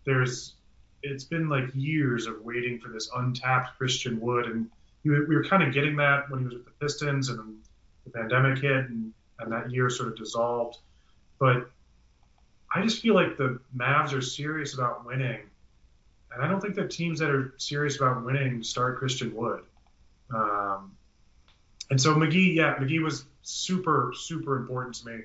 there's 0.10 0.56
it's 1.04 1.24
been 1.24 1.48
like 1.48 1.66
years 1.76 2.26
of 2.26 2.42
waiting 2.42 2.80
for 2.80 2.90
this 2.90 3.10
untapped 3.16 3.78
Christian 3.78 4.20
Wood, 4.20 4.48
and 4.48 4.70
we 5.04 5.12
were, 5.12 5.26
we 5.28 5.36
were 5.36 5.46
kind 5.46 5.64
of 5.64 5.74
getting 5.74 5.96
that 5.98 6.30
when 6.30 6.40
he 6.40 6.46
was 6.46 6.56
with 6.56 6.66
the 6.66 6.72
Pistons, 6.82 7.30
and 7.30 7.58
the 8.06 8.10
pandemic 8.10 8.58
hit, 8.58 8.90
and, 8.90 9.14
and 9.40 9.52
that 9.52 9.72
year 9.72 9.90
sort 9.90 10.10
of 10.10 10.18
dissolved. 10.18 10.80
But 11.40 11.70
I 12.76 12.82
just 12.82 13.02
feel 13.02 13.14
like 13.14 13.38
the 13.38 13.60
Mavs 13.78 14.12
are 14.12 14.22
serious 14.22 14.74
about 14.74 15.06
winning, 15.06 15.42
and 16.34 16.44
I 16.44 16.48
don't 16.48 16.60
think 16.60 16.76
that 16.76 16.90
teams 16.90 17.20
that 17.20 17.30
are 17.30 17.54
serious 17.58 17.98
about 17.98 18.26
winning 18.26 18.64
start 18.64 18.98
Christian 18.98 19.34
Wood. 19.36 19.62
Um, 20.34 20.98
and 21.92 22.02
so 22.02 22.16
McGee, 22.16 22.56
yeah, 22.56 22.76
McGee 22.76 23.02
was 23.02 23.26
super, 23.42 24.12
super 24.16 24.58
important 24.58 24.96
to 24.96 25.06
me. 25.06 25.20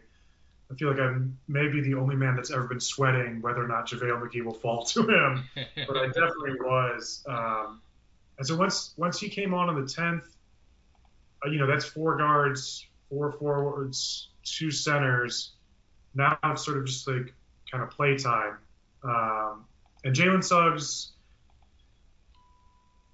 I 0.74 0.76
feel 0.76 0.90
like 0.90 0.98
I'm 0.98 1.38
maybe 1.46 1.80
the 1.80 1.94
only 1.94 2.16
man 2.16 2.34
that's 2.34 2.50
ever 2.50 2.64
been 2.64 2.80
sweating 2.80 3.40
whether 3.40 3.62
or 3.62 3.68
not 3.68 3.86
JaVale 3.88 4.20
McGee 4.20 4.44
will 4.44 4.54
fall 4.54 4.84
to 4.86 5.02
him, 5.02 5.44
but 5.86 5.96
I 5.96 6.06
definitely 6.06 6.56
was. 6.60 7.22
Um, 7.28 7.80
and 8.38 8.46
so 8.46 8.56
once 8.56 8.92
once 8.96 9.20
he 9.20 9.28
came 9.28 9.54
on 9.54 9.68
on 9.68 9.80
the 9.80 9.88
tenth, 9.88 10.24
uh, 11.44 11.50
you 11.50 11.58
know 11.58 11.68
that's 11.68 11.84
four 11.84 12.16
guards, 12.16 12.86
four 13.08 13.30
forwards, 13.30 14.30
two 14.42 14.72
centers. 14.72 15.52
Now 16.12 16.38
it's 16.44 16.64
sort 16.64 16.78
of 16.78 16.86
just 16.86 17.06
like 17.06 17.32
kind 17.70 17.84
of 17.84 17.90
playtime. 17.90 18.58
Um, 19.04 19.66
and 20.02 20.14
Jalen 20.14 20.42
Suggs, 20.42 21.12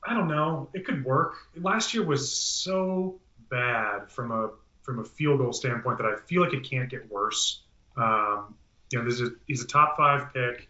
I 0.06 0.14
don't 0.14 0.28
know, 0.28 0.70
it 0.72 0.86
could 0.86 1.04
work. 1.04 1.34
Last 1.56 1.92
year 1.92 2.04
was 2.04 2.32
so 2.32 3.20
bad 3.50 4.10
from 4.10 4.30
a 4.30 4.50
from 4.90 4.98
a 4.98 5.04
field 5.04 5.38
goal 5.38 5.52
standpoint 5.52 5.98
that 5.98 6.06
I 6.06 6.16
feel 6.26 6.42
like 6.42 6.52
it 6.52 6.68
can't 6.68 6.90
get 6.90 7.08
worse. 7.08 7.62
Um, 7.96 8.56
you 8.90 8.98
know, 8.98 9.08
a, 9.08 9.30
he's 9.46 9.62
a 9.62 9.66
top 9.66 9.96
five 9.96 10.34
pick. 10.34 10.68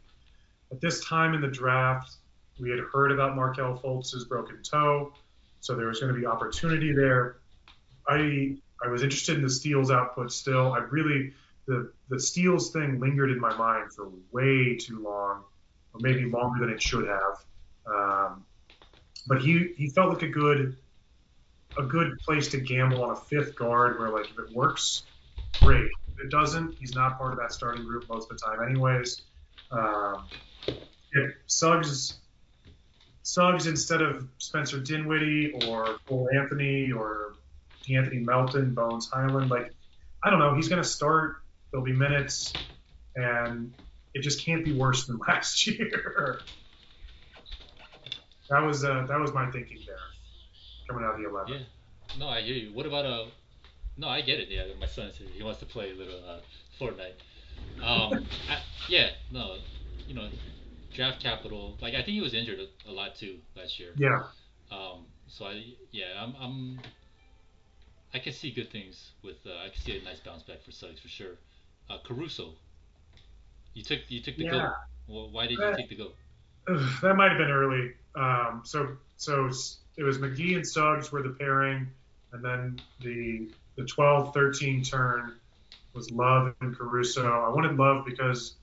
At 0.70 0.80
this 0.80 1.02
time 1.02 1.32
in 1.32 1.40
the 1.40 1.48
draft, 1.48 2.16
we 2.60 2.68
had 2.68 2.80
heard 2.80 3.12
about 3.12 3.34
Markelle 3.34 3.78
Fultz's 3.78 4.24
broken 4.26 4.62
toe, 4.62 5.14
so 5.60 5.74
there 5.74 5.86
was 5.86 6.00
going 6.00 6.12
to 6.12 6.20
be 6.20 6.26
opportunity 6.26 6.92
there. 6.92 7.38
I 8.06 8.56
I 8.84 8.88
was 8.88 9.02
interested 9.02 9.36
in 9.36 9.42
the 9.42 9.50
steals 9.50 9.90
output 9.90 10.30
still. 10.32 10.74
I 10.74 10.80
really 10.80 11.32
the 11.66 11.90
the 12.10 12.20
steals 12.20 12.72
thing 12.72 13.00
lingered 13.00 13.30
in 13.30 13.40
my 13.40 13.56
mind 13.56 13.94
for 13.94 14.10
way 14.32 14.76
too 14.76 15.02
long, 15.02 15.44
or 15.94 16.00
maybe 16.00 16.26
longer 16.26 16.60
than 16.60 16.74
it 16.74 16.82
should 16.82 17.08
have. 17.08 17.44
Um, 17.86 18.44
but 19.26 19.40
he 19.40 19.72
he 19.78 19.88
felt 19.88 20.12
like 20.12 20.22
a 20.22 20.28
good 20.28 20.76
a 21.78 21.82
good 21.82 22.18
place 22.20 22.48
to 22.48 22.60
gamble 22.60 23.02
on 23.02 23.10
a 23.10 23.16
fifth 23.16 23.54
guard 23.54 23.98
where 23.98 24.10
like 24.10 24.30
if 24.30 24.38
it 24.38 24.54
works, 24.54 25.04
great. 25.60 25.88
If 26.12 26.24
it 26.24 26.30
doesn't, 26.30 26.76
he's 26.78 26.94
not 26.94 27.18
part 27.18 27.32
of 27.32 27.38
that 27.38 27.52
starting 27.52 27.84
group 27.84 28.08
most 28.08 28.30
of 28.30 28.38
the 28.38 28.44
time 28.44 28.68
anyways. 28.68 29.22
Um, 29.70 30.26
if 31.12 31.34
Suggs 31.46 32.18
Suggs 33.22 33.66
instead 33.66 34.02
of 34.02 34.26
Spencer 34.38 34.80
Dinwiddie 34.80 35.52
or 35.66 35.98
Cole 36.06 36.28
Anthony 36.34 36.90
or 36.90 37.34
Anthony 37.88 38.18
Melton, 38.18 38.74
Bones 38.74 39.08
Hyland, 39.12 39.50
like 39.50 39.72
I 40.22 40.30
don't 40.30 40.38
know, 40.38 40.54
he's 40.54 40.68
gonna 40.68 40.84
start. 40.84 41.36
There'll 41.70 41.86
be 41.86 41.92
minutes, 41.92 42.52
and 43.14 43.72
it 44.12 44.22
just 44.22 44.44
can't 44.44 44.64
be 44.64 44.72
worse 44.72 45.06
than 45.06 45.18
last 45.28 45.66
year. 45.66 46.40
that 48.48 48.58
was 48.58 48.84
uh, 48.84 49.06
that 49.08 49.20
was 49.20 49.32
my 49.32 49.48
thinking 49.50 49.78
there 49.86 50.09
coming 50.90 51.04
out 51.04 51.14
of 51.14 51.20
the 51.20 51.28
11. 51.28 51.52
Yeah. 51.52 51.58
No, 52.18 52.28
I 52.28 52.40
hear 52.40 52.54
you. 52.54 52.74
What 52.74 52.86
about 52.86 53.06
uh? 53.06 53.26
No, 53.96 54.08
I 54.08 54.20
get 54.20 54.40
it. 54.40 54.48
Yeah, 54.48 54.64
my 54.80 54.86
son 54.86 55.10
says 55.16 55.28
he 55.32 55.42
wants 55.42 55.60
to 55.60 55.66
play 55.66 55.90
a 55.90 55.94
little 55.94 56.20
uh, 56.28 56.40
Fortnite. 56.80 57.20
Um, 57.84 58.26
I, 58.48 58.58
yeah, 58.88 59.10
no, 59.30 59.56
you 60.06 60.14
know, 60.14 60.28
draft 60.94 61.20
capital. 61.22 61.76
Like 61.80 61.94
I 61.94 61.98
think 61.98 62.14
he 62.14 62.20
was 62.20 62.34
injured 62.34 62.58
a, 62.58 62.90
a 62.90 62.92
lot 62.92 63.14
too 63.14 63.36
last 63.56 63.78
year. 63.78 63.90
Yeah. 63.96 64.22
Um. 64.72 65.06
So 65.28 65.46
I 65.46 65.74
yeah 65.92 66.20
I'm 66.20 66.34
I'm. 66.40 66.80
I 68.12 68.18
can 68.18 68.32
see 68.32 68.50
good 68.50 68.72
things 68.72 69.12
with. 69.22 69.36
Uh, 69.46 69.66
I 69.66 69.68
can 69.68 69.80
see 69.80 69.98
a 69.98 70.02
nice 70.02 70.20
bounce 70.20 70.42
back 70.42 70.62
for 70.64 70.72
Suggs 70.72 71.00
for 71.00 71.08
sure. 71.08 71.34
Uh, 71.88 71.98
Caruso. 72.04 72.54
You 73.74 73.84
took 73.84 74.00
you 74.08 74.20
took 74.20 74.36
the 74.36 74.44
yeah. 74.44 74.50
go. 74.50 74.72
Well, 75.06 75.30
why 75.30 75.46
did 75.46 75.58
you 75.58 75.76
take 75.76 75.88
the 75.88 75.96
go? 75.96 76.10
That 77.02 77.14
might 77.14 77.30
have 77.30 77.38
been 77.38 77.50
early. 77.50 77.92
Um, 78.14 78.62
so 78.64 78.96
so 79.16 79.50
it 79.96 80.02
was 80.02 80.18
McGee 80.18 80.56
and 80.56 80.66
Suggs 80.66 81.12
were 81.12 81.22
the 81.22 81.30
pairing, 81.30 81.88
and 82.32 82.44
then 82.44 82.80
the 83.00 83.48
the 83.76 83.82
12-13 83.82 84.88
turn 84.88 85.34
was 85.94 86.10
Love 86.10 86.54
and 86.60 86.76
Caruso. 86.76 87.26
I 87.26 87.48
wanted 87.48 87.76
Love 87.76 88.04
because 88.04 88.56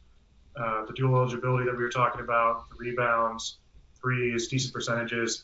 uh, 0.55 0.85
the 0.85 0.93
dual 0.93 1.15
eligibility 1.15 1.65
that 1.65 1.75
we 1.75 1.83
were 1.83 1.89
talking 1.89 2.21
about, 2.21 2.69
the 2.69 2.75
rebounds, 2.75 3.57
threes, 3.99 4.47
decent 4.47 4.73
percentages. 4.73 5.43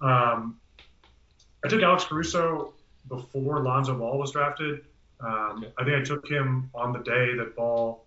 Um, 0.00 0.58
I 1.64 1.68
took 1.68 1.82
Alex 1.82 2.04
Caruso 2.04 2.72
before 3.08 3.62
Lonzo 3.62 3.98
Ball 3.98 4.18
was 4.18 4.32
drafted. 4.32 4.84
Um. 5.20 5.66
I 5.78 5.84
think 5.84 5.96
I 5.96 6.02
took 6.02 6.26
him 6.28 6.70
on 6.74 6.92
the 6.92 7.00
day 7.00 7.34
that 7.36 7.54
Ball 7.56 8.04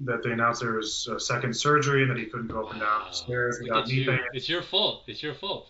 that 0.00 0.22
they 0.22 0.30
announced 0.30 0.60
there 0.60 0.74
was 0.74 1.08
a 1.08 1.18
second 1.18 1.56
surgery 1.56 2.02
and 2.02 2.10
that 2.10 2.18
he 2.18 2.26
couldn't 2.26 2.48
go 2.48 2.66
up 2.66 2.72
and 2.72 2.80
down 2.80 3.04
the 3.08 3.14
stairs. 3.14 3.58
It's, 3.60 3.90
you, 3.90 4.18
it's 4.32 4.48
your 4.48 4.62
fault. 4.62 5.04
It's 5.06 5.22
your 5.22 5.34
fault. 5.34 5.68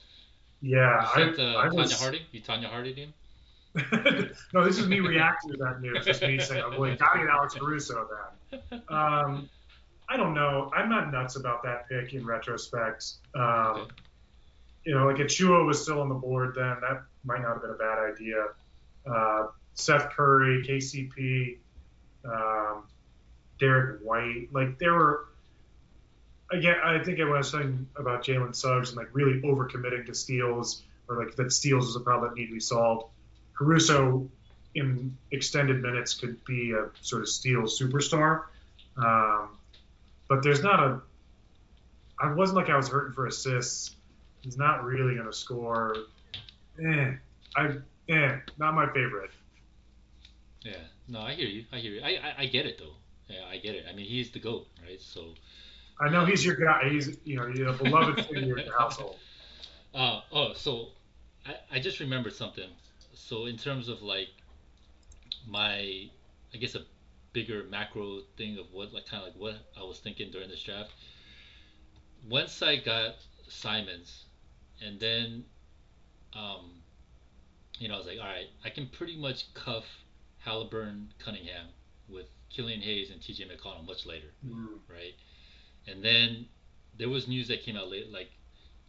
Yeah, 0.63 0.79
uh, 0.79 1.09
I, 1.15 1.23
I 1.23 1.69
Tonya 1.69 1.75
was... 1.75 1.93
Harding. 2.01 2.23
You 2.33 2.41
Tonya 2.41 2.67
Harding 2.67 2.97
him. 2.97 3.15
no, 4.55 4.65
this 4.65 4.79
is 4.79 4.87
me 4.87 5.01
reacting 5.01 5.53
to 5.53 5.57
that 5.59 5.81
news. 5.83 6.05
Just 6.05 6.23
me 6.23 6.39
saying, 6.41 6.65
"I'm 6.65 6.77
going 6.77 6.97
gotta 6.97 7.19
get 7.19 7.29
Alex 7.29 7.55
Caruso." 7.55 8.09
Then, 8.51 8.83
um, 8.89 9.51
I 10.09 10.17
don't 10.17 10.35
know. 10.35 10.71
I'm 10.75 10.89
not 10.89 11.13
nuts 11.13 11.37
about 11.37 11.63
that 11.65 11.89
pick 11.89 12.15
in 12.15 12.25
retrospect. 12.25 13.05
Um, 13.35 13.43
okay. 13.43 13.93
You 14.85 14.95
know, 14.95 15.07
like 15.07 15.17
Achiuwa 15.17 15.67
was 15.67 15.83
still 15.83 16.01
on 16.01 16.09
the 16.09 16.15
board 16.15 16.55
then. 16.55 16.77
That 16.81 17.03
might 17.25 17.43
not 17.43 17.55
have 17.55 17.63
been 17.63 17.73
a 17.73 17.75
bad 17.75 17.99
idea. 17.99 18.47
Uh, 19.05 19.49
Seth 19.75 20.11
Curry, 20.11 20.65
KCP, 20.67 21.59
um, 22.25 22.85
Derrick 23.59 24.01
White, 24.03 24.49
like 24.53 24.79
there 24.79 24.95
were 24.95 25.27
again, 26.51 26.77
I 26.83 27.03
think 27.03 27.21
I 27.21 27.25
was 27.25 27.51
saying 27.51 27.89
about 27.97 28.25
Jalen 28.25 28.55
Suggs 28.55 28.91
and 28.91 28.99
like 28.99 29.09
really 29.13 29.41
overcommitting 29.43 30.07
to 30.07 30.15
steals, 30.15 30.83
or 31.09 31.25
like 31.25 31.37
that 31.37 31.53
steals 31.53 31.87
was 31.87 31.97
a 31.97 32.01
problem 32.01 32.31
that 32.31 32.37
needed 32.37 32.49
to 32.49 32.55
be 32.55 32.61
solved. 32.61 33.07
Caruso 33.57 34.29
in 34.75 35.17
extended 35.31 35.81
minutes 35.83 36.15
could 36.15 36.45
be 36.45 36.73
a 36.73 36.89
sort 37.01 37.23
of 37.23 37.29
steal 37.29 37.63
superstar, 37.63 38.45
um, 38.97 39.57
but 40.29 40.43
there's 40.43 40.63
not 40.63 40.81
a. 40.81 41.01
I 42.19 42.33
wasn't 42.33 42.57
like 42.57 42.71
I 42.71 42.77
was 42.77 42.89
hurting 42.89 43.15
for 43.15 43.27
assists. 43.27 43.95
He's 44.41 44.57
not 44.57 44.85
really 44.85 45.15
going 45.15 45.27
to 45.27 45.33
score. 45.33 45.97
Eh, 46.83 47.13
I 47.57 47.77
eh, 48.09 48.39
not 48.59 48.75
my 48.75 48.87
favorite. 48.93 49.31
Yeah, 50.63 50.77
no, 51.09 51.21
I 51.21 51.35
hear 51.35 51.49
you. 51.49 51.65
I 51.73 51.79
hear 51.79 51.93
you. 51.93 52.01
I, 52.03 52.09
I, 52.09 52.35
I 52.39 52.47
get 52.47 52.67
it 52.67 52.79
though. 52.79 52.95
Yeah, 53.29 53.45
I 53.51 53.59
get 53.59 53.75
it. 53.75 53.87
I 53.91 53.95
mean, 53.95 54.07
he's 54.07 54.31
the 54.31 54.39
goat, 54.39 54.69
right? 54.85 55.01
So 55.01 55.35
I 55.99 56.09
know 56.11 56.25
he's 56.25 56.45
your 56.45 56.57
guy. 56.57 56.89
He's 56.91 57.17
you 57.25 57.37
know 57.37 57.47
he's 57.47 57.61
a 57.61 57.73
beloved 57.73 58.27
figure 58.27 58.59
in 58.59 58.67
your 58.67 58.79
household. 58.79 59.17
Uh, 59.95 60.21
oh, 60.31 60.53
so 60.53 60.89
I, 61.47 61.77
I 61.77 61.81
just 61.81 62.01
remembered 62.01 62.35
something. 62.35 62.69
So 63.15 63.47
in 63.47 63.57
terms 63.57 63.89
of 63.89 64.03
like 64.03 64.29
my, 65.49 66.11
I 66.53 66.57
guess 66.61 66.75
a 66.75 66.83
bigger 67.33 67.65
macro 67.71 68.21
thing 68.37 68.59
of 68.59 68.67
what 68.73 68.93
like 68.93 69.07
kind 69.07 69.23
of 69.23 69.29
like 69.29 69.41
what 69.41 69.55
I 69.79 69.85
was 69.85 69.99
thinking 69.99 70.31
during 70.31 70.51
this 70.51 70.63
draft. 70.63 70.91
Once 72.29 72.63
I 72.63 72.77
got 72.77 73.15
Simons, 73.49 74.25
and 74.85 74.99
then, 74.99 75.45
um, 76.35 76.71
you 77.79 77.89
know, 77.89 77.95
I 77.95 77.99
was 77.99 78.07
like, 78.07 78.19
all 78.19 78.27
right, 78.27 78.49
I 78.65 78.71
can 78.71 78.87
pretty 78.89 79.17
much 79.17 79.53
cuff 79.55 79.85
Halliburton, 80.39 81.13
Cunningham 81.19 81.67
with 82.09 82.27
Killian 82.51 82.81
Hayes 82.81 83.11
and 83.11 83.21
T.J. 83.23 83.45
McConnell 83.45 83.87
much 83.87 84.07
later, 84.07 84.29
mm. 84.47 84.79
right? 84.89 85.15
And 85.87 86.03
then 86.03 86.47
there 86.99 87.09
was 87.09 87.29
news 87.29 87.49
that 87.49 87.63
came 87.63 87.77
out 87.77 87.89
late, 87.89 88.11
like 88.11 88.31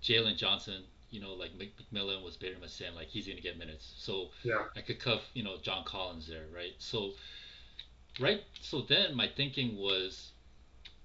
Jalen 0.04 0.38
Johnson, 0.38 0.84
you 1.10 1.22
know, 1.22 1.34
like 1.34 1.52
McMillan 1.58 2.24
was 2.24 2.36
very 2.36 2.56
much 2.60 2.72
saying 2.72 2.96
like 2.96 3.08
he's 3.08 3.28
gonna 3.28 3.42
get 3.42 3.58
minutes. 3.58 3.94
So 3.98 4.30
yeah. 4.44 4.66
I 4.76 4.82
could 4.82 5.00
cuff, 5.00 5.22
you 5.34 5.44
know, 5.44 5.58
John 5.62 5.84
Collins 5.86 6.28
there, 6.28 6.46
right? 6.54 6.74
So 6.80 7.12
right 8.20 8.42
so 8.62 8.82
then 8.82 9.16
my 9.16 9.28
thinking 9.28 9.78
was, 9.78 10.32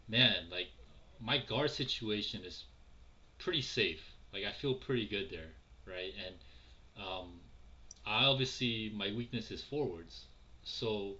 man, 0.09 0.49
like 0.51 0.69
my 1.21 1.39
guard 1.39 1.71
situation 1.71 2.43
is 2.45 2.65
pretty 3.39 3.63
safe. 3.63 4.01
Like 4.33 4.45
I 4.45 4.53
feel 4.53 4.75
pretty 4.75 5.07
good 5.07 5.31
there, 5.31 5.51
right? 5.87 6.13
And 6.27 6.35
um, 7.05 7.41
I 8.07 8.25
obviously 8.25 8.93
my 8.95 9.13
weakness 9.17 9.51
is 9.51 9.63
forwards. 9.63 10.25
So 10.65 11.15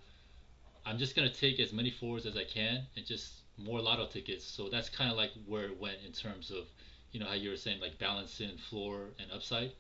I'm 0.85 0.99
just 0.99 1.15
gonna 1.15 1.33
take 1.33 1.61
as 1.61 1.73
many 1.73 1.91
forwards 1.91 2.27
as 2.27 2.37
I 2.37 2.45
can 2.45 2.87
and 2.97 3.07
just 3.07 3.42
more 3.57 3.81
lotto 3.81 4.07
tickets. 4.07 4.45
So 4.45 4.69
that's 4.69 4.89
kind 4.89 5.11
of 5.11 5.17
like 5.17 5.31
where 5.47 5.65
it 5.65 5.81
went 5.81 5.99
in 6.07 6.13
terms 6.13 6.51
of, 6.51 6.65
you 7.13 7.21
know, 7.21 7.27
how 7.27 7.35
you 7.35 7.51
were 7.51 7.57
saying 7.57 7.81
like 7.81 7.99
balancing 7.99 8.57
floor 8.71 9.11
and 9.19 9.31
upside, 9.33 9.73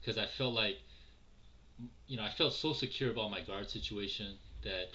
because 0.00 0.18
I 0.18 0.26
felt 0.26 0.54
like, 0.54 0.76
you 2.06 2.16
know, 2.16 2.22
I 2.22 2.30
felt 2.30 2.54
so 2.54 2.72
secure 2.72 3.10
about 3.10 3.30
my 3.30 3.40
guard 3.40 3.68
situation 3.70 4.36
that, 4.62 4.86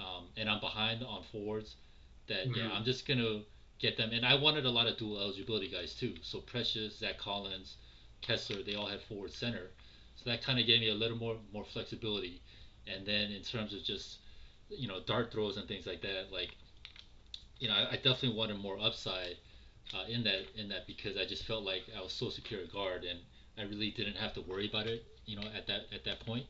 um, 0.00 0.26
and 0.36 0.48
I'm 0.48 0.60
behind 0.60 1.02
on 1.02 1.24
forwards, 1.32 1.76
that 2.28 2.48
mm-hmm. 2.48 2.58
yeah, 2.58 2.70
I'm 2.72 2.84
just 2.84 3.06
gonna 3.06 3.42
get 3.78 3.96
them. 3.96 4.10
And 4.12 4.24
I 4.24 4.34
wanted 4.34 4.64
a 4.64 4.70
lot 4.70 4.86
of 4.86 4.96
dual 4.96 5.18
eligibility 5.18 5.68
guys 5.68 5.94
too. 5.94 6.14
So 6.22 6.40
Precious, 6.40 6.98
Zach 6.98 7.18
Collins, 7.18 7.76
Kessler, 8.20 8.62
they 8.62 8.74
all 8.74 8.86
had 8.86 9.00
forward 9.02 9.32
center. 9.32 9.70
So 10.16 10.30
that 10.30 10.42
kind 10.42 10.58
of 10.58 10.66
gave 10.66 10.80
me 10.80 10.90
a 10.90 10.94
little 10.94 11.16
more 11.16 11.36
more 11.52 11.64
flexibility. 11.64 12.40
And 12.86 13.06
then 13.06 13.30
in 13.30 13.42
terms 13.42 13.74
of 13.74 13.84
just, 13.84 14.18
you 14.68 14.88
know, 14.88 15.00
dart 15.06 15.30
throws 15.32 15.56
and 15.56 15.68
things 15.68 15.86
like 15.86 16.00
that, 16.02 16.32
like 16.32 16.56
you 17.58 17.68
know, 17.68 17.74
I, 17.74 17.92
I 17.92 17.96
definitely 17.96 18.36
wanted 18.36 18.58
more 18.58 18.78
upside. 18.80 19.36
uh, 19.94 20.04
in 20.08 20.22
that 20.24 20.40
in 20.56 20.68
that 20.68 20.86
because 20.86 21.16
I 21.16 21.24
just 21.24 21.44
felt 21.46 21.64
like 21.64 21.82
I 21.96 22.02
was 22.02 22.12
so 22.12 22.28
secure 22.30 22.60
at 22.60 22.72
guard 22.72 23.04
and 23.04 23.18
I 23.58 23.62
really 23.62 23.90
didn't 23.90 24.16
have 24.16 24.34
to 24.34 24.42
worry 24.42 24.68
about 24.68 24.86
it, 24.86 25.04
you 25.26 25.36
know, 25.36 25.46
at 25.56 25.66
that 25.66 25.82
at 25.94 26.04
that 26.04 26.20
point. 26.26 26.44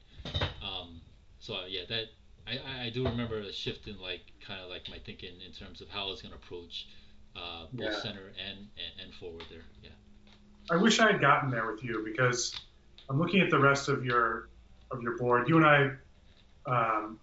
Um, 0.63 1.01
so 1.39 1.55
uh, 1.55 1.67
yeah, 1.69 1.83
that 1.89 2.07
I, 2.47 2.87
I 2.87 2.91
do 2.91 3.05
remember 3.05 3.39
a 3.39 3.53
shift 3.53 3.87
in 3.87 4.01
like 4.01 4.23
kind 4.47 4.61
of 4.61 4.69
like 4.71 4.89
my 4.89 4.99
thinking 5.07 5.35
in 5.47 5.53
terms 5.53 5.81
of 5.81 5.89
how 5.89 6.07
I 6.07 6.11
was 6.11 6.23
gonna 6.23 6.35
approach 6.35 6.89
uh, 7.37 7.67
both 7.73 7.93
Yeah. 7.93 8.01
center 8.03 8.27
and, 8.49 8.59
and 8.59 8.93
and 9.05 9.15
forward 9.15 9.45
there. 9.51 9.65
Yeah. 9.83 9.91
I 10.71 10.77
wish 10.77 10.99
I 11.01 11.13
had 11.13 11.21
gotten 11.21 11.51
there 11.51 11.71
with 11.71 11.83
you 11.85 12.03
because 12.05 12.55
I'm 13.09 13.19
looking 13.19 13.41
at 13.41 13.51
the 13.51 13.59
rest 13.61 13.89
of 13.89 14.05
your 14.05 14.49
of 14.91 15.01
your 15.03 15.17
board. 15.17 15.49
You 15.49 15.57
and 15.59 15.67
I, 15.67 15.91
um, 16.67 17.21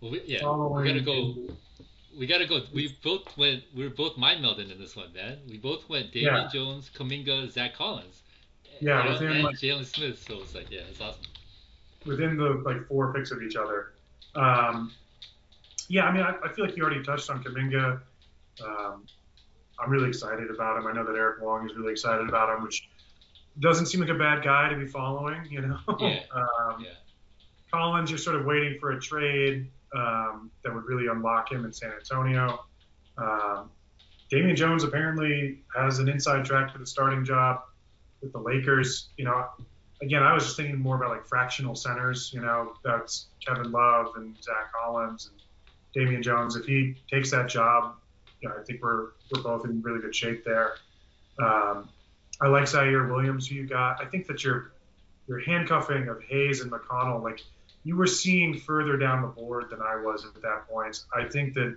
Well, 0.00 0.12
we, 0.12 0.22
yeah, 0.26 0.40
following. 0.40 0.82
we 0.84 0.88
gotta 0.88 1.04
go. 1.04 1.54
We 2.16 2.26
gotta 2.26 2.46
go. 2.46 2.60
We 2.74 2.96
both 3.02 3.36
went. 3.36 3.64
We 3.74 3.84
were 3.84 3.90
both 3.94 4.16
mind 4.16 4.44
melding 4.44 4.70
in 4.72 4.78
this 4.78 4.96
one, 4.96 5.12
man. 5.12 5.38
We 5.48 5.58
both 5.58 5.88
went 5.88 6.12
Damian 6.12 6.34
Yeah. 6.34 6.48
Jones, 6.52 6.90
Kuminga, 6.94 7.50
Zach 7.50 7.74
Collins. 7.74 8.22
Yeah, 8.80 8.98
you 9.02 9.04
know, 9.04 9.12
within, 9.14 9.30
and 9.32 9.44
like- 9.44 9.56
Jalen 9.56 9.84
Smith. 9.84 10.22
So 10.26 10.40
it's 10.40 10.54
like, 10.54 10.70
yeah, 10.70 10.80
it's 10.90 11.00
awesome. 11.00 11.20
within 12.06 12.36
the 12.36 12.62
like 12.64 12.86
four 12.88 13.12
picks 13.12 13.30
of 13.30 13.42
each 13.42 13.56
other. 13.56 13.92
Um, 14.34 14.92
yeah, 15.88 16.04
I 16.04 16.12
mean, 16.12 16.22
I, 16.22 16.34
I 16.44 16.48
feel 16.52 16.64
like 16.64 16.76
you 16.76 16.84
already 16.84 17.02
touched 17.02 17.28
on 17.30 17.42
Kuminga. 17.42 18.00
Um, 18.64 19.04
I'm 19.80 19.90
really 19.90 20.08
excited 20.08 20.50
about 20.50 20.76
him. 20.78 20.86
I 20.86 20.92
know 20.92 21.04
that 21.04 21.14
Eric 21.16 21.40
Wong 21.42 21.68
is 21.68 21.76
really 21.76 21.92
excited 21.92 22.28
about 22.28 22.56
him, 22.56 22.62
which 22.64 22.88
doesn't 23.60 23.86
seem 23.86 24.00
like 24.00 24.10
a 24.10 24.14
bad 24.14 24.42
guy 24.44 24.68
to 24.68 24.76
be 24.76 24.86
following. 24.86 25.44
You 25.50 25.62
know, 25.62 25.78
Yeah. 26.00 26.20
um, 26.34 26.80
Yeah. 26.84 26.90
Collins, 27.72 28.10
you're 28.10 28.18
sort 28.18 28.36
of 28.36 28.44
waiting 28.46 28.78
for 28.80 28.92
a 28.92 29.00
trade 29.00 29.70
um, 29.96 30.50
that 30.64 30.74
would 30.74 30.84
really 30.84 31.08
unlock 31.08 31.50
him 31.50 31.64
in 31.64 31.72
San 31.72 31.92
Antonio. 31.92 32.64
Um, 33.16 33.70
Damian 34.30 34.56
Jones 34.56 34.84
apparently 34.84 35.62
has 35.74 35.98
an 35.98 36.08
inside 36.08 36.44
track 36.44 36.72
to 36.72 36.78
the 36.78 36.86
starting 36.86 37.24
job 37.24 37.62
with 38.20 38.32
the 38.32 38.38
Lakers. 38.38 39.08
You 39.16 39.24
know, 39.24 39.46
again, 40.02 40.22
I 40.22 40.32
was 40.32 40.44
just 40.44 40.56
thinking 40.56 40.78
more 40.78 40.96
about 40.96 41.10
like 41.10 41.26
fractional 41.26 41.74
centers. 41.74 42.30
You 42.32 42.40
know, 42.40 42.74
that's 42.84 43.26
Kevin 43.44 43.72
Love 43.72 44.12
and 44.16 44.36
Zach 44.42 44.72
Collins 44.72 45.30
and 45.30 45.42
Damian 45.94 46.22
Jones. 46.22 46.56
If 46.56 46.66
he 46.66 46.96
takes 47.10 47.30
that 47.30 47.48
job, 47.48 47.94
you 48.40 48.48
know, 48.48 48.56
I 48.58 48.62
think 48.64 48.82
we're 48.82 49.08
we're 49.32 49.42
both 49.42 49.64
in 49.64 49.82
really 49.82 50.00
good 50.00 50.14
shape 50.14 50.44
there. 50.44 50.74
Um, 51.42 51.88
I 52.40 52.48
like 52.48 52.68
Zaire 52.68 53.06
Williams, 53.06 53.48
who 53.48 53.56
you 53.56 53.66
got. 53.66 54.00
I 54.02 54.06
think 54.06 54.26
that 54.26 54.44
your 54.44 54.72
your 55.26 55.40
handcuffing 55.40 56.08
of 56.08 56.22
Hayes 56.22 56.60
and 56.60 56.70
McConnell, 56.70 57.22
like 57.22 57.42
you 57.88 57.96
were 57.96 58.06
seeing 58.06 58.52
further 58.52 58.98
down 58.98 59.22
the 59.22 59.28
board 59.28 59.70
than 59.70 59.80
I 59.80 59.96
was 59.96 60.26
at 60.26 60.42
that 60.42 60.68
point. 60.68 61.04
I 61.16 61.24
think 61.26 61.54
that 61.54 61.74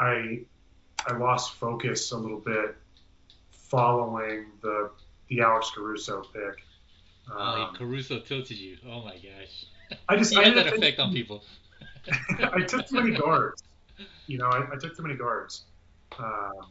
I 0.00 0.40
I 1.06 1.18
lost 1.18 1.52
focus 1.52 2.12
a 2.12 2.16
little 2.16 2.40
bit 2.40 2.74
following 3.50 4.46
the 4.62 4.90
the 5.28 5.42
Alex 5.42 5.70
Caruso 5.74 6.22
pick. 6.32 6.64
Oh, 7.30 7.64
Um, 7.68 7.74
Caruso 7.74 8.20
tilted 8.20 8.56
you. 8.56 8.78
Oh 8.88 9.02
my 9.04 9.16
gosh. 9.16 9.66
I 10.08 10.16
just 10.16 10.34
I 10.38 10.44
didn't 10.44 10.64
that 10.64 10.74
effect 10.74 10.98
on 10.98 11.12
people. 11.12 11.44
I 12.40 12.62
took 12.62 12.86
too 12.88 12.96
many 12.96 13.14
guards. 13.14 13.62
You 14.28 14.38
know, 14.38 14.46
I, 14.46 14.72
I 14.72 14.76
took 14.76 14.96
too 14.96 15.02
many 15.02 15.14
guards. 15.14 15.64
Um, 16.18 16.68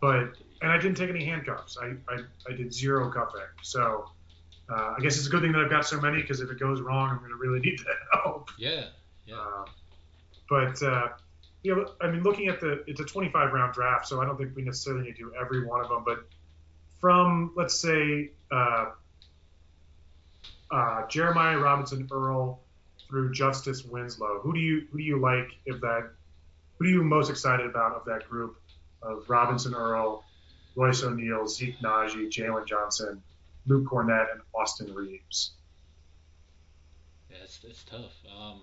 but 0.00 0.36
and 0.62 0.70
I 0.72 0.78
didn't 0.78 0.96
take 0.96 1.10
any 1.10 1.24
handcuffs. 1.24 1.76
I, 1.76 1.94
I, 2.08 2.20
I 2.48 2.52
did 2.56 2.72
zero 2.72 3.10
cuffing. 3.10 3.40
So 3.62 4.08
uh, 4.72 4.94
I 4.96 5.00
guess 5.00 5.16
it's 5.18 5.26
a 5.26 5.30
good 5.30 5.42
thing 5.42 5.52
that 5.52 5.60
I've 5.60 5.70
got 5.70 5.86
so 5.86 6.00
many 6.00 6.22
because 6.22 6.40
if 6.40 6.50
it 6.50 6.58
goes 6.58 6.80
wrong, 6.80 7.10
I'm 7.10 7.18
going 7.18 7.30
to 7.30 7.36
really 7.36 7.60
need 7.66 7.78
that 7.80 8.22
help. 8.22 8.50
Yeah. 8.58 8.86
Yeah. 9.26 9.36
Um, 9.36 9.64
but 10.48 10.82
uh, 10.82 11.08
you 11.62 11.76
know, 11.76 11.90
I 12.00 12.10
mean, 12.10 12.22
looking 12.22 12.48
at 12.48 12.60
the 12.60 12.82
it's 12.86 13.00
a 13.00 13.04
25 13.04 13.52
round 13.52 13.74
draft, 13.74 14.06
so 14.08 14.20
I 14.20 14.24
don't 14.24 14.36
think 14.36 14.56
we 14.56 14.62
necessarily 14.62 15.04
need 15.04 15.16
to 15.16 15.22
do 15.22 15.32
every 15.38 15.66
one 15.66 15.80
of 15.80 15.88
them. 15.88 16.02
But 16.04 16.24
from 17.00 17.52
let's 17.54 17.74
say 17.74 18.30
uh, 18.50 18.90
uh, 20.70 21.06
Jeremiah 21.08 21.58
Robinson 21.58 22.08
Earl 22.10 22.60
through 23.08 23.32
Justice 23.32 23.84
Winslow, 23.84 24.40
who 24.40 24.52
do 24.54 24.60
you 24.60 24.86
who 24.90 24.98
do 24.98 25.04
you 25.04 25.18
like 25.20 25.50
if 25.66 25.80
that? 25.80 26.10
Who 26.78 26.86
are 26.86 26.88
you 26.88 27.02
most 27.02 27.30
excited 27.30 27.66
about 27.66 27.92
of 27.92 28.04
that 28.06 28.28
group 28.28 28.56
of 29.02 29.28
Robinson 29.28 29.74
Earl, 29.74 30.24
Royce 30.74 31.02
O'Neale, 31.02 31.46
Zeke 31.46 31.78
Nnaji, 31.80 32.28
Jalen 32.28 32.66
Johnson, 32.66 33.22
Luke 33.66 33.86
Kornet, 33.86 34.32
and 34.32 34.40
Austin 34.54 34.92
Reaves? 34.94 35.52
Yeah, 37.30 37.36
it's, 37.44 37.60
it's 37.64 37.84
tough. 37.84 38.12
Um, 38.36 38.60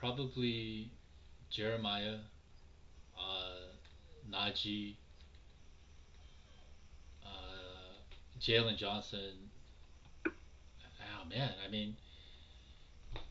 probably 0.00 0.90
Jeremiah, 1.50 2.16
uh, 3.18 4.30
Nnaji, 4.30 4.94
uh, 7.24 7.28
Jalen 8.40 8.76
Johnson. 8.76 9.32
Oh 10.26 11.28
man, 11.28 11.50
I 11.66 11.70
mean, 11.70 11.96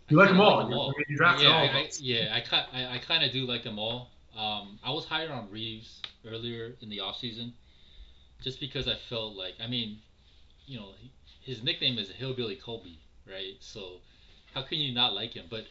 You 0.09 0.17
like 0.17 0.29
I 0.29 0.31
them 0.31 0.37
kinda 0.37 0.51
all. 0.51 0.59
them 0.61 0.71
You- 0.71 0.77
I 0.79 0.87
mean, 0.97 1.05
you 1.09 1.17
yeah, 1.43 1.49
all 1.49 1.63
I, 1.63 1.89
yeah, 1.99 2.39
I, 2.73 2.81
I, 2.91 2.95
I 2.95 2.97
kind 2.99 3.23
of 3.23 3.31
do 3.31 3.45
like 3.45 3.63
them 3.63 3.79
all. 3.79 4.09
Um, 4.37 4.79
I 4.83 4.91
was 4.91 5.05
higher 5.05 5.31
on 5.31 5.49
Reaves 5.51 6.01
earlier 6.27 6.73
in 6.81 6.89
the 6.89 6.99
offseason 6.99 7.51
just 8.41 8.59
because 8.59 8.87
I 8.87 8.95
felt 8.95 9.35
like, 9.35 9.53
I 9.63 9.67
mean, 9.67 9.99
you 10.65 10.77
know, 10.79 10.93
he- 10.99 11.11
his 11.41 11.63
nickname 11.63 11.97
is 11.99 12.09
Hillbilly 12.11 12.55
Kobe, 12.55 12.97
right? 13.25 13.55
So 13.59 14.01
how 14.53 14.61
can 14.63 14.79
you 14.79 14.91
not 14.93 15.13
like 15.13 15.33
him? 15.33 15.47
But 15.49 15.67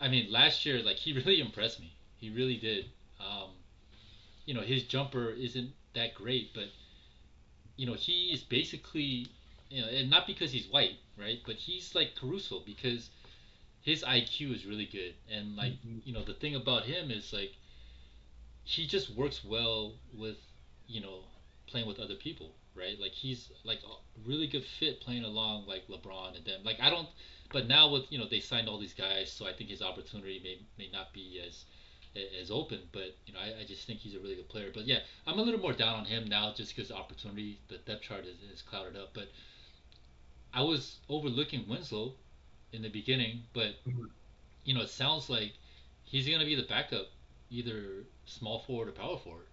I 0.00 0.08
mean, 0.08 0.30
last 0.30 0.64
year, 0.66 0.82
like 0.82 0.98
he 0.98 1.12
really 1.18 1.40
impressed 1.40 1.80
me. 1.80 1.94
He 2.18 2.30
really 2.30 2.56
did. 2.56 2.86
Um, 3.20 3.50
you 4.46 4.54
know, 4.54 4.62
his 4.62 4.84
jumper 4.84 5.30
isn't 5.30 5.72
that 5.94 6.14
great, 6.14 6.54
but 6.54 6.68
you 7.76 7.86
know, 7.86 7.94
he 7.94 8.32
is 8.32 8.42
basically, 8.42 9.26
you 9.70 9.82
know, 9.82 9.88
and 9.88 10.10
not 10.10 10.26
because 10.26 10.52
he's 10.52 10.68
white, 10.68 10.96
right? 11.16 11.40
But 11.44 11.56
he's 11.56 11.94
like 11.94 12.14
Caruso 12.14 12.60
because 12.60 13.10
his 13.82 14.04
IQ 14.04 14.52
is 14.52 14.66
really 14.66 14.86
good, 14.86 15.14
and 15.28 15.56
like 15.56 15.74
Mhm. 15.84 16.02
you 16.04 16.12
know, 16.12 16.24
the 16.24 16.34
thing 16.34 16.54
about 16.54 16.84
him 16.84 17.10
is 17.10 17.32
like 17.32 17.54
he 18.64 18.86
just 18.86 19.10
works 19.10 19.44
well 19.44 19.94
with 20.12 20.36
you 20.86 21.00
know 21.00 21.24
playing 21.66 21.86
with 21.86 21.98
other 22.00 22.14
people, 22.16 22.54
right? 22.74 22.98
Like 22.98 23.12
he's 23.12 23.50
like 23.64 23.80
a 23.84 23.94
really 24.28 24.46
good 24.46 24.64
fit 24.64 25.00
playing 25.00 25.24
along 25.24 25.66
like 25.66 25.86
LeBron 25.88 26.36
and 26.36 26.44
them. 26.44 26.60
Like 26.64 26.80
I 26.80 26.90
don't, 26.90 27.08
but 27.52 27.66
now 27.66 27.88
with 27.88 28.04
you 28.10 28.18
know 28.18 28.26
they 28.26 28.40
signed 28.40 28.68
all 28.68 28.78
these 28.78 28.94
guys, 28.94 29.30
so 29.30 29.46
I 29.46 29.52
think 29.52 29.70
his 29.70 29.82
opportunity 29.82 30.40
may 30.42 30.58
may 30.78 30.90
not 30.92 31.12
be 31.12 31.40
as 31.46 31.64
as 32.40 32.50
open. 32.50 32.80
But 32.92 33.16
you 33.26 33.32
know 33.34 33.40
I, 33.40 33.60
I 33.60 33.64
just 33.64 33.86
think 33.86 34.00
he's 34.00 34.14
a 34.14 34.20
really 34.20 34.36
good 34.36 34.48
player. 34.48 34.70
But 34.72 34.86
yeah, 34.86 35.00
I'm 35.26 35.38
a 35.38 35.42
little 35.42 35.60
more 35.60 35.72
down 35.72 35.96
on 35.96 36.04
him 36.04 36.26
now 36.26 36.52
just 36.54 36.74
because 36.74 36.90
opportunity 36.90 37.58
the 37.68 37.78
depth 37.78 38.02
chart 38.02 38.24
is, 38.26 38.36
is 38.52 38.62
clouded 38.62 38.96
up. 38.96 39.10
But 39.14 39.28
I 40.54 40.62
was 40.62 40.98
overlooking 41.10 41.66
Winslow 41.68 42.14
in 42.72 42.82
the 42.82 42.88
beginning, 42.88 43.44
but 43.52 43.74
Mhm. 43.86 44.10
you 44.64 44.74
know 44.74 44.82
it 44.82 44.88
sounds 44.90 45.28
like 45.30 45.54
he's 46.04 46.28
gonna 46.28 46.44
be 46.44 46.54
the 46.54 46.62
backup, 46.62 47.08
either 47.50 48.06
small 48.24 48.58
forward 48.58 48.88
or 48.88 48.92
power 48.92 49.18
forward. 49.18 49.48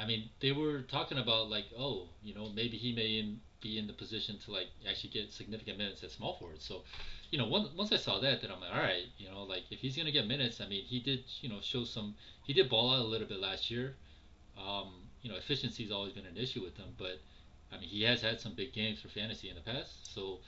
I 0.00 0.06
mean, 0.06 0.28
they 0.40 0.52
were 0.52 0.82
talking 0.82 1.18
about 1.18 1.50
like, 1.50 1.66
oh, 1.78 2.08
you 2.22 2.34
know, 2.34 2.48
maybe 2.54 2.76
he 2.76 2.92
may 2.94 3.18
in, 3.18 3.40
be 3.60 3.78
in 3.78 3.86
the 3.86 3.92
position 3.92 4.38
to 4.44 4.50
like 4.52 4.66
actually 4.88 5.10
get 5.10 5.32
significant 5.32 5.78
minutes 5.78 6.02
at 6.02 6.10
small 6.10 6.36
forward. 6.38 6.60
So, 6.60 6.82
you 7.30 7.38
know, 7.38 7.46
once 7.46 7.68
once 7.76 7.92
I 7.92 7.96
saw 7.96 8.18
that, 8.20 8.40
then 8.42 8.50
I'm 8.50 8.60
like, 8.60 8.72
all 8.72 8.80
right, 8.80 9.04
you 9.18 9.28
know, 9.30 9.42
like 9.44 9.64
if 9.70 9.80
he's 9.80 9.96
gonna 9.96 10.10
get 10.12 10.26
minutes, 10.26 10.60
I 10.60 10.66
mean, 10.66 10.84
he 10.84 11.00
did, 11.00 11.24
you 11.40 11.48
know, 11.48 11.60
show 11.60 11.84
some, 11.84 12.14
he 12.44 12.52
did 12.52 12.68
ball 12.68 12.92
out 12.92 13.00
a 13.00 13.04
little 13.04 13.26
bit 13.28 13.38
last 13.40 13.70
year. 13.70 13.96
Um, 14.58 14.88
you 15.22 15.30
know, 15.30 15.36
efficiency's 15.36 15.90
always 15.90 16.12
been 16.12 16.26
an 16.26 16.36
issue 16.36 16.62
with 16.62 16.76
him, 16.76 16.94
but 16.98 17.20
I 17.72 17.78
mean, 17.78 17.88
he 17.88 18.02
has 18.02 18.20
had 18.20 18.40
some 18.40 18.54
big 18.54 18.72
games 18.72 19.00
for 19.00 19.08
fantasy 19.08 19.48
in 19.48 19.54
the 19.56 19.62
past. 19.62 20.14
So, 20.14 20.40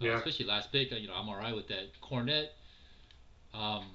uh, 0.00 0.04
Yeah. 0.04 0.16
especially 0.18 0.46
last 0.46 0.70
pick, 0.70 0.92
uh, 0.92 0.96
you 0.96 1.08
know, 1.08 1.14
I'm 1.14 1.28
alright 1.28 1.54
with 1.54 1.68
that. 1.68 1.88
Kornet. 2.02 2.48
um, 3.54 3.86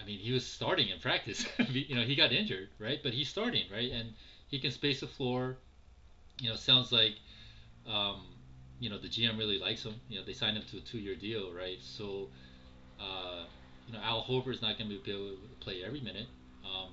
I 0.00 0.04
mean, 0.04 0.18
he 0.18 0.32
was 0.32 0.46
starting 0.46 0.88
in 0.88 1.00
practice. 1.00 1.46
you 1.68 1.94
know, 1.94 2.02
he 2.02 2.14
got 2.14 2.32
injured, 2.32 2.68
right? 2.78 3.00
But 3.02 3.12
he's 3.12 3.28
starting, 3.28 3.64
right? 3.72 3.90
And 3.90 4.12
he 4.48 4.58
can 4.58 4.70
space 4.70 5.00
the 5.00 5.06
floor. 5.06 5.56
You 6.38 6.50
know, 6.50 6.56
sounds 6.56 6.92
like, 6.92 7.14
um, 7.88 8.26
you 8.80 8.90
know, 8.90 8.98
the 8.98 9.08
GM 9.08 9.38
really 9.38 9.58
likes 9.58 9.84
him. 9.84 9.94
You 10.08 10.18
know, 10.18 10.24
they 10.24 10.32
signed 10.32 10.56
him 10.56 10.64
to 10.70 10.78
a 10.78 10.80
two-year 10.80 11.14
deal, 11.14 11.52
right? 11.52 11.78
So, 11.80 12.28
uh, 13.00 13.44
you 13.86 13.92
know, 13.92 14.00
Al 14.02 14.24
Horford's 14.24 14.62
not 14.62 14.78
going 14.78 14.90
to 14.90 14.98
be 14.98 15.10
able 15.10 15.30
to 15.30 15.38
play 15.60 15.82
every 15.84 16.00
minute. 16.00 16.26
Um, 16.64 16.90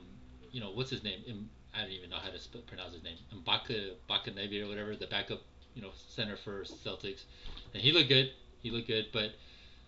you 0.51 0.59
know, 0.61 0.71
what's 0.71 0.89
his 0.89 1.03
name? 1.03 1.49
I 1.73 1.81
don't 1.81 1.91
even 1.91 2.09
know 2.09 2.17
how 2.17 2.29
to 2.29 2.39
sp- 2.39 2.67
pronounce 2.67 2.93
his 2.93 3.03
name. 3.03 3.17
Mbaka 3.33 3.93
Bakanevi 4.09 4.63
or 4.63 4.67
whatever, 4.67 4.95
the 4.95 5.07
backup, 5.07 5.41
you 5.73 5.81
know, 5.81 5.89
center 5.93 6.35
for 6.35 6.63
Celtics. 6.63 7.23
And 7.73 7.81
he 7.81 7.91
looked 7.91 8.09
good. 8.09 8.31
He 8.61 8.69
looked 8.69 8.87
good, 8.87 9.07
but 9.11 9.31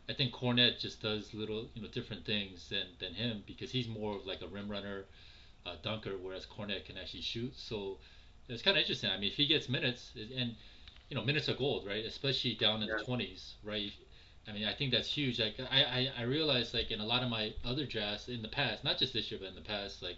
I 0.10 0.14
think 0.14 0.34
Kornet 0.34 0.80
just 0.80 1.02
does 1.02 1.34
little, 1.34 1.70
you 1.74 1.82
know, 1.82 1.88
different 1.88 2.26
things 2.26 2.70
than, 2.70 2.88
than 3.00 3.14
him 3.14 3.44
because 3.48 3.72
he's 3.72 3.88
more 3.88 4.16
of 4.18 4.26
like 4.26 4.42
a 4.42 4.48
rim 4.48 4.70
runner, 4.70 5.06
uh, 5.66 5.76
dunker, 5.82 6.18
whereas 6.22 6.46
Kornet 6.46 6.86
can 6.86 6.98
actually 6.98 7.22
shoot. 7.22 7.54
So 7.56 7.98
it's 8.50 8.62
kind 8.62 8.78
of 8.78 8.82
interesting. 8.82 9.10
I 9.12 9.18
mean, 9.18 9.30
if 9.32 9.36
he 9.38 9.48
gets 9.48 9.70
minutes, 9.70 10.12
and 10.16 10.56
you 11.10 11.16
know, 11.16 11.24
minutes 11.24 11.50
are 11.50 11.54
gold, 11.56 11.86
right? 11.86 12.06
Especially 12.06 12.56
down 12.56 12.82
in 12.82 12.90
Yeah. 12.90 12.98
the 13.00 13.06
twenties, 13.06 13.56
right? 13.64 13.92
I 14.48 14.52
mean, 14.52 14.66
I 14.66 14.74
think 14.74 14.92
that's 14.92 15.08
huge. 15.08 15.40
Like, 15.40 15.60
I, 15.60 15.84
I, 15.84 16.12
I 16.20 16.22
realized 16.24 16.74
like 16.74 16.92
in 16.92 17.00
a 17.00 17.06
lot 17.06 17.24
of 17.24 17.30
my 17.30 17.54
other 17.64 17.86
drafts 17.86 18.28
in 18.28 18.42
the 18.42 18.50
past, 18.50 18.84
not 18.84 18.98
just 18.98 19.14
this 19.14 19.32
year, 19.32 19.40
but 19.40 19.50
in 19.50 19.56
the 19.56 19.62
past, 19.62 20.02
like 20.02 20.18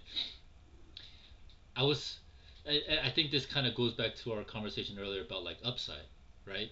I 1.76 1.84
was 1.84 2.20
I, 2.68 2.82
I 3.06 3.10
think 3.12 3.32
this 3.32 3.46
kind 3.46 3.68
of 3.68 3.76
goes 3.76 3.94
back 3.94 4.16
to 4.18 4.34
our 4.34 4.44
conversation 4.44 4.98
earlier 5.00 5.22
about 5.22 5.44
like 5.44 5.58
upside, 5.64 6.08
right? 6.46 6.72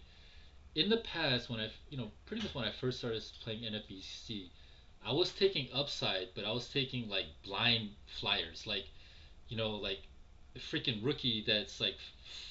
In 0.75 0.89
the 0.89 0.97
past, 0.97 1.49
when 1.49 1.59
I, 1.59 1.69
you 1.89 1.97
know, 1.97 2.11
pretty 2.25 2.43
much 2.43 2.55
when 2.55 2.65
I 2.65 2.71
first 2.71 2.99
started 2.99 3.23
playing 3.43 3.61
NFBC, 3.61 4.49
I 5.05 5.11
was 5.11 5.31
taking 5.31 5.67
upside, 5.73 6.29
but 6.33 6.45
I 6.45 6.51
was 6.51 6.67
taking 6.69 7.09
like 7.09 7.25
blind 7.43 7.89
flyers, 8.19 8.65
like, 8.65 8.85
you 9.49 9.57
know, 9.57 9.71
like 9.71 9.99
a 10.55 10.59
freaking 10.59 11.03
rookie 11.03 11.43
that's 11.45 11.79
like, 11.79 11.95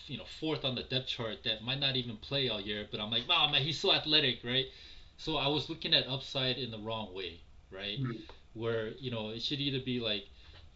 you 0.06 0.18
know, 0.18 0.24
fourth 0.38 0.64
on 0.64 0.74
the 0.74 0.82
depth 0.82 1.08
chart 1.08 1.42
that 1.44 1.64
might 1.64 1.80
not 1.80 1.96
even 1.96 2.16
play 2.16 2.48
all 2.48 2.60
year, 2.60 2.86
but 2.90 3.00
I'm 3.00 3.10
like, 3.10 3.28
wow, 3.28 3.50
man, 3.50 3.62
he's 3.62 3.78
so 3.78 3.92
athletic, 3.92 4.40
right? 4.44 4.66
So 5.16 5.36
I 5.36 5.48
was 5.48 5.68
looking 5.68 5.94
at 5.94 6.06
upside 6.06 6.58
in 6.58 6.70
the 6.70 6.78
wrong 6.78 7.14
way, 7.14 7.40
right? 7.70 8.00
Mm. 8.02 8.20
Where 8.54 8.88
you 8.98 9.10
know 9.10 9.30
it 9.30 9.40
should 9.40 9.60
either 9.60 9.82
be 9.82 9.98
like 9.98 10.26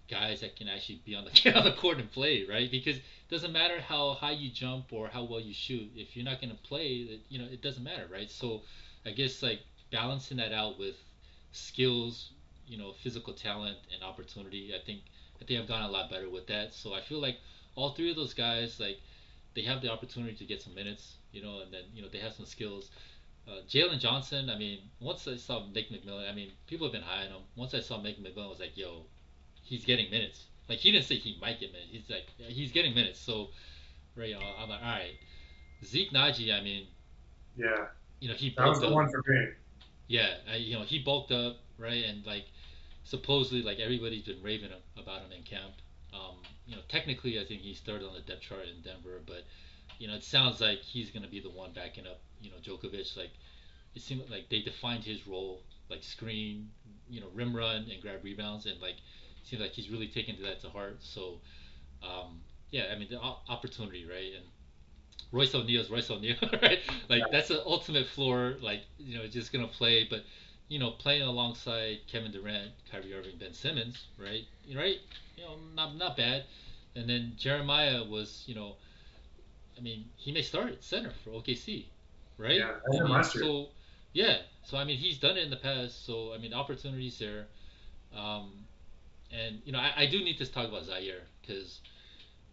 guys 0.08 0.40
that 0.40 0.56
can 0.56 0.68
actually 0.68 1.00
be 1.04 1.14
on 1.14 1.24
the 1.24 1.54
on 1.56 1.64
the 1.64 1.72
court 1.72 1.98
and 1.98 2.10
play, 2.10 2.44
right? 2.48 2.70
Because 2.70 2.96
it 2.96 3.02
doesn't 3.30 3.52
matter 3.52 3.80
how 3.80 4.14
high 4.14 4.32
you 4.32 4.50
jump 4.50 4.92
or 4.92 5.08
how 5.08 5.24
well 5.24 5.40
you 5.40 5.54
shoot, 5.54 5.90
if 5.96 6.16
you're 6.16 6.24
not 6.24 6.40
going 6.40 6.50
to 6.50 6.62
play, 6.62 7.20
you 7.28 7.38
know, 7.38 7.46
it 7.50 7.62
doesn't 7.62 7.82
matter, 7.82 8.06
right? 8.10 8.30
So 8.30 8.62
I 9.04 9.10
guess 9.10 9.42
like 9.42 9.60
balancing 9.90 10.36
that 10.38 10.52
out 10.52 10.78
with 10.78 10.94
skills, 11.52 12.30
you 12.66 12.78
know, 12.78 12.92
physical 13.02 13.32
talent 13.32 13.78
and 13.92 14.02
opportunity. 14.02 14.74
I 14.74 14.84
think 14.84 15.00
I 15.40 15.44
think 15.44 15.60
I've 15.60 15.68
gotten 15.68 15.86
a 15.86 15.90
lot 15.90 16.10
better 16.10 16.30
with 16.30 16.46
that. 16.48 16.74
So 16.74 16.94
I 16.94 17.00
feel 17.00 17.20
like 17.20 17.36
all 17.74 17.90
three 17.90 18.10
of 18.10 18.16
those 18.16 18.34
guys, 18.34 18.80
like 18.80 18.98
they 19.54 19.62
have 19.62 19.82
the 19.82 19.90
opportunity 19.90 20.34
to 20.34 20.44
get 20.44 20.62
some 20.62 20.74
minutes, 20.74 21.16
you 21.32 21.42
know, 21.42 21.60
and 21.60 21.72
then 21.72 21.82
you 21.94 22.02
know 22.02 22.08
they 22.08 22.18
have 22.18 22.32
some 22.32 22.46
skills. 22.46 22.90
Uh, 23.48 23.62
Jalen 23.68 24.00
Johnson, 24.00 24.50
I 24.50 24.58
mean, 24.58 24.80
once 25.00 25.28
I 25.28 25.36
saw 25.36 25.64
Nick 25.72 25.90
McMillan, 25.90 26.28
I 26.28 26.34
mean, 26.34 26.50
people 26.66 26.86
have 26.88 26.92
been 26.92 27.02
high 27.02 27.26
on 27.26 27.28
him. 27.28 27.42
Once 27.54 27.74
I 27.74 27.80
saw 27.80 28.02
Nick 28.02 28.18
McMillan, 28.18 28.46
I 28.46 28.48
was 28.48 28.58
like, 28.58 28.76
yo, 28.76 29.04
he's 29.66 29.84
getting 29.84 30.10
minutes. 30.10 30.46
Like 30.68 30.78
he 30.78 30.92
didn't 30.92 31.06
say 31.06 31.16
he 31.16 31.38
might 31.40 31.60
get 31.60 31.72
minutes. 31.72 31.90
He's 31.92 32.10
like 32.10 32.28
he's 32.38 32.72
getting 32.72 32.94
minutes. 32.94 33.20
So, 33.20 33.50
right, 34.16 34.34
I'm 34.34 34.68
like, 34.70 34.80
all 34.82 34.86
right. 34.88 35.18
Zeke 35.84 36.12
Nnaji. 36.12 36.52
I 36.52 36.62
mean, 36.62 36.88
Yeah, 37.56 37.86
you 38.20 38.28
know, 38.28 38.34
he 38.34 38.50
that 38.56 38.68
was 38.68 38.80
bulked 38.80 38.80
the 38.80 38.88
up. 38.88 38.94
one 38.94 39.08
for 39.08 39.22
me. 39.26 39.48
Yeah, 40.08 40.36
I, 40.50 40.56
you 40.56 40.74
know, 40.76 40.84
he 40.84 40.98
bulked 40.98 41.32
up, 41.32 41.58
right, 41.78 42.04
and 42.04 42.24
like 42.26 42.46
supposedly 43.04 43.62
like 43.62 43.78
everybody's 43.80 44.24
been 44.24 44.42
raving 44.42 44.70
about 44.96 45.22
him 45.22 45.32
in 45.32 45.42
camp. 45.42 45.74
Um, 46.12 46.36
you 46.66 46.76
know, 46.76 46.82
technically, 46.88 47.40
I 47.40 47.44
think 47.44 47.62
he 47.62 47.74
started 47.74 48.06
on 48.06 48.14
the 48.14 48.20
depth 48.20 48.42
chart 48.42 48.66
in 48.66 48.82
Denver, 48.82 49.20
but 49.26 49.44
you 49.98 50.08
know, 50.08 50.14
it 50.14 50.24
sounds 50.24 50.60
like 50.60 50.80
he's 50.80 51.10
gonna 51.10 51.28
be 51.28 51.40
the 51.40 51.50
one 51.50 51.72
backing 51.72 52.06
up, 52.06 52.20
you 52.40 52.50
know, 52.50 52.56
Djokovic. 52.58 53.16
Like 53.16 53.32
it 53.94 54.02
seemed 54.02 54.28
like 54.30 54.48
they 54.50 54.62
defined 54.62 55.04
his 55.04 55.26
role, 55.26 55.62
like 55.90 56.02
screen, 56.02 56.70
you 57.08 57.20
know, 57.20 57.28
rim 57.34 57.54
run 57.56 57.88
and 57.90 58.02
grab 58.02 58.24
rebounds, 58.24 58.66
and 58.66 58.80
like 58.80 58.96
seems 59.46 59.62
like 59.62 59.72
he's 59.72 59.90
really 59.90 60.08
taken 60.08 60.36
that 60.42 60.60
to 60.62 60.70
heart. 60.70 60.98
So, 61.00 61.40
um, 62.02 62.40
yeah, 62.70 62.84
I 62.92 62.98
mean, 62.98 63.08
the 63.10 63.20
o- 63.20 63.40
opportunity, 63.48 64.04
right, 64.06 64.32
and. 64.36 64.44
Royce 65.32 65.54
O'Neale's 65.54 65.90
Royce 65.90 66.10
O'Neale, 66.10 66.36
right? 66.62 66.80
Like 67.08 67.20
Yeah. 67.20 67.26
that's 67.30 67.48
the 67.48 67.64
ultimate 67.66 68.06
floor. 68.06 68.56
Like 68.60 68.82
you 68.98 69.16
know, 69.18 69.26
just 69.26 69.52
gonna 69.52 69.66
play, 69.68 70.04
but 70.08 70.24
you 70.68 70.78
know, 70.78 70.90
playing 70.92 71.22
alongside 71.22 71.98
Kevin 72.06 72.32
Durant, 72.32 72.72
Kyrie 72.90 73.14
Irving, 73.14 73.36
Ben 73.38 73.52
Simmons, 73.52 74.06
right? 74.18 74.46
Right? 74.74 74.98
You 75.36 75.44
know, 75.44 75.56
not 75.74 75.96
not 75.96 76.16
bad. 76.16 76.44
And 76.94 77.08
then 77.08 77.34
Jeremiah 77.36 78.04
was, 78.04 78.44
you 78.46 78.54
know, 78.54 78.76
I 79.76 79.80
mean, 79.80 80.10
he 80.16 80.32
may 80.32 80.42
start 80.42 80.70
at 80.70 80.82
center 80.84 81.10
for 81.24 81.30
OKC, 81.30 81.90
right? 82.38 82.56
Yeah, 82.58 82.74
I 82.86 83.04
mean, 83.04 83.22
so 83.22 83.70
yeah, 84.12 84.38
so 84.62 84.76
I 84.78 84.84
mean, 84.84 84.98
he's 84.98 85.18
done 85.18 85.36
it 85.36 85.44
in 85.44 85.50
the 85.50 85.56
past. 85.56 86.04
So 86.04 86.32
I 86.32 86.38
mean, 86.38 86.54
opportunities 86.54 87.18
there. 87.18 87.48
Um, 88.16 88.65
and 89.32 89.60
you 89.64 89.72
know, 89.72 89.78
I, 89.78 90.02
I 90.02 90.06
do 90.06 90.18
need 90.18 90.38
to 90.38 90.46
talk 90.46 90.68
about 90.68 90.84
Zaire 90.84 91.22
because 91.40 91.80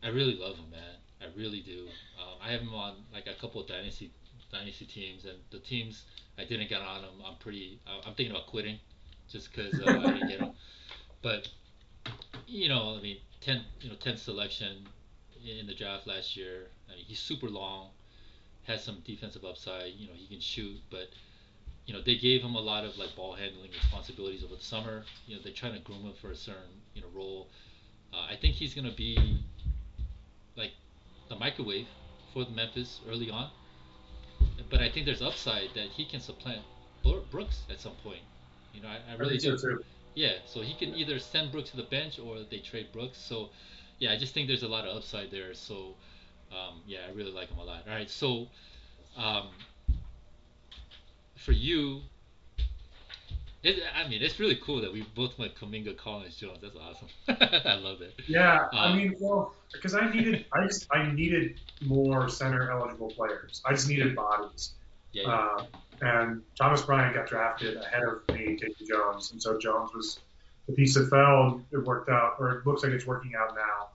I 0.04 0.10
really 0.10 0.36
love 0.36 0.56
him, 0.56 0.72
man. 0.72 0.96
I 1.22 1.26
really 1.38 1.62
do. 1.62 1.88
Um, 2.20 2.36
I 2.42 2.52
have 2.52 2.62
him 2.62 2.74
on 2.74 2.96
like 3.14 3.28
a 3.28 3.40
couple 3.40 3.62
of 3.62 3.68
dynasty 3.68 4.12
dynasty 4.52 4.86
teams, 4.86 5.26
and 5.26 5.38
the 5.52 5.60
teams 5.60 6.04
I 6.38 6.46
didn't 6.46 6.70
get 6.70 6.82
on 6.82 7.02
him, 7.02 7.22
I'm 7.26 7.36
pretty. 7.38 7.80
I'm 7.88 8.14
thinking 8.14 8.32
about 8.32 8.48
quitting, 8.48 8.80
just 9.30 9.50
because 9.52 9.80
uh, 9.80 9.90
I 9.90 10.14
didn't 10.14 10.30
get 10.30 10.40
him. 10.40 10.52
But 11.22 11.48
you 12.48 12.70
know, 12.70 12.96
I 12.98 13.02
mean, 13.02 13.18
ten, 13.42 13.62
you 13.82 13.90
know, 13.90 13.96
tenth 13.96 14.20
selection 14.20 14.88
in 15.60 15.68
the 15.68 15.76
draft 15.76 16.08
last 16.08 16.36
year. 16.36 16.68
I 16.90 16.96
mean, 16.96 17.06
he's 17.06 17.20
super 17.20 17.50
long, 17.50 17.90
has 18.64 18.84
some 18.84 19.02
defensive 19.06 19.46
upside. 19.46 19.94
You 19.94 20.08
know, 20.08 20.14
he 20.16 20.28
can 20.28 20.42
shoot, 20.42 20.80
but 20.90 21.10
you 21.86 21.94
know, 21.94 22.02
they 22.02 22.16
gave 22.16 22.42
him 22.42 22.56
a 22.56 22.62
lot 22.62 22.86
of 22.86 22.98
like 22.98 23.16
ball 23.16 23.34
handling 23.34 23.72
responsibilities 23.72 24.44
over 24.44 24.56
the 24.56 24.64
summer. 24.64 25.04
You 25.28 25.36
know, 25.36 25.42
they're 25.44 25.54
trying 25.54 25.74
to 25.74 25.80
groom 25.80 26.04
him 26.04 26.14
for 26.22 26.32
a 26.32 26.36
certain 26.36 26.82
you 26.94 27.02
know 27.02 27.08
role. 27.14 27.48
Uh, 28.14 28.28
I 28.30 28.36
think 28.40 28.56
he's 28.56 28.74
gonna 28.74 28.94
be 28.96 29.40
like 30.56 30.72
the 31.30 31.36
microwave 31.36 31.88
for 32.34 32.46
the 32.46 32.52
Memphis 32.52 33.02
early 33.10 33.30
on. 33.30 33.50
But 34.70 34.82
I 34.82 34.90
think 34.90 35.06
there's 35.06 35.22
upside 35.22 35.70
that 35.76 35.88
he 35.88 36.06
can 36.06 36.20
supplant 36.20 36.62
Brooks 37.32 37.64
at 37.70 37.80
some 37.80 37.94
point. 38.04 38.22
You 38.74 38.82
know, 38.82 38.88
I, 38.88 39.14
I 39.14 39.16
really 39.18 39.38
do. 39.38 39.58
too. 39.58 39.84
Yeah, 40.16 40.34
so 40.46 40.62
he 40.62 40.74
can 40.76 40.96
either 40.96 41.20
send 41.20 41.52
Brooks 41.52 41.72
to 41.72 41.78
the 41.78 41.84
bench 41.84 42.20
or 42.20 42.38
they 42.50 42.60
trade 42.60 42.88
Brooks. 42.92 43.18
So, 43.18 43.50
yeah, 44.00 44.12
I 44.12 44.18
just 44.18 44.34
think 44.34 44.48
there's 44.48 44.64
a 44.64 44.68
lot 44.68 44.86
of 44.86 44.96
upside 44.96 45.32
there. 45.32 45.54
So, 45.54 45.96
um, 46.52 46.82
yeah, 46.86 47.00
I 47.08 47.14
really 47.14 47.32
like 47.32 47.50
him 47.50 47.58
a 47.58 47.64
lot. 47.64 47.84
All 47.88 47.94
right, 47.94 48.10
so 48.10 48.48
um, 49.18 49.50
for 51.36 51.52
you, 51.52 52.02
it, 53.64 53.82
I 53.96 54.08
mean, 54.10 54.22
it's 54.22 54.40
really 54.40 54.58
cool 54.58 54.82
that 54.82 54.92
we 54.92 55.06
both 55.16 55.40
went 55.40 55.56
Kuminga, 55.56 55.96
Collins, 55.98 56.36
Jones. 56.36 56.60
That's 56.62 56.76
awesome. 56.76 57.08
I 57.66 57.76
love 57.76 58.02
it. 58.02 58.14
Yeah, 58.28 58.68
I 58.74 58.88
Um, 58.92 58.98
mean, 58.98 59.16
well, 59.20 59.54
because 59.72 59.96
I 59.96 60.10
needed, 60.12 60.46
I 60.52 60.66
just, 60.66 60.88
I 60.92 61.12
needed 61.12 61.60
more 61.86 62.28
center 62.30 62.70
eligible 62.72 63.10
players. 63.10 63.62
I 63.66 63.72
just 63.72 63.88
needed 63.88 64.16
bodies. 64.16 64.74
Yeah, 65.14 65.24
yeah. 65.24 65.30
Uh, 65.34 65.66
and 66.02 66.42
Thomas 66.58 66.82
Bryant 66.82 67.16
got 67.16 67.28
drafted 67.28 67.78
ahead 67.78 68.04
of 68.04 68.36
me, 68.36 68.58
Casey 68.60 68.86
Jones, 68.86 69.32
and 69.32 69.42
so 69.42 69.58
Jones 69.58 69.92
was 69.94 70.20
the 70.68 70.74
piece 70.74 70.96
that 70.96 71.10
fell. 71.10 71.62
It 71.72 71.78
worked 71.78 72.10
out, 72.10 72.36
or 72.40 72.50
it 72.52 72.68
looks 72.68 72.84
like 72.84 72.92
it's 72.92 73.06
working 73.06 73.34
out 73.40 73.56
now. 73.56 73.90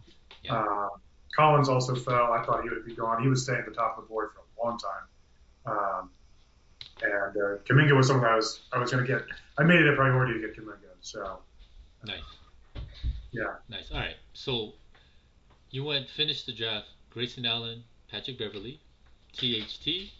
Yeah. 0.44 0.54
Uh, 0.54 0.88
Collins 1.36 1.68
also 1.68 1.94
fell. 1.94 2.32
I 2.32 2.42
thought 2.44 2.62
he 2.62 2.70
would 2.70 2.86
be 2.86 2.94
gone. 2.94 3.22
He 3.22 3.28
was 3.28 3.42
staying 3.42 3.58
at 3.60 3.66
the 3.66 3.72
top 3.72 3.98
of 3.98 4.04
the 4.04 4.08
board 4.08 4.30
for 4.32 4.40
a 4.40 4.66
long 4.66 4.78
time. 4.78 5.76
Um, 5.76 6.10
and 7.02 7.36
uh, 7.36 7.58
Kuminga 7.64 7.96
was 7.96 8.08
someone 8.08 8.30
I 8.30 8.36
was 8.36 8.60
I 8.72 8.78
was 8.78 8.90
going 8.90 9.04
to 9.04 9.12
get. 9.12 9.22
I 9.58 9.62
made 9.64 9.80
it 9.80 9.88
a 9.88 9.96
priority 9.96 10.34
to 10.34 10.40
get 10.40 10.56
Kuminga. 10.56 10.94
So 11.00 11.38
nice. 12.04 12.20
yeah, 13.32 13.54
Nice. 13.68 13.90
All 13.90 13.98
right. 13.98 14.16
So 14.34 14.72
you 15.70 15.84
went 15.84 16.08
finished 16.08 16.46
the 16.46 16.52
draft. 16.52 16.86
Grayson 17.10 17.46
Allen, 17.46 17.82
Patrick 18.10 18.38
Beverley, 18.38 18.78
THT, 19.32 20.10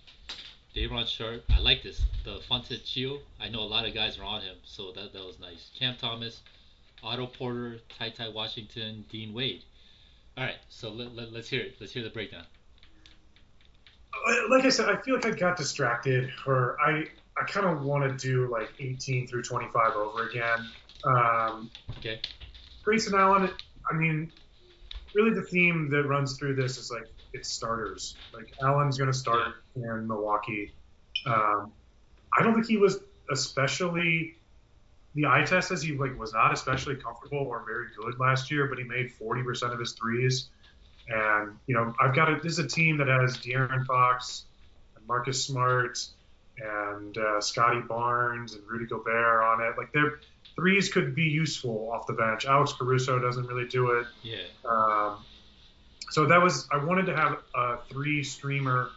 Day'Ron 0.75 1.07
Sharpe. 1.07 1.45
I 1.51 1.61
like 1.61 1.83
this. 1.83 2.03
The 2.25 2.41
Fontecchio. 2.51 3.21
I 3.41 3.49
know 3.49 3.61
a 3.61 3.71
lot 3.71 3.87
of 3.87 3.95
guys 3.95 4.19
are 4.19 4.25
on 4.25 4.43
him, 4.43 4.57
so 4.65 4.93
that 4.93 5.13
that 5.13 5.25
was 5.25 5.39
nice. 5.39 5.71
Cam 5.79 5.97
Thomas, 5.97 6.41
Otto 7.03 7.27
Porter, 7.27 7.79
Ty 7.99 8.11
Ty 8.11 8.29
Washington, 8.31 9.05
Dean 9.11 9.35
Wade. 9.35 9.63
All 10.37 10.45
right. 10.45 10.57
So 10.69 10.91
let, 10.91 11.15
let, 11.15 11.33
let's 11.33 11.49
hear 11.49 11.63
it. 11.63 11.77
Let's 11.81 11.93
hear 11.93 12.03
the 12.03 12.11
breakdown. 12.11 12.45
Like 14.51 14.65
I 14.65 14.69
said, 14.69 14.89
I 14.89 15.01
feel 15.03 15.15
like 15.17 15.27
I 15.27 15.31
got 15.31 15.57
distracted, 15.57 16.31
or 16.47 16.77
I 16.81 17.05
I 17.41 17.45
kind 17.45 17.67
of 17.67 17.83
want 17.83 18.05
to 18.05 18.27
do 18.27 18.51
like 18.51 18.71
18 18.81 19.27
through 19.29 19.43
25 19.43 19.95
over 19.95 20.29
again. 20.29 20.73
Um, 21.05 21.71
Okay. 21.99 22.21
Grayson 22.85 23.15
Allen, 23.15 23.51
I 23.91 23.95
mean, 23.95 24.33
really 25.15 25.35
the 25.35 25.43
theme 25.43 25.91
that 25.91 26.05
runs 26.05 26.39
through 26.39 26.55
this 26.55 26.79
is 26.79 26.91
like 26.91 27.09
it's 27.33 27.51
starters. 27.51 28.19
Like 28.33 28.55
Allen's 28.63 28.97
going 28.97 29.11
to 29.11 29.17
start 29.19 29.55
in 29.77 30.07
Milwaukee. 30.07 30.73
Um, 31.27 31.73
I 32.39 32.43
don't 32.43 32.55
think 32.55 32.67
he 32.67 32.77
was 32.77 32.99
especially. 33.31 34.35
The 35.15 35.27
eye 35.27 35.43
test 35.45 35.69
says 35.69 35.83
he 35.83 35.97
like 35.97 36.17
was 36.19 36.33
not 36.33 36.53
especially 36.53 36.95
comfortable 36.97 37.39
or 37.39 37.65
very 37.67 37.87
good 37.99 38.21
last 38.21 38.51
year, 38.51 38.67
but 38.69 38.79
he 38.79 38.85
made 38.85 39.11
40% 39.21 39.73
of 39.73 39.81
his 39.81 39.93
threes. 39.93 40.51
And 41.09 41.57
you 41.67 41.75
know, 41.75 41.95
I've 42.01 42.15
got 42.15 42.31
a, 42.31 42.41
this 42.43 42.53
is 42.53 42.59
a 42.59 42.67
team 42.69 42.99
that 42.99 43.09
has 43.09 43.39
De'Aaron 43.39 43.87
Fox, 43.87 44.45
and 44.97 45.07
Marcus 45.07 45.45
Smart, 45.45 45.99
and 46.59 47.17
uh, 47.17 47.41
Scottie 47.41 47.81
Barnes 47.81 48.55
and 48.55 48.63
Rudy 48.67 48.87
Gobert 48.87 49.43
on 49.43 49.63
it. 49.63 49.79
Like 49.79 49.93
their 49.93 50.21
threes 50.55 50.93
could 50.93 51.15
be 51.15 51.25
useful 51.25 51.91
off 51.93 52.07
the 52.07 52.13
bench. 52.13 52.45
Alex 52.45 52.73
Caruso 52.73 53.19
doesn't 53.19 53.47
really 53.47 53.69
do 53.69 53.93
it. 53.93 54.07
Yeah. 54.23 54.37
Um, 54.69 55.25
so 56.11 56.27
that 56.27 56.43
was 56.43 56.69
I 56.73 56.83
wanted 56.85 57.07
to 57.07 57.17
have 57.17 57.39
a 57.55 57.79
three 57.91 58.23
streamer 58.23 58.91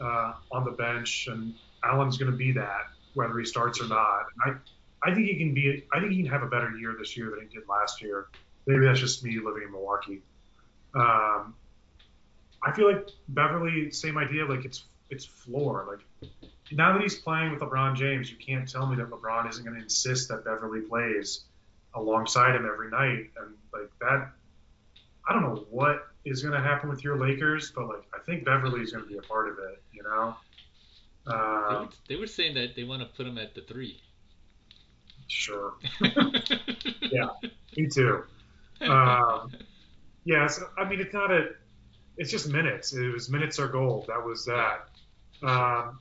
uh, 0.00 0.34
on 0.50 0.64
the 0.64 0.72
bench, 0.72 1.28
and 1.30 1.54
Allen's 1.82 2.18
going 2.18 2.30
to 2.30 2.36
be 2.36 2.52
that 2.52 2.86
whether 3.14 3.36
he 3.38 3.44
starts 3.44 3.80
or 3.80 3.88
not. 3.88 4.26
And 4.44 4.56
I 5.02 5.10
I 5.10 5.14
think 5.14 5.26
he 5.28 5.36
can 5.36 5.54
be 5.54 5.84
I 5.92 6.00
think 6.00 6.12
he 6.12 6.22
can 6.22 6.30
have 6.30 6.42
a 6.42 6.48
better 6.48 6.70
year 6.76 6.94
this 6.98 7.16
year 7.16 7.30
than 7.30 7.48
he 7.48 7.58
did 7.58 7.68
last 7.68 8.02
year. 8.02 8.26
Maybe 8.66 8.84
that's 8.84 9.00
just 9.00 9.24
me 9.24 9.38
living 9.38 9.62
in 9.64 9.72
Milwaukee. 9.72 10.22
Um, 10.94 11.54
I 12.62 12.72
feel 12.74 12.92
like 12.92 13.08
Beverley, 13.28 13.90
same 13.90 14.18
idea. 14.18 14.44
Like 14.44 14.64
it's 14.64 14.84
it's 15.08 15.24
floor. 15.24 15.86
Like 16.22 16.30
now 16.72 16.92
that 16.92 17.02
he's 17.02 17.18
playing 17.18 17.52
with 17.52 17.60
LeBron 17.60 17.96
James, 17.96 18.30
you 18.30 18.36
can't 18.36 18.68
tell 18.68 18.86
me 18.86 18.96
that 18.96 19.10
LeBron 19.10 19.48
isn't 19.48 19.64
going 19.64 19.76
to 19.76 19.82
insist 19.82 20.28
that 20.28 20.44
Beverley 20.44 20.80
plays 20.82 21.44
alongside 21.94 22.54
him 22.54 22.66
every 22.70 22.90
night. 22.90 23.30
And 23.40 23.54
like 23.72 23.90
that, 24.00 24.30
I 25.28 25.32
don't 25.32 25.42
know 25.42 25.66
what 25.70 26.06
is 26.24 26.42
going 26.42 26.54
to 26.54 26.60
happen 26.60 26.88
with 26.90 27.02
your 27.02 27.16
Lakers, 27.18 27.70
but 27.74 27.88
like 27.88 28.04
I 28.14 28.18
think 28.26 28.44
Beverley 28.44 28.80
is 28.82 28.92
going 28.92 29.04
to 29.04 29.10
be 29.10 29.16
a 29.16 29.22
part 29.22 29.48
of 29.48 29.58
it. 29.58 29.82
You 29.92 30.02
know. 30.02 30.34
They 31.26 31.32
Uh, 31.32 31.82
were, 31.82 31.88
they 32.08 32.16
were 32.16 32.26
saying 32.26 32.54
that 32.54 32.74
they 32.74 32.84
want 32.84 33.02
to 33.02 33.08
put 33.08 33.26
him 33.26 33.36
at 33.38 33.54
the 33.54 33.60
three. 33.62 34.00
sure. 35.28 35.74
Yeah. 37.12 37.28
Me 37.76 37.88
too. 37.88 38.22
Um, 38.82 39.52
yeah. 40.24 40.46
So, 40.46 40.66
I 40.78 40.88
mean, 40.88 41.00
it's 41.00 41.14
not 41.14 41.30
a. 41.30 41.50
It's 42.16 42.30
just 42.30 42.48
minutes. 42.50 42.92
It 42.92 43.12
was 43.12 43.30
minutes 43.30 43.58
are 43.58 43.68
gold. 43.68 44.06
That 44.08 44.24
was 44.24 44.44
that. 44.44 44.88
Um, 45.42 45.98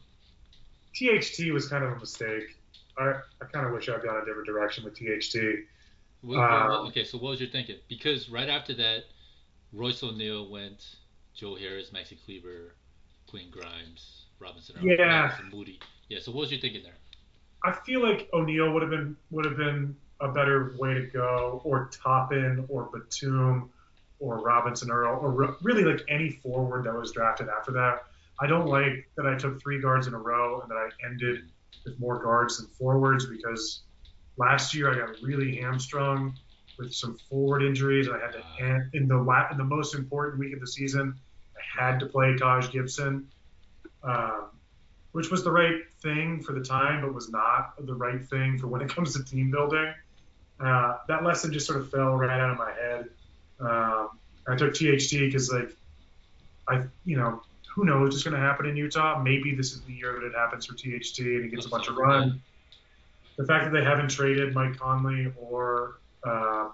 THT 0.93 1.51
was 1.53 1.67
kind 1.67 1.83
of 1.83 1.93
a 1.93 1.99
mistake. 1.99 2.57
I, 2.97 3.13
I 3.41 3.45
kind 3.53 3.65
of 3.65 3.71
wish 3.73 3.87
I'd 3.87 4.03
gone 4.03 4.17
a 4.21 4.25
different 4.25 4.47
direction 4.47 4.83
with 4.83 4.95
THT. 4.95 5.65
What- 6.21 6.37
Um, 6.39 6.87
okay, 6.87 7.05
so 7.05 7.17
what 7.17 7.29
was 7.31 7.39
your 7.39 7.49
thinking? 7.49 7.77
Because 7.87 8.29
right 8.29 8.49
after 8.49 8.73
that, 8.75 9.05
Royce 9.71 10.03
O'Neale 10.03 10.49
went, 10.49 10.83
Joe 11.33 11.55
Harris, 11.55 11.91
Maxi 11.91 12.17
Kleber, 12.25 12.73
Quinn 13.27 13.49
Grimes, 13.51 14.25
Robinson, 14.39 14.75
Yeah. 14.81 15.29
Robinson, 15.29 15.49
Moody. 15.57 15.79
Yeah. 16.09 16.19
So 16.19 16.31
what 16.31 16.41
was 16.41 16.51
your 16.51 16.59
thinking 16.59 16.83
there? 16.83 16.97
I 17.63 17.71
feel 17.85 18.01
like 18.01 18.27
O'Neale 18.33 18.71
would 18.73 18.81
have 18.81 18.91
been 18.91 19.15
would 19.31 19.45
have 19.45 19.57
been 19.57 19.95
a 20.21 20.27
better 20.29 20.75
way 20.77 20.93
to 20.95 21.05
go, 21.05 21.61
or 21.63 21.89
Toppin, 21.93 22.65
or 22.67 22.89
Batum, 22.91 23.69
or 24.19 24.39
Robinson 24.39 24.91
Earl, 24.91 25.19
or 25.21 25.57
really 25.61 25.83
like 25.83 26.01
any 26.09 26.29
forward 26.29 26.85
that 26.85 26.93
was 26.93 27.11
drafted 27.11 27.47
after 27.49 27.71
that. 27.73 28.03
I 28.39 28.47
don't 28.47 28.67
like 28.67 29.09
that 29.15 29.25
I 29.25 29.35
took 29.35 29.61
three 29.61 29.81
guards 29.81 30.07
in 30.07 30.13
a 30.13 30.19
row 30.19 30.61
and 30.61 30.69
that 30.69 30.75
I 30.75 30.89
ended 31.05 31.49
with 31.85 31.99
more 31.99 32.19
guards 32.19 32.57
than 32.57 32.67
forwards 32.67 33.25
because 33.25 33.81
last 34.37 34.73
year 34.73 34.91
I 34.91 34.95
got 34.95 35.21
really 35.21 35.57
hamstrung 35.57 36.37
with 36.77 36.93
some 36.93 37.17
forward 37.29 37.63
injuries 37.63 38.07
I 38.07 38.19
had 38.19 38.31
to 38.31 38.43
end 38.63 38.89
in 38.93 39.07
the 39.07 39.17
la- 39.17 39.49
in 39.51 39.57
the 39.57 39.63
most 39.63 39.95
important 39.95 40.39
week 40.39 40.53
of 40.53 40.61
the 40.61 40.67
season. 40.67 41.15
I 41.55 41.83
had 41.83 41.99
to 41.99 42.05
play 42.05 42.35
Taj 42.37 42.71
Gibson. 42.71 43.27
Um, 44.03 44.49
which 45.11 45.31
was 45.31 45.43
the 45.43 45.51
right 45.51 45.81
thing 46.01 46.41
for 46.41 46.53
the 46.53 46.61
time, 46.61 47.01
but 47.01 47.13
was 47.13 47.29
not 47.29 47.73
the 47.85 47.93
right 47.93 48.23
thing 48.29 48.57
for 48.57 48.67
when 48.67 48.81
it 48.81 48.93
comes 48.93 49.15
to 49.15 49.23
team 49.23 49.51
building. 49.51 49.93
Uh, 50.59 50.97
that 51.07 51.23
lesson 51.23 51.51
just 51.51 51.65
sort 51.65 51.79
of 51.79 51.89
fell 51.89 52.15
right 52.15 52.39
out 52.39 52.51
of 52.51 52.57
my 52.57 52.71
head. 52.71 53.09
Um, 53.59 54.09
I 54.47 54.55
took 54.55 54.73
THT 54.73 55.11
because, 55.11 55.51
like, 55.51 55.75
I, 56.67 56.83
you 57.05 57.17
know, 57.17 57.41
who 57.73 57.85
knows 57.85 58.13
what's 58.13 58.23
going 58.23 58.35
to 58.35 58.39
happen 58.39 58.65
in 58.65 58.75
Utah? 58.75 59.21
Maybe 59.21 59.53
this 59.55 59.73
is 59.73 59.81
the 59.81 59.93
year 59.93 60.13
that 60.19 60.25
it 60.25 60.33
happens 60.35 60.65
for 60.65 60.73
THT 60.73 61.19
and 61.19 61.43
he 61.45 61.49
gets 61.49 61.65
a 61.65 61.69
bunch 61.69 61.87
of 61.87 61.95
run. 61.97 62.41
The 63.37 63.45
fact 63.45 63.65
that 63.65 63.71
they 63.71 63.83
haven't 63.83 64.09
traded 64.09 64.53
Mike 64.53 64.77
Conley 64.77 65.31
or 65.37 65.99
uh, 66.23 66.69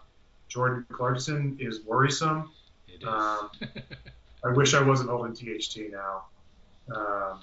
Jordan 0.48 0.86
Clarkson 0.92 1.58
is 1.60 1.84
worrisome. 1.84 2.52
It 2.88 3.04
is. 3.04 3.08
Um, 3.08 3.52
I 4.44 4.52
wish 4.52 4.74
I 4.74 4.82
wasn't 4.82 5.10
holding 5.10 5.34
THT 5.34 5.92
now. 5.92 6.26
Um, 6.96 7.40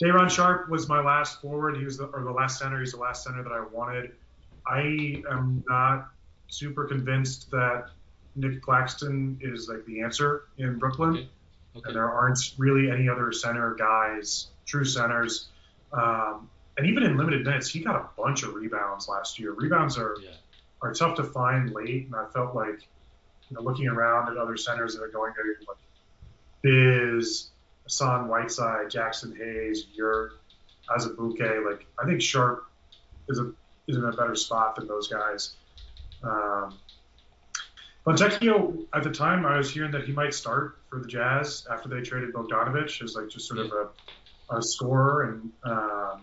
Day'Ron 0.00 0.28
Sharpe 0.28 0.68
was 0.68 0.88
my 0.88 1.00
last 1.00 1.40
forward. 1.40 1.76
He 1.76 1.84
was 1.84 1.98
the, 1.98 2.04
or 2.06 2.24
the 2.24 2.30
last 2.30 2.58
center. 2.58 2.80
He's 2.80 2.92
the 2.92 2.98
last 2.98 3.22
center 3.22 3.42
that 3.42 3.52
I 3.52 3.60
wanted. 3.72 4.12
I 4.66 5.22
am 5.30 5.62
not 5.68 6.08
super 6.48 6.84
convinced 6.86 7.50
that 7.50 7.90
Nick 8.36 8.62
Claxton 8.62 9.38
is 9.40 9.68
like 9.68 9.84
the 9.86 10.00
answer 10.02 10.44
in 10.58 10.78
Brooklyn, 10.78 11.10
okay. 11.10 11.28
Okay. 11.76 11.82
and 11.86 11.96
there 11.96 12.10
aren't 12.10 12.38
really 12.58 12.90
any 12.90 13.08
other 13.08 13.32
center 13.32 13.74
guys, 13.74 14.48
true 14.66 14.84
centers. 14.84 15.48
Um, 15.92 16.48
and 16.76 16.86
even 16.86 17.02
in 17.02 17.16
limited 17.16 17.44
minutes, 17.44 17.68
he 17.68 17.80
got 17.80 17.96
a 17.96 18.08
bunch 18.20 18.42
of 18.42 18.54
rebounds 18.54 19.08
last 19.08 19.38
year. 19.38 19.52
Rebounds 19.52 19.98
are 19.98 20.16
Yeah. 20.20 20.30
are 20.82 20.94
tough 20.94 21.16
to 21.16 21.24
find 21.24 21.72
late, 21.72 22.06
and 22.06 22.14
I 22.16 22.26
felt 22.26 22.54
like, 22.54 22.80
you 23.48 23.56
know, 23.56 23.60
looking 23.62 23.86
around 23.88 24.30
at 24.30 24.36
other 24.38 24.56
centers 24.56 24.94
that 24.96 25.02
are 25.02 25.08
going 25.08 25.32
there, 25.36 25.44
like 25.68 25.76
Biz, 26.62 27.50
Hassan 27.84 28.28
Whiteside, 28.28 28.86
Jaxson 28.90 29.36
Hayes, 29.36 29.86
Yurt, 29.92 30.32
Azubuike, 30.88 31.64
like 31.68 31.86
I 31.98 32.06
think 32.06 32.20
Sharpe 32.22 32.64
is 33.28 33.38
a 33.38 33.52
is 33.86 33.96
in 33.96 34.04
a 34.04 34.12
better 34.12 34.34
spot 34.34 34.76
than 34.76 34.86
those 34.86 35.08
guys. 35.08 35.54
Um, 36.22 36.78
Fontecchio, 38.06 38.86
at 38.94 39.02
the 39.02 39.10
time, 39.10 39.44
I 39.44 39.58
was 39.58 39.70
hearing 39.70 39.90
that 39.92 40.04
he 40.04 40.12
might 40.12 40.32
start 40.32 40.78
for 40.88 41.00
the 41.00 41.06
Jazz 41.06 41.66
after 41.70 41.88
they 41.88 42.00
traded 42.00 42.32
Bogdanovic 42.32 43.02
as 43.02 43.14
like 43.14 43.28
just 43.28 43.46
sort 43.46 43.60
of 43.60 43.72
a, 43.72 44.56
a 44.56 44.62
scorer 44.62 45.30
and 45.30 45.52
um, 45.64 46.22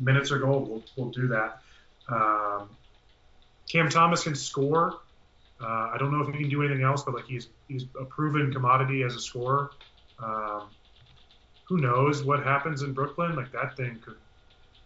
minutes 0.00 0.32
are 0.32 0.38
gold. 0.38 0.68
We'll, 0.68 0.82
we'll 0.96 1.10
do 1.10 1.28
that. 1.28 1.62
Um, 2.08 2.68
Cam 3.70 3.88
Thomas 3.88 4.24
can 4.24 4.34
score. 4.34 4.98
Uh, 5.60 5.90
I 5.94 5.96
don't 5.98 6.10
know 6.10 6.20
if 6.26 6.34
he 6.34 6.40
can 6.40 6.50
do 6.50 6.62
anything 6.62 6.82
else, 6.82 7.04
but 7.04 7.14
like 7.14 7.26
he's 7.26 7.48
he's 7.68 7.84
a 7.98 8.04
proven 8.04 8.52
commodity 8.52 9.04
as 9.04 9.14
a 9.14 9.20
scorer. 9.20 9.70
Um, 10.18 10.64
who 11.68 11.78
knows 11.78 12.24
what 12.24 12.42
happens 12.42 12.82
in 12.82 12.92
Brooklyn? 12.92 13.36
Like 13.36 13.52
that 13.52 13.76
thing 13.76 14.00
could, 14.04 14.16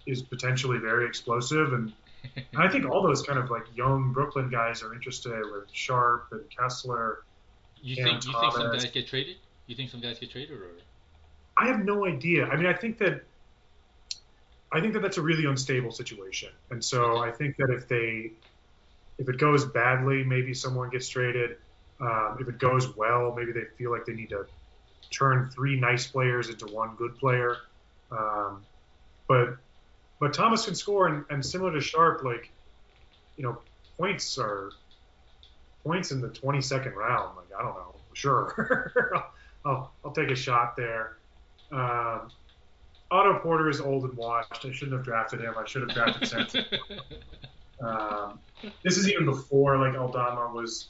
is 0.07 0.23
potentially 0.23 0.79
very 0.79 1.07
explosive, 1.07 1.73
and, 1.73 1.93
and 2.37 2.63
I 2.63 2.69
think 2.69 2.89
all 2.89 3.03
those 3.03 3.23
kind 3.23 3.39
of 3.39 3.51
like 3.51 3.65
young 3.75 4.13
Brooklyn 4.13 4.51
guys 4.51 4.83
are 4.83 4.95
interested 4.95 5.39
with 5.53 5.65
Sharpe 5.73 6.29
and 6.33 6.43
Kessler. 6.51 7.25
you 7.83 7.97
Cam 7.97 8.05
think 8.05 8.27
you 8.27 8.33
think 8.41 8.53
some 8.53 8.73
guys 8.73 8.85
get 8.87 9.07
traded? 9.07 9.37
You 9.67 9.77
think 9.77 9.91
some 9.91 10.01
guys 10.01 10.19
get 10.19 10.31
traded, 10.31 10.53
or 10.53 10.71
I 11.57 11.67
have 11.67 11.85
no 11.85 12.07
idea. 12.07 12.47
I 12.47 12.57
mean, 12.57 12.67
I 12.67 12.75
think 12.75 12.99
that 12.99 13.25
I 14.73 14.81
think 14.81 14.93
that 14.95 15.03
that's 15.03 15.17
a 15.17 15.23
really 15.23 15.47
unstable 15.47 15.91
situation, 15.91 16.51
and 16.71 16.85
so 16.85 17.19
I 17.19 17.31
think 17.31 17.57
that 17.57 17.71
if 17.71 17.89
they 17.89 18.33
if 19.19 19.29
it 19.29 19.39
goes 19.39 19.65
badly, 19.65 20.25
maybe 20.25 20.55
someone 20.55 20.91
gets 20.91 21.09
traded. 21.09 21.57
Um, 22.01 22.37
if 22.41 22.49
it 22.49 22.59
goes 22.59 22.95
well, 22.95 23.35
maybe 23.35 23.53
they 23.53 23.65
feel 23.79 23.91
like 23.91 24.05
they 24.05 24.13
need 24.13 24.29
to 24.29 24.47
turn 25.11 25.51
three 25.51 25.81
nice 25.81 26.07
players 26.07 26.51
into 26.51 26.67
one 26.67 26.95
good 26.97 27.17
player. 27.19 27.57
Um, 28.11 28.65
but 29.29 29.57
but 30.19 30.35
Thomas 30.35 30.65
can 30.65 30.75
score, 30.75 31.09
and, 31.09 31.25
and 31.31 31.45
similar 31.45 31.73
to 31.73 31.81
Sharpe, 31.81 32.25
like 32.25 32.51
you 33.37 33.45
know, 33.45 33.59
points 33.99 34.39
are 34.39 34.71
points 35.85 36.11
in 36.11 36.21
the 36.21 36.29
22nd 36.29 36.95
round. 36.95 37.37
Like 37.37 37.59
I 37.59 37.63
don't 37.63 37.75
know, 37.75 37.95
sure, 38.13 38.93
I'll, 39.65 39.93
I'll 40.05 40.13
take 40.13 40.31
a 40.31 40.37
shot 40.37 40.77
there. 40.77 41.17
Um, 41.71 42.31
Otto 43.11 43.39
Porter 43.41 43.69
is 43.69 43.81
old 43.81 44.05
and 44.05 44.17
washed. 44.17 44.65
I 44.65 44.73
shouldn't 44.73 44.97
have 44.97 45.05
drafted 45.05 45.41
him. 45.41 45.55
I 45.57 45.67
should 45.67 45.83
have 45.83 45.91
drafted 45.91 46.29
Santos. 46.29 46.65
Um, 47.79 48.39
this 48.83 48.97
is 48.97 49.11
even 49.11 49.27
before 49.27 49.77
like 49.77 49.95
Aldama 49.99 50.51
was 50.55 50.89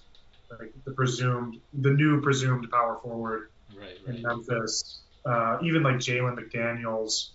like 0.50 0.72
the 0.84 0.92
presumed, 0.92 1.58
the 1.72 1.90
new 1.90 2.20
presumed 2.20 2.70
power 2.70 3.00
forward 3.02 3.50
right, 3.76 3.98
in. 4.06 4.22
Memphis. 4.22 5.00
Uh, 5.24 5.58
even 5.64 5.82
like 5.82 5.96
Jalen 5.96 6.38
McDaniels 6.38 7.30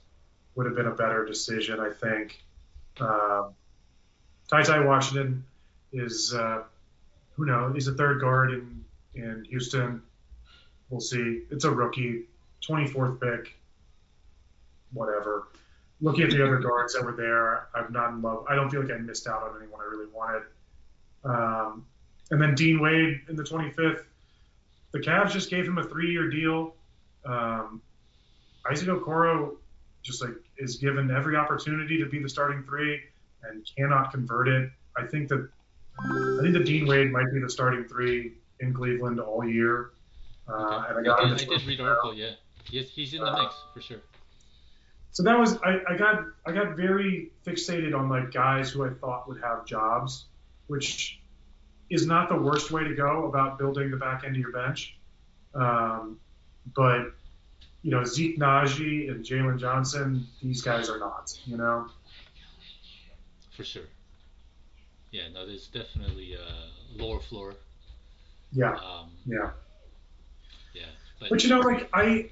would 0.56 0.65
have 0.65 0.76
been 0.76 0.88
a 0.88 0.95
better 0.95 1.26
decision, 1.26 1.80
I 1.80 1.90
think. 1.90 2.44
Um, 2.99 3.53
Ty 4.49 4.64
Ty 4.64 4.86
Washington 4.86 5.45
is 5.94 6.34
uh, 6.34 6.64
who 7.34 7.45
knows? 7.45 7.73
He's 7.73 7.88
a 7.88 7.94
third 7.94 8.19
guard 8.19 8.52
in 8.52 8.84
in 9.15 9.45
Houston. 9.49 10.02
We'll 10.90 11.02
see. 11.02 11.44
It's 11.49 11.64
a 11.64 11.72
rookie, 11.72 12.26
24th 12.68 13.19
pick. 13.22 13.56
Whatever. 14.94 15.48
Looking 16.02 16.23
at 16.23 16.32
the 16.32 16.44
other 16.44 16.60
guards 16.60 16.94
that 16.94 17.06
were 17.06 17.14
there, 17.14 17.68
I'm 17.73 17.94
not 17.94 18.10
in 18.10 18.22
love. 18.22 18.45
I 18.49 18.56
don't 18.56 18.69
feel 18.69 18.82
like 18.82 18.91
I 18.91 18.98
missed 18.98 19.28
out 19.28 19.44
on 19.44 19.61
anyone 19.61 19.80
I 19.80 19.86
really 19.86 20.11
wanted. 20.11 20.44
Um, 21.23 21.86
and 22.32 22.41
then 22.41 22.56
Dean 22.56 22.80
Wade 22.80 23.22
in 23.30 23.36
the 23.36 23.44
25th. 23.44 24.03
The 24.91 24.99
Cavs 24.99 25.32
just 25.32 25.49
gave 25.49 25.65
him 25.65 25.78
a 25.78 25.84
three-year 25.84 26.30
deal. 26.30 26.76
Um, 27.23 27.82
Isaac 28.69 28.90
Okoro 28.90 29.57
just 30.03 30.22
like 30.22 30.34
is 30.57 30.78
given 30.78 31.11
every 31.11 31.36
opportunity 31.36 31.98
to 31.98 32.06
be 32.06 32.22
the 32.22 32.30
starting 32.30 32.64
three 32.64 32.99
and 33.44 33.68
cannot 33.78 34.11
convert 34.11 34.48
it. 34.48 34.69
I 34.98 35.06
think 35.06 35.30
that 35.30 35.49
I 35.99 36.41
think 36.41 36.53
that 36.53 36.65
Dean 36.65 36.88
Wade 36.88 37.11
might 37.11 37.32
be 37.34 37.40
the 37.40 37.49
starting 37.49 37.86
three 37.86 38.34
in 38.60 38.73
Cleveland 38.73 39.19
all 39.19 39.45
year. 39.45 39.91
Uh, 40.48 40.86
and 40.90 40.99
I 40.99 41.03
got 41.03 41.23
I 41.23 41.28
him. 41.28 41.38
did, 41.38 41.52
I 41.52 41.57
did 41.57 41.68
read 41.68 41.82
article, 41.82 42.14
yeah. 42.14 42.32
Yes, 42.69 42.90
he's 42.90 43.14
in 43.14 43.22
the 43.22 43.32
mix 43.32 43.56
for 43.73 43.82
sure. 43.82 44.02
So 45.11 45.23
that 45.23 45.38
was 45.38 45.57
I, 45.61 45.80
I 45.90 45.98
got 45.98 46.23
I 46.45 46.52
got 46.52 46.76
very 46.76 47.32
fixated 47.45 47.98
on 47.98 48.10
like 48.10 48.32
guys 48.32 48.69
who 48.69 48.86
I 48.86 48.90
thought 48.90 49.28
would 49.28 49.41
have 49.41 49.65
jobs, 49.65 50.26
which 50.68 51.19
is 51.90 52.07
not 52.07 52.30
the 52.30 52.38
worst 52.38 52.72
way 52.72 52.84
to 52.86 52.95
go 52.95 53.26
about 53.26 53.60
building 53.60 53.91
the 53.91 53.98
back 53.98 54.23
end 54.23 54.36
of 54.36 54.41
your 54.41 54.53
bench. 54.53 54.98
Um, 55.53 56.18
but 56.76 57.14
you 57.84 57.91
know 57.91 58.03
Zeke 58.03 58.40
Nnaji 58.40 59.10
and 59.10 59.26
Jalen 59.26 59.60
Johnson, 59.60 60.28
these 60.41 60.62
guys 60.62 60.90
are 60.90 60.99
not. 60.99 61.38
You 61.45 61.58
know. 61.58 61.88
For 63.52 63.64
sure. 63.64 63.84
Yeah, 65.12 65.24
no, 65.34 65.45
there's 65.45 65.68
definitely 65.68 66.36
a 66.36 67.02
lower 67.02 67.20
floor. 67.20 67.53
Yeah. 68.53 68.74
Um, 68.76 69.12
Yeah. 69.26 69.52
yeah, 70.74 70.84
but, 71.20 71.30
But 71.30 71.44
you 71.44 71.49
know, 71.49 71.60
like 71.60 71.90
I, 71.94 72.30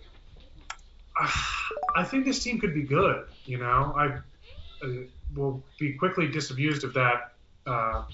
I 1.95 2.03
think 2.03 2.25
this 2.25 2.41
team 2.41 2.59
could 2.59 2.73
be 2.73 2.83
good. 2.83 3.25
You 3.45 3.57
know, 3.57 3.93
I 3.97 4.85
uh, 4.85 4.87
will 5.35 5.61
be 5.77 5.93
quickly 5.93 6.27
disabused 6.27 6.83
of 6.83 6.93
that 6.93 7.33
uh, 7.67 8.05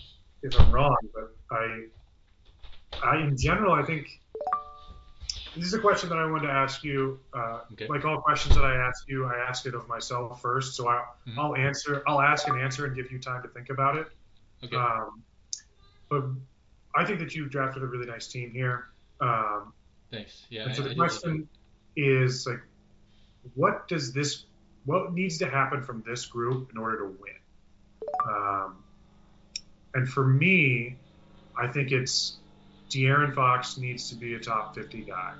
if 0.42 0.60
I'm 0.60 0.72
wrong. 0.72 0.98
But 1.14 1.36
I, 1.52 1.86
I, 3.04 3.18
in 3.18 3.38
general, 3.38 3.74
I 3.74 3.84
think 3.84 4.20
this 5.56 5.66
is 5.66 5.74
a 5.74 5.80
question 5.80 6.10
that 6.10 6.18
I 6.18 6.26
wanted 6.30 6.48
to 6.48 6.54
ask 6.54 6.84
you. 6.84 7.20
Uh, 7.34 7.62
Okay. 7.74 7.88
Like 7.88 8.06
all 8.06 8.22
questions 8.22 8.56
that 8.56 8.64
I 8.66 8.76
ask 8.76 9.08
you, 9.08 9.26
I 9.26 9.36
ask 9.38 9.66
it 9.66 9.74
of 9.74 9.88
myself 9.88 10.42
first. 10.42 10.76
So 10.76 10.88
I, 10.88 11.06
Mhm. 11.28 11.38
I'll 11.38 11.56
answer. 11.56 12.04
I'll 12.08 12.22
ask 12.22 12.48
and 12.48 12.60
answer 12.60 12.86
and 12.86 12.96
give 12.96 13.12
you 13.12 13.20
time 13.20 13.42
to 13.44 13.50
think 13.50 13.70
about 13.70 13.98
it. 13.98 14.08
Okay. 14.64 14.76
Um, 14.76 15.24
but 16.10 16.24
I 16.94 17.06
think 17.06 17.20
that 17.20 17.34
you've 17.36 17.50
drafted 17.50 17.84
a 17.84 17.88
really 17.88 18.06
nice 18.06 18.28
team 18.28 18.52
here. 18.52 18.88
Um, 19.20 19.74
Thanks. 20.12 20.46
Yeah. 20.50 20.64
and 20.66 20.76
so 20.76 20.84
I- 20.84 20.86
I 20.86 20.90
the 20.90 20.96
look 20.96 21.08
question 21.10 21.50
is 21.96 22.46
like, 22.48 22.62
what 23.56 23.88
does 23.88 24.14
this? 24.14 24.46
What 24.86 25.14
needs 25.14 25.38
to 25.40 25.50
happen 25.50 25.82
from 25.82 26.04
this 26.04 26.26
group 26.26 26.72
in 26.72 26.78
order 26.78 26.98
to 27.00 27.06
win? 27.06 27.40
Um, 28.30 28.84
and 29.94 30.08
for 30.10 30.26
me, 30.26 30.98
I 31.58 31.68
think 31.68 31.92
it's 31.92 32.38
De'Aaron 32.90 33.34
Fox 33.34 33.78
needs 33.78 34.10
to 34.10 34.16
be 34.16 34.36
a 34.36 34.40
top 34.40 34.76
50 34.76 35.02
guy. 35.02 35.34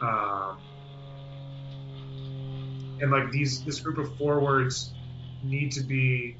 Um, 0.00 0.58
and 3.00 3.10
like 3.10 3.30
these, 3.30 3.64
this 3.64 3.80
group 3.80 3.98
of 3.98 4.16
forwards 4.16 4.92
need 5.42 5.72
to 5.72 5.82
be 5.82 6.36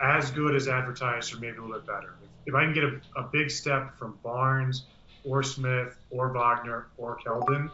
as 0.00 0.30
good 0.30 0.54
as 0.54 0.68
advertised, 0.68 1.34
or 1.34 1.38
maybe 1.38 1.56
a 1.56 1.60
little 1.60 1.76
bit 1.76 1.86
better. 1.86 2.14
If 2.46 2.54
I 2.54 2.64
can 2.64 2.74
get 2.74 2.84
a, 2.84 3.00
a 3.16 3.22
big 3.22 3.50
step 3.50 3.98
from 3.98 4.18
Barnes 4.22 4.86
or 5.24 5.42
Smith 5.42 5.96
or 6.10 6.32
Wagner 6.32 6.88
or 6.96 7.18
Keldon, 7.18 7.70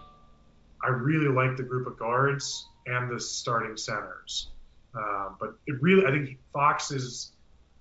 I 0.82 0.88
really 0.88 1.28
like 1.28 1.56
the 1.56 1.62
group 1.62 1.86
of 1.86 1.98
guards 1.98 2.68
and 2.86 3.10
the 3.10 3.20
starting 3.20 3.76
centers. 3.76 4.48
Um, 4.94 5.36
but 5.38 5.54
it 5.66 5.80
really, 5.80 6.06
I 6.06 6.10
think 6.10 6.38
Fox 6.52 6.90
is 6.90 7.32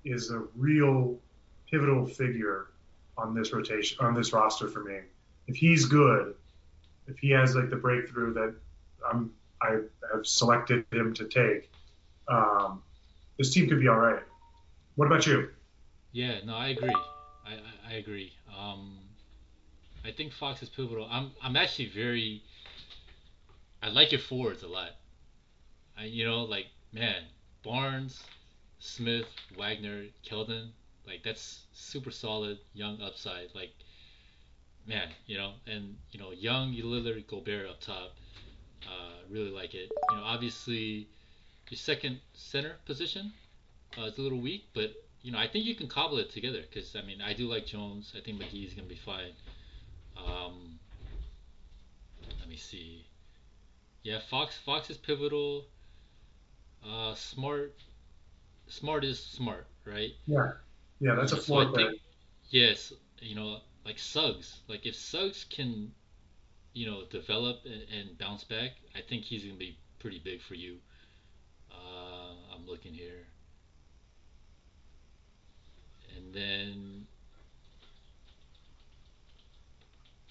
is 0.04 0.32
a 0.32 0.44
real 0.56 1.20
pivotal 1.70 2.06
figure 2.06 2.70
on 3.22 3.35
this 3.35 3.53
rotation 3.53 3.98
on 4.03 4.14
this 4.15 4.34
roster 4.34 4.68
for 4.68 4.84
me. 4.84 4.99
If 5.48 5.56
he's 5.56 5.85
good, 5.85 6.35
if 7.07 7.18
he 7.19 7.30
has 7.31 7.56
like 7.56 7.69
the 7.69 7.76
breakthrough 7.76 8.34
that 8.34 8.56
I'm 9.10 9.31
I 9.61 9.77
have 10.14 10.26
selected 10.26 10.85
him 10.91 11.14
to 11.14 11.27
take, 11.27 11.69
um, 12.27 12.81
this 13.38 13.53
team 13.53 13.69
could 13.69 13.80
be 13.80 13.88
all 13.88 13.99
right. 13.99 14.23
What 14.95 15.06
about 15.06 15.27
you? 15.27 15.49
Yeah, 16.11 16.39
no, 16.43 16.56
I 16.56 16.69
agree. 16.69 16.89
I, 17.45 17.53
I, 17.53 17.91
I 17.91 17.93
agree. 17.93 18.34
Um, 18.57 18.98
I 20.03 20.11
think 20.11 20.34
Fox 20.34 20.64
is 20.64 20.69
pivotal. 20.69 21.07
I'm 21.10 21.31
I'm 21.41 21.56
actually 21.56 21.89
very. 21.89 22.43
I 23.84 23.89
like 23.89 24.11
your 24.11 24.22
forwards 24.22 24.64
a 24.64 24.68
lot. 24.68 24.91
I 25.98 26.06
you 26.06 26.26
know 26.26 26.43
like 26.43 26.68
man 26.91 27.23
Barnes, 27.64 28.23
Smith, 28.80 29.27
Wagner, 29.57 30.06
Keldon, 30.27 30.69
like 31.06 31.23
that's 31.23 31.64
super 31.73 32.11
solid 32.11 32.60
young 32.73 33.02
upside. 33.02 33.49
Like 33.53 33.73
man, 34.88 35.10
you 35.26 35.38
know, 35.38 35.53
and 35.68 35.95
you 36.11 36.19
know 36.19 36.32
young 36.32 36.73
Lillard, 36.73 37.28
Gobert 37.28 37.69
up 37.69 37.82
top. 37.82 38.15
Uh, 38.86 39.22
really 39.30 39.52
like 39.52 39.76
it. 39.76 39.91
You 40.10 40.18
know, 40.18 40.23
obviously 40.23 41.07
your 41.69 41.78
second 41.78 42.19
center 42.34 42.76
position 42.86 43.32
uh, 43.98 44.06
is 44.06 44.18
a 44.18 44.22
little 44.22 44.41
weak, 44.41 44.65
but 44.73 44.94
you 45.22 45.32
know, 45.32 45.38
I 45.38 45.48
think 45.48 45.65
you 45.65 45.76
can 45.76 45.88
cobble 45.88 46.18
it 46.18 46.32
together 46.32 46.61
because 46.68 46.95
I 46.95 47.02
mean, 47.03 47.22
I 47.22 47.34
do 47.34 47.48
like 47.48 47.65
Jones. 47.65 48.14
I 48.18 48.22
think 48.22 48.41
McGee's 48.41 48.73
gonna 48.73 48.88
be 48.88 48.95
fine. 48.95 49.34
Um, 50.18 50.80
let 52.40 52.49
me 52.49 52.57
see. 52.57 53.06
Yeah, 54.03 54.19
Fox. 54.30 54.57
Fox 54.65 54.90
is 54.90 54.98
pivotal. 54.98 55.65
Uh, 56.84 57.14
smart. 57.14 57.76
Smart 58.68 59.03
is 59.03 59.22
smart, 59.22 59.68
right? 59.86 60.11
Yeah, 60.26 60.53
yeah, 61.02 61.15
that's 61.15 61.32
a 61.32 61.38
floor 61.38 61.65
pick. 61.65 61.76
think, 61.76 62.02
yes, 62.49 62.94
you 63.19 63.36
know, 63.36 63.57
like 63.86 63.98
Suggs. 63.98 64.60
Like 64.68 64.86
if 64.86 64.95
Suggs 64.95 65.45
can, 65.49 65.91
you 66.73 66.90
know, 66.90 67.03
develop 67.10 67.61
and, 67.65 67.82
and 67.91 68.18
bounce 68.18 68.44
back, 68.44 68.72
I 68.95 69.02
think 69.02 69.23
he's 69.23 69.44
gonna 69.44 69.56
be 69.56 69.78
pretty 69.99 70.22
big 70.23 70.41
for 70.41 70.53
you. 70.53 70.78
Uh, 71.72 72.56
I'm 72.56 72.68
looking 72.68 72.94
here, 72.94 73.26
and 76.15 76.34
then 76.34 77.07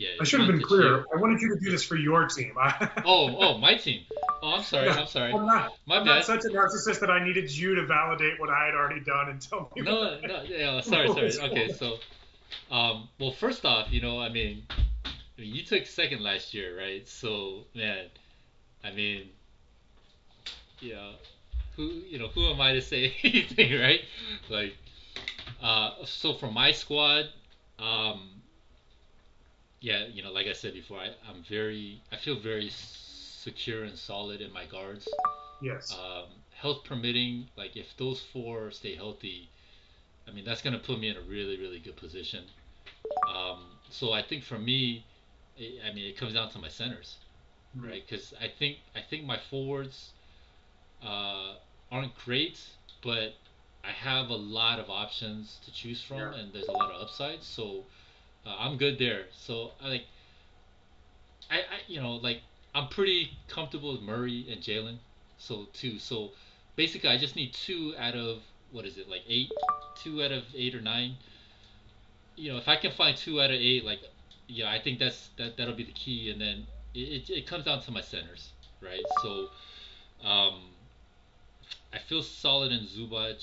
yeah. 0.00 0.08
I 0.18 0.24
should 0.24 0.40
have 0.40 0.48
been 0.48 0.62
clear. 0.62 1.04
I 1.14 1.18
wanted 1.18 1.42
you 1.42 1.54
to 1.54 1.60
do 1.60 1.70
this 1.70 1.84
for 1.84 1.94
your 1.94 2.26
team. 2.26 2.54
Oh, 3.04 3.36
oh, 3.38 3.58
my 3.58 3.74
team. 3.74 4.02
Oh, 4.42 4.54
I'm 4.54 4.62
sorry. 4.62 4.88
I'm 4.88 5.06
sorry. 5.06 5.30
I'm 5.32 5.44
not, 5.44 5.74
My 5.86 5.98
I'm 5.98 6.04
bad. 6.06 6.14
not 6.16 6.24
such 6.24 6.44
a 6.46 6.48
narcissist 6.48 7.00
that 7.00 7.10
I 7.10 7.22
needed 7.22 7.50
you 7.50 7.74
to 7.74 7.84
validate 7.84 8.40
what 8.40 8.48
I 8.48 8.64
had 8.64 8.74
already 8.74 9.00
done 9.00 9.28
and 9.28 9.40
tell 9.40 9.70
me. 9.76 9.82
No, 9.82 10.18
no, 10.20 10.42
yeah, 10.42 10.80
sorry, 10.80 11.08
sorry. 11.08 11.32
Okay, 11.50 11.72
so, 11.72 11.98
um, 12.70 13.08
well, 13.18 13.32
first 13.32 13.66
off, 13.66 13.92
you 13.92 14.00
know, 14.00 14.18
I 14.18 14.30
mean, 14.30 14.62
I 15.04 15.40
mean, 15.42 15.54
you 15.54 15.62
took 15.62 15.84
second 15.84 16.22
last 16.22 16.54
year, 16.54 16.78
right? 16.78 17.06
So, 17.06 17.64
man, 17.74 18.06
I 18.82 18.92
mean, 18.92 19.28
yeah, 20.80 21.10
who, 21.76 21.82
you 22.08 22.18
know, 22.18 22.28
who 22.28 22.46
am 22.46 22.60
I 22.60 22.72
to 22.72 22.80
say 22.80 23.14
anything, 23.22 23.78
right? 23.78 24.00
Like, 24.48 24.74
uh, 25.62 25.90
so 26.06 26.32
for 26.32 26.50
my 26.50 26.72
squad, 26.72 27.26
um, 27.78 28.39
yeah, 29.80 30.04
you 30.06 30.22
know, 30.22 30.30
like 30.32 30.46
I 30.46 30.52
said 30.52 30.74
before, 30.74 30.98
I, 30.98 31.08
I'm 31.28 31.42
very, 31.48 32.02
I 32.12 32.16
feel 32.16 32.38
very 32.38 32.70
secure 32.70 33.84
and 33.84 33.96
solid 33.96 34.40
in 34.40 34.52
my 34.52 34.66
guards. 34.66 35.08
Yes. 35.62 35.92
Um, 35.92 36.26
health 36.54 36.84
permitting, 36.84 37.46
like 37.56 37.76
if 37.76 37.96
those 37.96 38.20
four 38.32 38.70
stay 38.70 38.94
healthy, 38.94 39.48
I 40.28 40.32
mean 40.32 40.44
that's 40.44 40.62
gonna 40.62 40.78
put 40.78 41.00
me 41.00 41.08
in 41.08 41.16
a 41.16 41.20
really 41.22 41.58
really 41.58 41.78
good 41.80 41.96
position. 41.96 42.44
Um, 43.34 43.64
so 43.90 44.12
I 44.12 44.22
think 44.22 44.44
for 44.44 44.58
me, 44.58 45.04
i 45.58 45.88
I 45.88 45.92
mean 45.94 46.04
it 46.06 46.16
comes 46.18 46.34
down 46.34 46.50
to 46.50 46.58
my 46.58 46.68
centers, 46.68 47.16
right? 47.74 48.02
Because 48.06 48.34
I 48.40 48.48
think 48.58 48.78
I 48.94 49.00
think 49.08 49.24
my 49.24 49.38
forwards 49.50 50.10
uh, 51.02 51.54
aren't 51.90 52.14
great, 52.24 52.58
but 53.02 53.34
I 53.82 53.90
have 53.90 54.28
a 54.28 54.36
lot 54.36 54.78
of 54.78 54.90
options 54.90 55.58
to 55.64 55.72
choose 55.72 56.02
from, 56.02 56.18
Yeah. 56.18 56.34
and 56.34 56.52
there's 56.52 56.68
a 56.68 56.72
lot 56.72 56.90
of 56.90 57.00
upsides. 57.00 57.46
So 57.46 57.84
uh, 58.46 58.56
I'm 58.58 58.76
good 58.76 58.98
there. 58.98 59.24
So 59.32 59.72
I 59.82 59.88
like, 59.88 60.04
I, 61.50 61.56
I 61.56 61.80
you 61.86 62.00
know 62.00 62.16
like 62.16 62.40
I'm 62.74 62.88
pretty 62.88 63.30
comfortable 63.48 63.92
with 63.92 64.02
Murray 64.02 64.46
and 64.50 64.60
Jalen. 64.60 64.98
So 65.38 65.66
two. 65.72 65.98
So 65.98 66.30
basically, 66.76 67.08
I 67.08 67.18
just 67.18 67.36
need 67.36 67.52
two 67.52 67.94
out 67.98 68.14
of 68.14 68.40
what 68.72 68.84
is 68.84 68.98
it 68.98 69.08
like 69.08 69.22
eight? 69.28 69.50
Two 70.02 70.22
out 70.22 70.32
of 70.32 70.44
eight 70.54 70.74
or 70.74 70.80
nine. 70.80 71.16
You 72.36 72.52
know, 72.52 72.58
if 72.58 72.68
I 72.68 72.76
can 72.76 72.92
find 72.92 73.16
two 73.16 73.40
out 73.40 73.50
of 73.50 73.56
eight, 73.56 73.84
like, 73.84 74.00
yeah, 74.46 74.70
I 74.70 74.80
think 74.80 74.98
that's 74.98 75.30
that 75.36 75.56
that'll 75.56 75.74
be 75.74 75.84
the 75.84 75.92
key. 75.92 76.30
And 76.30 76.40
then 76.40 76.66
it, 76.94 77.28
it, 77.28 77.30
it 77.30 77.46
comes 77.46 77.64
down 77.64 77.82
to 77.82 77.90
my 77.90 78.00
centers, 78.00 78.50
right? 78.80 79.02
So, 79.22 79.48
um, 80.24 80.60
I 81.92 81.98
feel 81.98 82.22
solid 82.22 82.72
in 82.72 82.86
Zubac, 82.86 83.42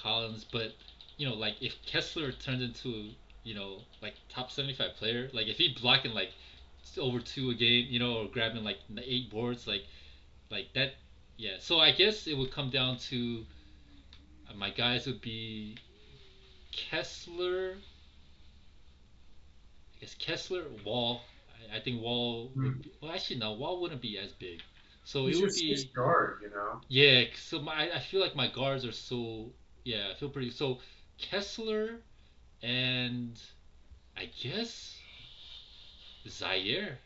Collins, 0.00 0.44
but 0.50 0.72
you 1.16 1.28
know, 1.28 1.34
like 1.34 1.54
if 1.60 1.74
Kessler 1.86 2.32
turns 2.32 2.62
into 2.62 3.10
you 3.44 3.54
know 3.54 3.78
like 4.00 4.14
top 4.28 4.50
seventy 4.50 4.74
five 4.74 4.94
player, 4.96 5.28
like 5.32 5.46
if 5.46 5.56
he 5.56 5.76
blocking 5.80 6.12
like 6.12 6.30
over 6.98 7.20
two 7.20 7.50
a 7.50 7.54
game, 7.54 7.86
you 7.88 7.98
know, 7.98 8.18
or 8.18 8.28
grabbing 8.28 8.64
like 8.64 8.78
the 8.90 9.02
eight 9.02 9.30
boards, 9.30 9.66
like 9.66 9.84
like 10.50 10.72
that, 10.74 10.94
yeah. 11.36 11.56
So 11.58 11.78
I 11.78 11.92
guess 11.92 12.26
it 12.26 12.36
would 12.36 12.52
come 12.52 12.70
down 12.70 12.98
to 13.10 13.44
uh, 14.50 14.54
my 14.54 14.70
guys 14.70 15.06
would 15.06 15.20
be 15.20 15.76
Kessler. 16.72 17.74
I 19.96 20.00
guess 20.00 20.14
Kessler, 20.14 20.64
Wall. 20.84 21.22
I, 21.72 21.76
I 21.76 21.80
think 21.80 22.02
Wall. 22.02 22.50
Would 22.56 22.82
be, 22.82 22.90
well, 23.00 23.12
actually, 23.12 23.38
no. 23.38 23.52
Wall 23.52 23.80
wouldn't 23.80 24.02
be 24.02 24.18
as 24.18 24.32
big. 24.32 24.60
So 25.04 25.26
He's 25.26 25.38
it 25.38 25.42
would 25.42 25.52
be. 25.54 25.90
guard, 25.94 26.38
you 26.42 26.50
know. 26.50 26.80
Yeah, 26.88 27.24
so 27.36 27.60
my 27.60 27.90
I 27.92 27.98
feel 27.98 28.20
like 28.20 28.36
my 28.36 28.48
guards 28.48 28.84
are 28.84 28.92
so 28.92 29.50
yeah, 29.84 30.08
I 30.10 30.14
feel 30.14 30.28
pretty 30.28 30.50
so 30.50 30.78
Kessler 31.18 32.00
and 32.62 33.40
I 34.16 34.26
guess 34.40 34.96
Zaire. 36.28 36.98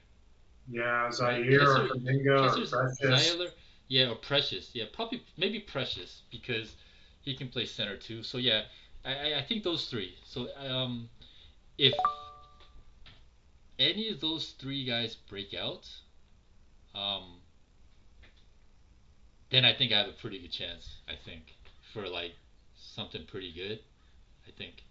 Yeah, 0.68 1.10
Zaire 1.10 1.28
Right. 1.28 1.52
or 1.52 1.88
Flamingo 1.88 2.44
or 2.44 2.48
Precious. 2.66 3.28
Zaire, 3.38 3.48
yeah, 3.88 4.10
or 4.10 4.16
Precious. 4.16 4.70
Yeah, 4.74 4.84
probably 4.92 5.22
maybe 5.36 5.60
Precious 5.60 6.22
because 6.30 6.74
he 7.22 7.36
can 7.36 7.48
play 7.48 7.66
center 7.66 7.96
too. 7.96 8.22
So 8.22 8.38
yeah, 8.38 8.62
I, 9.04 9.12
I, 9.14 9.38
I 9.38 9.42
think 9.42 9.62
those 9.64 9.86
three. 9.86 10.14
So 10.24 10.48
um, 10.58 11.08
if 11.78 11.94
any 13.78 14.08
of 14.10 14.20
those 14.20 14.50
three 14.58 14.84
guys 14.84 15.14
break 15.14 15.54
out, 15.54 15.88
um, 16.94 17.38
then 19.50 19.64
I 19.64 19.72
think 19.74 19.92
I 19.92 19.98
have 19.98 20.08
a 20.08 20.12
pretty 20.12 20.40
good 20.40 20.52
chance. 20.52 20.96
I 21.08 21.12
think 21.24 21.54
for 21.92 22.08
like 22.08 22.32
something 22.74 23.24
pretty 23.26 23.52
good. 23.52 23.78
I 24.46 24.50
think. 24.58 24.82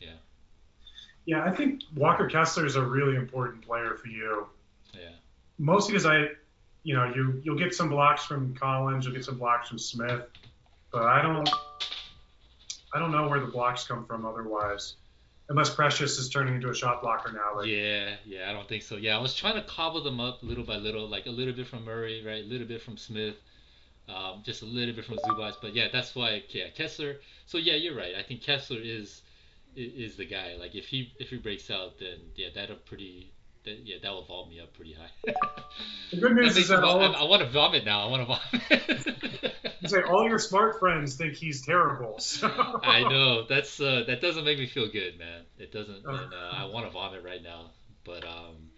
Yeah, 0.00 0.08
Yeah, 1.24 1.44
I 1.44 1.50
think 1.54 1.82
Walker 1.94 2.26
Kessler 2.28 2.66
is 2.66 2.76
a 2.76 2.82
really 2.82 3.16
important 3.16 3.66
player 3.66 3.94
for 3.94 4.08
you. 4.08 4.46
Yeah. 4.94 5.10
Mostly 5.58 5.92
because 5.92 6.06
I, 6.06 6.28
you 6.84 6.94
know, 6.94 7.12
you 7.14 7.40
you'll 7.44 7.58
get 7.58 7.74
some 7.74 7.88
blocks 7.88 8.24
from 8.24 8.54
Collins, 8.54 9.04
you'll 9.04 9.14
get 9.14 9.24
some 9.24 9.38
blocks 9.38 9.68
from 9.68 9.78
Smith, 9.78 10.22
but 10.92 11.02
I 11.02 11.22
don't, 11.22 11.48
I 12.94 12.98
don't 12.98 13.10
know 13.12 13.28
where 13.28 13.40
the 13.40 13.46
blocks 13.46 13.84
come 13.86 14.04
from 14.06 14.24
otherwise. 14.24 14.94
unless 15.48 15.70
Precious 15.74 16.18
is 16.18 16.28
turning 16.28 16.54
into 16.56 16.70
a 16.70 16.74
shot 16.74 17.02
blocker 17.02 17.32
now. 17.32 17.56
Like, 17.56 17.68
yeah, 17.68 18.14
yeah, 18.24 18.50
I 18.50 18.52
don't 18.52 18.68
think 18.68 18.82
so. 18.82 18.96
Yeah, 18.96 19.16
I 19.16 19.20
was 19.20 19.34
trying 19.34 19.54
to 19.54 19.62
cobble 19.62 20.02
them 20.02 20.20
up 20.20 20.42
little 20.42 20.64
by 20.64 20.76
little, 20.76 21.08
like 21.08 21.26
a 21.26 21.30
little 21.30 21.54
bit 21.54 21.66
from 21.66 21.84
Murray, 21.84 22.22
right, 22.24 22.44
a 22.44 22.46
little 22.46 22.66
bit 22.66 22.82
from 22.82 22.96
Smith, 22.96 23.36
um, 24.08 24.42
just 24.44 24.62
a 24.62 24.66
little 24.66 24.94
bit 24.94 25.04
from 25.04 25.18
Zubac. 25.18 25.54
But 25.62 25.74
yeah, 25.74 25.88
that's 25.92 26.14
why 26.14 26.42
yeah 26.50 26.68
Kessler. 26.74 27.16
So 27.46 27.58
yeah, 27.58 27.74
you're 27.74 27.96
right. 27.96 28.14
I 28.18 28.22
think 28.22 28.42
Kessler 28.42 28.78
is 28.80 29.22
is 29.76 30.16
the 30.16 30.24
guy. 30.24 30.54
Like 30.58 30.74
if 30.74 30.86
he 30.86 31.12
if 31.18 31.30
he 31.30 31.36
breaks 31.36 31.70
out, 31.70 31.98
then 31.98 32.18
yeah, 32.34 32.48
that'll 32.54 32.76
pretty. 32.76 33.32
That, 33.64 33.80
yeah, 33.84 33.96
that 34.00 34.12
will 34.12 34.24
vault 34.24 34.48
me 34.48 34.60
up 34.60 34.72
pretty 34.74 34.94
high. 34.94 35.10
the 36.12 36.18
good 36.18 36.36
news 36.36 36.56
is 36.56 36.68
that 36.68 36.84
all 36.84 37.00
I, 37.00 37.06
I 37.06 37.24
want 37.24 37.42
to 37.42 37.48
vomit 37.48 37.84
now. 37.84 38.06
I 38.06 38.10
want 38.10 38.22
to 38.22 38.26
vomit. 38.26 39.52
say 39.86 40.02
all 40.02 40.28
your 40.28 40.38
smart 40.38 40.78
friends 40.78 41.16
think 41.16 41.34
he's 41.34 41.64
terrible. 41.64 42.18
So. 42.26 42.48
I 42.48 43.02
know 43.02 43.44
that's 43.46 43.80
uh, 43.80 44.04
that 44.06 44.20
doesn't 44.20 44.44
make 44.44 44.58
me 44.58 44.66
feel 44.66 44.88
good, 44.88 45.18
man. 45.18 45.42
It 45.58 45.72
doesn't, 45.72 46.04
and 46.04 46.32
uh, 46.32 46.50
I 46.52 46.66
want 46.66 46.86
to 46.86 46.92
vomit 46.92 47.24
right 47.24 47.42
now. 47.42 47.70
But 48.04 48.24
um, 48.24 48.70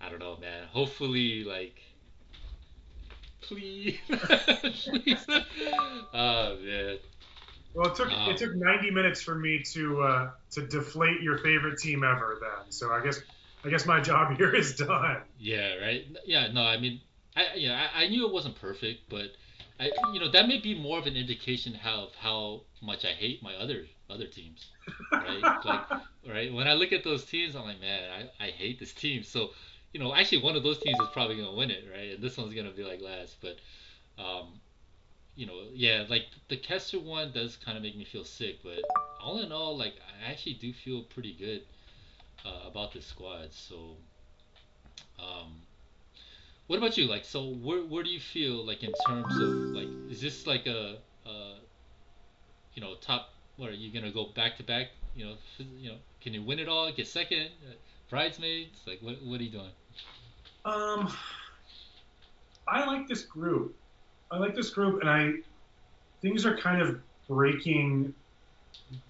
I 0.00 0.08
don't 0.08 0.18
know, 0.18 0.36
man. 0.40 0.66
Hopefully, 0.68 1.44
like 1.44 1.82
please, 3.40 3.98
please. 4.08 5.26
Oh 6.14 6.56
man. 6.62 6.98
Well, 7.76 7.88
it 7.88 7.94
took 7.94 8.10
um, 8.10 8.30
it 8.30 8.38
took 8.38 8.54
90 8.54 8.90
minutes 8.90 9.20
for 9.20 9.34
me 9.34 9.62
to 9.72 10.02
uh, 10.02 10.30
to 10.52 10.66
deflate 10.66 11.20
your 11.20 11.36
favorite 11.38 11.78
team 11.78 12.04
ever. 12.04 12.38
Then, 12.40 12.72
so 12.72 12.90
I 12.90 13.04
guess 13.04 13.20
I 13.64 13.68
guess 13.68 13.84
my 13.84 14.00
job 14.10 14.34
here 14.38 14.54
is 14.54 14.76
done. 14.76 15.18
Yeah. 15.38 15.76
Right. 15.76 16.06
Yeah. 16.24 16.50
No. 16.52 16.62
I 16.62 16.78
mean, 16.78 17.00
I 17.36 17.48
yeah 17.54 17.88
I, 17.94 18.04
I 18.04 18.08
knew 18.08 18.26
it 18.26 18.32
wasn't 18.32 18.58
perfect, 18.58 19.10
but 19.10 19.32
I 19.78 19.90
you 20.14 20.20
know 20.20 20.30
that 20.30 20.48
may 20.48 20.58
be 20.58 20.74
more 20.74 20.98
of 20.98 21.06
an 21.06 21.16
indication 21.16 21.74
how 21.74 22.04
of 22.04 22.14
how 22.14 22.62
much 22.82 23.04
I 23.04 23.12
hate 23.12 23.42
my 23.42 23.54
other 23.56 23.84
other 24.08 24.26
teams. 24.26 24.70
Right. 25.12 25.42
like 25.64 25.82
right 26.26 26.54
when 26.54 26.66
I 26.66 26.72
look 26.72 26.92
at 26.92 27.04
those 27.04 27.26
teams, 27.26 27.54
I'm 27.54 27.64
like, 27.64 27.80
man, 27.82 28.28
I, 28.40 28.46
I 28.46 28.48
hate 28.48 28.80
this 28.80 28.94
team. 28.94 29.22
So 29.22 29.50
you 29.92 30.00
know, 30.00 30.14
actually 30.14 30.42
one 30.42 30.56
of 30.56 30.62
those 30.62 30.78
teams 30.78 30.98
is 30.98 31.08
probably 31.12 31.36
gonna 31.36 31.54
win 31.54 31.70
it, 31.70 31.84
right? 31.92 32.14
And 32.14 32.22
this 32.22 32.38
one's 32.38 32.54
gonna 32.54 32.70
be 32.70 32.84
like 32.84 33.02
last, 33.02 33.36
but 33.42 33.58
um, 34.18 34.60
you 35.36 35.46
know, 35.46 35.64
yeah, 35.74 36.04
like 36.08 36.24
the 36.48 36.56
Kessler 36.56 37.00
one 37.00 37.30
does 37.30 37.56
kind 37.56 37.76
of 37.76 37.82
make 37.82 37.96
me 37.96 38.04
feel 38.04 38.24
sick, 38.24 38.56
but 38.64 38.80
all 39.22 39.38
in 39.40 39.52
all, 39.52 39.76
like 39.76 39.94
I 40.00 40.30
actually 40.30 40.54
do 40.54 40.72
feel 40.72 41.02
pretty 41.02 41.34
good 41.34 41.62
uh, 42.44 42.68
about 42.68 42.94
this 42.94 43.04
squad. 43.04 43.52
So, 43.52 43.96
um, 45.18 45.60
what 46.66 46.78
about 46.78 46.96
you? 46.96 47.06
Like, 47.06 47.24
so 47.24 47.50
where 47.50 47.82
where 47.82 48.02
do 48.02 48.10
you 48.10 48.20
feel 48.20 48.66
like 48.66 48.82
in 48.82 48.92
terms 49.06 49.36
of 49.36 49.50
like, 49.74 49.88
is 50.10 50.22
this 50.22 50.46
like 50.46 50.66
a, 50.66 50.96
a 51.26 51.54
you 52.74 52.82
know, 52.82 52.94
top? 53.02 53.30
What 53.58 53.68
are 53.68 53.74
you 53.74 53.92
gonna 53.92 54.12
go 54.12 54.28
back 54.34 54.56
to 54.56 54.62
back? 54.62 54.88
You 55.14 55.26
know, 55.26 55.34
you 55.78 55.90
know, 55.90 55.96
can 56.22 56.32
you 56.32 56.42
win 56.42 56.58
it 56.58 56.68
all? 56.68 56.90
Get 56.92 57.06
second? 57.06 57.50
Bridesmaids? 58.08 58.80
Like, 58.86 59.00
what 59.02 59.22
what 59.22 59.38
are 59.38 59.44
you 59.44 59.50
doing? 59.50 59.70
Um, 60.64 61.14
I 62.66 62.86
like 62.86 63.06
this 63.06 63.22
group. 63.22 63.76
I 64.30 64.38
like 64.38 64.54
this 64.54 64.70
group, 64.70 65.00
and 65.00 65.10
I 65.10 65.32
things 66.20 66.46
are 66.46 66.56
kind 66.56 66.82
of 66.82 67.00
breaking 67.28 68.14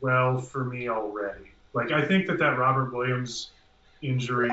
well 0.00 0.38
for 0.38 0.64
me 0.64 0.88
already. 0.88 1.50
Like 1.72 1.92
I 1.92 2.06
think 2.06 2.26
that 2.26 2.38
that 2.38 2.58
Robert 2.58 2.92
Williams 2.92 3.50
injury 4.02 4.50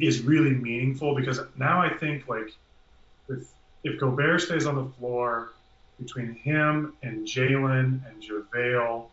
is 0.00 0.22
really 0.22 0.50
meaningful 0.50 1.14
because 1.14 1.40
now 1.56 1.80
I 1.80 1.90
think 1.94 2.28
like 2.28 2.50
if 3.28 3.46
if 3.84 4.00
Gobert 4.00 4.42
stays 4.42 4.66
on 4.66 4.76
the 4.76 4.84
floor 4.98 5.52
between 5.98 6.34
him 6.34 6.94
and 7.02 7.26
Jalen 7.26 8.00
and 8.08 8.22
JaVale 8.22 9.06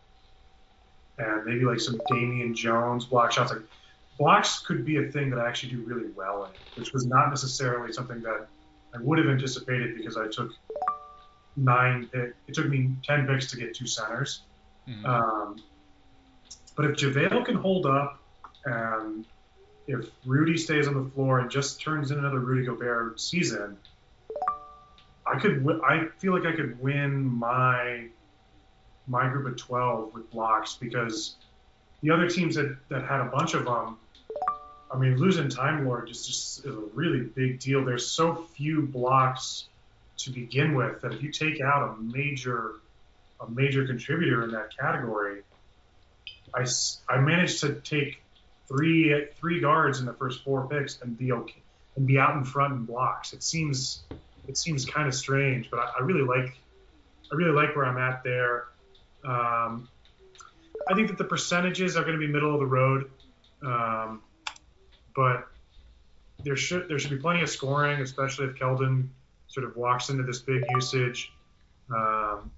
and 1.18 1.44
maybe 1.44 1.64
like 1.64 1.80
some 1.80 2.00
Damian 2.08 2.54
Jones 2.54 3.04
block 3.04 3.32
shots, 3.32 3.52
like 3.52 3.62
blocks 4.18 4.60
could 4.60 4.84
be 4.84 4.96
a 4.96 5.10
thing 5.10 5.30
that 5.30 5.38
I 5.38 5.48
actually 5.48 5.72
do 5.72 5.82
really 5.82 6.10
well 6.16 6.44
in, 6.44 6.50
which 6.74 6.92
was 6.92 7.06
not 7.06 7.28
necessarily 7.30 7.92
something 7.92 8.22
that 8.22 8.48
I 8.94 8.98
would 9.00 9.18
have 9.18 9.28
anticipated 9.28 9.96
because 9.96 10.16
I 10.16 10.28
took 10.28 10.52
nine 11.56 12.08
pick. 12.12 12.34
It 12.46 12.54
took 12.54 12.68
me 12.68 12.90
ten 13.04 13.26
picks 13.26 13.50
to 13.50 13.56
get 13.56 13.74
two 13.74 13.86
centers. 13.86 14.42
Mm-hmm. 14.88 15.04
Um, 15.04 15.56
but 16.76 16.86
if 16.86 16.96
JaVale 16.96 17.44
can 17.44 17.56
hold 17.56 17.86
up, 17.86 18.20
and 18.64 19.26
if 19.86 20.06
Rudy 20.24 20.56
stays 20.56 20.86
on 20.88 20.94
the 20.94 21.10
floor 21.10 21.40
and 21.40 21.50
just 21.50 21.80
turns 21.80 22.10
in 22.10 22.18
another 22.18 22.38
Rudy 22.38 22.66
Gobert 22.66 23.20
season, 23.20 23.76
I 25.26 25.38
could. 25.38 25.66
I 25.84 26.08
feel 26.18 26.32
like 26.32 26.46
I 26.46 26.56
could 26.56 26.80
win 26.80 27.24
my 27.24 28.06
my 29.06 29.28
group 29.28 29.46
of 29.46 29.56
twelve 29.56 30.14
with 30.14 30.30
blocks 30.30 30.76
because 30.76 31.36
the 32.00 32.10
other 32.10 32.28
teams 32.28 32.54
that, 32.54 32.76
that 32.88 33.04
had 33.04 33.20
a 33.20 33.24
bunch 33.24 33.54
of 33.54 33.64
them 33.64 33.96
I 34.90 34.96
mean, 34.98 35.16
losing 35.16 35.48
Time 35.48 35.86
Lord 35.86 36.10
is 36.10 36.26
just 36.26 36.64
is 36.64 36.74
a 36.74 36.78
really 36.94 37.20
big 37.20 37.60
deal. 37.60 37.84
There's 37.84 38.06
so 38.06 38.34
few 38.34 38.82
blocks 38.82 39.64
to 40.18 40.30
begin 40.30 40.74
with 40.74 41.02
that 41.02 41.12
if 41.12 41.22
you 41.22 41.30
take 41.30 41.60
out 41.60 41.96
a 41.96 42.02
major 42.02 42.74
a 43.40 43.48
major 43.50 43.86
contributor 43.86 44.42
in 44.42 44.50
that 44.50 44.76
category, 44.76 45.42
I, 46.54 46.66
I 47.08 47.18
managed 47.18 47.60
to 47.60 47.74
take 47.74 48.22
three 48.66 49.26
three 49.36 49.60
guards 49.60 50.00
in 50.00 50.06
the 50.06 50.14
first 50.14 50.42
four 50.42 50.66
picks 50.66 51.00
and 51.00 51.16
be 51.16 51.32
okay 51.32 51.62
and 51.96 52.06
be 52.06 52.18
out 52.18 52.36
in 52.36 52.44
front 52.44 52.72
in 52.72 52.84
blocks. 52.84 53.32
It 53.32 53.42
seems 53.42 54.02
it 54.46 54.56
seems 54.56 54.84
kind 54.84 55.06
of 55.06 55.14
strange, 55.14 55.70
but 55.70 55.80
I, 55.80 55.92
I 55.98 56.02
really 56.02 56.22
like 56.22 56.56
I 57.30 57.34
really 57.34 57.52
like 57.52 57.76
where 57.76 57.84
I'm 57.84 57.98
at 57.98 58.22
there. 58.22 58.64
Um, 59.24 59.88
I 60.88 60.94
think 60.94 61.08
that 61.08 61.18
the 61.18 61.24
percentages 61.24 61.96
are 61.96 62.02
going 62.02 62.18
to 62.18 62.18
be 62.18 62.32
middle 62.32 62.54
of 62.54 62.60
the 62.60 62.66
road. 62.66 63.10
Um, 63.62 64.22
but 65.18 65.48
there 66.44 66.54
should 66.54 66.88
there 66.88 66.96
should 67.00 67.10
be 67.10 67.16
plenty 67.16 67.42
of 67.42 67.50
scoring, 67.50 68.00
especially 68.00 68.46
if 68.46 68.54
Keldon 68.54 69.08
sort 69.48 69.66
of 69.66 69.76
walks 69.76 70.10
into 70.10 70.22
this 70.22 70.38
big 70.38 70.62
usage. 70.70 71.32
Um, 71.90 72.52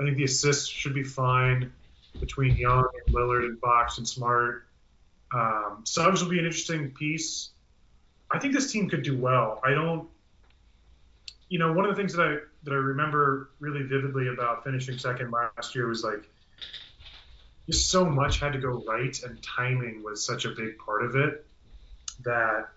I 0.00 0.04
think 0.04 0.16
the 0.16 0.24
assists 0.24 0.66
should 0.66 0.94
be 0.94 1.02
fine 1.02 1.70
between 2.18 2.56
Young 2.56 2.88
and 3.04 3.14
Lillard 3.14 3.44
and 3.44 3.60
Fox 3.60 3.98
and 3.98 4.08
Smart. 4.08 4.66
Um, 5.34 5.84
will 5.94 6.28
be 6.30 6.38
an 6.38 6.46
interesting 6.46 6.92
piece. 6.92 7.50
I 8.30 8.38
think 8.38 8.54
this 8.54 8.72
team 8.72 8.88
could 8.88 9.02
do 9.02 9.18
well. 9.18 9.60
I 9.62 9.72
don't, 9.72 10.08
you 11.50 11.58
know, 11.58 11.74
one 11.74 11.84
of 11.84 11.94
the 11.94 12.00
things 12.00 12.14
that 12.14 12.22
I 12.22 12.38
that 12.62 12.72
I 12.72 12.76
remember 12.76 13.50
really 13.60 13.82
vividly 13.82 14.28
about 14.28 14.64
finishing 14.64 14.96
second 14.96 15.32
last 15.32 15.74
year 15.74 15.86
was 15.86 16.02
like, 16.02 16.26
just 17.66 17.90
so 17.90 18.06
much 18.06 18.40
had 18.40 18.54
to 18.54 18.58
go 18.58 18.82
right, 18.88 19.22
and 19.22 19.42
timing 19.42 20.02
was 20.02 20.24
such 20.24 20.46
a 20.46 20.48
big 20.48 20.78
part 20.78 21.04
of 21.04 21.14
it 21.14 21.46
that 22.24 22.68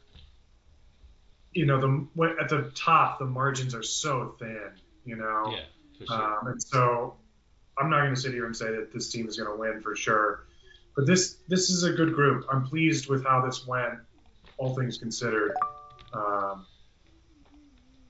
you 1.54 1.66
know 1.66 1.80
the 1.80 2.36
at 2.40 2.50
the 2.50 2.72
top 2.76 3.20
the 3.20 3.26
margins 3.26 3.74
are 3.74 3.84
so 3.84 4.36
thin, 4.40 4.72
you 5.06 5.16
know. 5.16 5.54
Yeah, 5.54 6.06
sure. 6.08 6.38
um, 6.40 6.48
and 6.48 6.62
so 6.62 7.16
I'm 7.78 7.90
not 7.90 8.02
going 8.02 8.16
to 8.16 8.20
sit 8.20 8.34
here 8.34 8.46
and 8.46 8.56
say 8.56 8.72
that 8.72 8.94
this 8.94 9.12
team 9.12 9.28
is 9.28 9.38
going 9.38 9.50
to 9.50 9.58
win 9.58 9.82
for 9.82 9.96
sure, 9.96 10.46
but 10.96 11.06
this 11.06 11.38
this 11.48 11.70
is 11.70 11.84
a 11.84 11.92
good 11.92 12.14
group. 12.14 12.46
I'm 12.52 12.66
pleased 12.66 13.10
with 13.10 13.26
how 13.26 13.44
this 13.46 13.66
went, 13.66 13.96
all 14.58 14.76
things 14.76 14.98
considered. 14.98 15.54
Um, 16.14 16.66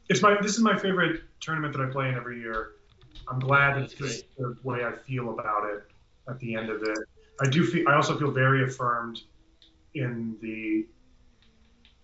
it's 0.09 0.21
my 0.21 0.37
this 0.41 0.53
is 0.53 0.61
my 0.61 0.77
favorite 0.77 1.21
tournament 1.39 1.73
that 1.77 1.81
I 1.81 1.89
play 1.89 2.09
in 2.09 2.15
every 2.15 2.39
year. 2.39 2.71
I'm 3.27 3.39
glad 3.39 3.75
that 3.75 3.97
this 3.97 4.17
is 4.17 4.23
the 4.37 4.57
way 4.63 4.83
I 4.83 4.91
feel 4.91 5.31
about 5.31 5.69
it 5.69 5.83
at 6.27 6.39
the 6.39 6.55
end 6.55 6.69
of 6.69 6.81
it. 6.81 6.97
I 7.41 7.47
do 7.47 7.65
feel 7.65 7.87
I 7.87 7.95
also 7.95 8.17
feel 8.17 8.31
very 8.31 8.63
affirmed 8.63 9.21
in 9.93 10.35
the 10.41 10.87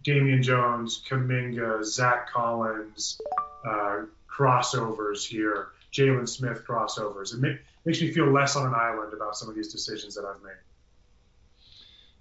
Damian 0.05 0.43
Jones, 0.43 1.01
Kuminga, 1.09 1.83
Zach 1.83 2.29
Collins 2.31 3.19
uh, 3.65 4.03
crossovers 4.29 5.25
here, 5.25 5.69
Jalen 5.91 6.29
Smith 6.29 6.63
crossovers. 6.65 7.33
It 7.33 7.39
make, 7.39 7.57
makes 7.85 7.99
me 7.99 8.11
feel 8.11 8.31
less 8.31 8.55
on 8.55 8.67
an 8.67 8.75
island 8.75 9.13
about 9.13 9.35
some 9.35 9.49
of 9.49 9.55
these 9.55 9.71
decisions 9.71 10.13
that 10.13 10.23
I've 10.23 10.41
made. 10.43 10.53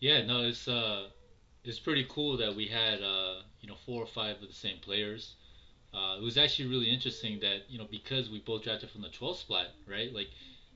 Yeah, 0.01 0.25
no, 0.25 0.45
it's 0.45 0.67
uh, 0.67 1.09
it's 1.63 1.79
pretty 1.79 2.07
cool 2.09 2.39
that 2.39 2.57
we 2.57 2.67
had 2.67 3.03
uh, 3.03 3.43
you 3.61 3.69
know 3.69 3.77
four 3.85 4.03
or 4.03 4.07
five 4.07 4.37
of 4.43 4.49
the 4.49 4.55
same 4.55 4.79
players. 4.79 5.35
Uh, 5.93 6.17
it 6.17 6.23
was 6.23 6.39
actually 6.39 6.69
really 6.69 6.91
interesting 6.91 7.39
that 7.41 7.65
you 7.69 7.79
know 7.79 7.87
because 7.91 8.31
we 8.31 8.41
both 8.41 8.65
drafted 8.65 8.91
from 8.91 9.03
the 9.03 9.11
12 9.11 9.39
spot, 9.39 9.67
right? 9.87 10.13
Like 10.13 10.29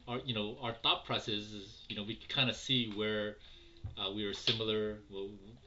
our 0.07 0.19
you 0.25 0.35
know 0.35 0.59
our 0.61 0.75
thought 0.83 1.07
process 1.07 1.53
is 1.53 1.85
you 1.89 1.97
know 1.97 2.03
we 2.03 2.19
kind 2.29 2.51
of 2.51 2.57
see 2.57 2.93
where 2.95 3.37
uh, 3.97 4.11
we 4.13 4.27
were 4.27 4.35
similar, 4.35 4.99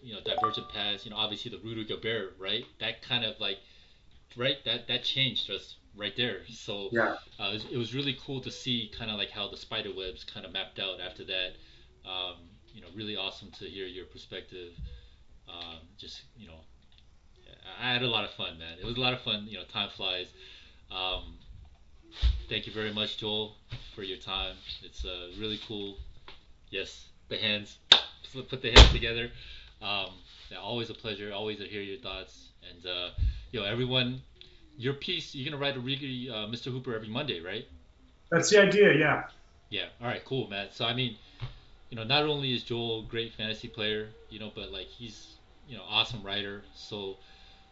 you 0.02 0.14
know, 0.14 0.19
divergent 0.23 0.69
paths. 0.69 1.06
You 1.06 1.11
know, 1.11 1.18
obviously 1.18 1.52
the 1.52 1.60
Rudy 1.60 1.86
Gobert, 1.86 2.36
right? 2.40 2.65
That 2.80 3.02
kind 3.02 3.23
of 3.26 3.40
like, 3.40 3.57
right? 4.38 4.57
That 4.65 4.88
that 4.88 5.03
changed 5.03 5.49
us 5.49 5.76
right 5.95 6.15
there. 6.15 6.41
So 6.49 6.90
yeah, 6.91 7.15
uh, 7.40 7.49
it, 7.49 7.53
was, 7.53 7.65
it, 7.73 7.78
was, 7.78 7.94
really 7.94 8.18
cool 8.26 8.41
to 8.41 8.52
see 8.52 8.91
kind 8.98 9.11
of 9.11 9.18
like 9.18 9.30
how 9.30 9.49
the 9.49 9.57
spider 9.57 9.90
webs 9.95 10.23
kind 10.23 10.45
of 10.45 10.53
mapped 10.53 10.80
out 10.80 10.99
after 10.99 11.23
that. 11.26 11.53
Um, 12.06 12.36
you 12.73 12.82
know, 12.82 12.88
really 12.95 13.18
awesome 13.18 13.52
to 13.60 13.65
hear 13.65 13.86
your 13.86 14.06
perspective. 14.06 14.73
Um, 15.49 15.80
just 15.98 16.22
you 16.38 16.48
know, 16.48 16.60
I 17.82 17.94
had 17.94 18.03
a 18.03 18.07
lot 18.07 18.23
of 18.23 18.32
fun, 18.32 18.57
man. 18.57 18.78
It 18.80 18.86
was 18.86 18.98
a 18.98 19.02
lot 19.02 19.14
of 19.14 19.22
fun. 19.22 19.45
You 19.48 19.57
know, 19.57 19.65
time 19.65 19.90
flies. 19.90 20.28
Um, 20.90 21.38
thank 22.49 22.68
you 22.68 22.73
very 22.73 22.94
much, 22.94 23.18
Joel, 23.18 23.56
for 23.95 24.03
your 24.03 24.18
time. 24.18 24.56
It's 24.84 25.06
uh, 25.06 25.30
really 25.40 25.60
cool 25.68 25.98
Yes, 26.72 27.10
the 27.28 27.38
hands. 27.38 27.78
Put 28.34 28.61
the 28.61 28.72
hands 28.72 28.91
together. 28.94 29.30
Um, 29.82 30.10
yeah, 30.52 30.60
always 30.60 30.90
a 30.90 30.94
pleasure. 30.94 31.32
Always 31.34 31.58
to 31.60 31.66
hear 31.66 31.82
your 31.82 31.98
thoughts. 31.99 32.49
And 32.70 32.86
uh, 32.86 33.10
know, 33.60 33.66
everyone, 33.66 34.22
your 34.78 34.94
piece. 34.94 35.34
You're 35.34 35.49
gonna 35.49 35.62
write 35.62 35.78
a 35.78 35.80
really 35.80 36.30
uh, 36.30 36.48
Mr. 36.48 36.72
Hooper 36.72 36.95
every 36.95 37.10
Monday, 37.10 37.41
right? 37.41 37.66
That's 38.30 38.49
the 38.49 38.62
idea. 38.62 38.94
Yeah. 38.94 39.24
Yeah. 39.70 39.86
All 40.02 40.08
right. 40.08 40.24
Cool, 40.26 40.48
man. 40.49 40.68
So 40.72 40.86
I 40.86 40.94
mean, 40.94 41.16
you 41.90 41.98
know, 41.98 42.03
not 42.03 42.24
only 42.24 42.53
is 42.53 42.64
Joel 42.64 43.02
a 43.02 43.03
great 43.03 43.34
fantasy 43.34 43.68
player, 43.68 44.10
you 44.30 44.40
know, 44.40 44.52
but 44.53 44.72
like 44.72 44.88
he's 44.88 45.36
you 45.68 45.78
know 45.78 45.84
awesome 45.88 46.22
writer. 46.24 46.64
So 46.76 47.18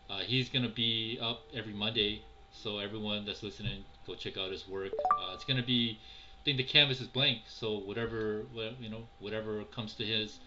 uh, 0.10 0.20
he's 0.20 0.50
gonna 0.50 0.70
be 0.70 1.20
up 1.22 1.42
every 1.54 1.74
Monday. 1.74 2.24
So 2.52 2.80
everyone 2.80 3.26
that's 3.26 3.44
listening, 3.44 3.84
go 4.08 4.16
check 4.16 4.38
out 4.38 4.52
his 4.52 4.68
work. 4.68 4.92
Uh, 5.12 5.34
it's 5.34 5.46
gonna 5.46 5.64
be. 5.64 6.00
I 6.42 6.44
think 6.46 6.58
the 6.58 6.64
canvas 6.64 7.02
is 7.02 7.08
blank, 7.08 7.40
so 7.48 7.80
whatever 7.80 8.44
you 8.80 8.90
know, 8.90 9.04
whatever 9.20 9.62
comes 9.66 9.94
to 9.96 10.06
his 10.06 10.40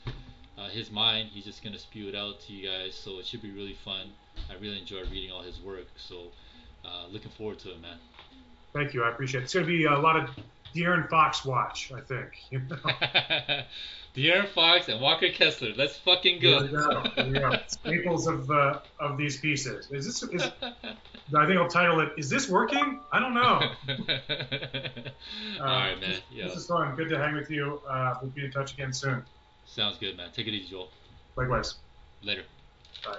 uh, 0.59 0.69
his 0.69 0.91
mind, 0.91 1.31
he's 1.33 1.45
just 1.45 1.63
gonna 1.63 1.79
spew 1.79 2.09
it 2.09 2.15
out 2.15 2.41
to 2.43 2.53
you 2.53 2.69
guys. 2.69 2.95
So 2.95 3.19
it 3.19 3.27
should 3.27 3.43
be 3.43 3.51
really 3.51 3.77
fun. 3.85 4.09
I 4.51 4.55
really 4.55 4.79
enjoy 4.79 5.03
reading 5.11 5.33
all 5.33 5.43
his 5.43 5.61
work. 5.61 5.87
So 5.97 6.29
uh, 6.85 7.07
looking 7.11 7.31
forward 7.31 7.59
to 7.61 7.71
it, 7.71 7.81
man. 7.81 7.97
Thank 8.73 8.95
you. 8.95 9.05
I 9.05 9.11
appreciate 9.11 9.41
it. 9.41 9.45
It's 9.45 9.55
gonna 9.55 9.67
be 9.67 9.85
a 9.85 9.99
lot 9.99 10.17
of 10.17 10.31
De'Aaron 10.75 11.09
Fox 11.09 11.45
watch, 11.45 11.93
I 11.93 12.01
think. 12.01 12.31
You 12.51 12.61
know? 12.61 12.77
De'Aaron 14.17 14.49
Fox 14.49 14.89
and 14.89 15.01
Walker 15.01 15.31
Kessler. 15.31 15.71
Let's 15.77 15.97
fucking 15.97 16.41
go. 16.41 16.63
There 16.63 16.71
we 16.71 16.77
go. 16.77 17.03
There 17.17 17.27
we 17.27 17.33
go. 17.33 17.53
Staples 17.67 18.27
of 18.27 18.51
uh, 18.51 18.81
of 19.01 19.17
these 19.17 19.39
pieces. 19.39 19.91
Is 19.91 20.05
this? 20.05 20.23
Is, 20.23 20.51
I 20.63 21.47
think 21.47 21.59
I'll 21.59 21.69
title 21.69 22.01
it. 22.01 22.11
Is 22.19 22.29
this 22.29 22.49
working? 22.49 23.01
I 23.11 23.21
don't 23.21 23.33
know. 23.33 23.41
All 25.61 25.67
right, 25.67 25.99
man. 25.99 26.17
Yeah. 26.31 26.49
This 26.49 26.57
is 26.57 26.67
fun. 26.67 26.95
Good 26.95 27.09
to 27.09 27.19
hang 27.19 27.35
with 27.35 27.51
you. 27.51 27.81
Uh, 27.89 28.17
we'll 28.21 28.31
be 28.31 28.45
in 28.45 28.51
touch 28.51 28.75
again 28.75 28.93
soon. 28.93 29.25
Sounds 29.75 29.97
good, 29.97 30.19
man. 30.19 30.31
Take 30.33 30.49
it 30.49 30.51
easy, 30.51 30.69
Joel. 30.69 30.91
Likewise. 31.35 31.77
Later. 32.23 32.43
Bye. 33.03 33.17